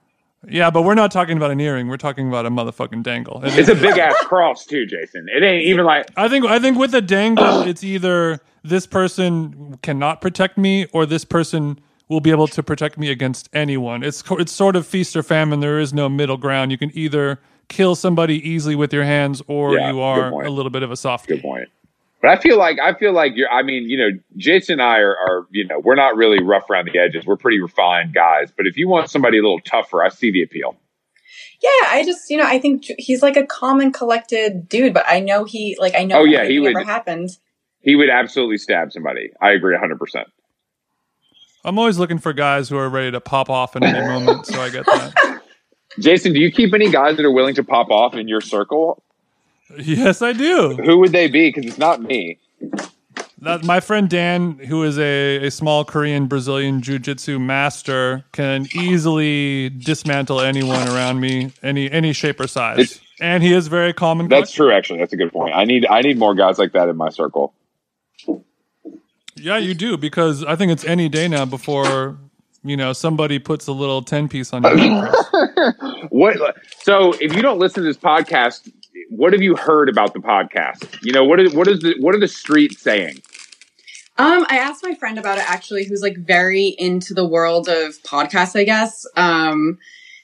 yeah, 0.50 0.70
but 0.72 0.82
we're 0.84 0.96
not 0.96 1.12
talking 1.12 1.38
about 1.38 1.52
an 1.52 1.60
earring. 1.60 1.88
We're 1.88 1.98
talking 1.98 2.28
about 2.28 2.46
a 2.46 2.50
motherfucking 2.50 3.04
dangle. 3.04 3.44
It 3.44 3.58
It's 3.58 3.70
a 3.70 3.76
big 3.76 3.98
ass 3.98 4.16
cross 4.26 4.66
too, 4.66 4.86
Jason. 4.86 5.28
It 5.34 5.44
ain't 5.44 5.66
even 5.66 5.86
like 5.86 6.08
I 6.18 6.28
think 6.28 6.46
I 6.46 6.60
think 6.60 6.78
with 6.78 6.94
a 6.96 7.02
dangle, 7.02 7.62
it's 7.62 7.84
either 7.84 8.40
this 8.64 8.86
person 8.88 9.78
cannot 9.84 10.22
protect 10.22 10.58
me 10.58 10.86
or 10.94 11.06
this 11.06 11.26
person 11.26 11.80
will 12.10 12.20
be 12.22 12.32
able 12.32 12.48
to 12.48 12.62
protect 12.62 12.98
me 12.98 13.10
against 13.10 13.50
anyone. 13.54 14.04
It's 14.04 14.24
it's 14.32 14.52
sort 14.52 14.76
of 14.76 14.86
feast 14.88 15.16
or 15.16 15.24
famine. 15.24 15.60
There 15.60 15.80
is 15.80 15.94
no 15.94 16.10
middle 16.10 16.38
ground. 16.38 16.72
You 16.72 16.78
can 16.78 16.92
either 16.98 17.40
kill 17.70 17.96
somebody 17.96 18.48
easily 18.48 18.76
with 18.76 18.92
your 18.94 19.06
hands 19.06 19.42
or 19.48 19.76
Yeah, 19.76 19.92
you 19.92 20.02
are 20.02 20.32
a 20.44 20.50
little 20.50 20.70
bit 20.72 20.84
of 20.84 20.92
a 20.92 20.98
soft. 20.98 21.28
good 21.28 21.42
point. 21.42 21.70
But 22.22 22.30
I 22.30 22.40
feel 22.40 22.58
like 22.58 22.78
I 22.80 22.94
feel 22.94 23.14
like 23.14 23.34
you're. 23.36 23.50
I 23.50 23.64
mean, 23.64 23.90
you 23.90 23.98
know, 23.98 24.10
Jason 24.38 24.74
and 24.74 24.82
I 24.84 25.00
are, 25.00 25.18
are, 25.18 25.48
you 25.52 25.66
know, 25.66 25.80
we're 25.80 25.96
not 25.96 26.16
really 26.16 26.42
rough 26.44 26.70
around 26.70 26.86
the 26.92 27.00
edges. 27.00 27.26
We're 27.26 27.36
pretty 27.38 27.60
refined 27.60 28.14
guys. 28.14 28.52
But 28.56 28.68
if 28.68 28.78
you 28.78 28.88
want 28.88 29.10
somebody 29.10 29.40
a 29.40 29.42
little 29.42 29.60
tougher, 29.60 30.04
I 30.04 30.10
see 30.10 30.32
the 30.32 30.44
appeal. 30.44 30.76
yeah, 31.64 31.70
I 31.90 32.04
just 32.06 32.30
you 32.30 32.38
know 32.38 32.46
I 32.46 32.60
think 32.60 32.86
he's 33.00 33.24
like 33.24 33.38
a 33.38 33.46
calm 33.46 33.80
and 33.80 33.92
collected 33.94 34.70
dude, 34.70 34.94
but 34.94 35.06
I 35.08 35.20
know 35.20 35.46
he 35.46 35.76
like 35.80 35.96
I 35.96 36.04
know 36.04 36.20
Oh, 36.20 36.24
yeah, 36.24 36.46
he 36.46 36.60
would- 36.60 36.76
ever 36.76 36.84
happened. 36.84 37.30
He 37.84 37.96
would 37.96 38.12
absolutely 38.12 38.58
stab 38.60 38.92
somebody. 38.92 39.32
I 39.42 39.52
agree 39.54 39.74
100. 39.74 39.98
percent 40.00 40.28
I'm 41.66 41.80
always 41.80 41.98
looking 41.98 42.20
for 42.20 42.34
guys 42.34 42.70
who 42.70 42.78
are 42.78 42.90
ready 42.90 43.10
to 43.12 43.20
pop 43.22 43.50
off 43.50 43.76
in 43.76 43.84
any 43.84 44.00
moment. 44.08 44.46
So 44.46 44.62
I 44.62 44.70
get 44.70 44.86
that. 44.86 45.42
Jason, 46.00 46.34
do 46.34 46.40
you 46.40 46.52
keep 46.52 46.74
any 46.76 46.90
guys 46.92 47.18
that 47.18 47.26
are 47.26 47.32
willing 47.32 47.56
to 47.56 47.64
pop 47.64 47.90
off 47.92 48.14
in 48.16 48.28
your 48.28 48.42
circle? 48.42 49.04
Yes, 49.78 50.22
I 50.22 50.34
do. 50.34 50.76
Who 50.84 50.98
would 51.00 51.12
they 51.12 51.28
be? 51.28 51.50
Because 51.50 51.66
it's 51.66 51.78
not 51.78 52.02
me. 52.02 52.38
That 53.40 53.64
my 53.64 53.80
friend 53.80 54.08
Dan, 54.08 54.60
who 54.60 54.84
is 54.84 55.00
a, 55.00 55.48
a 55.48 55.50
small 55.52 55.84
Korean 55.84 56.28
Brazilian 56.28 56.82
jiu-jitsu 56.82 57.40
master, 57.40 58.24
can 58.34 58.68
easily 58.76 59.70
dismantle 59.70 60.42
anyone 60.42 60.88
around 60.88 61.20
me, 61.20 61.52
any 61.64 61.90
any 61.90 62.14
shape 62.14 62.40
or 62.40 62.48
size. 62.48 62.80
It's- 62.80 63.00
and 63.20 63.44
he 63.44 63.54
is 63.54 63.68
very 63.68 63.94
calm 63.94 64.20
and 64.20 64.30
That's 64.32 64.52
true. 64.52 64.72
Actually, 64.72 64.98
that's 65.00 65.14
a 65.14 65.18
good 65.18 65.32
point. 65.32 65.54
I 65.56 65.64
need 65.64 65.86
I 65.86 66.02
need 66.02 66.18
more 66.18 66.34
guys 66.36 66.58
like 66.58 66.72
that 66.74 66.90
in 66.90 66.98
my 66.98 67.10
circle. 67.10 67.54
Yeah, 69.36 69.58
you 69.58 69.74
do 69.74 69.96
because 69.98 70.44
I 70.44 70.56
think 70.56 70.72
it's 70.72 70.84
any 70.86 71.08
day 71.10 71.28
now 71.28 71.46
before 71.46 72.18
you 72.64 72.76
know 72.78 72.94
somebody 72.94 73.40
puts 73.40 73.68
a 73.68 73.72
little 73.74 74.02
ten 74.02 74.28
piece 74.28 74.54
on 74.54 74.64
your. 74.64 75.12
What? 76.10 76.58
So, 76.82 77.14
if 77.22 77.34
you 77.36 77.42
don't 77.42 77.58
listen 77.60 77.84
to 77.84 77.88
this 77.88 77.98
podcast, 77.98 78.70
what 79.12 79.34
have 79.34 79.42
you 79.42 79.58
heard 79.58 79.90
about 79.90 80.14
the 80.14 80.20
podcast? 80.20 80.98
You 81.04 81.12
know, 81.12 81.26
what 81.26 81.40
is 81.40 81.54
what 81.54 81.68
is 81.68 81.82
the 81.82 81.96
what 82.00 82.16
are 82.16 82.20
the 82.20 82.30
streets 82.30 82.82
saying? 82.82 83.22
Um, 84.18 84.46
I 84.50 84.58
asked 84.58 84.84
my 84.84 84.96
friend 84.96 85.18
about 85.18 85.38
it 85.38 85.50
actually, 85.50 85.86
who's 85.86 86.02
like 86.02 86.18
very 86.18 86.68
into 86.68 87.14
the 87.14 87.28
world 87.28 87.68
of 87.68 88.02
podcasts, 88.04 88.58
I 88.58 88.64
guess. 88.64 89.06
Um, 89.18 89.80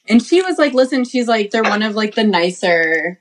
and 0.07 0.23
she 0.23 0.41
was 0.41 0.57
like, 0.57 0.73
listen, 0.73 1.03
she's 1.03 1.27
like, 1.27 1.51
they're 1.51 1.63
one 1.63 1.83
of 1.83 1.95
like 1.95 2.15
the 2.15 2.23
nicer, 2.23 3.19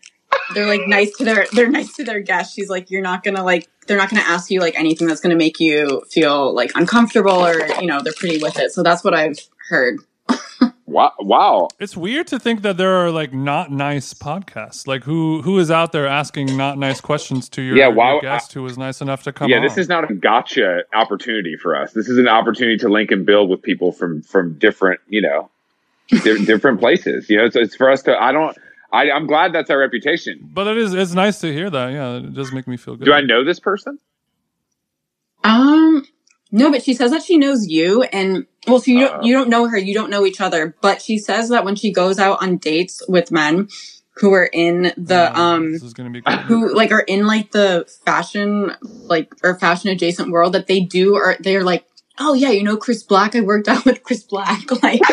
they're 0.54 0.66
like 0.66 0.86
nice 0.86 1.16
to 1.16 1.24
their, 1.24 1.46
they're 1.52 1.70
nice 1.70 1.95
to 1.95 2.04
their 2.04 2.20
guests. 2.20 2.54
She's 2.54 2.68
like, 2.68 2.91
you're 2.91 3.03
not 3.03 3.24
gonna 3.24 3.42
like, 3.42 3.68
they're 3.88 3.96
not 3.96 4.11
gonna 4.11 4.22
ask 4.22 4.50
you 4.50 4.61
like 4.61 4.78
anything 4.78 5.08
that's 5.08 5.20
gonna 5.20 5.34
make 5.34 5.58
you 5.58 6.03
feel 6.11 6.54
like 6.54 6.72
uncomfortable 6.76 7.45
or, 7.45 7.66
you 7.80 7.86
know, 7.86 8.00
they're 8.03 8.12
pretty 8.12 8.41
with 8.41 8.58
it. 8.58 8.70
So 8.70 8.84
that's 8.84 9.03
what 9.03 9.14
I've 9.14 9.38
heard. 9.68 9.99
Wow! 10.96 11.12
Wow! 11.20 11.68
It's 11.78 11.94
weird 11.94 12.26
to 12.28 12.38
think 12.38 12.62
that 12.62 12.78
there 12.78 12.96
are 13.04 13.10
like 13.10 13.34
not 13.34 13.70
nice 13.70 14.14
podcasts. 14.14 14.86
Like 14.86 15.04
who 15.04 15.42
who 15.42 15.58
is 15.58 15.70
out 15.70 15.92
there 15.92 16.06
asking 16.06 16.56
not 16.56 16.78
nice 16.78 17.02
questions 17.02 17.50
to 17.50 17.60
your, 17.60 17.76
Yeah, 17.76 17.88
why- 17.88 18.12
your 18.12 18.22
guest 18.22 18.54
who 18.54 18.62
was 18.62 18.78
nice 18.78 19.02
enough 19.02 19.22
to 19.24 19.32
come 19.32 19.50
yeah, 19.50 19.58
on? 19.58 19.62
this 19.62 19.76
is 19.76 19.88
not 19.90 20.10
a 20.10 20.14
gotcha 20.14 20.84
opportunity 20.94 21.54
for 21.54 21.76
us. 21.76 21.92
This 21.92 22.08
is 22.08 22.16
an 22.16 22.28
opportunity 22.28 22.78
to 22.78 22.88
link 22.88 23.10
and 23.10 23.26
build 23.26 23.50
with 23.50 23.60
people 23.60 23.92
from 23.92 24.22
from 24.22 24.54
different, 24.58 25.00
you 25.06 25.20
know, 25.20 25.50
di- 26.08 26.44
different 26.46 26.80
places. 26.80 27.28
You 27.28 27.36
know, 27.36 27.50
so 27.50 27.60
it's 27.60 27.76
for 27.76 27.90
us 27.90 28.02
to. 28.04 28.16
I 28.18 28.32
don't. 28.32 28.56
I, 28.90 29.10
I'm 29.10 29.26
glad 29.26 29.52
that's 29.52 29.68
our 29.68 29.78
reputation. 29.78 30.48
but 30.54 30.66
it 30.66 30.78
is 30.78 30.94
it's 30.94 31.12
nice 31.12 31.40
to 31.40 31.52
hear 31.52 31.68
that. 31.68 31.92
Yeah, 31.92 32.16
it 32.16 32.32
does 32.32 32.52
make 32.52 32.66
me 32.66 32.78
feel 32.78 32.96
good. 32.96 33.04
Do 33.04 33.12
I 33.12 33.20
know 33.20 33.44
this 33.44 33.60
person? 33.60 33.98
Um, 35.44 36.06
no, 36.52 36.70
but 36.70 36.82
she 36.82 36.94
says 36.94 37.10
that 37.10 37.22
she 37.22 37.36
knows 37.36 37.66
you, 37.66 38.04
and 38.04 38.46
well, 38.67 38.80
so 38.80 38.91
you 38.91 39.01
don't 39.01 39.22
you 39.22 39.33
don't 39.34 39.49
know 39.49 39.68
her, 39.68 39.79
you 39.79 39.95
don't 39.95 40.11
know 40.11 40.26
each 40.26 40.41
other, 40.41 40.75
but 40.80 41.01
she 41.03 41.18
says 41.18 41.49
that 41.51 41.64
when 41.64 41.76
she 41.76 41.93
goes 41.93 42.18
out 42.18 42.43
on 42.43 42.57
dates 42.59 43.03
with 43.09 43.30
men 43.30 43.68
who 44.17 44.33
are 44.33 44.49
in 44.53 44.93
the 44.97 45.30
Oh, 45.37 45.43
um 45.43 45.72
this 45.72 45.83
is 45.83 45.93
gonna 45.95 46.11
be 46.11 46.21
good. 46.22 46.38
who 46.41 46.75
like 46.75 46.91
are 46.93 47.01
in 47.03 47.26
like 47.26 47.53
the 47.53 47.87
fashion 48.05 48.72
like 48.83 49.33
or 49.43 49.59
fashion 49.59 49.91
adjacent 49.91 50.30
world 50.30 50.55
that 50.55 50.67
they 50.67 50.80
do 50.80 51.14
or 51.14 51.37
they're 51.41 51.64
like 51.64 51.84
oh 52.18 52.33
yeah 52.34 52.51
you 52.51 52.63
know 52.63 52.76
chris 52.79 53.03
black? 53.03 53.34
I 53.37 53.41
worked 53.43 53.68
out 53.68 53.84
with 53.84 54.03
chris 54.03 54.22
black. 54.22 54.63
Like 54.83 55.01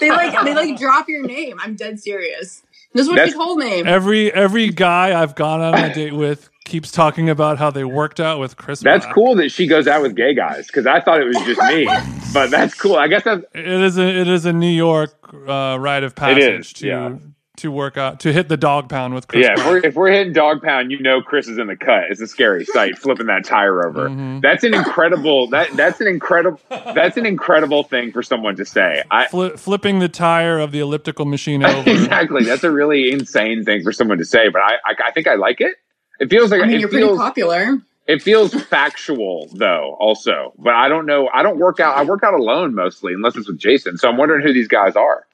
they 0.00 0.10
like 0.10 0.44
they 0.44 0.54
like 0.54 0.78
drop 0.78 1.08
your 1.08 1.26
name. 1.26 1.58
I'm 1.60 1.74
dead 1.74 1.98
serious 2.00 2.62
This 2.92 3.02
is 3.02 3.08
what 3.08 3.16
That's- 3.16 3.32
she 3.32 3.38
told 3.38 3.58
me. 3.58 3.82
Every 3.84 4.32
every 4.32 4.68
guy 4.70 5.20
I've 5.20 5.34
gone 5.34 5.60
on 5.60 5.74
a 5.74 5.94
date 5.94 6.12
with 6.14 6.48
keeps 6.64 6.90
talking 6.92 7.28
about 7.30 7.58
how 7.58 7.70
they 7.70 7.84
worked 7.84 8.20
out 8.20 8.38
with 8.38 8.56
Chris. 8.56 8.80
That's 8.80 9.04
Black. 9.06 9.14
cool 9.14 9.34
that 9.36 9.50
she 9.50 9.66
goes 9.66 9.86
out 9.88 10.02
with 10.02 10.14
gay 10.16 10.34
guys 10.34 10.66
because 10.66 10.86
I 10.86 11.00
thought 11.00 11.20
it 11.20 11.24
was 11.26 11.36
just 11.38 11.60
me. 11.62 11.88
but 12.32 12.50
that's 12.50 12.74
cool. 12.74 12.96
I 12.96 13.08
guess 13.08 13.24
that's 13.24 13.44
It 13.54 13.66
is 13.66 13.98
a 13.98 14.02
it 14.06 14.28
is 14.28 14.44
a 14.46 14.52
New 14.52 14.68
York 14.70 15.14
uh, 15.48 15.76
rite 15.80 16.02
of 16.04 16.14
passage 16.14 16.60
is, 16.60 16.72
to 16.74 16.86
yeah. 16.86 17.16
To 17.60 17.70
work 17.70 17.96
out 17.96 18.20
to 18.20 18.32
hit 18.32 18.48
the 18.48 18.56
dog 18.56 18.88
pound 18.88 19.14
with 19.14 19.28
Chris. 19.28 19.46
yeah. 19.46 19.54
If 19.58 19.66
we're 19.66 19.78
if 19.78 19.94
we're 19.94 20.10
hitting 20.10 20.32
dog 20.32 20.62
pound, 20.62 20.90
you 20.90 20.98
know 21.00 21.20
Chris 21.22 21.48
is 21.48 21.58
in 21.58 21.66
the 21.66 21.76
cut. 21.76 22.04
It's 22.10 22.20
a 22.20 22.26
scary 22.26 22.64
sight 22.64 22.98
flipping 22.98 23.26
that 23.26 23.44
tire 23.44 23.86
over. 23.86 24.08
Mhm. 24.08 24.42
That's 24.42 24.64
an 24.64 24.74
incredible. 24.74 25.46
That 25.48 25.74
that's 25.76 26.00
an 26.00 26.08
incredible. 26.08 26.60
That's 26.68 27.16
an 27.16 27.26
incredible 27.26 27.82
thing 27.84 28.12
for 28.12 28.22
someone 28.22 28.56
to 28.56 28.64
say. 28.64 29.02
I 29.10 29.26
Fli 29.26 29.58
flipping 29.58 29.98
the 29.98 30.08
tire 30.08 30.58
of 30.58 30.72
the 30.72 30.80
elliptical 30.80 31.24
machine 31.24 31.64
over. 31.64 31.82
exactly. 31.90 32.44
That's 32.44 32.64
a 32.64 32.70
really 32.70 33.10
insane 33.12 33.64
thing 33.64 33.82
for 33.82 33.92
someone 33.92 34.18
to 34.18 34.24
say. 34.24 34.48
But 34.48 34.62
I 34.62 34.74
I, 34.86 34.94
I 35.06 35.10
think 35.12 35.26
I 35.26 35.34
like 35.34 35.60
it. 35.60 35.74
It 36.18 36.28
feels 36.30 36.50
like 36.50 36.60
I 36.62 36.66
mean, 36.66 36.76
it 36.76 36.80
you're 36.80 36.88
pretty 36.88 37.16
popular. 37.16 37.78
it 38.06 38.22
feels 38.22 38.52
factual 38.64 39.48
though. 39.54 39.96
Also, 40.00 40.52
but 40.58 40.74
I 40.74 40.88
don't 40.88 41.06
know. 41.06 41.28
I 41.32 41.42
don't 41.42 41.58
work 41.58 41.80
out. 41.80 41.96
I 41.96 42.04
work 42.04 42.22
out 42.22 42.34
alone 42.34 42.74
mostly, 42.74 43.12
unless 43.14 43.36
it's 43.36 43.46
with 43.48 43.58
Jason. 43.58 43.96
So 43.98 44.08
I'm 44.08 44.16
wondering 44.16 44.46
who 44.46 44.52
these 44.52 44.68
guys 44.68 44.96
are. 44.96 45.26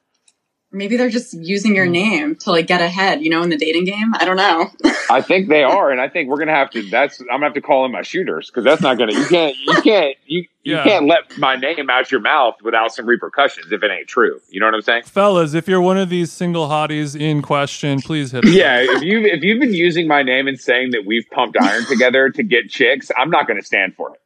Maybe 0.76 0.96
they're 0.96 1.08
just 1.10 1.32
using 1.34 1.74
your 1.74 1.86
name 1.86 2.36
to 2.36 2.50
like 2.50 2.66
get 2.66 2.80
ahead, 2.82 3.22
you 3.22 3.30
know, 3.30 3.42
in 3.42 3.48
the 3.50 3.56
dating 3.56 3.84
game. 3.86 4.14
I 4.14 4.24
don't 4.24 4.36
know. 4.36 4.70
I 5.10 5.22
think 5.22 5.48
they 5.48 5.62
are, 5.62 5.90
and 5.90 6.00
I 6.00 6.08
think 6.08 6.28
we're 6.28 6.38
gonna 6.38 6.54
have 6.54 6.70
to. 6.70 6.82
That's 6.90 7.20
I'm 7.20 7.26
gonna 7.28 7.44
have 7.46 7.54
to 7.54 7.60
call 7.60 7.84
in 7.86 7.92
my 7.92 8.02
shooters 8.02 8.48
because 8.50 8.64
that's 8.64 8.82
not 8.82 8.98
gonna. 8.98 9.12
You 9.14 9.24
can't. 9.26 9.56
You 9.56 9.74
can't. 9.82 10.16
You 10.26 10.44
you 10.62 10.74
Yeah. 10.74 10.84
can't 10.84 11.06
let 11.06 11.38
my 11.38 11.54
name 11.56 11.88
out 11.88 12.10
your 12.10 12.20
mouth 12.20 12.56
without 12.62 12.92
some 12.92 13.06
repercussions 13.06 13.70
if 13.72 13.82
it 13.82 13.90
ain't 13.90 14.08
true. 14.08 14.40
You 14.50 14.60
know 14.60 14.66
what 14.66 14.74
I'm 14.74 14.82
saying? 14.82 15.04
Fellas, 15.04 15.54
if 15.54 15.68
you're 15.68 15.80
one 15.80 15.96
of 15.96 16.08
these 16.10 16.32
single 16.32 16.68
hotties 16.68 17.18
in 17.18 17.40
question, 17.40 18.00
please 18.02 18.32
hit. 18.32 18.46
Yeah. 18.46 18.78
If 18.80 19.02
you 19.02 19.20
if 19.24 19.42
you've 19.42 19.60
been 19.60 19.72
using 19.74 20.06
my 20.08 20.22
name 20.22 20.46
and 20.48 20.58
saying 20.60 20.90
that 20.90 21.04
we've 21.06 21.24
pumped 21.30 21.56
iron 21.60 21.84
together 21.88 22.28
to 22.30 22.42
get 22.42 22.68
chicks, 22.68 23.10
I'm 23.16 23.30
not 23.30 23.46
gonna 23.48 23.62
stand 23.62 23.94
for 23.94 24.12
it. 24.14 24.20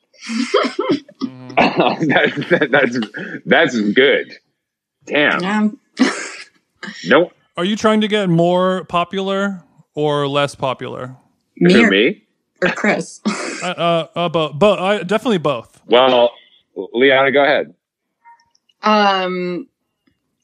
Mhm. 1.23 2.09
that, 2.09 2.47
that, 2.51 2.71
that's 2.71 3.43
that's 3.47 3.81
good. 3.93 4.37
Damn. 5.07 5.43
Yeah. 5.43 5.69
Nope. 7.07 7.33
Are 7.57 7.65
you 7.65 7.77
trying 7.77 8.01
to 8.01 8.09
get 8.09 8.29
more 8.29 8.85
popular 8.85 9.63
or 9.95 10.27
less 10.29 10.55
popular? 10.55 11.17
Me 11.57 11.73
Who, 11.75 11.85
or, 11.85 11.91
me? 11.91 12.25
or 12.63 12.69
Chris. 12.71 13.21
Uh, 13.63 13.67
uh, 13.67 14.07
uh 14.19 14.29
both, 14.31 14.55
bo- 14.59 14.73
uh, 14.73 15.03
definitely 15.03 15.37
both. 15.37 15.83
Well, 15.85 16.31
Liana, 16.95 17.31
go 17.31 17.43
ahead. 17.45 17.75
um, 18.83 19.69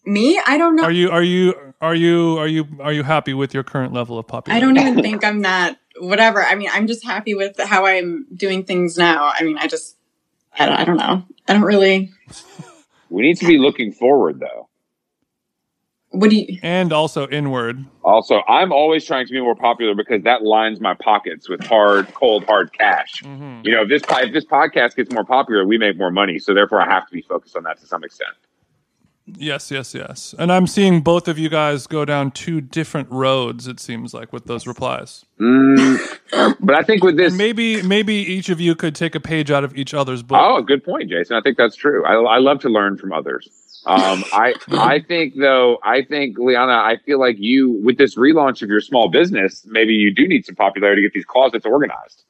me? 0.04 0.38
I 0.46 0.58
don't 0.58 0.76
know. 0.76 0.82
Are 0.82 0.90
you 0.90 1.10
are 1.10 1.22
you 1.22 1.54
are 1.80 1.94
you 1.94 2.36
are 2.38 2.46
you 2.46 2.66
are 2.80 2.92
you 2.92 3.02
happy 3.02 3.32
with 3.32 3.54
your 3.54 3.62
current 3.62 3.94
level 3.94 4.18
of 4.18 4.26
popularity? 4.26 4.62
I 4.62 4.66
don't 4.66 4.78
even 4.78 5.02
think 5.02 5.24
I'm 5.24 5.40
that. 5.42 5.78
Whatever. 5.98 6.42
I 6.44 6.56
mean, 6.56 6.68
I'm 6.70 6.86
just 6.86 7.04
happy 7.06 7.34
with 7.34 7.58
how 7.58 7.86
I'm 7.86 8.26
doing 8.34 8.64
things 8.64 8.98
now. 8.98 9.32
I 9.34 9.42
mean, 9.42 9.56
I 9.56 9.66
just, 9.66 9.96
I 10.58 10.66
don't, 10.66 10.76
I 10.76 10.84
don't 10.84 10.98
know. 10.98 11.24
I 11.48 11.54
don't 11.54 11.62
really. 11.62 12.12
We 13.08 13.22
need 13.22 13.38
to 13.38 13.46
be 13.46 13.56
looking 13.56 13.92
forward, 13.92 14.40
though. 14.40 14.65
What 16.18 16.30
do 16.30 16.36
you? 16.36 16.58
And 16.62 16.92
also 16.92 17.28
inward. 17.28 17.84
Also, 18.04 18.42
I'm 18.48 18.72
always 18.72 19.04
trying 19.04 19.26
to 19.26 19.32
be 19.32 19.40
more 19.40 19.54
popular 19.54 19.94
because 19.94 20.22
that 20.22 20.42
lines 20.42 20.80
my 20.80 20.94
pockets 20.94 21.48
with 21.48 21.64
hard, 21.64 22.12
cold, 22.14 22.44
hard 22.44 22.72
cash. 22.72 23.22
Mhm. 23.22 23.64
You 23.64 23.72
know, 23.72 23.82
if 23.82 23.88
this 23.88 24.02
if 24.22 24.32
this 24.32 24.44
podcast 24.44 24.96
gets 24.96 25.12
more 25.12 25.24
popular, 25.24 25.64
we 25.66 25.78
make 25.78 25.96
more 25.98 26.10
money. 26.10 26.38
So 26.38 26.54
therefore, 26.54 26.80
I 26.80 26.86
have 26.92 27.06
to 27.06 27.12
be 27.12 27.22
focused 27.22 27.56
on 27.56 27.64
that 27.64 27.78
to 27.80 27.86
some 27.86 28.02
extent. 28.04 28.30
Yes, 29.36 29.72
yes, 29.72 29.92
yes. 29.92 30.36
And 30.38 30.52
I'm 30.52 30.68
seeing 30.68 31.00
both 31.00 31.26
of 31.26 31.36
you 31.36 31.48
guys 31.48 31.88
go 31.88 32.04
down 32.04 32.30
two 32.30 32.60
different 32.60 33.10
roads. 33.10 33.66
It 33.66 33.80
seems 33.80 34.14
like 34.14 34.32
with 34.32 34.44
those 34.44 34.68
replies. 34.68 35.24
Mm, 35.40 36.56
but 36.60 36.76
I 36.76 36.82
think 36.82 37.02
with 37.02 37.16
this, 37.16 37.32
And 37.32 37.38
maybe 37.38 37.82
maybe 37.82 38.14
each 38.14 38.48
of 38.50 38.60
you 38.60 38.76
could 38.76 38.94
take 38.94 39.16
a 39.16 39.20
page 39.20 39.50
out 39.50 39.64
of 39.64 39.76
each 39.76 39.94
other's 39.94 40.22
book. 40.22 40.38
oh, 40.40 40.62
good 40.62 40.84
point, 40.84 41.10
Jason. 41.10 41.36
I 41.36 41.40
think 41.40 41.56
that's 41.58 41.74
true. 41.74 42.04
I, 42.06 42.14
I 42.14 42.38
love 42.38 42.60
to 42.60 42.68
learn 42.68 42.96
from 42.98 43.12
others. 43.12 43.48
Um, 43.86 44.24
I 44.32 44.54
I 44.70 44.98
think 44.98 45.34
though, 45.38 45.78
I 45.82 46.02
think 46.02 46.38
Liana, 46.38 46.72
I 46.72 46.96
feel 47.06 47.20
like 47.20 47.36
you 47.38 47.80
with 47.84 47.98
this 47.98 48.16
relaunch 48.16 48.62
of 48.62 48.68
your 48.68 48.80
small 48.80 49.08
business, 49.08 49.64
maybe 49.64 49.92
you 49.92 50.12
do 50.12 50.26
need 50.26 50.44
some 50.44 50.56
popularity 50.56 51.02
to 51.02 51.08
get 51.08 51.14
these 51.14 51.24
closets 51.24 51.64
organized. 51.64 52.24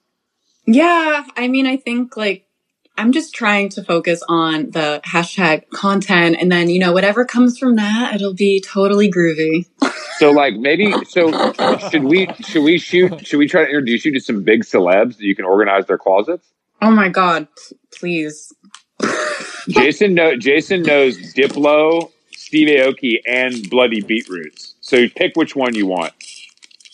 Yeah. 0.67 1.25
I 1.35 1.49
mean, 1.49 1.67
I 1.67 1.79
think 1.79 2.15
like 2.17 2.47
I'm 2.99 3.13
just 3.13 3.35
trying 3.35 3.71
to 3.71 3.83
focus 3.83 4.23
on 4.29 4.71
the 4.71 5.01
hashtag 5.07 5.69
content 5.71 6.37
and 6.41 6.53
then, 6.53 6.69
you 6.69 6.79
know, 6.79 6.93
whatever 6.93 7.25
comes 7.25 7.59
from 7.59 7.77
that, 7.77 8.15
it'll 8.15 8.35
be 8.35 8.61
totally 8.61 9.11
groovy. 9.11 9.67
So 10.19 10.33
like 10.33 10.55
maybe 10.57 10.93
so 11.09 11.53
should 11.91 12.05
we 12.05 12.29
should 12.41 12.65
we 12.65 12.79
shoot 12.79 13.27
should 13.27 13.39
we 13.39 13.49
try 13.49 13.63
to 13.63 13.69
introduce 13.69 14.05
you 14.05 14.13
to 14.13 14.21
some 14.21 14.45
big 14.45 14.63
celebs 14.63 15.17
that 15.17 15.25
you 15.25 15.35
can 15.35 15.47
organize 15.47 15.87
their 15.87 15.99
closets? 15.99 16.53
Oh 16.83 16.91
my 16.91 17.09
God. 17.09 17.49
p- 17.57 17.77
Please. 17.99 18.53
Jason 19.69 20.15
know 20.15 20.37
Jason 20.37 20.83
knows 20.83 21.17
Diplo, 21.35 22.11
Steve 22.33 22.69
Aoki, 22.69 23.21
and 23.27 23.69
Bloody 23.71 24.01
Beetroots. 24.01 24.75
So 24.81 25.09
pick 25.09 25.37
which 25.37 25.57
one 25.57 25.75
you 25.75 25.87
want. 25.87 26.13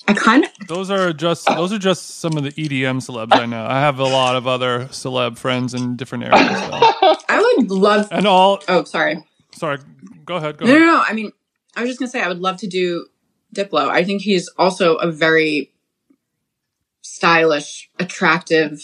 I 0.08 0.14
kind 0.14 0.44
of, 0.44 0.50
Those 0.66 0.90
are 0.90 1.12
just 1.12 1.46
those 1.46 1.72
are 1.72 1.78
just 1.78 2.18
some 2.18 2.36
of 2.36 2.42
the 2.42 2.50
EDM 2.52 2.96
celebs 3.06 3.32
I 3.32 3.46
know. 3.46 3.64
I 3.64 3.80
have 3.80 3.98
a 4.00 4.04
lot 4.04 4.34
of 4.36 4.46
other 4.48 4.86
celeb 4.86 5.38
friends 5.38 5.74
in 5.74 5.96
different 5.96 6.24
areas. 6.24 6.40
Though. 6.50 7.16
I 7.28 7.54
would 7.58 7.70
love, 7.70 8.08
And 8.10 8.26
all 8.26 8.60
oh, 8.68 8.82
sorry. 8.84 9.22
sorry, 9.54 9.78
go 10.24 10.36
ahead, 10.36 10.58
go 10.58 10.66
No, 10.66 10.72
no, 10.72 10.76
ahead. 10.78 10.86
no. 10.86 11.04
I 11.08 11.12
mean, 11.12 11.32
I 11.76 11.82
was 11.82 11.90
just 11.90 12.00
gonna 12.00 12.10
say 12.10 12.20
I 12.20 12.28
would 12.28 12.40
love 12.40 12.56
to 12.58 12.66
do 12.66 13.06
Diplo. 13.54 13.88
I 13.88 14.02
think 14.02 14.22
he's 14.22 14.48
also 14.58 14.96
a 14.96 15.10
very 15.10 15.72
stylish, 17.02 17.88
attractive 17.98 18.80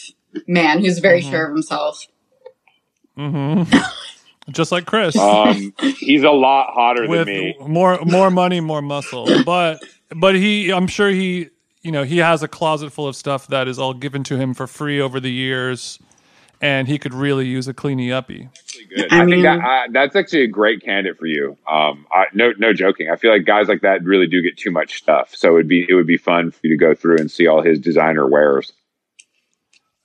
man 0.46 0.80
who's 0.84 0.98
very 0.98 1.20
Mhm. 1.22 1.30
sure 1.30 1.46
of 1.46 1.52
himself. 1.52 2.06
Hmm 3.18 3.62
Just 4.50 4.72
like 4.72 4.86
Chris. 4.86 5.14
Um, 5.16 5.74
he's 5.78 6.22
a 6.22 6.30
lot 6.30 6.72
hotter 6.72 7.06
than 7.06 7.26
me. 7.26 7.56
more 7.66 7.98
more 8.06 8.30
money, 8.30 8.60
more 8.60 8.80
muscle. 8.80 9.26
But 9.44 9.82
but 10.14 10.36
he, 10.36 10.72
I'm 10.72 10.86
sure 10.86 11.10
he, 11.10 11.50
you 11.82 11.92
know, 11.92 12.02
he 12.02 12.18
has 12.18 12.42
a 12.42 12.48
closet 12.48 12.90
full 12.90 13.06
of 13.06 13.14
stuff 13.14 13.48
that 13.48 13.68
is 13.68 13.78
all 13.78 13.92
given 13.92 14.24
to 14.24 14.38
him 14.38 14.54
for 14.54 14.66
free 14.66 15.02
over 15.02 15.20
the 15.20 15.30
years, 15.30 15.98
and 16.62 16.88
he 16.88 16.98
could 16.98 17.12
really 17.12 17.46
use 17.46 17.68
a 17.68 17.74
cleany 17.74 18.10
uppy. 18.10 18.48
Good. 18.88 19.12
I 19.12 19.22
I, 19.22 19.26
think 19.26 19.42
that 19.42 19.60
I, 19.60 19.86
that's 19.90 20.16
actually 20.16 20.44
a 20.44 20.48
great 20.48 20.82
candidate 20.82 21.18
for 21.18 21.26
you. 21.26 21.58
Um, 21.70 22.06
I, 22.10 22.24
no, 22.32 22.52
no 22.58 22.72
joking. 22.72 23.10
I 23.10 23.16
feel 23.16 23.30
like 23.30 23.44
guys 23.44 23.68
like 23.68 23.82
that 23.82 24.02
really 24.02 24.26
do 24.26 24.40
get 24.40 24.56
too 24.56 24.70
much 24.70 24.96
stuff. 24.96 25.34
So 25.34 25.56
it'd 25.56 25.68
be 25.68 25.84
it 25.86 25.94
would 25.94 26.06
be 26.06 26.16
fun 26.16 26.52
for 26.52 26.60
you 26.62 26.70
to 26.70 26.78
go 26.78 26.94
through 26.94 27.18
and 27.18 27.30
see 27.30 27.46
all 27.46 27.60
his 27.60 27.78
designer 27.78 28.26
wares. 28.26 28.72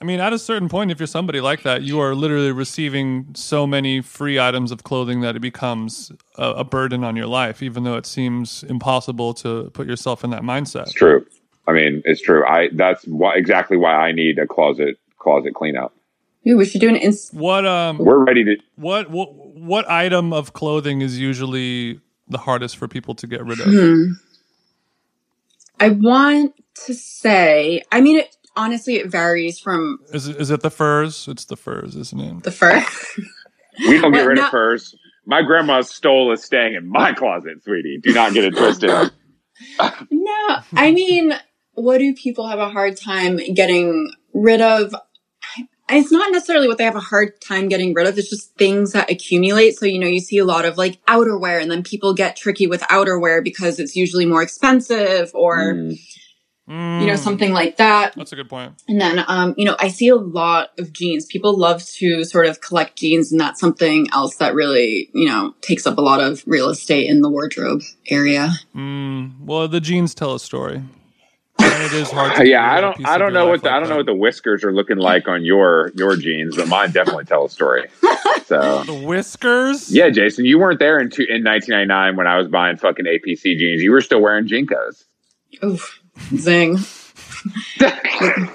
I 0.04 0.06
mean, 0.06 0.20
at 0.20 0.34
a 0.34 0.38
certain 0.38 0.68
point, 0.68 0.92
if 0.92 1.00
you're 1.00 1.08
somebody 1.08 1.40
like 1.40 1.64
that, 1.64 1.84
you 1.84 1.98
are 2.02 2.14
literally 2.14 2.52
receiving 2.52 3.28
so 3.36 3.66
many 3.66 4.02
free 4.02 4.38
items 4.38 4.70
of 4.70 4.84
clothing 4.84 5.22
that 5.22 5.38
it 5.38 5.40
becomes 5.40 6.12
a, 6.38 6.50
a 6.56 6.64
burden 6.66 7.06
on 7.06 7.16
your 7.16 7.28
life, 7.28 7.64
even 7.64 7.86
though 7.86 7.96
it 7.96 8.06
seems 8.06 8.64
impossible 8.64 9.34
to 9.36 9.70
put 9.70 9.88
yourself 9.88 10.26
in 10.26 10.30
that 10.32 10.42
mindset. 10.42 10.82
It's 10.82 10.92
true. 10.92 11.26
I 11.70 11.72
mean, 11.72 12.02
it's 12.04 12.22
true. 12.22 12.46
I 12.46 12.68
that's 12.74 13.06
why, 13.06 13.36
exactly 13.36 13.78
why 13.78 13.94
I 13.94 14.12
need 14.12 14.40
a 14.40 14.46
closet 14.46 14.98
closet 15.20 15.54
clean 15.56 15.78
out. 15.78 15.94
Ooh, 16.46 16.58
we 16.58 16.66
should 16.66 16.82
do 16.82 16.90
an 16.90 16.98
ins- 16.98 17.30
What 17.32 17.66
um 17.66 17.98
We're 17.98 18.26
ready 18.26 18.44
to. 18.44 18.58
what 18.76 19.10
what 19.10 19.34
what 19.34 19.90
item 19.90 20.34
of 20.34 20.52
clothing 20.52 21.00
is 21.00 21.18
usually 21.18 22.02
the 22.28 22.40
hardest 22.40 22.76
for 22.76 22.90
people 22.90 23.16
to 23.16 23.26
get 23.26 23.46
rid 23.46 23.62
of? 23.62 23.68
Hmm. 23.68 24.04
I 25.80 25.92
want 25.92 26.56
to 26.88 26.94
say, 26.94 27.84
I 27.90 28.02
mean, 28.02 28.20
it, 28.20 28.36
honestly, 28.56 28.96
it 28.96 29.08
varies 29.12 29.60
from 29.60 30.00
Is 30.14 30.28
it, 30.28 30.38
is 30.38 30.52
it 30.52 30.62
the 30.62 30.72
furs? 30.72 31.28
It's 31.28 31.46
the 31.46 31.58
furs, 31.58 31.96
isn't 31.96 32.20
it? 32.20 32.44
the 32.44 32.52
fur. 32.52 32.84
We 33.88 34.00
don't 34.00 34.12
get 34.12 34.20
Well, 34.20 34.28
rid 34.28 34.38
of 34.38 34.50
furs. 34.50 34.94
My 35.26 35.42
grandma 35.42 35.82
stole 35.82 36.32
a 36.32 36.38
staying 36.38 36.76
in 36.76 36.88
my 36.88 37.14
closet, 37.14 37.64
sweetie. 37.64 38.00
Do 38.04 38.14
not 38.14 38.34
get 38.34 38.44
it 38.44 38.56
twisted. 38.56 38.90
no, 40.12 40.58
I 40.76 40.92
mean, 40.92 41.34
what 41.74 41.98
do 41.98 42.14
people 42.14 42.48
have 42.48 42.60
a 42.60 42.70
hard 42.70 42.98
time 42.98 43.40
getting 43.56 44.12
rid 44.34 44.62
of? 44.62 44.94
It's 45.90 46.12
not 46.12 46.32
necessarily 46.32 46.68
what 46.68 46.78
they 46.78 46.84
have 46.84 46.96
a 46.96 47.00
hard 47.00 47.42
time 47.42 47.68
getting 47.68 47.94
rid 47.96 48.06
of. 48.08 48.18
It's 48.18 48.30
just 48.30 48.56
things 48.58 48.92
that 48.94 49.10
accumulate. 49.10 49.72
So, 49.78 49.86
you 49.88 49.98
know, 50.00 50.08
you 50.08 50.20
see 50.20 50.38
a 50.38 50.46
lot 50.46 50.66
of 50.66 50.78
like 50.78 51.04
outerwear 51.08 51.62
and 51.62 51.72
then 51.72 51.84
people 51.84 52.14
get 52.14 52.36
tricky 52.36 52.68
with 52.68 52.82
outerwear 52.84 53.44
because 53.44 53.80
it's 53.80 53.96
usually 53.96 54.26
more 54.28 54.44
expensive 54.44 55.32
or, 55.34 55.74
Mm. 55.74 56.00
You 56.65 56.73
know, 56.73 57.14
Mm, 57.14 57.18
something 57.18 57.52
like 57.52 57.76
that. 57.77 58.14
That's 58.15 58.31
a 58.31 58.38
good 58.38 58.48
point. 58.48 58.73
And 58.88 59.02
then, 59.02 59.23
um, 59.27 59.53
you 59.57 59.65
know, 59.65 59.76
I 59.80 59.90
see 59.90 60.07
a 60.07 60.15
lot 60.15 60.69
of 60.80 60.94
jeans. 60.94 61.26
People 61.26 61.57
love 61.57 61.84
to 61.84 62.23
sort 62.23 62.45
of 62.45 62.61
collect 62.61 62.98
jeans, 62.98 63.34
and 63.34 63.41
that's 63.41 63.60
something 63.60 64.07
else 64.14 64.38
that 64.38 64.56
really, 64.56 65.10
you 65.14 65.27
know, 65.27 65.53
takes 65.60 65.85
up 65.85 65.98
a 65.98 66.02
lot 66.02 66.22
of 66.22 66.41
real 66.48 66.69
estate 66.69 67.10
in 67.10 67.22
the 67.22 67.30
wardrobe 67.30 67.81
area. 68.07 68.52
Mm, 68.73 69.41
well, 69.41 69.68
the 69.68 69.81
jeans 69.81 70.15
tell 70.15 70.35
a 70.35 70.40
story. 70.40 70.81
And 71.60 71.84
it 71.84 71.94
is 71.94 72.10
hard. 72.10 72.35
To 72.38 72.48
yeah, 72.49 72.72
I 72.72 72.80
don't. 72.81 73.07
I 73.07 73.18
don't 73.18 73.34
know 73.34 73.48
what 73.48 73.61
the, 73.61 73.68
like 73.68 73.76
I 73.76 73.80
don't 73.80 73.90
know 73.90 73.98
what 73.98 74.06
the 74.06 74.15
whiskers 74.15 74.64
are 74.64 74.73
looking 74.73 74.98
like 74.98 75.27
on 75.27 75.44
your 75.44 75.91
your 75.95 76.15
jeans, 76.15 76.56
but 76.56 76.68
mine 76.68 76.91
definitely 76.91 77.26
tell 77.26 77.45
a 77.45 77.49
story. 77.49 77.90
So 78.45 78.84
The 78.84 78.94
whiskers. 78.94 79.90
yeah, 79.90 80.10
Jason, 80.10 80.44
you 80.44 80.60
weren't 80.60 80.77
there 80.80 80.99
in 80.99 81.10
two, 81.10 81.23
in 81.23 81.45
1999 81.45 82.18
when 82.18 82.27
I 82.27 82.38
was 82.38 82.49
buying 82.49 82.76
fucking 82.76 83.06
APC 83.06 83.57
jeans. 83.57 83.81
You 83.81 83.91
were 83.91 84.02
still 84.02 84.22
wearing 84.22 84.48
JNCOs. 84.49 85.06
Oof. 85.64 86.03
Zing. 86.35 86.77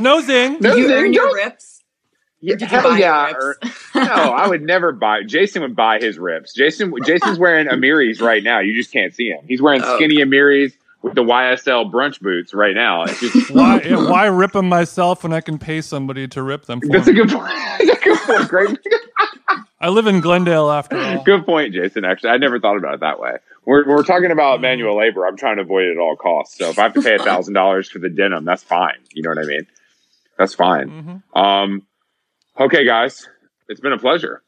No 0.01 0.21
zing. 0.23 0.57
No, 0.61 0.75
you 0.75 0.87
zing, 0.89 0.97
earn 0.97 1.13
your 1.13 1.27
don't- 1.27 1.35
rips? 1.37 1.83
Yeah, 2.41 2.55
Did 2.55 2.61
you 2.63 2.67
hell 2.69 2.83
buy 2.91 2.99
yeah. 2.99 3.33
or- 3.33 3.57
rips? 3.63 3.77
no, 3.95 4.01
I 4.03 4.47
would 4.49 4.63
never 4.63 4.93
buy. 4.93 5.25
Jason 5.25 5.61
would 5.63 5.77
buy 5.77 5.99
his 5.99 6.19
rips. 6.19 6.55
Jason, 6.55 6.95
Jason's 7.05 7.39
wearing 7.39 7.67
Amiris 7.67 8.23
right 8.23 8.43
now. 8.43 8.61
You 8.61 8.75
just 8.75 8.93
can't 8.93 9.13
see 9.13 9.29
him. 9.29 9.41
He's 9.47 9.61
wearing 9.61 9.83
Oh. 9.85 9.97
skinny 9.97 10.17
Amiris 10.19 10.73
with 11.03 11.15
the 11.17 11.23
YSL 11.25 11.91
brunch 11.93 12.21
boots 12.21 12.55
right 12.55 12.75
now. 12.75 13.03
It's 13.05 13.21
just 13.21 13.51
Why? 13.55 13.81
yeah, 13.83 14.09
why 14.09 14.27
rip 14.27 14.53
them 14.53 14.69
myself 14.69 15.23
when 15.25 15.33
I 15.35 15.41
can 15.43 15.59
pay 15.59 15.81
somebody 15.83 16.27
to 16.29 16.43
rip 16.43 16.65
them 16.67 16.81
for 16.81 16.89
that's 16.89 17.09
a 17.09 17.13
me? 17.13 17.17
good 17.25 17.31
point. 17.31 17.53
That's 17.79 18.01
a 18.01 18.05
good 18.05 18.19
point. 18.21 18.49
Great, 18.49 18.79
I 19.81 19.89
live 19.91 20.07
in 20.07 20.21
Glendale 20.21 20.71
after 20.71 20.97
all. 20.97 21.23
good 21.25 21.45
point, 21.45 21.75
Jason. 21.75 22.05
Actually, 22.05 22.31
I 22.31 22.37
never 22.39 22.59
thought 22.59 22.77
about 22.77 22.95
it 22.95 23.01
that 23.01 23.21
way. 23.21 23.37
We're 23.69 23.85
we're 23.87 24.03
talking 24.03 24.31
about 24.31 24.63
manual 24.63 24.97
labor. 24.97 25.27
I'm 25.27 25.37
trying 25.37 25.57
to 25.57 25.63
avoid 25.63 25.85
it 25.85 25.91
at 25.93 25.99
all 25.99 26.17
costs. 26.17 26.57
So 26.57 26.71
if 26.71 26.79
I 26.79 26.85
have 26.85 26.95
to 26.95 27.03
pay 27.03 27.17
a 27.17 27.19
thousand 27.19 27.53
dollars 27.53 27.91
for 27.91 27.99
the 27.99 28.09
denim, 28.09 28.47
that's 28.47 28.63
fine. 28.63 28.95
You 29.13 29.23
know 29.23 29.29
what 29.29 29.39
I 29.41 29.47
mean? 29.47 29.67
That's 30.39 30.55
fine. 30.55 31.23
Mhm. 31.35 31.39
Um, 31.39 31.83
okay, 32.59 32.87
guys, 32.87 33.29
it's 33.69 33.81
been 33.81 33.93
a 33.93 33.99
pleasure. 33.99 34.43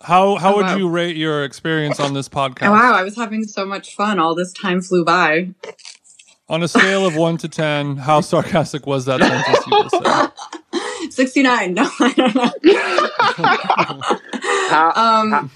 How 0.00 0.36
how 0.36 0.52
Oh, 0.52 0.56
would 0.58 0.66
wow. 0.66 0.76
you 0.76 0.88
rate 0.88 1.16
your 1.16 1.42
experience 1.42 1.98
on 1.98 2.14
this 2.14 2.28
podcast? 2.28 2.68
Oh, 2.68 2.72
wow, 2.72 2.92
I 2.94 3.02
was 3.02 3.16
having 3.16 3.42
so 3.42 3.66
much 3.66 3.96
fun. 3.96 4.20
All 4.20 4.36
this 4.36 4.52
time 4.52 4.80
flew 4.80 5.04
by. 5.04 5.48
On 6.48 6.62
a 6.62 6.68
scale 6.68 7.04
of 7.04 7.16
one 7.16 7.36
to 7.38 7.48
ten, 7.48 7.96
how 7.96 8.20
sarcastic 8.20 8.86
was 8.86 9.06
that 9.06 9.20
sentence 9.20 9.66
you 9.66 9.82
just 9.82 9.96
said? 10.04 10.30
69. 11.10 11.74
No, 11.74 11.90
I 11.98 12.12
don't 12.12 12.34
know. 12.36 12.52
How, 14.68 14.92
Um, 14.94 15.50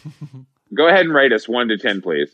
go 0.74 0.88
ahead 0.88 1.00
and 1.06 1.14
rate 1.14 1.32
us 1.32 1.48
one 1.48 1.68
to 1.68 1.76
ten, 1.78 2.00
please. 2.02 2.30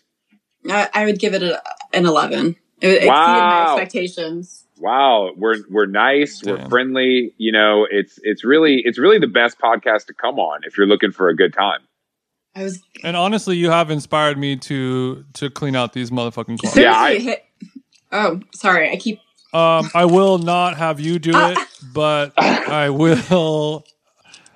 I, 0.68 0.88
I 0.94 1.04
would 1.04 1.18
give 1.18 1.34
it 1.34 1.42
a, 1.42 1.62
an 1.92 2.06
11. 2.06 2.56
It 2.80 2.86
exceeded 2.88 3.08
Wow. 3.08 3.64
my 3.66 3.72
expectations. 3.72 4.64
wow 4.78 5.30
we're 5.36 5.58
we're 5.70 5.86
nice 5.86 6.42
we're 6.44 6.68
friendly 6.68 7.32
you 7.38 7.52
know 7.52 7.86
it's 7.88 8.18
it's 8.24 8.44
really 8.44 8.82
it's 8.84 8.98
really 8.98 9.18
the 9.20 9.28
best 9.28 9.56
podcast 9.60 10.06
to 10.06 10.12
come 10.14 10.38
on 10.40 10.60
if 10.64 10.76
you're 10.76 10.86
looking 10.86 11.12
for 11.12 11.28
a 11.28 11.36
good 11.36 11.52
time 11.54 11.78
I 12.56 12.64
was 12.64 12.82
And 13.04 13.16
honestly, 13.16 13.56
you 13.56 13.70
have 13.70 13.90
inspired 13.90 14.36
me 14.38 14.56
to 14.56 15.24
to 15.34 15.48
clean 15.50 15.76
out 15.76 15.92
these 15.92 16.10
motherfucking 16.10 16.58
closets. 16.58 16.76
Yeah, 16.76 16.92
I- 16.96 17.18
hit. 17.18 17.44
Oh, 18.12 18.40
sorry. 18.54 18.90
I 18.90 18.96
keep. 18.96 19.18
Um, 19.52 19.90
I 19.94 20.04
will 20.04 20.38
not 20.38 20.76
have 20.76 20.98
you 21.00 21.18
do 21.18 21.32
it, 21.34 21.58
but 21.92 22.32
I 22.38 22.90
will. 22.90 23.84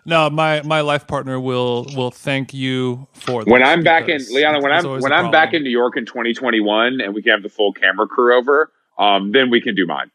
No, 0.08 0.30
my 0.30 0.62
my 0.62 0.80
life 0.80 1.06
partner 1.06 1.38
will 1.38 1.86
will 1.94 2.10
thank 2.10 2.54
you 2.54 3.06
for 3.12 3.44
this 3.44 3.52
when 3.52 3.62
i'm 3.62 3.82
back 3.82 4.08
in 4.08 4.18
because 4.18 4.30
liana 4.30 4.60
when 4.60 4.72
i'm 4.72 4.84
when 5.00 5.12
a 5.12 5.14
i'm 5.14 5.30
back 5.30 5.54
in 5.54 5.62
new 5.62 5.70
york 5.70 5.96
in 5.96 6.06
2021 6.06 7.00
and 7.00 7.14
we 7.14 7.22
can 7.22 7.32
have 7.32 7.42
the 7.42 7.48
full 7.48 7.72
camera 7.72 8.06
crew 8.06 8.36
over 8.36 8.72
um 8.98 9.32
then 9.32 9.50
we 9.50 9.60
can 9.60 9.74
do 9.74 9.86
mine 9.86 10.10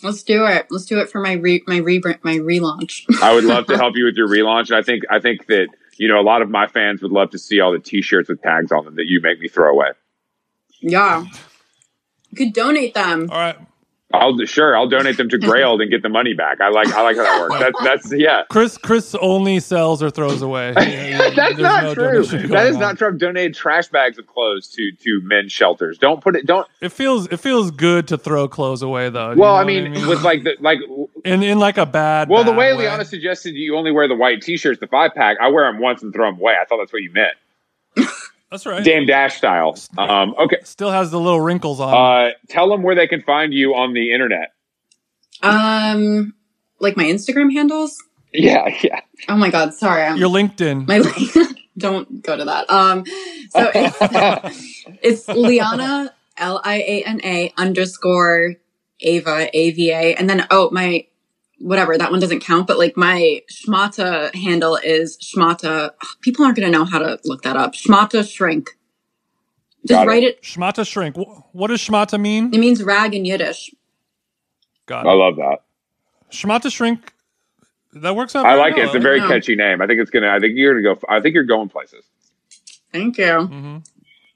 Let's 0.00 0.22
do 0.22 0.46
it. 0.46 0.68
Let's 0.70 0.86
do 0.86 1.00
it 1.00 1.10
for 1.10 1.20
my 1.20 1.32
re, 1.32 1.60
my 1.66 1.78
re, 1.78 2.00
my 2.22 2.36
relaunch. 2.38 3.04
i 3.22 3.34
would 3.34 3.44
love 3.44 3.66
to 3.66 3.76
help 3.76 3.96
you 3.96 4.04
with 4.04 4.14
your 4.14 4.28
relaunch 4.28 4.70
and 4.70 4.76
i 4.76 4.82
think 4.82 5.02
i 5.10 5.18
think 5.20 5.46
that 5.46 5.68
you 5.98 6.08
know 6.08 6.20
a 6.20 6.22
lot 6.22 6.40
of 6.40 6.48
my 6.48 6.66
fans 6.66 7.02
would 7.02 7.12
love 7.12 7.30
to 7.30 7.38
see 7.38 7.60
all 7.60 7.72
the 7.72 7.78
t-shirts 7.78 8.28
with 8.28 8.40
tags 8.40 8.72
on 8.72 8.84
them 8.84 8.96
that 8.96 9.06
you 9.06 9.20
make 9.20 9.40
me 9.40 9.48
throw 9.48 9.70
away 9.70 9.88
yeah. 10.80 11.24
You 12.30 12.36
could 12.36 12.52
donate 12.52 12.94
them. 12.94 13.28
All 13.30 13.38
right, 13.38 13.58
i'll 14.14 14.36
sure 14.46 14.76
i'll 14.76 14.88
donate 14.88 15.16
them 15.16 15.28
to 15.28 15.38
grailed 15.38 15.80
and 15.82 15.90
get 15.90 16.02
the 16.02 16.08
money 16.08 16.34
back 16.34 16.60
i 16.60 16.68
like 16.68 16.88
i 16.94 17.02
like 17.02 17.16
how 17.16 17.22
that 17.22 17.40
works 17.40 17.58
that's 17.58 17.84
that's 17.84 18.12
yeah 18.20 18.42
Chris. 18.48 18.78
Chris 18.78 19.14
only 19.16 19.60
sells 19.60 20.02
or 20.02 20.10
throws 20.10 20.40
away. 20.42 20.72
that's 20.74 21.36
There's 21.36 21.58
not 21.58 21.82
no 21.84 21.94
true. 21.94 22.24
That 22.48 22.66
is 22.66 22.76
on. 22.76 22.80
not 22.80 22.98
true. 22.98 23.08
I've 23.08 23.18
donated 23.18 23.54
trash 23.54 23.88
bags 23.88 24.18
of 24.18 24.26
clothes 24.26 24.68
to 24.68 24.92
to 24.92 25.20
men's 25.22 25.52
shelters. 25.52 25.98
Don't 25.98 26.22
put 26.22 26.36
it. 26.36 26.46
Don't. 26.46 26.66
It 26.80 26.90
feels 26.90 27.26
it 27.28 27.38
feels 27.38 27.70
good 27.70 28.08
to 28.08 28.16
throw 28.18 28.48
clothes 28.48 28.82
away 28.82 29.10
though. 29.10 29.34
Well, 29.36 29.54
know 29.54 29.60
I 29.60 29.64
mean, 29.64 29.92
with 30.06 30.22
like 30.22 30.44
the 30.44 30.56
like. 30.60 30.78
in 31.24 31.42
in 31.42 31.58
like 31.58 31.76
a 31.78 31.86
bad. 31.86 32.28
Well, 32.28 32.44
the 32.44 32.52
bad 32.52 32.58
way 32.58 32.72
Liana 32.72 33.04
suggested 33.04 33.54
you 33.54 33.76
only 33.76 33.92
wear 33.92 34.08
the 34.08 34.14
white 34.16 34.40
t-shirts, 34.42 34.80
the 34.80 34.86
five 34.86 35.14
pack. 35.14 35.36
I 35.40 35.48
wear 35.48 35.70
them 35.70 35.80
once 35.80 36.02
and 36.02 36.12
throw 36.12 36.30
them 36.30 36.40
away. 36.40 36.54
I 36.60 36.64
thought 36.64 36.78
that's 36.78 36.92
what 36.92 37.02
you 37.02 37.12
meant, 37.12 37.36
That's 38.50 38.64
right. 38.64 38.82
Dame 38.82 39.06
Dash 39.06 39.36
style. 39.36 39.78
Um, 39.98 40.34
okay. 40.38 40.58
Still 40.64 40.90
has 40.90 41.10
the 41.10 41.20
little 41.20 41.40
wrinkles 41.40 41.80
on. 41.80 41.92
Uh, 41.92 42.30
tell 42.48 42.68
them 42.68 42.82
where 42.82 42.94
they 42.94 43.06
can 43.06 43.22
find 43.22 43.52
you 43.52 43.74
on 43.74 43.92
the 43.92 44.12
internet. 44.12 44.52
Um, 45.42 46.34
like 46.80 46.96
my 46.96 47.04
Instagram 47.04 47.52
handles. 47.52 47.96
Yeah, 48.32 48.68
yeah. 48.82 49.00
Oh 49.28 49.36
my 49.36 49.50
god, 49.50 49.74
sorry. 49.74 50.02
I'm, 50.02 50.16
Your 50.16 50.30
LinkedIn. 50.30 50.86
my 50.86 51.54
don't 51.78 52.22
go 52.22 52.36
to 52.36 52.44
that. 52.44 52.70
Um, 52.70 53.04
so 53.50 53.70
it's, 53.74 54.86
it's 55.02 55.28
Liana 55.28 56.14
L 56.36 56.60
I 56.64 56.76
A 56.76 57.02
N 57.04 57.20
A 57.24 57.52
underscore 57.56 58.54
Ava 59.00 59.48
A 59.52 59.70
V 59.72 59.90
A, 59.90 60.14
and 60.14 60.28
then 60.28 60.46
oh 60.50 60.70
my 60.70 61.06
whatever 61.58 61.96
that 61.98 62.10
one 62.10 62.20
doesn't 62.20 62.40
count, 62.40 62.66
but 62.66 62.78
like 62.78 62.96
my 62.96 63.42
schmata 63.50 64.34
handle 64.34 64.76
is 64.76 65.18
schmata. 65.18 65.92
People 66.20 66.44
aren't 66.44 66.56
gonna 66.56 66.70
know 66.70 66.84
how 66.84 66.98
to 66.98 67.18
look 67.24 67.42
that 67.42 67.56
up. 67.56 67.74
Schmata 67.74 68.28
shrink. 68.28 68.70
Just 69.86 69.98
Got 70.00 70.06
write 70.06 70.22
it. 70.24 70.42
Schmata 70.42 70.86
shrink. 70.86 71.16
What 71.52 71.68
does 71.68 71.80
schmata 71.80 72.20
mean? 72.20 72.52
It 72.52 72.58
means 72.58 72.82
rag 72.82 73.14
in 73.14 73.24
Yiddish. 73.24 73.70
God. 74.86 75.06
I 75.06 75.12
love 75.12 75.36
that. 75.36 75.58
Schmata 76.30 76.70
shrink. 76.70 77.12
That 77.94 78.14
works 78.14 78.36
out. 78.36 78.44
I 78.44 78.50
very 78.50 78.58
like 78.60 78.78
it. 78.78 78.84
It's 78.86 78.94
a 78.94 79.00
very 79.00 79.18
Yeah. 79.18 79.28
catchy 79.28 79.54
name. 79.56 79.80
I 79.80 79.86
think 79.86 80.00
it's 80.00 80.10
gonna. 80.10 80.28
I 80.28 80.38
think 80.40 80.54
you're 80.56 80.80
gonna 80.80 80.94
go. 80.94 81.00
I 81.08 81.20
think 81.20 81.34
you're 81.34 81.44
going 81.44 81.68
places. 81.68 82.04
Thank 82.92 83.18
you. 83.18 83.24
Mm-hmm. 83.24 83.76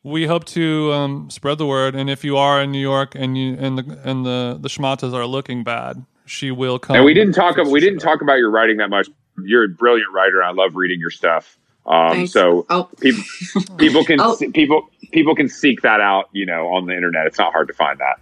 We 0.04 0.26
hope 0.26 0.44
to 0.46 0.92
um, 0.92 1.30
spread 1.30 1.58
the 1.58 1.66
word, 1.66 1.94
and 1.94 2.10
if 2.10 2.24
you 2.24 2.36
are 2.36 2.60
in 2.62 2.72
New 2.72 2.80
York 2.80 3.14
and 3.14 3.36
you 3.38 3.56
and 3.58 3.78
the 3.78 4.00
and 4.04 4.24
the 4.26 4.58
the 4.60 4.68
schmatas 4.68 5.12
are 5.12 5.26
looking 5.26 5.64
bad, 5.64 6.04
she 6.32 6.50
will 6.50 6.78
come. 6.78 6.96
And 6.96 7.04
we 7.04 7.12
didn't 7.14 7.34
talk. 7.34 7.56
fix 7.56 7.68
We 7.68 7.80
didn't 7.80 7.98
talk 8.00 8.22
about 8.22 8.38
your 8.38 8.50
writing 8.50 8.78
that 8.78 8.88
much. 8.90 9.08
You're 9.44 9.64
a 9.64 9.68
brilliant 9.68 10.10
writer. 10.12 10.42
I 10.42 10.52
love 10.52 10.74
reading 10.76 10.98
your 10.98 11.10
stuff. 11.10 11.58
Um, 11.84 12.26
so 12.26 12.64
Oh, 12.70 12.88
people 13.00 13.22
people 13.76 14.04
can 14.04 14.20
Oh. 14.20 14.36
people 14.54 14.88
people 15.12 15.34
can 15.34 15.48
seek 15.48 15.82
that 15.82 16.00
out. 16.00 16.28
You 16.32 16.46
know, 16.46 16.68
on 16.68 16.86
the 16.86 16.94
internet. 16.94 17.26
It's 17.26 17.38
not 17.38 17.52
hard 17.52 17.68
to 17.68 17.74
find 17.74 17.98
that. 17.98 18.16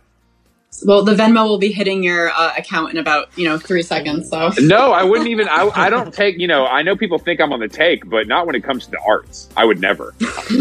well, 0.86 1.04
the 1.04 1.14
Venmo 1.14 1.44
will 1.46 1.58
be 1.58 1.70
hitting 1.72 2.02
your 2.02 2.30
uh, 2.30 2.52
account 2.56 2.92
in 2.92 2.98
about 2.98 3.36
you 3.38 3.48
know 3.48 3.58
three 3.58 3.82
seconds. 3.82 4.28
So 4.30 4.50
No, 4.60 4.92
I 4.92 5.02
wouldn't 5.04 5.28
even. 5.28 5.48
I, 5.48 5.70
I 5.74 5.90
don't 5.90 6.12
take. 6.12 6.38
You 6.38 6.46
know, 6.48 6.64
I 6.66 6.82
know 6.82 6.96
people 6.96 7.18
think 7.18 7.40
I'm 7.40 7.52
on 7.52 7.60
the 7.60 7.68
take, 7.68 8.08
but 8.08 8.26
not 8.26 8.46
when 8.46 8.54
it 8.56 8.64
comes 8.64 8.86
to 8.86 8.90
the 8.90 9.00
arts. 9.06 9.48
I 9.56 9.64
would 9.64 9.80
never. 9.80 10.14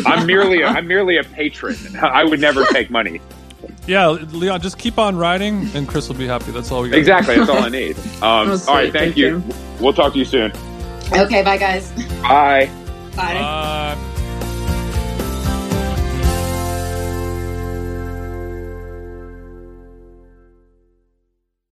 I'm 0.06 0.26
merely. 0.28 0.62
A, 0.62 0.68
I'm 0.68 0.88
merely 0.88 1.18
a 1.18 1.24
patron. 1.24 1.78
I 2.02 2.24
would 2.24 2.40
never 2.42 2.66
take 2.66 2.90
money. 2.90 3.22
Yeah, 3.88 4.08
Leon, 4.10 4.62
just 4.62 4.78
keep 4.78 4.98
on 5.00 5.18
writing, 5.18 5.70
and 5.74 5.88
Chris 5.88 6.08
will 6.08 6.16
be 6.16 6.28
happy. 6.28 6.52
That's 6.52 6.72
all 6.72 6.82
we 6.82 6.90
got. 6.90 7.00
Exactly. 7.00 7.36
That's 7.38 7.50
all 7.50 7.58
I 7.60 7.70
need. 7.70 7.98
Um, 8.22 8.50
all 8.52 8.58
sweet. 8.58 8.74
right. 8.74 8.82
Thank, 8.94 9.16
Thank 9.16 9.18
you. 9.18 9.38
you. 9.38 9.44
We'll 9.80 9.94
talk 9.94 10.14
to 10.14 10.20
you 10.20 10.26
soon. 10.26 10.52
okay, 11.14 11.42
bye 11.44 11.58
guys. 11.58 11.92
Bye. 12.22 12.70
Bye. 13.16 13.36
Uh, 13.38 13.96